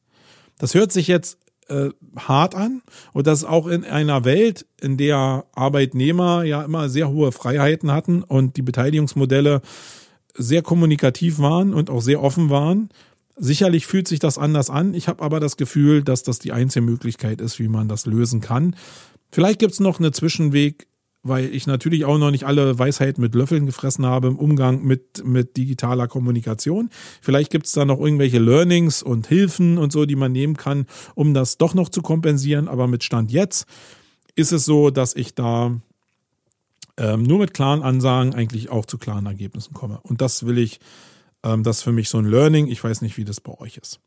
Das 0.59 0.74
hört 0.74 0.92
sich 0.92 1.09
jetzt 1.09 1.38
äh, 1.68 1.90
hart 2.16 2.55
an 2.55 2.82
und 3.12 3.26
das 3.26 3.44
auch 3.44 3.66
in 3.66 3.84
einer 3.84 4.24
Welt, 4.24 4.66
in 4.80 4.96
der 4.96 5.46
Arbeitnehmer 5.55 6.44
ja 6.44 6.62
immer 6.62 6.88
sehr 6.88 7.11
hohe 7.11 7.32
Freiheiten 7.32 7.90
hatten 7.90 8.22
und 8.22 8.57
die 8.57 8.62
Beteiligungsmodelle 8.62 9.62
sehr 10.36 10.62
kommunikativ 10.62 11.38
waren 11.38 11.72
und 11.74 11.90
auch 11.90 12.02
sehr 12.02 12.22
offen 12.22 12.50
waren, 12.50 12.90
Sicherlich 13.36 13.86
fühlt 13.86 14.07
sich 14.07 14.20
das 14.20 14.38
anders 14.38 14.70
an. 14.70 14.94
Ich 14.94 15.09
habe 15.09 15.22
aber 15.22 15.40
das 15.40 15.57
Gefühl, 15.57 16.05
dass 16.05 16.22
das 16.22 16.38
die 16.38 16.52
einzige 16.52 16.84
Möglichkeit 16.84 17.40
ist, 17.40 17.59
wie 17.59 17.68
man 17.68 17.88
das 17.88 18.07
lösen 18.07 18.40
kann. 18.40 18.76
Vielleicht 19.32 19.59
gibt 19.59 19.72
es 19.72 19.80
noch 19.80 19.98
einen 19.98 20.12
Zwischenweg, 20.12 20.86
weil 21.25 21.53
ich 21.53 21.66
natürlich 21.66 22.05
auch 22.05 22.18
noch 22.18 22.31
nicht 22.31 22.45
alle 22.45 22.79
Weisheiten 22.79 23.20
mit 23.20 23.35
Löffeln 23.35 23.66
gefressen 23.66 24.07
habe 24.07 24.29
im 24.29 24.37
Umgang 24.37 24.85
mit, 24.85 25.25
mit 25.25 25.57
digitaler 25.57 26.07
Kommunikation. 26.07 26.91
Vielleicht 27.20 27.51
gibt 27.51 27.66
es 27.66 27.72
da 27.72 27.85
noch 27.85 27.99
irgendwelche 27.99 28.39
Learnings 28.39 29.03
und 29.03 29.27
Hilfen 29.27 29.79
und 29.79 29.91
so, 29.91 30.05
die 30.05 30.16
man 30.16 30.31
nehmen 30.31 30.57
kann, 30.57 30.87
um 31.14 31.35
das 31.35 31.59
doch 31.59 31.75
noch 31.75 31.89
zu 31.89 32.03
kompensieren. 32.03 32.68
Aber 32.68 32.87
mit 32.87 33.03
Stand 33.03 33.33
jetzt 33.33 33.66
ist 34.37 34.53
es 34.53 34.64
so, 34.64 34.91
dass 34.91 35.16
ich 35.16 35.35
da 35.35 35.72
ähm, 36.97 37.22
nur 37.25 37.41
mit 37.41 37.55
klaren 37.55 37.83
Ansagen 37.83 38.35
eigentlich 38.35 38.70
auch 38.70 38.87
zu 38.87 38.99
klaren 38.99 39.27
Ergebnissen 39.27 39.75
komme. 39.75 39.99
Und 40.03 40.20
das 40.20 40.47
will 40.47 40.59
ich 40.59 40.79
ähm, 41.45 41.62
das 41.62 41.79
ist 41.79 41.83
für 41.83 41.93
mich 41.93 42.09
so 42.09 42.18
ein 42.18 42.25
Learning. 42.25 42.66
Ich 42.66 42.83
weiß 42.83 43.03
nicht, 43.03 43.16
wie 43.16 43.25
das 43.25 43.41
bei 43.41 43.53
euch 43.59 43.77
ist. 43.77 44.01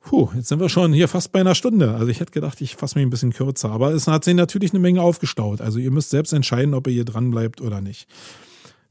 Puh, 0.00 0.30
jetzt 0.34 0.48
sind 0.48 0.60
wir 0.60 0.68
schon 0.68 0.92
hier 0.92 1.08
fast 1.08 1.32
bei 1.32 1.40
einer 1.40 1.54
Stunde. 1.54 1.94
Also 1.94 2.08
ich 2.08 2.20
hätte 2.20 2.32
gedacht, 2.32 2.60
ich 2.60 2.76
fasse 2.76 2.98
mich 2.98 3.06
ein 3.06 3.10
bisschen 3.10 3.32
kürzer. 3.32 3.70
Aber 3.70 3.92
es 3.92 4.06
hat 4.06 4.24
sich 4.24 4.34
natürlich 4.34 4.72
eine 4.72 4.80
Menge 4.80 5.02
aufgestaut. 5.02 5.60
Also 5.60 5.78
ihr 5.78 5.90
müsst 5.90 6.10
selbst 6.10 6.32
entscheiden, 6.32 6.74
ob 6.74 6.86
ihr 6.86 6.92
hier 6.92 7.04
dran 7.04 7.30
bleibt 7.30 7.60
oder 7.60 7.80
nicht. 7.80 8.08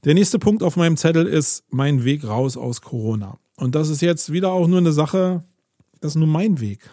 Der 0.04 0.14
nächste 0.14 0.40
Punkt 0.40 0.64
auf 0.64 0.76
meinem 0.76 0.98
Zettel 0.98 1.26
ist 1.26 1.64
mein 1.70 2.04
Weg 2.04 2.24
raus 2.24 2.56
aus 2.56 2.82
Corona. 2.82 3.40
Und 3.56 3.74
das 3.74 3.90
ist 3.90 4.02
jetzt 4.02 4.32
wieder 4.32 4.52
auch 4.52 4.68
nur 4.68 4.78
eine 4.78 4.92
Sache, 4.92 5.44
das 6.00 6.12
ist 6.12 6.18
nur 6.18 6.28
mein 6.28 6.60
Weg. 6.60 6.90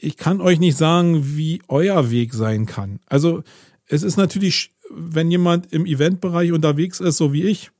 Ich 0.00 0.16
kann 0.16 0.40
euch 0.40 0.58
nicht 0.58 0.78
sagen, 0.78 1.36
wie 1.36 1.60
euer 1.68 2.10
Weg 2.10 2.32
sein 2.32 2.64
kann. 2.64 3.00
Also 3.06 3.42
es 3.86 4.02
ist 4.02 4.16
natürlich, 4.16 4.72
wenn 4.90 5.30
jemand 5.30 5.72
im 5.72 5.84
Eventbereich 5.84 6.52
unterwegs 6.52 7.00
ist, 7.00 7.18
so 7.18 7.32
wie 7.32 7.42
ich, 7.42 7.70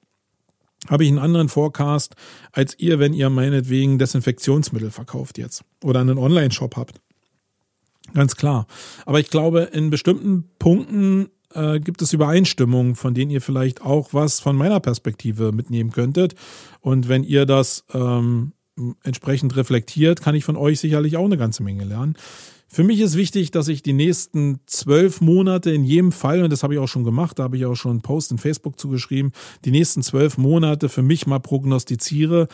habe 0.90 1.04
ich 1.04 1.08
einen 1.08 1.18
anderen 1.18 1.48
Forecast 1.48 2.16
als 2.52 2.78
ihr, 2.78 2.98
wenn 2.98 3.14
ihr 3.14 3.30
meinetwegen 3.30 3.98
Desinfektionsmittel 3.98 4.90
verkauft 4.90 5.38
jetzt 5.38 5.64
oder 5.82 6.00
einen 6.00 6.18
Online-Shop 6.18 6.76
habt. 6.76 7.00
Ganz 8.12 8.36
klar. 8.36 8.66
Aber 9.06 9.20
ich 9.20 9.30
glaube, 9.30 9.60
in 9.72 9.88
bestimmten 9.88 10.50
Punkten 10.58 11.28
äh, 11.54 11.78
gibt 11.80 12.02
es 12.02 12.12
Übereinstimmungen, 12.12 12.96
von 12.96 13.14
denen 13.14 13.30
ihr 13.30 13.40
vielleicht 13.40 13.82
auch 13.82 14.12
was 14.12 14.40
von 14.40 14.56
meiner 14.56 14.80
Perspektive 14.80 15.52
mitnehmen 15.52 15.92
könntet. 15.92 16.34
Und 16.80 17.08
wenn 17.08 17.22
ihr 17.22 17.46
das 17.46 17.84
ähm, 17.92 18.52
entsprechend 19.02 19.56
reflektiert, 19.56 20.20
kann 20.20 20.34
ich 20.34 20.44
von 20.44 20.56
euch 20.56 20.80
sicherlich 20.80 21.16
auch 21.16 21.24
eine 21.24 21.38
ganze 21.38 21.62
Menge 21.62 21.84
lernen. 21.84 22.16
Für 22.72 22.84
mich 22.84 23.00
ist 23.00 23.16
wichtig, 23.16 23.50
dass 23.50 23.66
ich 23.66 23.82
die 23.82 23.92
nächsten 23.92 24.60
zwölf 24.66 25.20
Monate 25.20 25.72
in 25.72 25.82
jedem 25.82 26.12
Fall, 26.12 26.44
und 26.44 26.52
das 26.52 26.62
habe 26.62 26.74
ich 26.74 26.78
auch 26.78 26.86
schon 26.86 27.02
gemacht, 27.02 27.40
da 27.40 27.42
habe 27.42 27.56
ich 27.56 27.66
auch 27.66 27.74
schon 27.74 27.90
einen 27.90 28.02
Post 28.02 28.30
in 28.30 28.38
Facebook 28.38 28.78
zugeschrieben, 28.78 29.32
die 29.64 29.72
nächsten 29.72 30.04
zwölf 30.04 30.38
Monate 30.38 30.88
für 30.88 31.02
mich 31.02 31.26
mal 31.26 31.40
prognostiziere, 31.40 32.46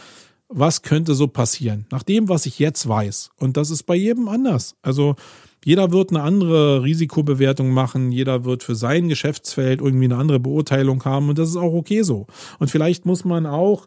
was 0.49 0.81
könnte 0.81 1.14
so 1.14 1.29
passieren, 1.29 1.85
nach 1.91 2.03
dem, 2.03 2.31
was 2.31 2.47
ich 2.47 2.59
jetzt 2.59 2.89
weiß. 2.89 3.33
Und 3.39 3.59
das 3.59 3.69
ist 3.69 3.83
bei 3.83 3.95
jedem 3.95 4.29
anders. 4.29 4.77
Also 4.81 5.17
jeder 5.62 5.93
wird 5.93 6.09
eine 6.09 6.23
andere 6.23 6.83
Risikobewertung 6.83 7.71
machen, 7.73 8.11
jeder 8.11 8.47
wird 8.47 8.62
für 8.62 8.75
sein 8.75 9.09
Geschäftsfeld 9.09 9.83
irgendwie 9.83 10.07
eine 10.07 10.17
andere 10.17 10.41
Beurteilung 10.41 11.05
haben 11.05 11.29
und 11.29 11.37
das 11.37 11.51
ist 11.51 11.57
auch 11.57 11.75
okay 11.75 12.01
so. 12.01 12.27
Und 12.59 12.71
vielleicht 12.71 13.05
muss 13.05 13.27
man 13.27 13.45
auch 13.45 13.87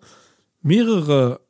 mehrere 0.61 1.41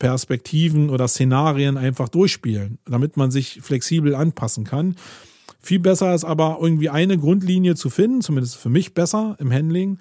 Perspektiven 0.00 0.90
oder 0.90 1.06
Szenarien 1.06 1.76
einfach 1.76 2.08
durchspielen, 2.08 2.78
damit 2.86 3.16
man 3.16 3.30
sich 3.30 3.60
flexibel 3.62 4.16
anpassen 4.16 4.64
kann. 4.64 4.96
Viel 5.60 5.78
besser 5.78 6.12
ist 6.12 6.24
aber 6.24 6.58
irgendwie 6.60 6.88
eine 6.88 7.16
Grundlinie 7.16 7.76
zu 7.76 7.90
finden, 7.90 8.22
zumindest 8.22 8.56
für 8.56 8.70
mich 8.70 8.94
besser 8.94 9.36
im 9.38 9.52
Handling 9.52 9.98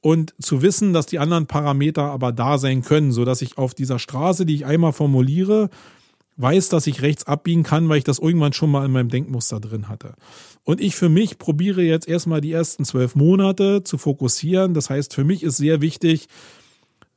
und 0.00 0.34
zu 0.40 0.62
wissen, 0.62 0.92
dass 0.92 1.06
die 1.06 1.18
anderen 1.20 1.46
Parameter 1.46 2.02
aber 2.02 2.32
da 2.32 2.58
sein 2.58 2.82
können, 2.82 3.12
so 3.12 3.24
dass 3.24 3.42
ich 3.42 3.58
auf 3.58 3.74
dieser 3.74 3.98
Straße, 3.98 4.46
die 4.46 4.54
ich 4.54 4.66
einmal 4.66 4.92
formuliere, 4.92 5.68
weiß, 6.38 6.70
dass 6.70 6.86
ich 6.86 7.02
rechts 7.02 7.26
abbiegen 7.26 7.62
kann, 7.62 7.88
weil 7.88 7.98
ich 7.98 8.04
das 8.04 8.18
irgendwann 8.18 8.52
schon 8.52 8.70
mal 8.70 8.84
in 8.84 8.92
meinem 8.92 9.08
Denkmuster 9.10 9.60
drin 9.60 9.88
hatte. 9.88 10.14
Und 10.64 10.80
ich 10.80 10.96
für 10.96 11.08
mich 11.08 11.38
probiere 11.38 11.82
jetzt 11.82 12.08
erstmal 12.08 12.40
die 12.40 12.52
ersten 12.52 12.84
zwölf 12.84 13.14
Monate 13.14 13.84
zu 13.84 13.98
fokussieren. 13.98 14.74
Das 14.74 14.90
heißt, 14.90 15.14
für 15.14 15.24
mich 15.24 15.42
ist 15.42 15.58
sehr 15.58 15.80
wichtig, 15.80 16.28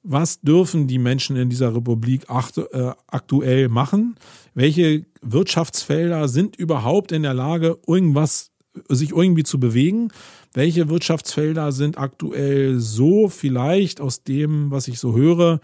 was 0.03 0.41
dürfen 0.41 0.87
die 0.87 0.97
Menschen 0.97 1.35
in 1.35 1.49
dieser 1.49 1.75
Republik 1.75 2.23
äh, 2.29 2.91
aktuell 3.07 3.69
machen? 3.69 4.15
Welche 4.53 5.05
Wirtschaftsfelder 5.21 6.27
sind 6.27 6.55
überhaupt 6.55 7.11
in 7.11 7.23
der 7.23 7.33
Lage, 7.33 7.77
irgendwas, 7.85 8.51
sich 8.87 9.11
irgendwie 9.11 9.43
zu 9.43 9.59
bewegen? 9.59 10.09
Welche 10.53 10.89
Wirtschaftsfelder 10.89 11.71
sind 11.71 11.97
aktuell 11.97 12.79
so 12.79 13.29
vielleicht 13.29 14.01
aus 14.01 14.23
dem, 14.23 14.71
was 14.71 14.87
ich 14.87 14.99
so 14.99 15.15
höre, 15.15 15.59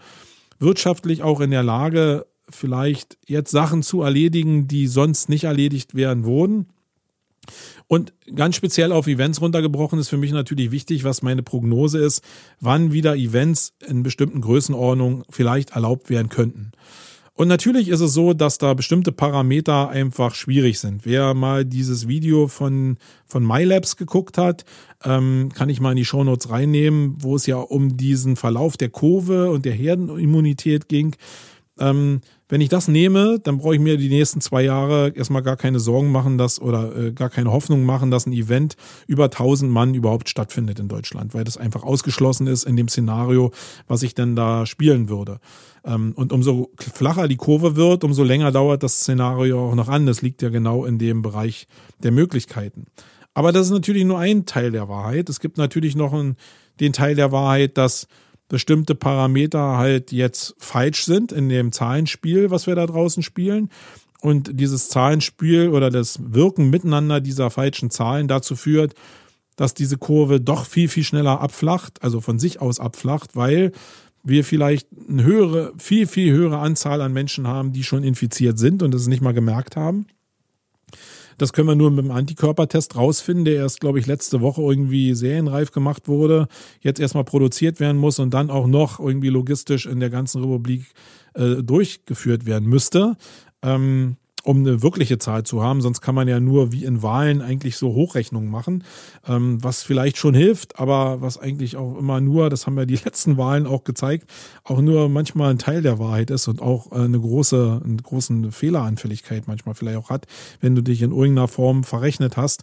wirtschaftlich 0.58 1.22
auch 1.22 1.40
in 1.40 1.50
der 1.50 1.62
Lage, 1.62 2.26
vielleicht 2.48 3.18
jetzt 3.26 3.50
Sachen 3.50 3.82
zu 3.82 4.02
erledigen, 4.02 4.68
die 4.68 4.86
sonst 4.86 5.28
nicht 5.28 5.44
erledigt 5.44 5.94
werden 5.94 6.24
wurden? 6.24 6.66
Und 7.86 8.12
ganz 8.34 8.56
speziell 8.56 8.92
auf 8.92 9.06
Events 9.06 9.40
runtergebrochen 9.40 9.98
ist 9.98 10.08
für 10.08 10.16
mich 10.16 10.32
natürlich 10.32 10.70
wichtig, 10.70 11.04
was 11.04 11.22
meine 11.22 11.42
Prognose 11.42 11.98
ist, 11.98 12.22
wann 12.60 12.92
wieder 12.92 13.16
Events 13.16 13.74
in 13.86 14.02
bestimmten 14.02 14.40
Größenordnungen 14.40 15.24
vielleicht 15.30 15.70
erlaubt 15.70 16.10
werden 16.10 16.28
könnten. 16.28 16.72
Und 17.36 17.48
natürlich 17.48 17.88
ist 17.88 18.00
es 18.00 18.14
so, 18.14 18.32
dass 18.32 18.56
da 18.56 18.72
bestimmte 18.72 19.12
Parameter 19.12 19.90
einfach 19.90 20.34
schwierig 20.34 20.80
sind. 20.80 21.04
Wer 21.04 21.34
mal 21.34 21.66
dieses 21.66 22.08
Video 22.08 22.48
von, 22.48 22.96
von 23.26 23.46
MyLabs 23.46 23.96
geguckt 23.96 24.38
hat, 24.38 24.64
ähm, 25.04 25.50
kann 25.54 25.68
ich 25.68 25.78
mal 25.78 25.90
in 25.90 25.98
die 25.98 26.06
Shownotes 26.06 26.48
reinnehmen, 26.48 27.16
wo 27.20 27.36
es 27.36 27.44
ja 27.44 27.56
um 27.56 27.98
diesen 27.98 28.36
Verlauf 28.36 28.78
der 28.78 28.88
Kurve 28.88 29.50
und 29.50 29.66
der 29.66 29.74
Herdenimmunität 29.74 30.88
ging. 30.88 31.14
Ähm, 31.78 32.20
wenn 32.48 32.60
ich 32.60 32.68
das 32.68 32.86
nehme, 32.86 33.40
dann 33.40 33.58
brauche 33.58 33.74
ich 33.74 33.80
mir 33.80 33.96
die 33.96 34.08
nächsten 34.08 34.40
zwei 34.40 34.62
Jahre 34.62 35.12
erstmal 35.14 35.42
gar 35.42 35.56
keine 35.56 35.80
Sorgen 35.80 36.12
machen, 36.12 36.38
dass 36.38 36.60
oder 36.60 36.96
äh, 36.96 37.12
gar 37.12 37.28
keine 37.28 37.50
Hoffnung 37.50 37.84
machen, 37.84 38.10
dass 38.10 38.26
ein 38.26 38.32
Event 38.32 38.76
über 39.08 39.24
1000 39.24 39.70
Mann 39.70 39.94
überhaupt 39.94 40.28
stattfindet 40.28 40.78
in 40.78 40.88
Deutschland, 40.88 41.34
weil 41.34 41.44
das 41.44 41.56
einfach 41.56 41.82
ausgeschlossen 41.82 42.46
ist 42.46 42.64
in 42.64 42.76
dem 42.76 42.88
Szenario, 42.88 43.50
was 43.88 44.02
ich 44.02 44.14
denn 44.14 44.36
da 44.36 44.64
spielen 44.64 45.08
würde. 45.08 45.40
Ähm, 45.84 46.12
und 46.14 46.32
umso 46.32 46.70
flacher 46.78 47.26
die 47.26 47.36
Kurve 47.36 47.74
wird, 47.74 48.04
umso 48.04 48.22
länger 48.22 48.52
dauert 48.52 48.82
das 48.82 49.00
Szenario 49.00 49.68
auch 49.70 49.74
noch 49.74 49.88
an. 49.88 50.06
Das 50.06 50.22
liegt 50.22 50.40
ja 50.40 50.48
genau 50.48 50.84
in 50.84 50.98
dem 50.98 51.22
Bereich 51.22 51.66
der 52.02 52.12
Möglichkeiten. 52.12 52.86
Aber 53.34 53.52
das 53.52 53.66
ist 53.66 53.72
natürlich 53.72 54.04
nur 54.04 54.18
ein 54.18 54.46
Teil 54.46 54.70
der 54.70 54.88
Wahrheit. 54.88 55.28
Es 55.28 55.40
gibt 55.40 55.58
natürlich 55.58 55.94
noch 55.94 56.12
einen, 56.12 56.36
den 56.80 56.92
Teil 56.92 57.16
der 57.16 57.32
Wahrheit, 57.32 57.76
dass 57.76 58.06
bestimmte 58.48 58.94
Parameter 58.94 59.76
halt 59.76 60.12
jetzt 60.12 60.54
falsch 60.58 61.04
sind 61.04 61.32
in 61.32 61.48
dem 61.48 61.72
Zahlenspiel, 61.72 62.50
was 62.50 62.66
wir 62.66 62.74
da 62.74 62.86
draußen 62.86 63.22
spielen. 63.22 63.70
Und 64.20 64.50
dieses 64.60 64.88
Zahlenspiel 64.88 65.68
oder 65.68 65.90
das 65.90 66.18
Wirken 66.32 66.70
miteinander 66.70 67.20
dieser 67.20 67.50
falschen 67.50 67.90
Zahlen 67.90 68.28
dazu 68.28 68.56
führt, 68.56 68.94
dass 69.56 69.74
diese 69.74 69.98
Kurve 69.98 70.40
doch 70.40 70.66
viel, 70.66 70.88
viel 70.88 71.04
schneller 71.04 71.40
abflacht, 71.40 72.02
also 72.02 72.20
von 72.20 72.38
sich 72.38 72.60
aus 72.60 72.78
abflacht, 72.78 73.36
weil 73.36 73.72
wir 74.22 74.44
vielleicht 74.44 74.88
eine 75.08 75.22
höhere, 75.22 75.72
viel, 75.78 76.06
viel 76.06 76.32
höhere 76.32 76.58
Anzahl 76.58 77.00
an 77.00 77.12
Menschen 77.12 77.46
haben, 77.46 77.72
die 77.72 77.84
schon 77.84 78.02
infiziert 78.02 78.58
sind 78.58 78.82
und 78.82 78.94
es 78.94 79.06
nicht 79.06 79.22
mal 79.22 79.32
gemerkt 79.32 79.76
haben. 79.76 80.06
Das 81.38 81.52
können 81.52 81.68
wir 81.68 81.74
nur 81.74 81.90
mit 81.90 82.04
dem 82.04 82.10
Antikörpertest 82.10 82.96
rausfinden, 82.96 83.44
der 83.44 83.56
erst, 83.56 83.80
glaube 83.80 83.98
ich, 83.98 84.06
letzte 84.06 84.40
Woche 84.40 84.62
irgendwie 84.62 85.14
serienreif 85.14 85.70
gemacht 85.70 86.08
wurde, 86.08 86.48
jetzt 86.80 87.00
erstmal 87.00 87.24
produziert 87.24 87.80
werden 87.80 87.98
muss 87.98 88.18
und 88.18 88.32
dann 88.32 88.50
auch 88.50 88.66
noch 88.66 89.00
irgendwie 89.00 89.28
logistisch 89.28 89.86
in 89.86 90.00
der 90.00 90.10
ganzen 90.10 90.42
Republik 90.42 90.86
äh, 91.34 91.62
durchgeführt 91.62 92.46
werden 92.46 92.68
müsste. 92.68 93.16
Ähm, 93.62 94.16
um 94.46 94.58
eine 94.58 94.82
wirkliche 94.82 95.18
Zahl 95.18 95.42
zu 95.42 95.62
haben. 95.62 95.80
Sonst 95.80 96.00
kann 96.00 96.14
man 96.14 96.28
ja 96.28 96.38
nur 96.38 96.70
wie 96.72 96.84
in 96.84 97.02
Wahlen 97.02 97.42
eigentlich 97.42 97.76
so 97.76 97.94
Hochrechnungen 97.94 98.48
machen, 98.48 98.84
ähm, 99.26 99.62
was 99.62 99.82
vielleicht 99.82 100.16
schon 100.18 100.34
hilft, 100.34 100.78
aber 100.78 101.20
was 101.20 101.36
eigentlich 101.36 101.76
auch 101.76 101.98
immer 101.98 102.20
nur, 102.20 102.48
das 102.48 102.66
haben 102.66 102.78
ja 102.78 102.86
die 102.86 102.94
letzten 103.04 103.36
Wahlen 103.36 103.66
auch 103.66 103.84
gezeigt, 103.84 104.30
auch 104.62 104.80
nur 104.80 105.08
manchmal 105.08 105.50
ein 105.50 105.58
Teil 105.58 105.82
der 105.82 105.98
Wahrheit 105.98 106.30
ist 106.30 106.46
und 106.46 106.62
auch 106.62 106.92
äh, 106.92 106.96
eine 106.96 107.18
große, 107.18 107.82
eine 107.84 107.96
große 107.96 108.52
Fehleranfälligkeit 108.52 109.48
manchmal 109.48 109.74
vielleicht 109.74 109.98
auch 109.98 110.10
hat, 110.10 110.26
wenn 110.60 110.74
du 110.74 110.82
dich 110.82 111.02
in 111.02 111.10
irgendeiner 111.10 111.48
Form 111.48 111.82
verrechnet 111.82 112.36
hast. 112.36 112.62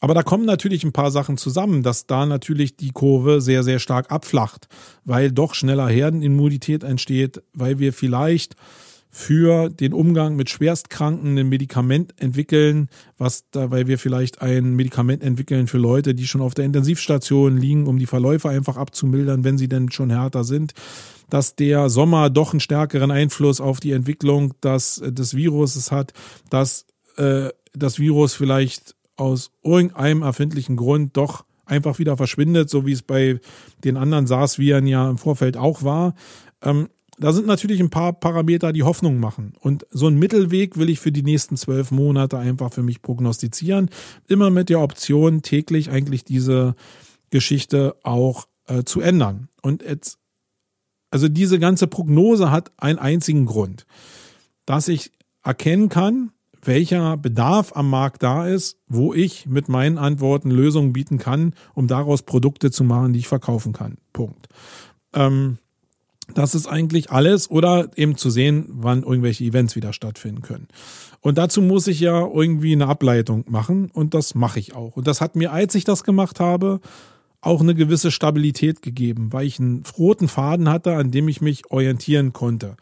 Aber 0.00 0.14
da 0.14 0.22
kommen 0.22 0.44
natürlich 0.44 0.84
ein 0.84 0.92
paar 0.92 1.10
Sachen 1.10 1.38
zusammen, 1.38 1.82
dass 1.82 2.06
da 2.06 2.26
natürlich 2.26 2.76
die 2.76 2.90
Kurve 2.90 3.40
sehr, 3.40 3.64
sehr 3.64 3.78
stark 3.78 4.12
abflacht, 4.12 4.68
weil 5.04 5.32
doch 5.32 5.54
schneller 5.54 5.88
Herdenimmunität 5.88 6.84
entsteht, 6.84 7.42
weil 7.52 7.78
wir 7.78 7.92
vielleicht 7.92 8.54
für 9.10 9.70
den 9.70 9.92
Umgang 9.92 10.36
mit 10.36 10.50
Schwerstkranken 10.50 11.38
ein 11.38 11.48
Medikament 11.48 12.14
entwickeln, 12.18 12.88
was 13.16 13.44
da, 13.50 13.70
weil 13.70 13.86
wir 13.86 13.98
vielleicht 13.98 14.42
ein 14.42 14.74
Medikament 14.74 15.22
entwickeln 15.22 15.66
für 15.66 15.78
Leute, 15.78 16.14
die 16.14 16.26
schon 16.26 16.40
auf 16.40 16.54
der 16.54 16.66
Intensivstation 16.66 17.56
liegen, 17.56 17.86
um 17.86 17.98
die 17.98 18.06
Verläufe 18.06 18.48
einfach 18.48 18.76
abzumildern, 18.76 19.44
wenn 19.44 19.58
sie 19.58 19.68
denn 19.68 19.90
schon 19.90 20.10
härter 20.10 20.44
sind, 20.44 20.74
dass 21.30 21.56
der 21.56 21.88
Sommer 21.90 22.30
doch 22.30 22.52
einen 22.52 22.60
stärkeren 22.60 23.10
Einfluss 23.10 23.60
auf 23.60 23.80
die 23.80 23.92
Entwicklung 23.92 24.54
des, 24.60 25.02
des 25.04 25.34
Viruses 25.34 25.90
hat, 25.90 26.12
dass 26.50 26.86
äh, 27.16 27.48
das 27.74 27.98
Virus 27.98 28.34
vielleicht 28.34 28.94
aus 29.16 29.50
irgendeinem 29.62 30.22
erfindlichen 30.22 30.76
Grund 30.76 31.16
doch 31.16 31.44
einfach 31.64 31.98
wieder 31.98 32.16
verschwindet, 32.16 32.70
so 32.70 32.86
wie 32.86 32.92
es 32.92 33.02
bei 33.02 33.40
den 33.84 33.96
anderen 33.96 34.26
SARS-Viren 34.26 34.86
ja 34.86 35.08
im 35.10 35.18
Vorfeld 35.18 35.56
auch 35.56 35.82
war. 35.82 36.14
Ähm, 36.62 36.88
da 37.20 37.32
sind 37.32 37.46
natürlich 37.46 37.80
ein 37.80 37.90
paar 37.90 38.12
Parameter, 38.12 38.72
die 38.72 38.82
Hoffnung 38.82 39.18
machen. 39.18 39.54
Und 39.60 39.86
so 39.90 40.06
einen 40.06 40.18
Mittelweg 40.18 40.76
will 40.76 40.88
ich 40.88 41.00
für 41.00 41.12
die 41.12 41.22
nächsten 41.22 41.56
zwölf 41.56 41.90
Monate 41.90 42.38
einfach 42.38 42.72
für 42.72 42.82
mich 42.82 43.02
prognostizieren. 43.02 43.90
Immer 44.28 44.50
mit 44.50 44.68
der 44.68 44.80
Option, 44.80 45.42
täglich 45.42 45.90
eigentlich 45.90 46.24
diese 46.24 46.74
Geschichte 47.30 47.96
auch 48.02 48.46
äh, 48.66 48.84
zu 48.84 49.00
ändern. 49.00 49.48
Und 49.62 49.82
jetzt, 49.82 50.18
also 51.10 51.28
diese 51.28 51.58
ganze 51.58 51.86
Prognose 51.86 52.50
hat 52.50 52.72
einen 52.76 52.98
einzigen 52.98 53.46
Grund, 53.46 53.86
dass 54.64 54.88
ich 54.88 55.10
erkennen 55.42 55.88
kann, 55.88 56.30
welcher 56.62 57.16
Bedarf 57.16 57.72
am 57.74 57.88
Markt 57.88 58.22
da 58.22 58.46
ist, 58.46 58.78
wo 58.88 59.14
ich 59.14 59.46
mit 59.46 59.68
meinen 59.68 59.98
Antworten 59.98 60.50
Lösungen 60.50 60.92
bieten 60.92 61.18
kann, 61.18 61.54
um 61.74 61.86
daraus 61.86 62.22
Produkte 62.22 62.70
zu 62.70 62.84
machen, 62.84 63.12
die 63.12 63.20
ich 63.20 63.28
verkaufen 63.28 63.72
kann. 63.72 63.96
Punkt. 64.12 64.48
Ähm, 65.14 65.58
das 66.34 66.54
ist 66.54 66.66
eigentlich 66.66 67.10
alles 67.10 67.50
oder 67.50 67.90
eben 67.96 68.16
zu 68.16 68.30
sehen, 68.30 68.66
wann 68.68 69.02
irgendwelche 69.02 69.44
Events 69.44 69.76
wieder 69.76 69.92
stattfinden 69.92 70.42
können. 70.42 70.68
Und 71.20 71.38
dazu 71.38 71.62
muss 71.62 71.86
ich 71.86 72.00
ja 72.00 72.26
irgendwie 72.26 72.72
eine 72.72 72.86
Ableitung 72.86 73.44
machen 73.48 73.90
und 73.92 74.14
das 74.14 74.34
mache 74.34 74.60
ich 74.60 74.74
auch. 74.74 74.96
Und 74.96 75.06
das 75.06 75.20
hat 75.20 75.36
mir, 75.36 75.52
als 75.52 75.74
ich 75.74 75.84
das 75.84 76.04
gemacht 76.04 76.38
habe, 76.38 76.80
auch 77.40 77.60
eine 77.60 77.74
gewisse 77.74 78.10
Stabilität 78.10 78.82
gegeben, 78.82 79.32
weil 79.32 79.46
ich 79.46 79.58
einen 79.58 79.82
roten 79.96 80.28
Faden 80.28 80.68
hatte, 80.68 80.94
an 80.94 81.10
dem 81.10 81.28
ich 81.28 81.40
mich 81.40 81.70
orientieren 81.70 82.32
konnte. 82.32 82.76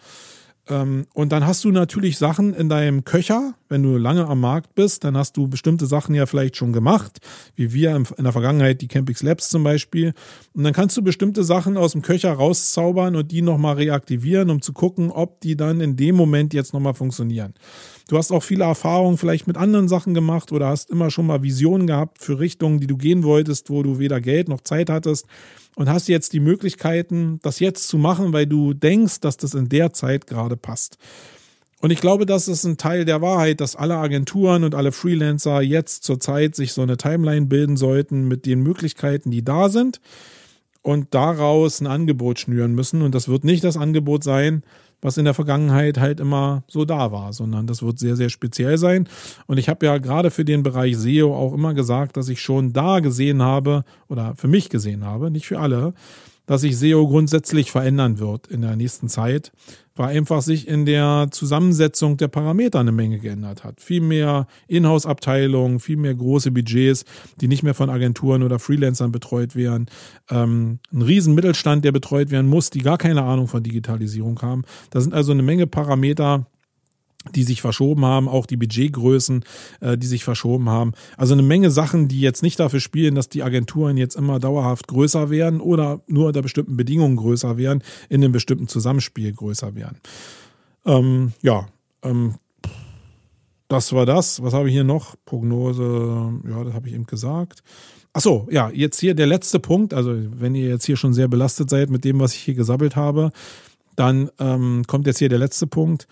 Ähm, 0.68 1.07
und 1.14 1.32
dann 1.32 1.47
hast 1.47 1.64
du 1.64 1.70
natürlich 1.70 2.18
Sachen 2.18 2.55
in 2.55 2.68
deinem 2.68 3.05
Köcher, 3.05 3.55
wenn 3.68 3.82
du 3.82 3.96
lange 3.96 4.26
am 4.26 4.40
Markt 4.40 4.74
bist, 4.74 5.04
dann 5.04 5.16
hast 5.16 5.36
du 5.36 5.48
bestimmte 5.48 5.86
Sachen 5.86 6.14
ja 6.14 6.26
vielleicht 6.26 6.56
schon 6.56 6.72
gemacht, 6.72 7.18
wie 7.54 7.72
wir 7.72 7.96
in 7.96 8.24
der 8.24 8.32
Vergangenheit, 8.32 8.80
die 8.80 8.88
Campix 8.88 9.22
Labs 9.22 9.48
zum 9.48 9.64
Beispiel. 9.64 10.12
Und 10.54 10.64
dann 10.64 10.72
kannst 10.72 10.96
du 10.96 11.02
bestimmte 11.02 11.44
Sachen 11.44 11.76
aus 11.76 11.92
dem 11.92 12.02
Köcher 12.02 12.32
rauszaubern 12.32 13.16
und 13.16 13.30
die 13.30 13.42
nochmal 13.42 13.76
reaktivieren, 13.76 14.50
um 14.50 14.62
zu 14.62 14.72
gucken, 14.72 15.10
ob 15.10 15.40
die 15.40 15.56
dann 15.56 15.80
in 15.80 15.96
dem 15.96 16.16
Moment 16.16 16.54
jetzt 16.54 16.72
nochmal 16.72 16.94
funktionieren. 16.94 17.54
Du 18.08 18.16
hast 18.16 18.30
auch 18.30 18.42
viele 18.42 18.64
Erfahrungen 18.64 19.18
vielleicht 19.18 19.48
mit 19.48 19.56
anderen 19.56 19.88
Sachen 19.88 20.14
gemacht 20.14 20.52
oder 20.52 20.68
hast 20.68 20.90
immer 20.90 21.10
schon 21.10 21.26
mal 21.26 21.42
Visionen 21.42 21.86
gehabt 21.86 22.22
für 22.22 22.38
Richtungen, 22.38 22.78
die 22.78 22.86
du 22.86 22.96
gehen 22.96 23.24
wolltest, 23.24 23.68
wo 23.68 23.82
du 23.82 23.98
weder 23.98 24.20
Geld 24.20 24.48
noch 24.48 24.60
Zeit 24.60 24.90
hattest 24.90 25.26
und 25.74 25.88
hast 25.88 26.08
jetzt 26.08 26.32
die 26.32 26.40
Möglichkeiten, 26.40 27.38
das 27.42 27.60
jetzt 27.60 27.88
zu 27.88 27.98
machen, 27.98 28.32
weil 28.32 28.46
du 28.46 28.74
denkst, 28.74 29.20
dass 29.20 29.36
das 29.36 29.54
in 29.54 29.68
der 29.68 29.92
Zeit 29.92 30.26
gerade 30.26 30.56
passt. 30.56 30.98
Und 31.82 31.90
ich 31.90 32.00
glaube, 32.00 32.24
das 32.24 32.48
ist 32.48 32.64
ein 32.64 32.78
Teil 32.78 33.04
der 33.04 33.20
Wahrheit, 33.20 33.60
dass 33.60 33.76
alle 33.76 33.96
Agenturen 33.96 34.64
und 34.64 34.74
alle 34.74 34.92
Freelancer 34.92 35.60
jetzt 35.60 36.04
zur 36.04 36.18
Zeit 36.18 36.56
sich 36.56 36.72
so 36.72 36.82
eine 36.82 36.96
Timeline 36.96 37.46
bilden 37.46 37.76
sollten 37.76 38.26
mit 38.26 38.46
den 38.46 38.62
Möglichkeiten, 38.62 39.30
die 39.30 39.44
da 39.44 39.68
sind 39.68 40.00
und 40.82 41.14
daraus 41.14 41.80
ein 41.80 41.86
Angebot 41.86 42.38
schnüren 42.38 42.74
müssen. 42.74 43.02
Und 43.02 43.14
das 43.14 43.28
wird 43.28 43.44
nicht 43.44 43.62
das 43.62 43.76
Angebot 43.76 44.24
sein, 44.24 44.62
was 45.02 45.18
in 45.18 45.26
der 45.26 45.34
Vergangenheit 45.34 45.98
halt 45.98 46.20
immer 46.20 46.64
so 46.68 46.84
da 46.84 47.12
war, 47.12 47.32
sondern 47.32 47.66
das 47.66 47.82
wird 47.82 47.98
sehr, 47.98 48.16
sehr 48.16 48.30
speziell 48.30 48.78
sein. 48.78 49.08
Und 49.46 49.58
ich 49.58 49.68
habe 49.68 49.84
ja 49.84 49.98
gerade 49.98 50.30
für 50.30 50.44
den 50.44 50.62
Bereich 50.62 50.96
SEO 50.96 51.34
auch 51.36 51.52
immer 51.52 51.74
gesagt, 51.74 52.16
dass 52.16 52.28
ich 52.28 52.40
schon 52.40 52.72
da 52.72 53.00
gesehen 53.00 53.42
habe 53.42 53.84
oder 54.08 54.34
für 54.36 54.48
mich 54.48 54.70
gesehen 54.70 55.04
habe, 55.04 55.30
nicht 55.30 55.46
für 55.46 55.58
alle, 55.58 55.92
dass 56.46 56.62
sich 56.62 56.78
SEO 56.78 57.06
grundsätzlich 57.08 57.70
verändern 57.70 58.18
wird 58.18 58.46
in 58.46 58.62
der 58.62 58.76
nächsten 58.76 59.08
Zeit, 59.08 59.52
weil 59.97 60.16
einfach 60.16 60.42
sich 60.42 60.68
in 60.68 60.86
der 60.86 61.28
Zusammensetzung 61.30 62.16
der 62.16 62.28
Parameter 62.28 62.80
eine 62.80 62.92
Menge 62.92 63.18
geändert 63.18 63.64
hat. 63.64 63.80
Viel 63.80 64.03
mehr 64.03 64.47
Inhouse-Abteilungen, 64.68 65.80
viel 65.80 65.97
mehr 65.97 66.14
große 66.14 66.51
Budgets, 66.51 67.05
die 67.40 67.49
nicht 67.49 67.62
mehr 67.62 67.74
von 67.74 67.90
Agenturen 67.90 68.42
oder 68.42 68.59
Freelancern 68.59 69.11
betreut 69.11 69.57
werden. 69.57 69.86
Ähm, 70.30 70.78
ein 70.92 71.03
riesen 71.03 71.34
Mittelstand, 71.34 71.84
der 71.84 71.92
betreut 71.92 72.30
werden 72.30 72.49
muss, 72.49 72.70
die 72.70 72.80
gar 72.80 72.99
keine 72.99 73.22
Ahnung 73.22 73.49
von 73.49 73.62
Digitalisierung 73.62 74.40
haben. 74.42 74.64
Da 74.90 75.01
sind 75.01 75.14
also 75.14 75.32
eine 75.32 75.42
Menge 75.42 75.66
Parameter, 75.66 76.47
die 77.34 77.42
sich 77.42 77.60
verschoben 77.60 78.04
haben, 78.04 78.28
auch 78.28 78.46
die 78.46 78.56
Budgetgrößen, 78.56 79.44
äh, 79.80 79.98
die 79.98 80.06
sich 80.06 80.24
verschoben 80.24 80.68
haben. 80.68 80.92
Also 81.16 81.34
eine 81.34 81.42
Menge 81.42 81.70
Sachen, 81.70 82.08
die 82.08 82.20
jetzt 82.20 82.42
nicht 82.42 82.58
dafür 82.60 82.80
spielen, 82.80 83.14
dass 83.14 83.28
die 83.28 83.42
Agenturen 83.42 83.96
jetzt 83.96 84.16
immer 84.16 84.38
dauerhaft 84.38 84.88
größer 84.88 85.30
werden 85.30 85.60
oder 85.60 86.00
nur 86.06 86.28
unter 86.28 86.42
bestimmten 86.42 86.76
Bedingungen 86.76 87.16
größer 87.16 87.56
werden, 87.56 87.82
in 88.08 88.22
einem 88.22 88.32
bestimmten 88.32 88.68
Zusammenspiel 88.68 89.32
größer 89.32 89.74
werden. 89.74 89.98
Ähm, 90.84 91.32
ja, 91.42 91.66
ähm, 92.02 92.34
das 93.68 93.92
war 93.92 94.06
das. 94.06 94.42
Was 94.42 94.54
habe 94.54 94.68
ich 94.68 94.74
hier 94.74 94.84
noch? 94.84 95.16
Prognose, 95.24 96.32
ja, 96.48 96.64
das 96.64 96.74
habe 96.74 96.88
ich 96.88 96.94
eben 96.94 97.06
gesagt. 97.06 97.62
Ach 98.12 98.20
so, 98.20 98.46
ja, 98.50 98.70
jetzt 98.70 99.00
hier 99.00 99.14
der 99.14 99.26
letzte 99.26 99.58
Punkt. 99.60 99.92
Also, 99.92 100.16
wenn 100.16 100.54
ihr 100.54 100.68
jetzt 100.68 100.86
hier 100.86 100.96
schon 100.96 101.12
sehr 101.12 101.28
belastet 101.28 101.68
seid 101.68 101.90
mit 101.90 102.04
dem, 102.04 102.20
was 102.20 102.32
ich 102.32 102.40
hier 102.40 102.54
gesammelt 102.54 102.96
habe, 102.96 103.32
dann 103.96 104.30
ähm, 104.38 104.84
kommt 104.86 105.06
jetzt 105.06 105.18
hier 105.18 105.28
der 105.28 105.38
letzte 105.38 105.66
Punkt 105.66 106.06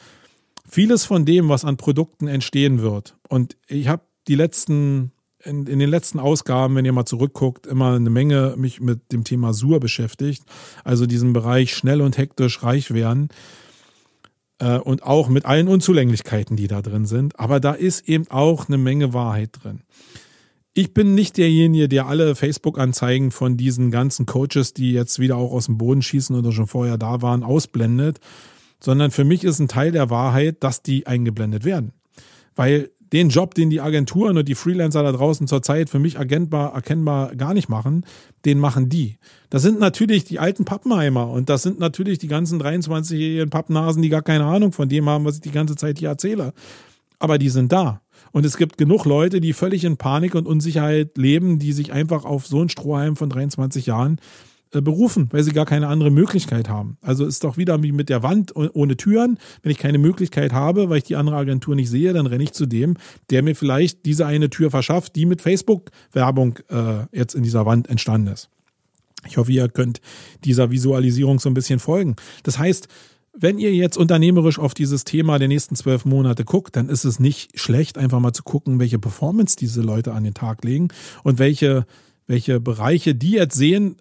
vieles 0.69 1.05
von 1.05 1.25
dem, 1.25 1.49
was 1.49 1.65
an 1.65 1.77
Produkten 1.77 2.27
entstehen 2.27 2.81
wird. 2.81 3.17
Und 3.29 3.57
ich 3.69 3.89
habe 3.89 4.03
die 4.29 4.35
letzten, 4.35 5.13
in, 5.43 5.67
in, 5.67 5.79
den 5.79 5.91
letzten 5.91 6.19
Ausgaben, 6.19 6.75
wenn 6.77 6.85
ihr 6.85 6.93
mal 6.93 7.05
zurückguckt, 7.05 7.67
immer 7.67 7.95
eine 7.95 8.11
Menge 8.11 8.55
mich 8.57 8.81
mit 8.81 9.13
dem 9.13 9.25
Thema 9.25 9.53
Sur 9.53 9.81
beschäftigt. 9.81 10.45
Also 10.83 11.07
diesem 11.07 11.33
Bereich 11.33 11.75
schnell 11.75 12.01
und 12.01 12.17
hektisch 12.17 12.63
reich 12.63 12.93
werden. 12.93 13.29
Äh, 14.59 14.79
und 14.79 15.03
auch 15.03 15.29
mit 15.29 15.45
allen 15.45 15.69
Unzulänglichkeiten, 15.69 16.57
die 16.57 16.69
da 16.69 16.81
drin 16.81 17.05
sind. 17.05 17.39
Aber 17.39 17.61
da 17.61 17.73
ist 17.73 18.09
eben 18.09 18.29
auch 18.31 18.69
eine 18.69 18.79
Menge 18.79 19.13
Wahrheit 19.13 19.51
drin. 19.63 19.83
Ich 20.77 20.93
bin 20.93 21.15
nicht 21.15 21.37
derjenige, 21.37 21.89
der 21.89 22.07
alle 22.07 22.35
Facebook-Anzeigen 22.35 23.31
von 23.31 23.57
diesen 23.57 23.93
ganzen 23.93 24.27
Coaches, 24.27 24.75
die 24.75 24.93
jetzt 24.93 25.21
wieder 25.21 25.37
auch 25.37 25.53
aus 25.53 25.67
dem 25.67 25.79
Boden 25.79 26.03
schießen 26.03 26.35
oder 26.35 26.51
schon 26.51 26.67
vorher 26.67 26.99
da 26.99 27.23
waren, 27.23 27.45
ausblendet 27.45 28.19
sondern 28.85 29.11
für 29.11 29.25
mich 29.25 29.45
ist 29.45 29.59
ein 29.59 29.69
Teil 29.69 29.93
der 29.93 30.11
Wahrheit, 30.11 30.63
dass 30.63 30.83
die 30.83 31.07
eingeblendet 31.07 31.65
werden. 31.65 31.93
Weil 32.55 32.91
den 33.13 33.29
Job, 33.29 33.55
den 33.55 33.71
die 33.71 33.81
Agenturen 33.81 34.37
und 34.37 34.49
die 34.49 34.57
Freelancer 34.57 35.03
da 35.03 35.13
draußen 35.13 35.47
zurzeit 35.47 35.89
für 35.89 36.01
mich 36.01 36.17
erkennbar, 36.17 36.75
erkennbar 36.75 37.35
gar 37.37 37.55
nicht 37.55 37.69
machen, 37.69 38.05
den 38.45 38.59
machen 38.59 38.89
die. 38.89 39.19
Das 39.51 39.63
sind 39.63 39.79
natürlich 39.79 40.25
die 40.25 40.41
alten 40.41 40.65
Pappenheimer 40.65 41.31
und 41.31 41.49
das 41.49 41.63
sind 41.63 41.79
natürlich 41.79 42.19
die 42.19 42.27
ganzen 42.27 42.61
23-jährigen 42.61 43.51
Pappnasen, 43.51 44.03
die 44.03 44.09
gar 44.09 44.23
keine 44.23 44.47
Ahnung 44.47 44.73
von 44.73 44.89
dem 44.89 45.09
haben, 45.09 45.25
was 45.25 45.37
ich 45.37 45.43
die 45.43 45.53
ganze 45.53 45.77
Zeit 45.77 45.99
hier 45.99 46.09
erzähle. 46.09 46.53
Aber 47.21 47.39
die 47.39 47.51
sind 47.51 47.73
da. 47.73 48.01
Und 48.33 48.45
es 48.45 48.57
gibt 48.57 48.79
genug 48.79 49.05
Leute, 49.05 49.41
die 49.41 49.53
völlig 49.53 49.85
in 49.85 49.97
Panik 49.97 50.35
und 50.35 50.49
Unsicherheit 50.49 51.17
leben, 51.17 51.61
die 51.61 51.73
sich 51.73 51.93
einfach 51.93 52.25
auf 52.25 52.49
so 52.49 52.61
ein 52.61 52.69
Strohhalm 52.69 53.15
von 53.15 53.31
23 53.31 53.87
Jahren 53.87 54.19
berufen, 54.83 55.29
weil 55.31 55.43
sie 55.43 55.53
gar 55.53 55.67
keine 55.67 55.89
andere 55.89 56.11
Möglichkeit 56.11 56.69
haben. 56.69 56.97
Also 57.01 57.27
ist 57.27 57.45
doch 57.45 57.57
wieder 57.57 57.83
wie 57.83 57.93
mit 57.93 58.09
der 58.09 58.23
Wand 58.23 58.55
ohne 58.55 58.97
Türen. 58.97 59.39
Wenn 59.63 59.73
ich 59.73 59.79
keine 59.79 59.99
Möglichkeit 59.99 60.53
habe, 60.53 60.89
weil 60.89 60.99
ich 60.99 61.05
die 61.05 61.17
andere 61.17 61.37
Agentur 61.37 61.75
nicht 61.75 61.91
sehe, 61.91 62.13
dann 62.13 62.27
renne 62.27 62.45
ich 62.45 62.53
zu 62.53 62.67
dem, 62.67 62.97
der 63.31 63.43
mir 63.43 63.55
vielleicht 63.55 64.05
diese 64.07 64.27
eine 64.27 64.51
Tür 64.51 64.71
verschafft, 64.71 65.17
die 65.17 65.27
mit 65.27 65.43
Facebook-Werbung 65.43 66.59
äh, 66.69 67.07
jetzt 67.13 67.35
in 67.35 67.43
dieser 67.43 67.67
Wand 67.67 67.89
entstanden 67.89 68.29
ist. 68.29 68.51
Ich 69.27 69.37
hoffe, 69.37 69.53
ihr 69.53 69.69
könnt 69.69 70.01
dieser 70.45 70.71
Visualisierung 70.71 71.39
so 71.39 71.49
ein 71.49 71.55
bisschen 71.55 71.79
folgen. 71.79 72.17
Das 72.43 72.59
heißt, 72.59 72.89
wenn 73.37 73.59
ihr 73.59 73.75
jetzt 73.75 73.97
unternehmerisch 73.97 74.59
auf 74.59 74.75
dieses 74.75 75.05
Thema 75.05 75.39
der 75.39 75.49
nächsten 75.49 75.75
zwölf 75.75 76.05
Monate 76.05 76.45
guckt, 76.45 76.77
dann 76.77 76.89
ist 76.89 77.05
es 77.05 77.19
nicht 77.19 77.59
schlecht, 77.59 77.99
einfach 77.99 78.21
mal 78.21 78.33
zu 78.33 78.45
gucken, 78.45 78.79
welche 78.79 78.99
Performance 78.99 79.57
diese 79.57 79.83
Leute 79.83 80.13
an 80.13 80.25
den 80.25 80.35
Tag 80.35 80.65
legen 80.65 80.89
und 81.25 81.39
welche, 81.39 81.85
welche 82.27 82.61
Bereiche 82.61 83.15
die 83.15 83.33
jetzt 83.33 83.57
sehen, 83.57 83.97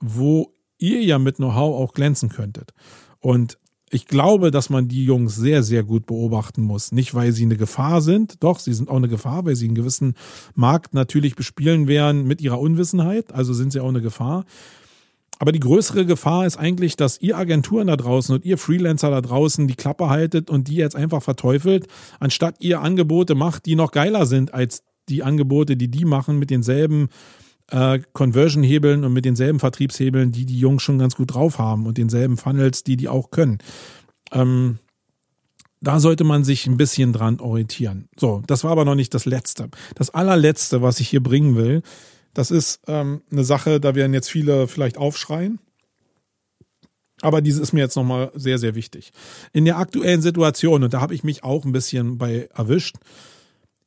wo 0.00 0.54
ihr 0.78 1.02
ja 1.02 1.18
mit 1.18 1.36
Know-how 1.36 1.80
auch 1.80 1.92
glänzen 1.92 2.28
könntet. 2.28 2.72
Und 3.20 3.58
ich 3.90 4.06
glaube, 4.06 4.50
dass 4.50 4.68
man 4.68 4.88
die 4.88 5.04
Jungs 5.04 5.36
sehr, 5.36 5.62
sehr 5.62 5.84
gut 5.84 6.06
beobachten 6.06 6.62
muss. 6.62 6.90
Nicht, 6.90 7.14
weil 7.14 7.32
sie 7.32 7.44
eine 7.44 7.56
Gefahr 7.56 8.02
sind, 8.02 8.42
doch, 8.42 8.58
sie 8.58 8.74
sind 8.74 8.88
auch 8.88 8.96
eine 8.96 9.08
Gefahr, 9.08 9.44
weil 9.44 9.54
sie 9.54 9.66
einen 9.66 9.76
gewissen 9.76 10.14
Markt 10.54 10.92
natürlich 10.92 11.36
bespielen 11.36 11.86
werden 11.86 12.26
mit 12.26 12.40
ihrer 12.40 12.58
Unwissenheit, 12.58 13.32
also 13.32 13.54
sind 13.54 13.72
sie 13.72 13.80
auch 13.80 13.88
eine 13.88 14.02
Gefahr. 14.02 14.44
Aber 15.38 15.52
die 15.52 15.60
größere 15.60 16.06
Gefahr 16.06 16.46
ist 16.46 16.56
eigentlich, 16.56 16.96
dass 16.96 17.20
ihr 17.20 17.36
Agenturen 17.36 17.86
da 17.86 17.96
draußen 17.96 18.34
und 18.34 18.44
ihr 18.44 18.58
Freelancer 18.58 19.10
da 19.10 19.20
draußen 19.20 19.68
die 19.68 19.74
Klappe 19.74 20.08
haltet 20.08 20.50
und 20.50 20.68
die 20.68 20.76
jetzt 20.76 20.96
einfach 20.96 21.22
verteufelt, 21.22 21.86
anstatt 22.18 22.56
ihr 22.60 22.80
Angebote 22.80 23.34
macht, 23.34 23.66
die 23.66 23.76
noch 23.76 23.92
geiler 23.92 24.26
sind 24.26 24.52
als 24.54 24.82
die 25.08 25.22
Angebote, 25.22 25.76
die 25.76 25.88
die 25.88 26.06
machen 26.06 26.38
mit 26.38 26.50
denselben 26.50 27.04
äh, 27.04 27.45
Conversion-Hebeln 28.12 29.04
und 29.04 29.12
mit 29.12 29.24
denselben 29.24 29.58
Vertriebshebeln, 29.58 30.32
die 30.32 30.46
die 30.46 30.58
Jungs 30.58 30.82
schon 30.82 30.98
ganz 30.98 31.16
gut 31.16 31.34
drauf 31.34 31.58
haben 31.58 31.86
und 31.86 31.98
denselben 31.98 32.36
Funnels, 32.36 32.84
die 32.84 32.96
die 32.96 33.08
auch 33.08 33.30
können. 33.30 33.58
Ähm, 34.32 34.78
da 35.80 36.00
sollte 36.00 36.24
man 36.24 36.44
sich 36.44 36.66
ein 36.66 36.76
bisschen 36.76 37.12
dran 37.12 37.40
orientieren. 37.40 38.08
So, 38.18 38.42
das 38.46 38.64
war 38.64 38.70
aber 38.70 38.84
noch 38.84 38.94
nicht 38.94 39.14
das 39.14 39.24
Letzte. 39.24 39.68
Das 39.94 40.10
allerletzte, 40.10 40.80
was 40.82 41.00
ich 41.00 41.08
hier 41.08 41.22
bringen 41.22 41.56
will, 41.56 41.82
das 42.34 42.50
ist 42.50 42.80
ähm, 42.86 43.22
eine 43.30 43.44
Sache, 43.44 43.80
da 43.80 43.94
werden 43.94 44.14
jetzt 44.14 44.30
viele 44.30 44.68
vielleicht 44.68 44.98
aufschreien. 44.98 45.58
Aber 47.22 47.40
diese 47.40 47.62
ist 47.62 47.72
mir 47.72 47.80
jetzt 47.80 47.96
nochmal 47.96 48.30
sehr, 48.34 48.58
sehr 48.58 48.74
wichtig. 48.74 49.10
In 49.52 49.64
der 49.64 49.78
aktuellen 49.78 50.20
Situation, 50.20 50.84
und 50.84 50.92
da 50.92 51.00
habe 51.00 51.14
ich 51.14 51.24
mich 51.24 51.44
auch 51.44 51.64
ein 51.64 51.72
bisschen 51.72 52.18
bei 52.18 52.48
erwischt, 52.54 52.96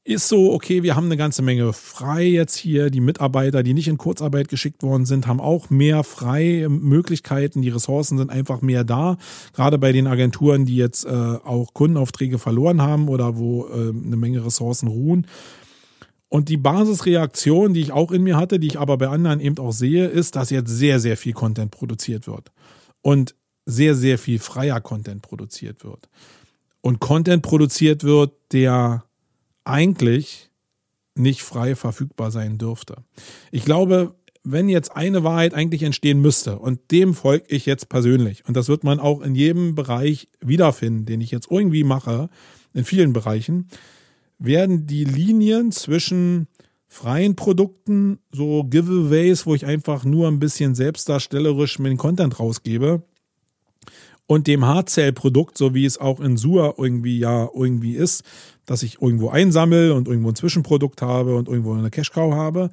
ist 0.10 0.28
so, 0.28 0.52
okay, 0.54 0.82
wir 0.82 0.96
haben 0.96 1.06
eine 1.06 1.18
ganze 1.18 1.44
Menge 1.44 1.72
frei 1.72 2.24
jetzt 2.24 2.56
hier. 2.56 2.90
Die 2.90 3.00
Mitarbeiter, 3.00 3.62
die 3.62 3.76
nicht 3.76 3.88
in 3.88 3.98
Kurzarbeit 3.98 4.48
geschickt 4.48 4.82
worden 4.82 5.06
sind, 5.06 5.28
haben 5.28 5.40
auch 5.40 5.70
mehr 5.70 6.04
freie 6.04 6.68
Möglichkeiten. 6.68 7.62
Die 7.62 7.70
Ressourcen 7.70 8.18
sind 8.18 8.32
einfach 8.32 8.62
mehr 8.62 8.84
da. 8.84 9.18
Gerade 9.54 9.78
bei 9.78 9.92
den 9.92 10.08
Agenturen, 10.08 10.66
die 10.66 10.78
jetzt 10.78 11.06
äh, 11.06 11.10
auch 11.10 11.74
Kundenaufträge 11.74 12.40
verloren 12.40 12.82
haben 12.82 13.08
oder 13.08 13.38
wo 13.38 13.68
äh, 13.68 13.90
eine 13.90 14.18
Menge 14.18 14.44
Ressourcen 14.44 14.88
ruhen. 14.88 15.28
Und 16.28 16.50
die 16.50 16.58
Basisreaktion, 16.58 17.74
die 17.76 17.82
ich 17.82 17.92
auch 17.92 18.12
in 18.12 18.24
mir 18.24 18.38
hatte, 18.38 18.60
die 18.60 18.68
ich 18.68 18.80
aber 18.80 18.98
bei 18.98 19.10
anderen 19.10 19.40
eben 19.40 19.60
auch 19.60 19.74
sehe, 19.74 20.08
ist, 20.08 20.36
dass 20.36 20.50
jetzt 20.50 20.70
sehr, 20.70 21.00
sehr 21.00 21.18
viel 21.18 21.34
Content 21.34 21.70
produziert 21.70 22.26
wird. 22.26 22.52
Und 23.02 23.36
sehr, 23.68 23.94
sehr 23.94 24.18
viel 24.18 24.40
freier 24.40 24.82
Content 24.82 25.22
produziert 25.22 25.84
wird. 25.84 26.10
Und 26.82 27.00
Content 27.00 27.44
produziert 27.44 28.04
wird, 28.04 28.34
der 28.52 29.04
eigentlich 29.70 30.50
nicht 31.16 31.44
frei 31.44 31.76
verfügbar 31.76 32.32
sein 32.32 32.58
dürfte. 32.58 33.04
Ich 33.52 33.66
glaube, 33.66 34.16
wenn 34.44 34.70
jetzt 34.70 34.96
eine 34.96 35.24
Wahrheit 35.24 35.54
eigentlich 35.54 35.84
entstehen 35.84 36.22
müsste 36.22 36.60
und 36.60 36.92
dem 36.92 37.14
folge 37.14 37.46
ich 37.50 37.66
jetzt 37.66 37.90
persönlich 37.90 38.44
und 38.48 38.56
das 38.56 38.70
wird 38.70 38.84
man 38.84 39.00
auch 39.00 39.22
in 39.22 39.36
jedem 39.36 39.76
Bereich 39.76 40.30
wiederfinden, 40.40 41.06
den 41.06 41.22
ich 41.22 41.32
jetzt 41.32 41.52
irgendwie 41.52 41.84
mache, 41.84 42.30
in 42.74 42.86
vielen 42.86 43.14
Bereichen, 43.14 43.68
werden 44.38 44.88
die 44.88 45.04
Linien 45.04 45.72
zwischen 45.72 46.48
freien 46.88 47.36
Produkten, 47.36 48.20
so 48.32 48.64
Giveaways, 48.64 49.46
wo 49.46 49.54
ich 49.54 49.66
einfach 49.66 50.06
nur 50.06 50.28
ein 50.28 50.40
bisschen 50.40 50.74
selbstdarstellerisch 50.74 51.78
mit 51.80 51.92
den 51.92 51.98
Content 51.98 52.40
rausgebe, 52.40 53.04
und 54.30 54.46
dem 54.46 54.64
Hardcell-Produkt, 54.64 55.58
so 55.58 55.74
wie 55.74 55.86
es 55.86 55.98
auch 55.98 56.20
in 56.20 56.38
Sua 56.38 56.76
irgendwie 56.78 57.18
ja 57.18 57.50
irgendwie 57.52 57.96
ist, 57.96 58.24
dass 58.68 58.84
ich 58.84 59.02
irgendwo 59.02 59.30
einsammle 59.30 59.96
und 59.96 60.08
irgendwo 60.08 60.30
ein 60.30 60.36
Zwischenprodukt 60.36 61.02
habe 61.02 61.36
und 61.36 61.48
irgendwo 61.48 61.74
eine 61.74 61.90
Cash-Cow 61.90 62.36
habe, 62.36 62.70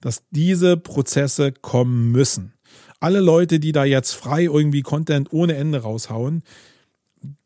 dass 0.00 0.22
diese 0.30 0.78
Prozesse 0.78 1.52
kommen 1.52 2.10
müssen. 2.10 2.54
Alle 3.00 3.20
Leute, 3.20 3.60
die 3.60 3.72
da 3.72 3.84
jetzt 3.84 4.12
frei 4.12 4.44
irgendwie 4.44 4.80
Content 4.80 5.30
ohne 5.30 5.56
Ende 5.56 5.82
raushauen, 5.82 6.42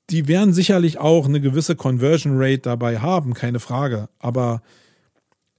die 0.08 0.28
werden 0.28 0.54
sicherlich 0.54 0.98
auch 0.98 1.26
eine 1.26 1.40
gewisse 1.40 1.74
Conversion 1.74 2.34
Rate 2.36 2.62
dabei 2.62 3.00
haben, 3.00 3.34
keine 3.34 3.58
Frage. 3.58 4.08
Aber 4.20 4.62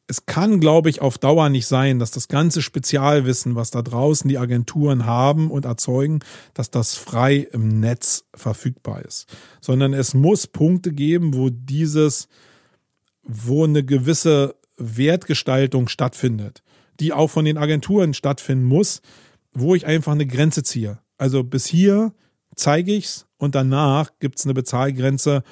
es 0.10 0.26
kann, 0.26 0.60
glaube 0.60 0.90
ich, 0.90 1.02
auf 1.02 1.20
Dauer 1.20 1.50
nicht 1.50 1.68
sein, 1.68 2.00
dass 2.00 2.10
das 2.10 2.28
ganze 2.28 2.64
Spezialwissen, 2.64 3.54
was 3.54 3.70
da 3.70 3.84
draußen 3.84 4.28
die 4.28 4.40
Agenturen 4.40 5.06
haben 5.06 5.52
und 5.52 5.66
erzeugen, 5.66 6.22
dass 6.56 6.72
das 6.72 6.96
frei 6.96 7.48
im 7.52 7.80
Netz 7.80 8.26
verfügbar 8.34 9.06
ist. 9.06 9.28
Sondern 9.62 9.94
es 9.94 10.16
muss 10.16 10.48
Punkte 10.48 10.94
geben, 10.94 11.36
wo 11.36 11.52
dieses, 11.52 12.28
wo 13.22 13.66
eine 13.66 13.86
gewisse 13.86 14.56
Wertgestaltung 14.78 15.88
stattfindet, 15.88 16.64
die 17.00 17.14
auch 17.14 17.30
von 17.30 17.46
den 17.46 17.60
Agenturen 17.60 18.16
stattfinden 18.16 18.66
muss, 18.66 19.02
wo 19.54 19.76
ich 19.76 19.86
einfach 19.86 20.14
eine 20.14 20.26
Grenze 20.26 20.64
ziehe. 20.64 20.98
Also 21.20 21.44
bis 21.44 21.68
hier 21.68 22.14
zeige 22.56 22.94
ich's 22.96 23.28
und 23.38 23.54
danach 23.54 24.10
gibt's 24.20 24.44
eine 24.46 24.56
Bezahlgrenze. 24.56 25.44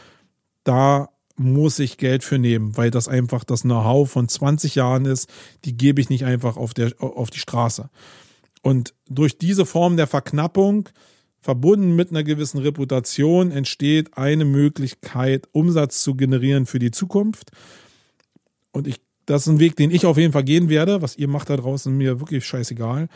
Da 0.63 1.09
muss 1.37 1.77
ich 1.79 1.97
Geld 1.97 2.23
für 2.23 2.39
nehmen, 2.39 2.75
weil 2.77 2.91
das 2.91 3.07
einfach 3.07 3.43
das 3.43 3.61
Know-how 3.61 4.09
von 4.09 4.27
20 4.27 4.75
Jahren 4.75 5.05
ist, 5.05 5.29
die 5.65 5.77
gebe 5.77 6.01
ich 6.01 6.09
nicht 6.09 6.25
einfach 6.25 6.57
auf, 6.57 6.73
der, 6.73 6.91
auf 6.99 7.29
die 7.29 7.39
Straße. 7.39 7.89
Und 8.63 8.95
durch 9.07 9.37
diese 9.37 9.65
Form 9.65 9.97
der 9.97 10.07
Verknappung, 10.07 10.89
verbunden 11.39 11.95
mit 11.95 12.09
einer 12.09 12.23
gewissen 12.23 12.57
Reputation, 12.57 13.51
entsteht 13.51 14.17
eine 14.17 14.45
Möglichkeit, 14.45 15.47
Umsatz 15.51 16.01
zu 16.01 16.15
generieren 16.15 16.65
für 16.65 16.79
die 16.79 16.91
Zukunft. 16.91 17.51
Und 18.71 18.87
ich, 18.87 18.99
das 19.27 19.43
ist 19.43 19.53
ein 19.53 19.59
Weg, 19.59 19.75
den 19.75 19.91
ich 19.91 20.07
auf 20.07 20.17
jeden 20.17 20.33
Fall 20.33 20.43
gehen 20.43 20.69
werde. 20.69 21.03
Was 21.03 21.17
ihr 21.17 21.27
macht 21.27 21.51
da 21.51 21.57
draußen, 21.57 21.95
mir 21.95 22.19
wirklich 22.19 22.45
scheißegal. 22.45 23.09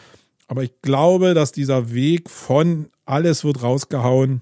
Aber 0.47 0.63
ich 0.63 0.73
glaube, 0.81 1.33
dass 1.33 1.51
dieser 1.51 1.91
Weg 1.91 2.29
von 2.29 2.89
alles 3.05 3.43
wird 3.43 3.63
rausgehauen 3.63 4.41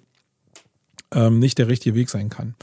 ähm, 1.13 1.39
nicht 1.39 1.57
der 1.57 1.69
richtige 1.69 1.95
Weg 1.95 2.09
sein 2.09 2.29
kann 2.29 2.55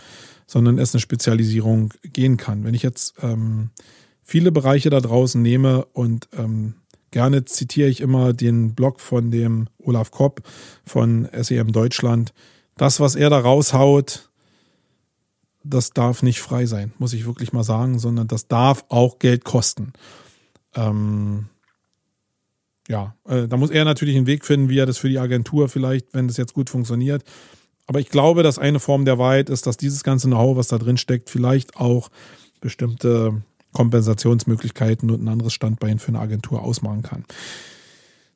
sondern 0.47 0.79
es 0.79 0.95
eine 0.95 1.01
Spezialisierung 1.01 1.93
gehen 2.03 2.37
kann. 2.37 2.65
Wenn 2.65 2.75
ich 2.75 2.83
jetzt 2.83 3.15
ähm, 3.21 3.71
viele 4.23 4.53
Bereiche 4.53 4.91
da 4.91 5.01
draußen 5.01 5.41
nehme 5.41 5.85
und 5.87 6.29
ähm, 6.37 6.75
gerne 7.11 7.45
zitiere 7.45 7.89
ich 7.89 8.01
immer 8.01 8.33
den 8.33 8.75
Blog 8.75 9.01
von 9.01 9.31
dem 9.31 9.69
Olaf 9.79 10.11
Kopp 10.11 10.43
von 10.85 11.29
SEM 11.33 11.73
Deutschland. 11.73 12.33
Das, 12.77 13.01
was 13.01 13.15
er 13.15 13.31
da 13.31 13.39
raushaut, 13.39 14.31
das 15.65 15.91
darf 15.91 16.23
nicht 16.23 16.41
frei 16.41 16.67
sein, 16.67 16.93
muss 16.99 17.13
ich 17.13 17.27
wirklich 17.27 17.53
mal 17.53 17.65
sagen, 17.65 17.99
sondern 17.99 18.29
das 18.29 18.49
darf 18.49 18.85
auch 18.89 19.19
Geld 19.19 19.45
kosten. 19.45 19.93
Ähm, 20.75 21.47
ja, 22.89 23.17
äh, 23.27 23.49
da 23.49 23.57
muss 23.57 23.71
er 23.71 23.85
natürlich 23.85 24.17
einen 24.17 24.27
Weg 24.27 24.45
finden, 24.45 24.69
wie 24.69 24.79
er 24.79 24.87
das 24.87 24.99
für 24.99 25.09
die 25.09 25.19
Agentur 25.19 25.69
vielleicht, 25.69 26.15
wenn 26.15 26.29
das 26.29 26.37
jetzt 26.37 26.55
gut 26.55 26.71
funktioniert, 26.71 27.25
aber 27.87 28.01
ich 28.01 28.09
glaube, 28.09 28.43
dass 28.43 28.59
eine 28.59 28.81
Form 28.81 29.05
der 29.05 29.19
Wahrheit 29.19 29.49
ist, 29.49 29.67
dass 29.67 29.77
dieses 29.77 30.03
ganze 30.03 30.27
Know-how, 30.27 30.57
was 30.57 30.69
da 30.69 30.79
drin 30.79 30.97
steckt, 30.97 31.31
vielleicht 31.31 31.77
auch 31.77 32.11
bestimmte 32.61 33.43
Kompensationsmöglichkeiten 33.73 35.11
und 35.11 35.23
ein 35.23 35.29
anderes 35.29 35.53
Standbein 35.53 35.99
für 35.99 36.09
eine 36.09 36.21
Agentur 36.21 36.63
ausmachen 36.63 37.03
kann. 37.03 37.25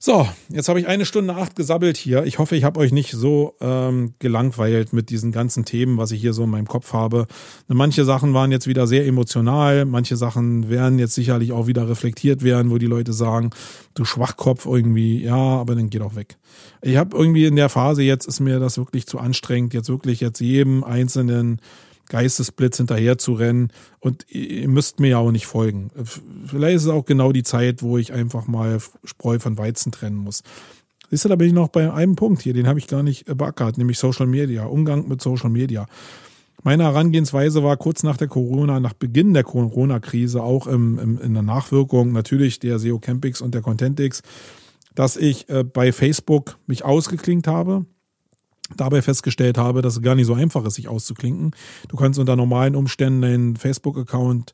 So, 0.02 0.26
jetzt 0.48 0.70
habe 0.70 0.80
ich 0.80 0.86
eine 0.86 1.04
Stunde 1.04 1.34
acht 1.34 1.56
gesabbelt 1.56 1.98
hier. 1.98 2.24
Ich 2.24 2.38
hoffe, 2.38 2.56
ich 2.56 2.64
habe 2.64 2.80
euch 2.80 2.90
nicht 2.90 3.12
so 3.12 3.54
ähm, 3.60 4.14
gelangweilt 4.18 4.94
mit 4.94 5.10
diesen 5.10 5.30
ganzen 5.30 5.66
Themen, 5.66 5.98
was 5.98 6.10
ich 6.10 6.22
hier 6.22 6.32
so 6.32 6.44
in 6.44 6.48
meinem 6.48 6.68
Kopf 6.68 6.94
habe. 6.94 7.26
Manche 7.68 8.06
Sachen 8.06 8.32
waren 8.32 8.50
jetzt 8.50 8.66
wieder 8.66 8.86
sehr 8.86 9.06
emotional, 9.06 9.84
manche 9.84 10.16
Sachen 10.16 10.70
werden 10.70 10.98
jetzt 10.98 11.14
sicherlich 11.14 11.52
auch 11.52 11.66
wieder 11.66 11.86
reflektiert 11.86 12.42
werden, 12.42 12.70
wo 12.70 12.78
die 12.78 12.86
Leute 12.86 13.12
sagen, 13.12 13.50
du 13.92 14.06
Schwachkopf 14.06 14.64
irgendwie, 14.64 15.22
ja, 15.22 15.36
aber 15.36 15.74
dann 15.74 15.90
geh 15.90 15.98
doch 15.98 16.16
weg. 16.16 16.38
Ich 16.80 16.96
habe 16.96 17.14
irgendwie 17.14 17.44
in 17.44 17.56
der 17.56 17.68
Phase 17.68 18.02
jetzt 18.02 18.24
ist 18.24 18.40
mir 18.40 18.58
das 18.58 18.78
wirklich 18.78 19.06
zu 19.06 19.18
anstrengend, 19.18 19.74
jetzt 19.74 19.90
wirklich 19.90 20.20
jetzt 20.20 20.40
jedem 20.40 20.82
einzelnen 20.82 21.60
Geistesblitz 22.10 22.76
hinterher 22.76 23.16
zu 23.16 23.32
rennen. 23.32 23.72
Und 24.00 24.26
ihr 24.28 24.68
müsst 24.68 25.00
mir 25.00 25.08
ja 25.08 25.18
auch 25.18 25.30
nicht 25.30 25.46
folgen. 25.46 25.90
Vielleicht 26.46 26.76
ist 26.76 26.82
es 26.82 26.88
auch 26.90 27.06
genau 27.06 27.32
die 27.32 27.42
Zeit, 27.42 27.82
wo 27.82 27.96
ich 27.96 28.12
einfach 28.12 28.46
mal 28.46 28.78
Spreu 29.04 29.38
von 29.38 29.56
Weizen 29.56 29.92
trennen 29.92 30.18
muss. 30.18 30.42
Siehst 31.10 31.24
du, 31.24 31.28
da 31.28 31.36
bin 31.36 31.48
ich 31.48 31.54
noch 31.54 31.68
bei 31.68 31.90
einem 31.92 32.14
Punkt 32.14 32.42
hier, 32.42 32.52
den 32.52 32.68
habe 32.68 32.78
ich 32.78 32.86
gar 32.86 33.02
nicht 33.02 33.24
beackert, 33.24 33.78
nämlich 33.78 33.98
Social 33.98 34.26
Media, 34.26 34.64
Umgang 34.66 35.08
mit 35.08 35.22
Social 35.22 35.50
Media. 35.50 35.86
Meine 36.62 36.84
Herangehensweise 36.84 37.64
war 37.64 37.76
kurz 37.78 38.02
nach 38.02 38.16
der 38.16 38.28
Corona, 38.28 38.80
nach 38.80 38.92
Beginn 38.92 39.32
der 39.32 39.44
Corona-Krise, 39.44 40.42
auch 40.42 40.66
im, 40.66 40.98
im, 40.98 41.18
in 41.18 41.32
der 41.32 41.42
Nachwirkung 41.42 42.12
natürlich 42.12 42.60
der 42.60 42.78
SEO 42.78 42.98
Campix 42.98 43.40
und 43.40 43.54
der 43.54 43.62
Contentix, 43.62 44.22
dass 44.94 45.16
ich 45.16 45.48
äh, 45.48 45.64
bei 45.64 45.90
Facebook 45.90 46.58
mich 46.66 46.84
ausgeklinkt 46.84 47.46
habe, 47.46 47.86
dabei 48.76 49.02
festgestellt 49.02 49.58
habe, 49.58 49.82
dass 49.82 49.94
es 49.94 50.02
gar 50.02 50.14
nicht 50.14 50.26
so 50.26 50.34
einfach 50.34 50.64
ist, 50.64 50.74
sich 50.74 50.88
auszuklinken. 50.88 51.52
Du 51.88 51.96
kannst 51.96 52.18
unter 52.18 52.36
normalen 52.36 52.76
Umständen 52.76 53.22
deinen 53.22 53.56
Facebook-Account 53.56 54.52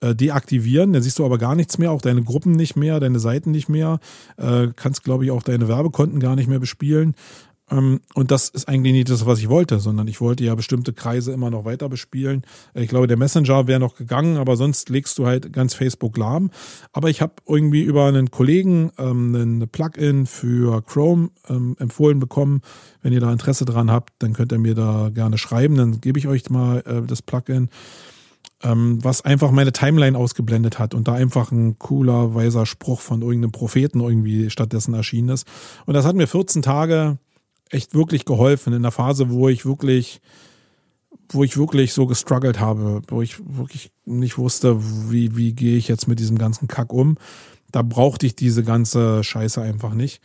äh, 0.00 0.14
deaktivieren, 0.14 0.92
dann 0.92 1.02
siehst 1.02 1.18
du 1.18 1.24
aber 1.24 1.38
gar 1.38 1.56
nichts 1.56 1.76
mehr, 1.76 1.90
auch 1.90 2.00
deine 2.00 2.22
Gruppen 2.22 2.52
nicht 2.52 2.76
mehr, 2.76 3.00
deine 3.00 3.18
Seiten 3.18 3.50
nicht 3.50 3.68
mehr, 3.68 3.98
äh, 4.36 4.68
kannst, 4.76 5.02
glaube 5.02 5.24
ich, 5.24 5.30
auch 5.32 5.42
deine 5.42 5.66
Werbekonten 5.66 6.20
gar 6.20 6.36
nicht 6.36 6.48
mehr 6.48 6.60
bespielen. 6.60 7.14
Ähm, 7.70 8.00
und 8.14 8.30
das 8.30 8.48
ist 8.48 8.68
eigentlich 8.68 8.92
nicht 8.92 9.10
das, 9.10 9.26
was 9.26 9.38
ich 9.38 9.48
wollte, 9.48 9.78
sondern 9.78 10.08
ich 10.08 10.20
wollte 10.20 10.44
ja 10.44 10.54
bestimmte 10.54 10.92
Kreise 10.92 11.32
immer 11.32 11.50
noch 11.50 11.64
weiter 11.64 11.88
bespielen. 11.88 12.42
Äh, 12.74 12.82
ich 12.82 12.88
glaube, 12.88 13.06
der 13.06 13.16
Messenger 13.16 13.66
wäre 13.66 13.80
noch 13.80 13.96
gegangen, 13.96 14.36
aber 14.36 14.56
sonst 14.56 14.88
legst 14.88 15.18
du 15.18 15.26
halt 15.26 15.52
ganz 15.52 15.74
Facebook 15.74 16.16
lahm. 16.16 16.50
Aber 16.92 17.10
ich 17.10 17.20
habe 17.20 17.34
irgendwie 17.46 17.82
über 17.82 18.06
einen 18.06 18.30
Kollegen 18.30 18.90
ähm, 18.98 19.34
ein 19.34 19.68
Plugin 19.68 20.26
für 20.26 20.82
Chrome 20.82 21.30
ähm, 21.48 21.76
empfohlen 21.78 22.18
bekommen. 22.18 22.62
Wenn 23.02 23.12
ihr 23.12 23.20
da 23.20 23.32
Interesse 23.32 23.64
dran 23.64 23.90
habt, 23.90 24.12
dann 24.18 24.32
könnt 24.32 24.52
ihr 24.52 24.58
mir 24.58 24.74
da 24.74 25.10
gerne 25.12 25.38
schreiben. 25.38 25.76
Dann 25.76 26.00
gebe 26.00 26.18
ich 26.18 26.28
euch 26.28 26.48
mal 26.50 26.82
äh, 26.86 27.06
das 27.06 27.22
Plugin 27.22 27.68
was 28.60 29.22
einfach 29.22 29.52
meine 29.52 29.72
Timeline 29.72 30.18
ausgeblendet 30.18 30.80
hat 30.80 30.92
und 30.92 31.06
da 31.06 31.14
einfach 31.14 31.52
ein 31.52 31.78
cooler, 31.78 32.34
weiser 32.34 32.66
Spruch 32.66 33.00
von 33.00 33.22
irgendeinem 33.22 33.52
Propheten 33.52 34.00
irgendwie 34.00 34.50
stattdessen 34.50 34.94
erschienen 34.94 35.28
ist. 35.28 35.46
Und 35.86 35.94
das 35.94 36.04
hat 36.04 36.16
mir 36.16 36.26
14 36.26 36.62
Tage 36.62 37.18
echt 37.70 37.94
wirklich 37.94 38.24
geholfen 38.24 38.72
in 38.72 38.82
der 38.82 38.90
Phase, 38.90 39.30
wo 39.30 39.48
ich 39.48 39.66
wirklich, 39.66 40.20
wo 41.30 41.44
ich 41.44 41.56
wirklich 41.56 41.92
so 41.92 42.06
gestruggelt 42.06 42.60
habe, 42.60 43.02
wo 43.08 43.22
ich 43.22 43.38
wirklich 43.44 43.90
nicht 44.04 44.38
wusste, 44.38 44.78
wie, 45.10 45.36
wie 45.36 45.52
gehe 45.52 45.76
ich 45.76 45.88
jetzt 45.88 46.08
mit 46.08 46.18
diesem 46.18 46.38
ganzen 46.38 46.68
Kack 46.68 46.92
um. 46.92 47.18
Da 47.70 47.82
brauchte 47.82 48.26
ich 48.26 48.34
diese 48.34 48.64
ganze 48.64 49.22
Scheiße 49.22 49.60
einfach 49.60 49.94
nicht. 49.94 50.22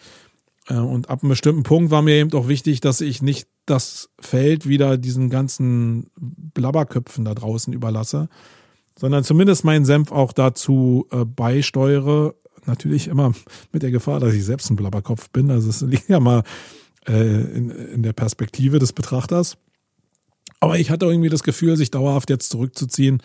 Äh, 0.68 0.76
und 0.76 1.10
ab 1.10 1.24
einem 1.24 1.30
bestimmten 1.30 1.64
Punkt 1.64 1.92
war 1.92 2.02
mir 2.02 2.16
eben 2.16 2.32
auch 2.34 2.48
wichtig, 2.48 2.80
dass 2.80 3.02
ich 3.02 3.22
nicht 3.22 3.48
das 3.66 4.10
Feld 4.20 4.68
wieder 4.68 4.98
diesen 4.98 5.30
ganzen 5.30 6.10
Blabberköpfen 6.18 7.26
da 7.26 7.34
draußen 7.34 7.74
überlasse, 7.74 8.30
sondern 8.98 9.24
zumindest 9.24 9.64
meinen 9.64 9.86
Senf 9.86 10.12
auch 10.12 10.34
dazu 10.34 11.08
äh, 11.12 11.26
beisteuere. 11.26 12.36
Natürlich 12.66 13.08
immer 13.08 13.34
mit 13.72 13.84
der 13.84 13.92
Gefahr, 13.92 14.20
dass 14.20 14.34
ich 14.34 14.46
selbst 14.46 14.70
ein 14.70 14.76
Blabberkopf 14.76 15.30
bin. 15.30 15.52
Also 15.52 15.70
es 15.70 15.82
liegt 15.82 16.10
ja 16.10 16.20
mal 16.20 16.44
in, 17.08 17.70
in 17.70 18.04
der 18.04 18.14
Perspektive 18.14 18.80
des 18.80 18.94
Betrachters. 18.94 19.58
Aber 20.60 20.80
ich 20.80 20.90
hatte 20.90 21.06
irgendwie 21.06 21.30
das 21.30 21.44
Gefühl, 21.44 21.76
sich 21.76 21.92
dauerhaft 21.92 22.30
jetzt 22.30 22.50
zurückzuziehen, 22.50 23.22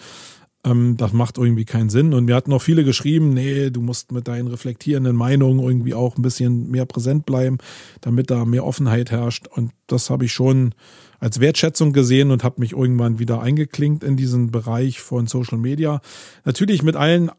ähm, 0.64 0.96
das 0.96 1.12
macht 1.12 1.38
irgendwie 1.38 1.64
keinen 1.64 1.90
Sinn. 1.90 2.12
Und 2.12 2.24
mir 2.24 2.34
hatten 2.34 2.52
auch 2.52 2.62
viele 2.62 2.84
geschrieben, 2.84 3.30
nee, 3.30 3.70
du 3.70 3.80
musst 3.80 4.12
mit 4.12 4.28
deinen 4.28 4.48
reflektierenden 4.48 5.16
Meinungen 5.16 5.60
irgendwie 5.60 5.94
auch 5.94 6.16
ein 6.16 6.22
bisschen 6.22 6.70
mehr 6.70 6.86
präsent 6.86 7.26
bleiben, 7.26 7.58
damit 8.00 8.30
da 8.30 8.44
mehr 8.44 8.64
Offenheit 8.64 9.10
herrscht. 9.10 9.46
Und 9.46 9.72
das 9.86 10.10
habe 10.10 10.24
ich 10.24 10.32
schon 10.32 10.74
als 11.20 11.40
Wertschätzung 11.40 11.92
gesehen 11.92 12.30
und 12.30 12.44
habe 12.44 12.60
mich 12.60 12.72
irgendwann 12.72 13.18
wieder 13.18 13.40
eingeklinkt 13.40 14.04
in 14.04 14.16
diesen 14.16 14.50
Bereich 14.50 15.00
von 15.00 15.26
Social 15.26 15.58
Media. 15.58 16.00
Natürlich 16.44 16.82
mit 16.82 16.96
allen 16.96 17.30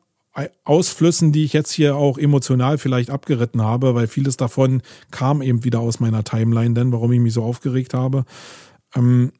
Ausflüssen, 0.63 1.31
die 1.31 1.43
ich 1.43 1.53
jetzt 1.53 1.71
hier 1.71 1.95
auch 1.95 2.17
emotional 2.17 2.77
vielleicht 2.77 3.09
abgeritten 3.09 3.61
habe, 3.61 3.95
weil 3.95 4.07
vieles 4.07 4.37
davon 4.37 4.81
kam 5.11 5.41
eben 5.41 5.63
wieder 5.63 5.79
aus 5.79 5.99
meiner 5.99 6.23
Timeline, 6.23 6.75
denn 6.75 6.91
warum 6.91 7.11
ich 7.11 7.19
mich 7.19 7.33
so 7.33 7.43
aufgeregt 7.43 7.93
habe. 7.93 8.25
Ähm, 8.95 9.31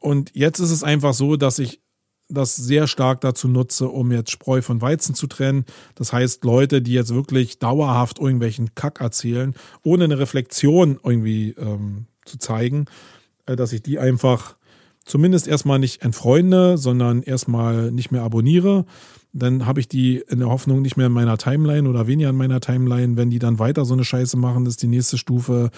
und 0.00 0.32
jetzt 0.34 0.58
ist 0.58 0.70
es 0.70 0.82
einfach 0.82 1.14
so, 1.14 1.36
dass 1.36 1.58
ich 1.58 1.80
das 2.28 2.56
sehr 2.56 2.86
stark 2.86 3.20
dazu 3.20 3.48
nutze, 3.48 3.88
um 3.88 4.12
jetzt 4.12 4.30
Spreu 4.30 4.62
von 4.62 4.80
Weizen 4.80 5.14
zu 5.14 5.26
trennen. 5.26 5.64
Das 5.94 6.12
heißt, 6.12 6.44
Leute, 6.44 6.80
die 6.80 6.92
jetzt 6.92 7.12
wirklich 7.14 7.58
dauerhaft 7.58 8.18
irgendwelchen 8.18 8.74
Kack 8.74 9.00
erzählen, 9.00 9.54
ohne 9.82 10.04
eine 10.04 10.18
Reflexion 10.18 10.98
irgendwie 11.02 11.50
ähm, 11.58 12.06
zu 12.24 12.38
zeigen, 12.38 12.86
äh, 13.46 13.56
dass 13.56 13.72
ich 13.72 13.82
die 13.82 13.98
einfach 13.98 14.56
zumindest 15.04 15.48
erstmal 15.48 15.78
nicht 15.78 16.02
entfreunde, 16.02 16.78
sondern 16.78 17.22
erstmal 17.22 17.90
nicht 17.90 18.10
mehr 18.10 18.22
abonniere 18.22 18.84
dann 19.32 19.66
habe 19.66 19.80
ich 19.80 19.88
die 19.88 20.22
in 20.28 20.40
der 20.40 20.48
Hoffnung 20.48 20.82
nicht 20.82 20.96
mehr 20.96 21.06
in 21.06 21.12
meiner 21.12 21.38
Timeline 21.38 21.88
oder 21.88 22.06
weniger 22.06 22.30
in 22.30 22.36
meiner 22.36 22.60
Timeline. 22.60 23.16
Wenn 23.16 23.30
die 23.30 23.38
dann 23.38 23.58
weiter 23.58 23.84
so 23.84 23.94
eine 23.94 24.04
Scheiße 24.04 24.36
machen, 24.36 24.66
ist 24.66 24.82
die 24.82 24.88
nächste 24.88 25.18
Stufe, 25.18 25.70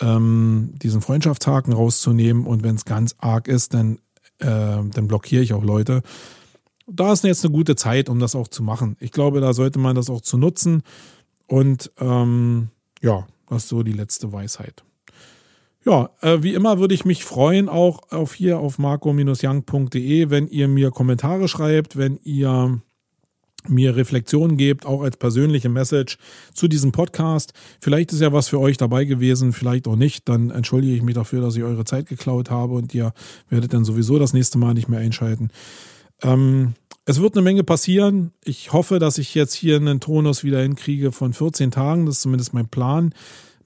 ähm, 0.00 0.72
diesen 0.82 1.00
Freundschaftshaken 1.00 1.72
rauszunehmen. 1.72 2.46
Und 2.46 2.62
wenn 2.62 2.76
es 2.76 2.84
ganz 2.84 3.14
arg 3.18 3.48
ist, 3.48 3.74
dann, 3.74 3.98
äh, 4.38 4.46
dann 4.46 5.08
blockiere 5.08 5.42
ich 5.42 5.52
auch 5.52 5.64
Leute. 5.64 6.02
Da 6.86 7.12
ist 7.12 7.24
jetzt 7.24 7.44
eine 7.44 7.52
gute 7.52 7.76
Zeit, 7.76 8.08
um 8.08 8.18
das 8.18 8.34
auch 8.34 8.48
zu 8.48 8.62
machen. 8.62 8.96
Ich 9.00 9.12
glaube, 9.12 9.40
da 9.40 9.52
sollte 9.52 9.78
man 9.78 9.94
das 9.94 10.08
auch 10.08 10.22
zu 10.22 10.38
nutzen. 10.38 10.82
Und 11.46 11.92
ähm, 11.98 12.68
ja, 13.02 13.26
das 13.50 13.64
ist 13.64 13.68
so 13.68 13.82
die 13.82 13.92
letzte 13.92 14.32
Weisheit. 14.32 14.84
Ja, 15.88 16.10
äh, 16.20 16.42
wie 16.42 16.52
immer 16.52 16.78
würde 16.78 16.94
ich 16.94 17.06
mich 17.06 17.24
freuen, 17.24 17.70
auch 17.70 18.12
auf 18.12 18.34
hier 18.34 18.58
auf 18.58 18.78
marco-young.de, 18.78 20.28
wenn 20.28 20.46
ihr 20.46 20.68
mir 20.68 20.90
Kommentare 20.90 21.48
schreibt, 21.48 21.96
wenn 21.96 22.18
ihr 22.24 22.82
mir 23.66 23.96
Reflexionen 23.96 24.58
gebt, 24.58 24.84
auch 24.84 25.00
als 25.00 25.16
persönliche 25.16 25.70
Message 25.70 26.18
zu 26.52 26.68
diesem 26.68 26.92
Podcast. 26.92 27.54
Vielleicht 27.80 28.12
ist 28.12 28.20
ja 28.20 28.34
was 28.34 28.48
für 28.48 28.60
euch 28.60 28.76
dabei 28.76 29.06
gewesen, 29.06 29.54
vielleicht 29.54 29.88
auch 29.88 29.96
nicht. 29.96 30.28
Dann 30.28 30.50
entschuldige 30.50 30.94
ich 30.94 31.02
mich 31.02 31.14
dafür, 31.14 31.40
dass 31.40 31.56
ich 31.56 31.62
eure 31.62 31.86
Zeit 31.86 32.06
geklaut 32.06 32.50
habe 32.50 32.74
und 32.74 32.94
ihr 32.94 33.14
werdet 33.48 33.72
dann 33.72 33.86
sowieso 33.86 34.18
das 34.18 34.34
nächste 34.34 34.58
Mal 34.58 34.74
nicht 34.74 34.90
mehr 34.90 35.00
einschalten. 35.00 35.48
Ähm, 36.22 36.74
es 37.06 37.18
wird 37.18 37.34
eine 37.34 37.42
Menge 37.42 37.64
passieren. 37.64 38.32
Ich 38.44 38.74
hoffe, 38.74 38.98
dass 38.98 39.16
ich 39.16 39.34
jetzt 39.34 39.54
hier 39.54 39.76
einen 39.76 40.00
Tonus 40.00 40.44
wieder 40.44 40.60
hinkriege 40.60 41.12
von 41.12 41.32
14 41.32 41.70
Tagen. 41.70 42.04
Das 42.04 42.16
ist 42.16 42.22
zumindest 42.22 42.52
mein 42.52 42.68
Plan 42.68 43.14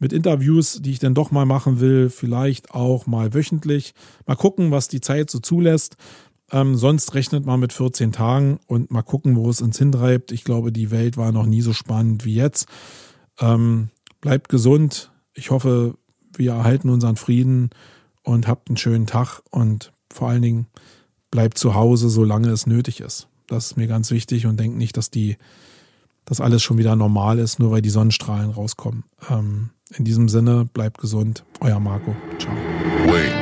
mit 0.03 0.13
Interviews, 0.13 0.81
die 0.83 0.91
ich 0.91 0.99
dann 0.99 1.15
doch 1.15 1.31
mal 1.31 1.47
machen 1.47 1.79
will, 1.79 2.11
vielleicht 2.11 2.73
auch 2.73 3.07
mal 3.07 3.33
wöchentlich. 3.35 3.95
Mal 4.27 4.35
gucken, 4.35 4.73
was 4.73 4.89
die 4.89 5.01
Zeit 5.01 5.31
so 5.31 5.39
zulässt. 5.39 5.97
Ähm, 6.51 6.75
sonst 6.75 7.15
rechnet 7.15 7.47
man 7.47 7.61
mit 7.61 7.73
14 7.73 8.11
Tagen 8.11 8.59
und 8.67 8.91
mal 8.91 9.03
gucken, 9.03 9.37
wo 9.37 9.49
es 9.49 9.63
uns 9.63 9.79
hintreibt. 9.79 10.33
Ich 10.33 10.43
glaube, 10.43 10.73
die 10.73 10.91
Welt 10.91 11.17
war 11.17 11.31
noch 11.31 11.47
nie 11.47 11.63
so 11.63 11.73
spannend 11.73 12.25
wie 12.25 12.35
jetzt. 12.35 12.67
Ähm, 13.39 13.91
bleibt 14.21 14.49
gesund. 14.49 15.13
Ich 15.35 15.53
hoffe, 15.53 15.95
wir 16.37 16.53
erhalten 16.53 16.91
unseren 16.91 17.17
Frieden 17.17 17.71
und 18.25 18.49
habt 18.49 18.69
einen 18.69 18.77
schönen 18.77 19.07
Tag 19.07 19.41
und 19.51 19.93
vor 20.13 20.29
allen 20.29 20.43
Dingen 20.43 20.67
bleibt 21.31 21.59
zu 21.59 21.75
Hause, 21.75 22.11
solange 22.11 22.49
es 22.49 22.67
nötig 22.67 23.01
ist. 23.01 23.29
Das 23.47 23.67
ist 23.67 23.77
mir 23.77 23.87
ganz 23.87 24.11
wichtig 24.11 24.47
und 24.47 24.59
denkt 24.59 24.77
nicht, 24.77 24.97
dass 24.97 25.11
die, 25.11 25.37
dass 26.25 26.41
alles 26.41 26.61
schon 26.61 26.77
wieder 26.77 26.97
normal 26.97 27.39
ist, 27.39 27.61
nur 27.61 27.71
weil 27.71 27.83
die 27.83 27.91
Sonnenstrahlen 27.91 28.51
rauskommen. 28.51 29.05
Ähm, 29.31 29.71
in 29.97 30.05
diesem 30.05 30.29
Sinne, 30.29 30.67
bleibt 30.73 30.99
gesund. 30.99 31.45
Euer 31.61 31.81
Marco. 31.81 32.15
Ciao. 32.39 32.53
Wait. 33.07 33.42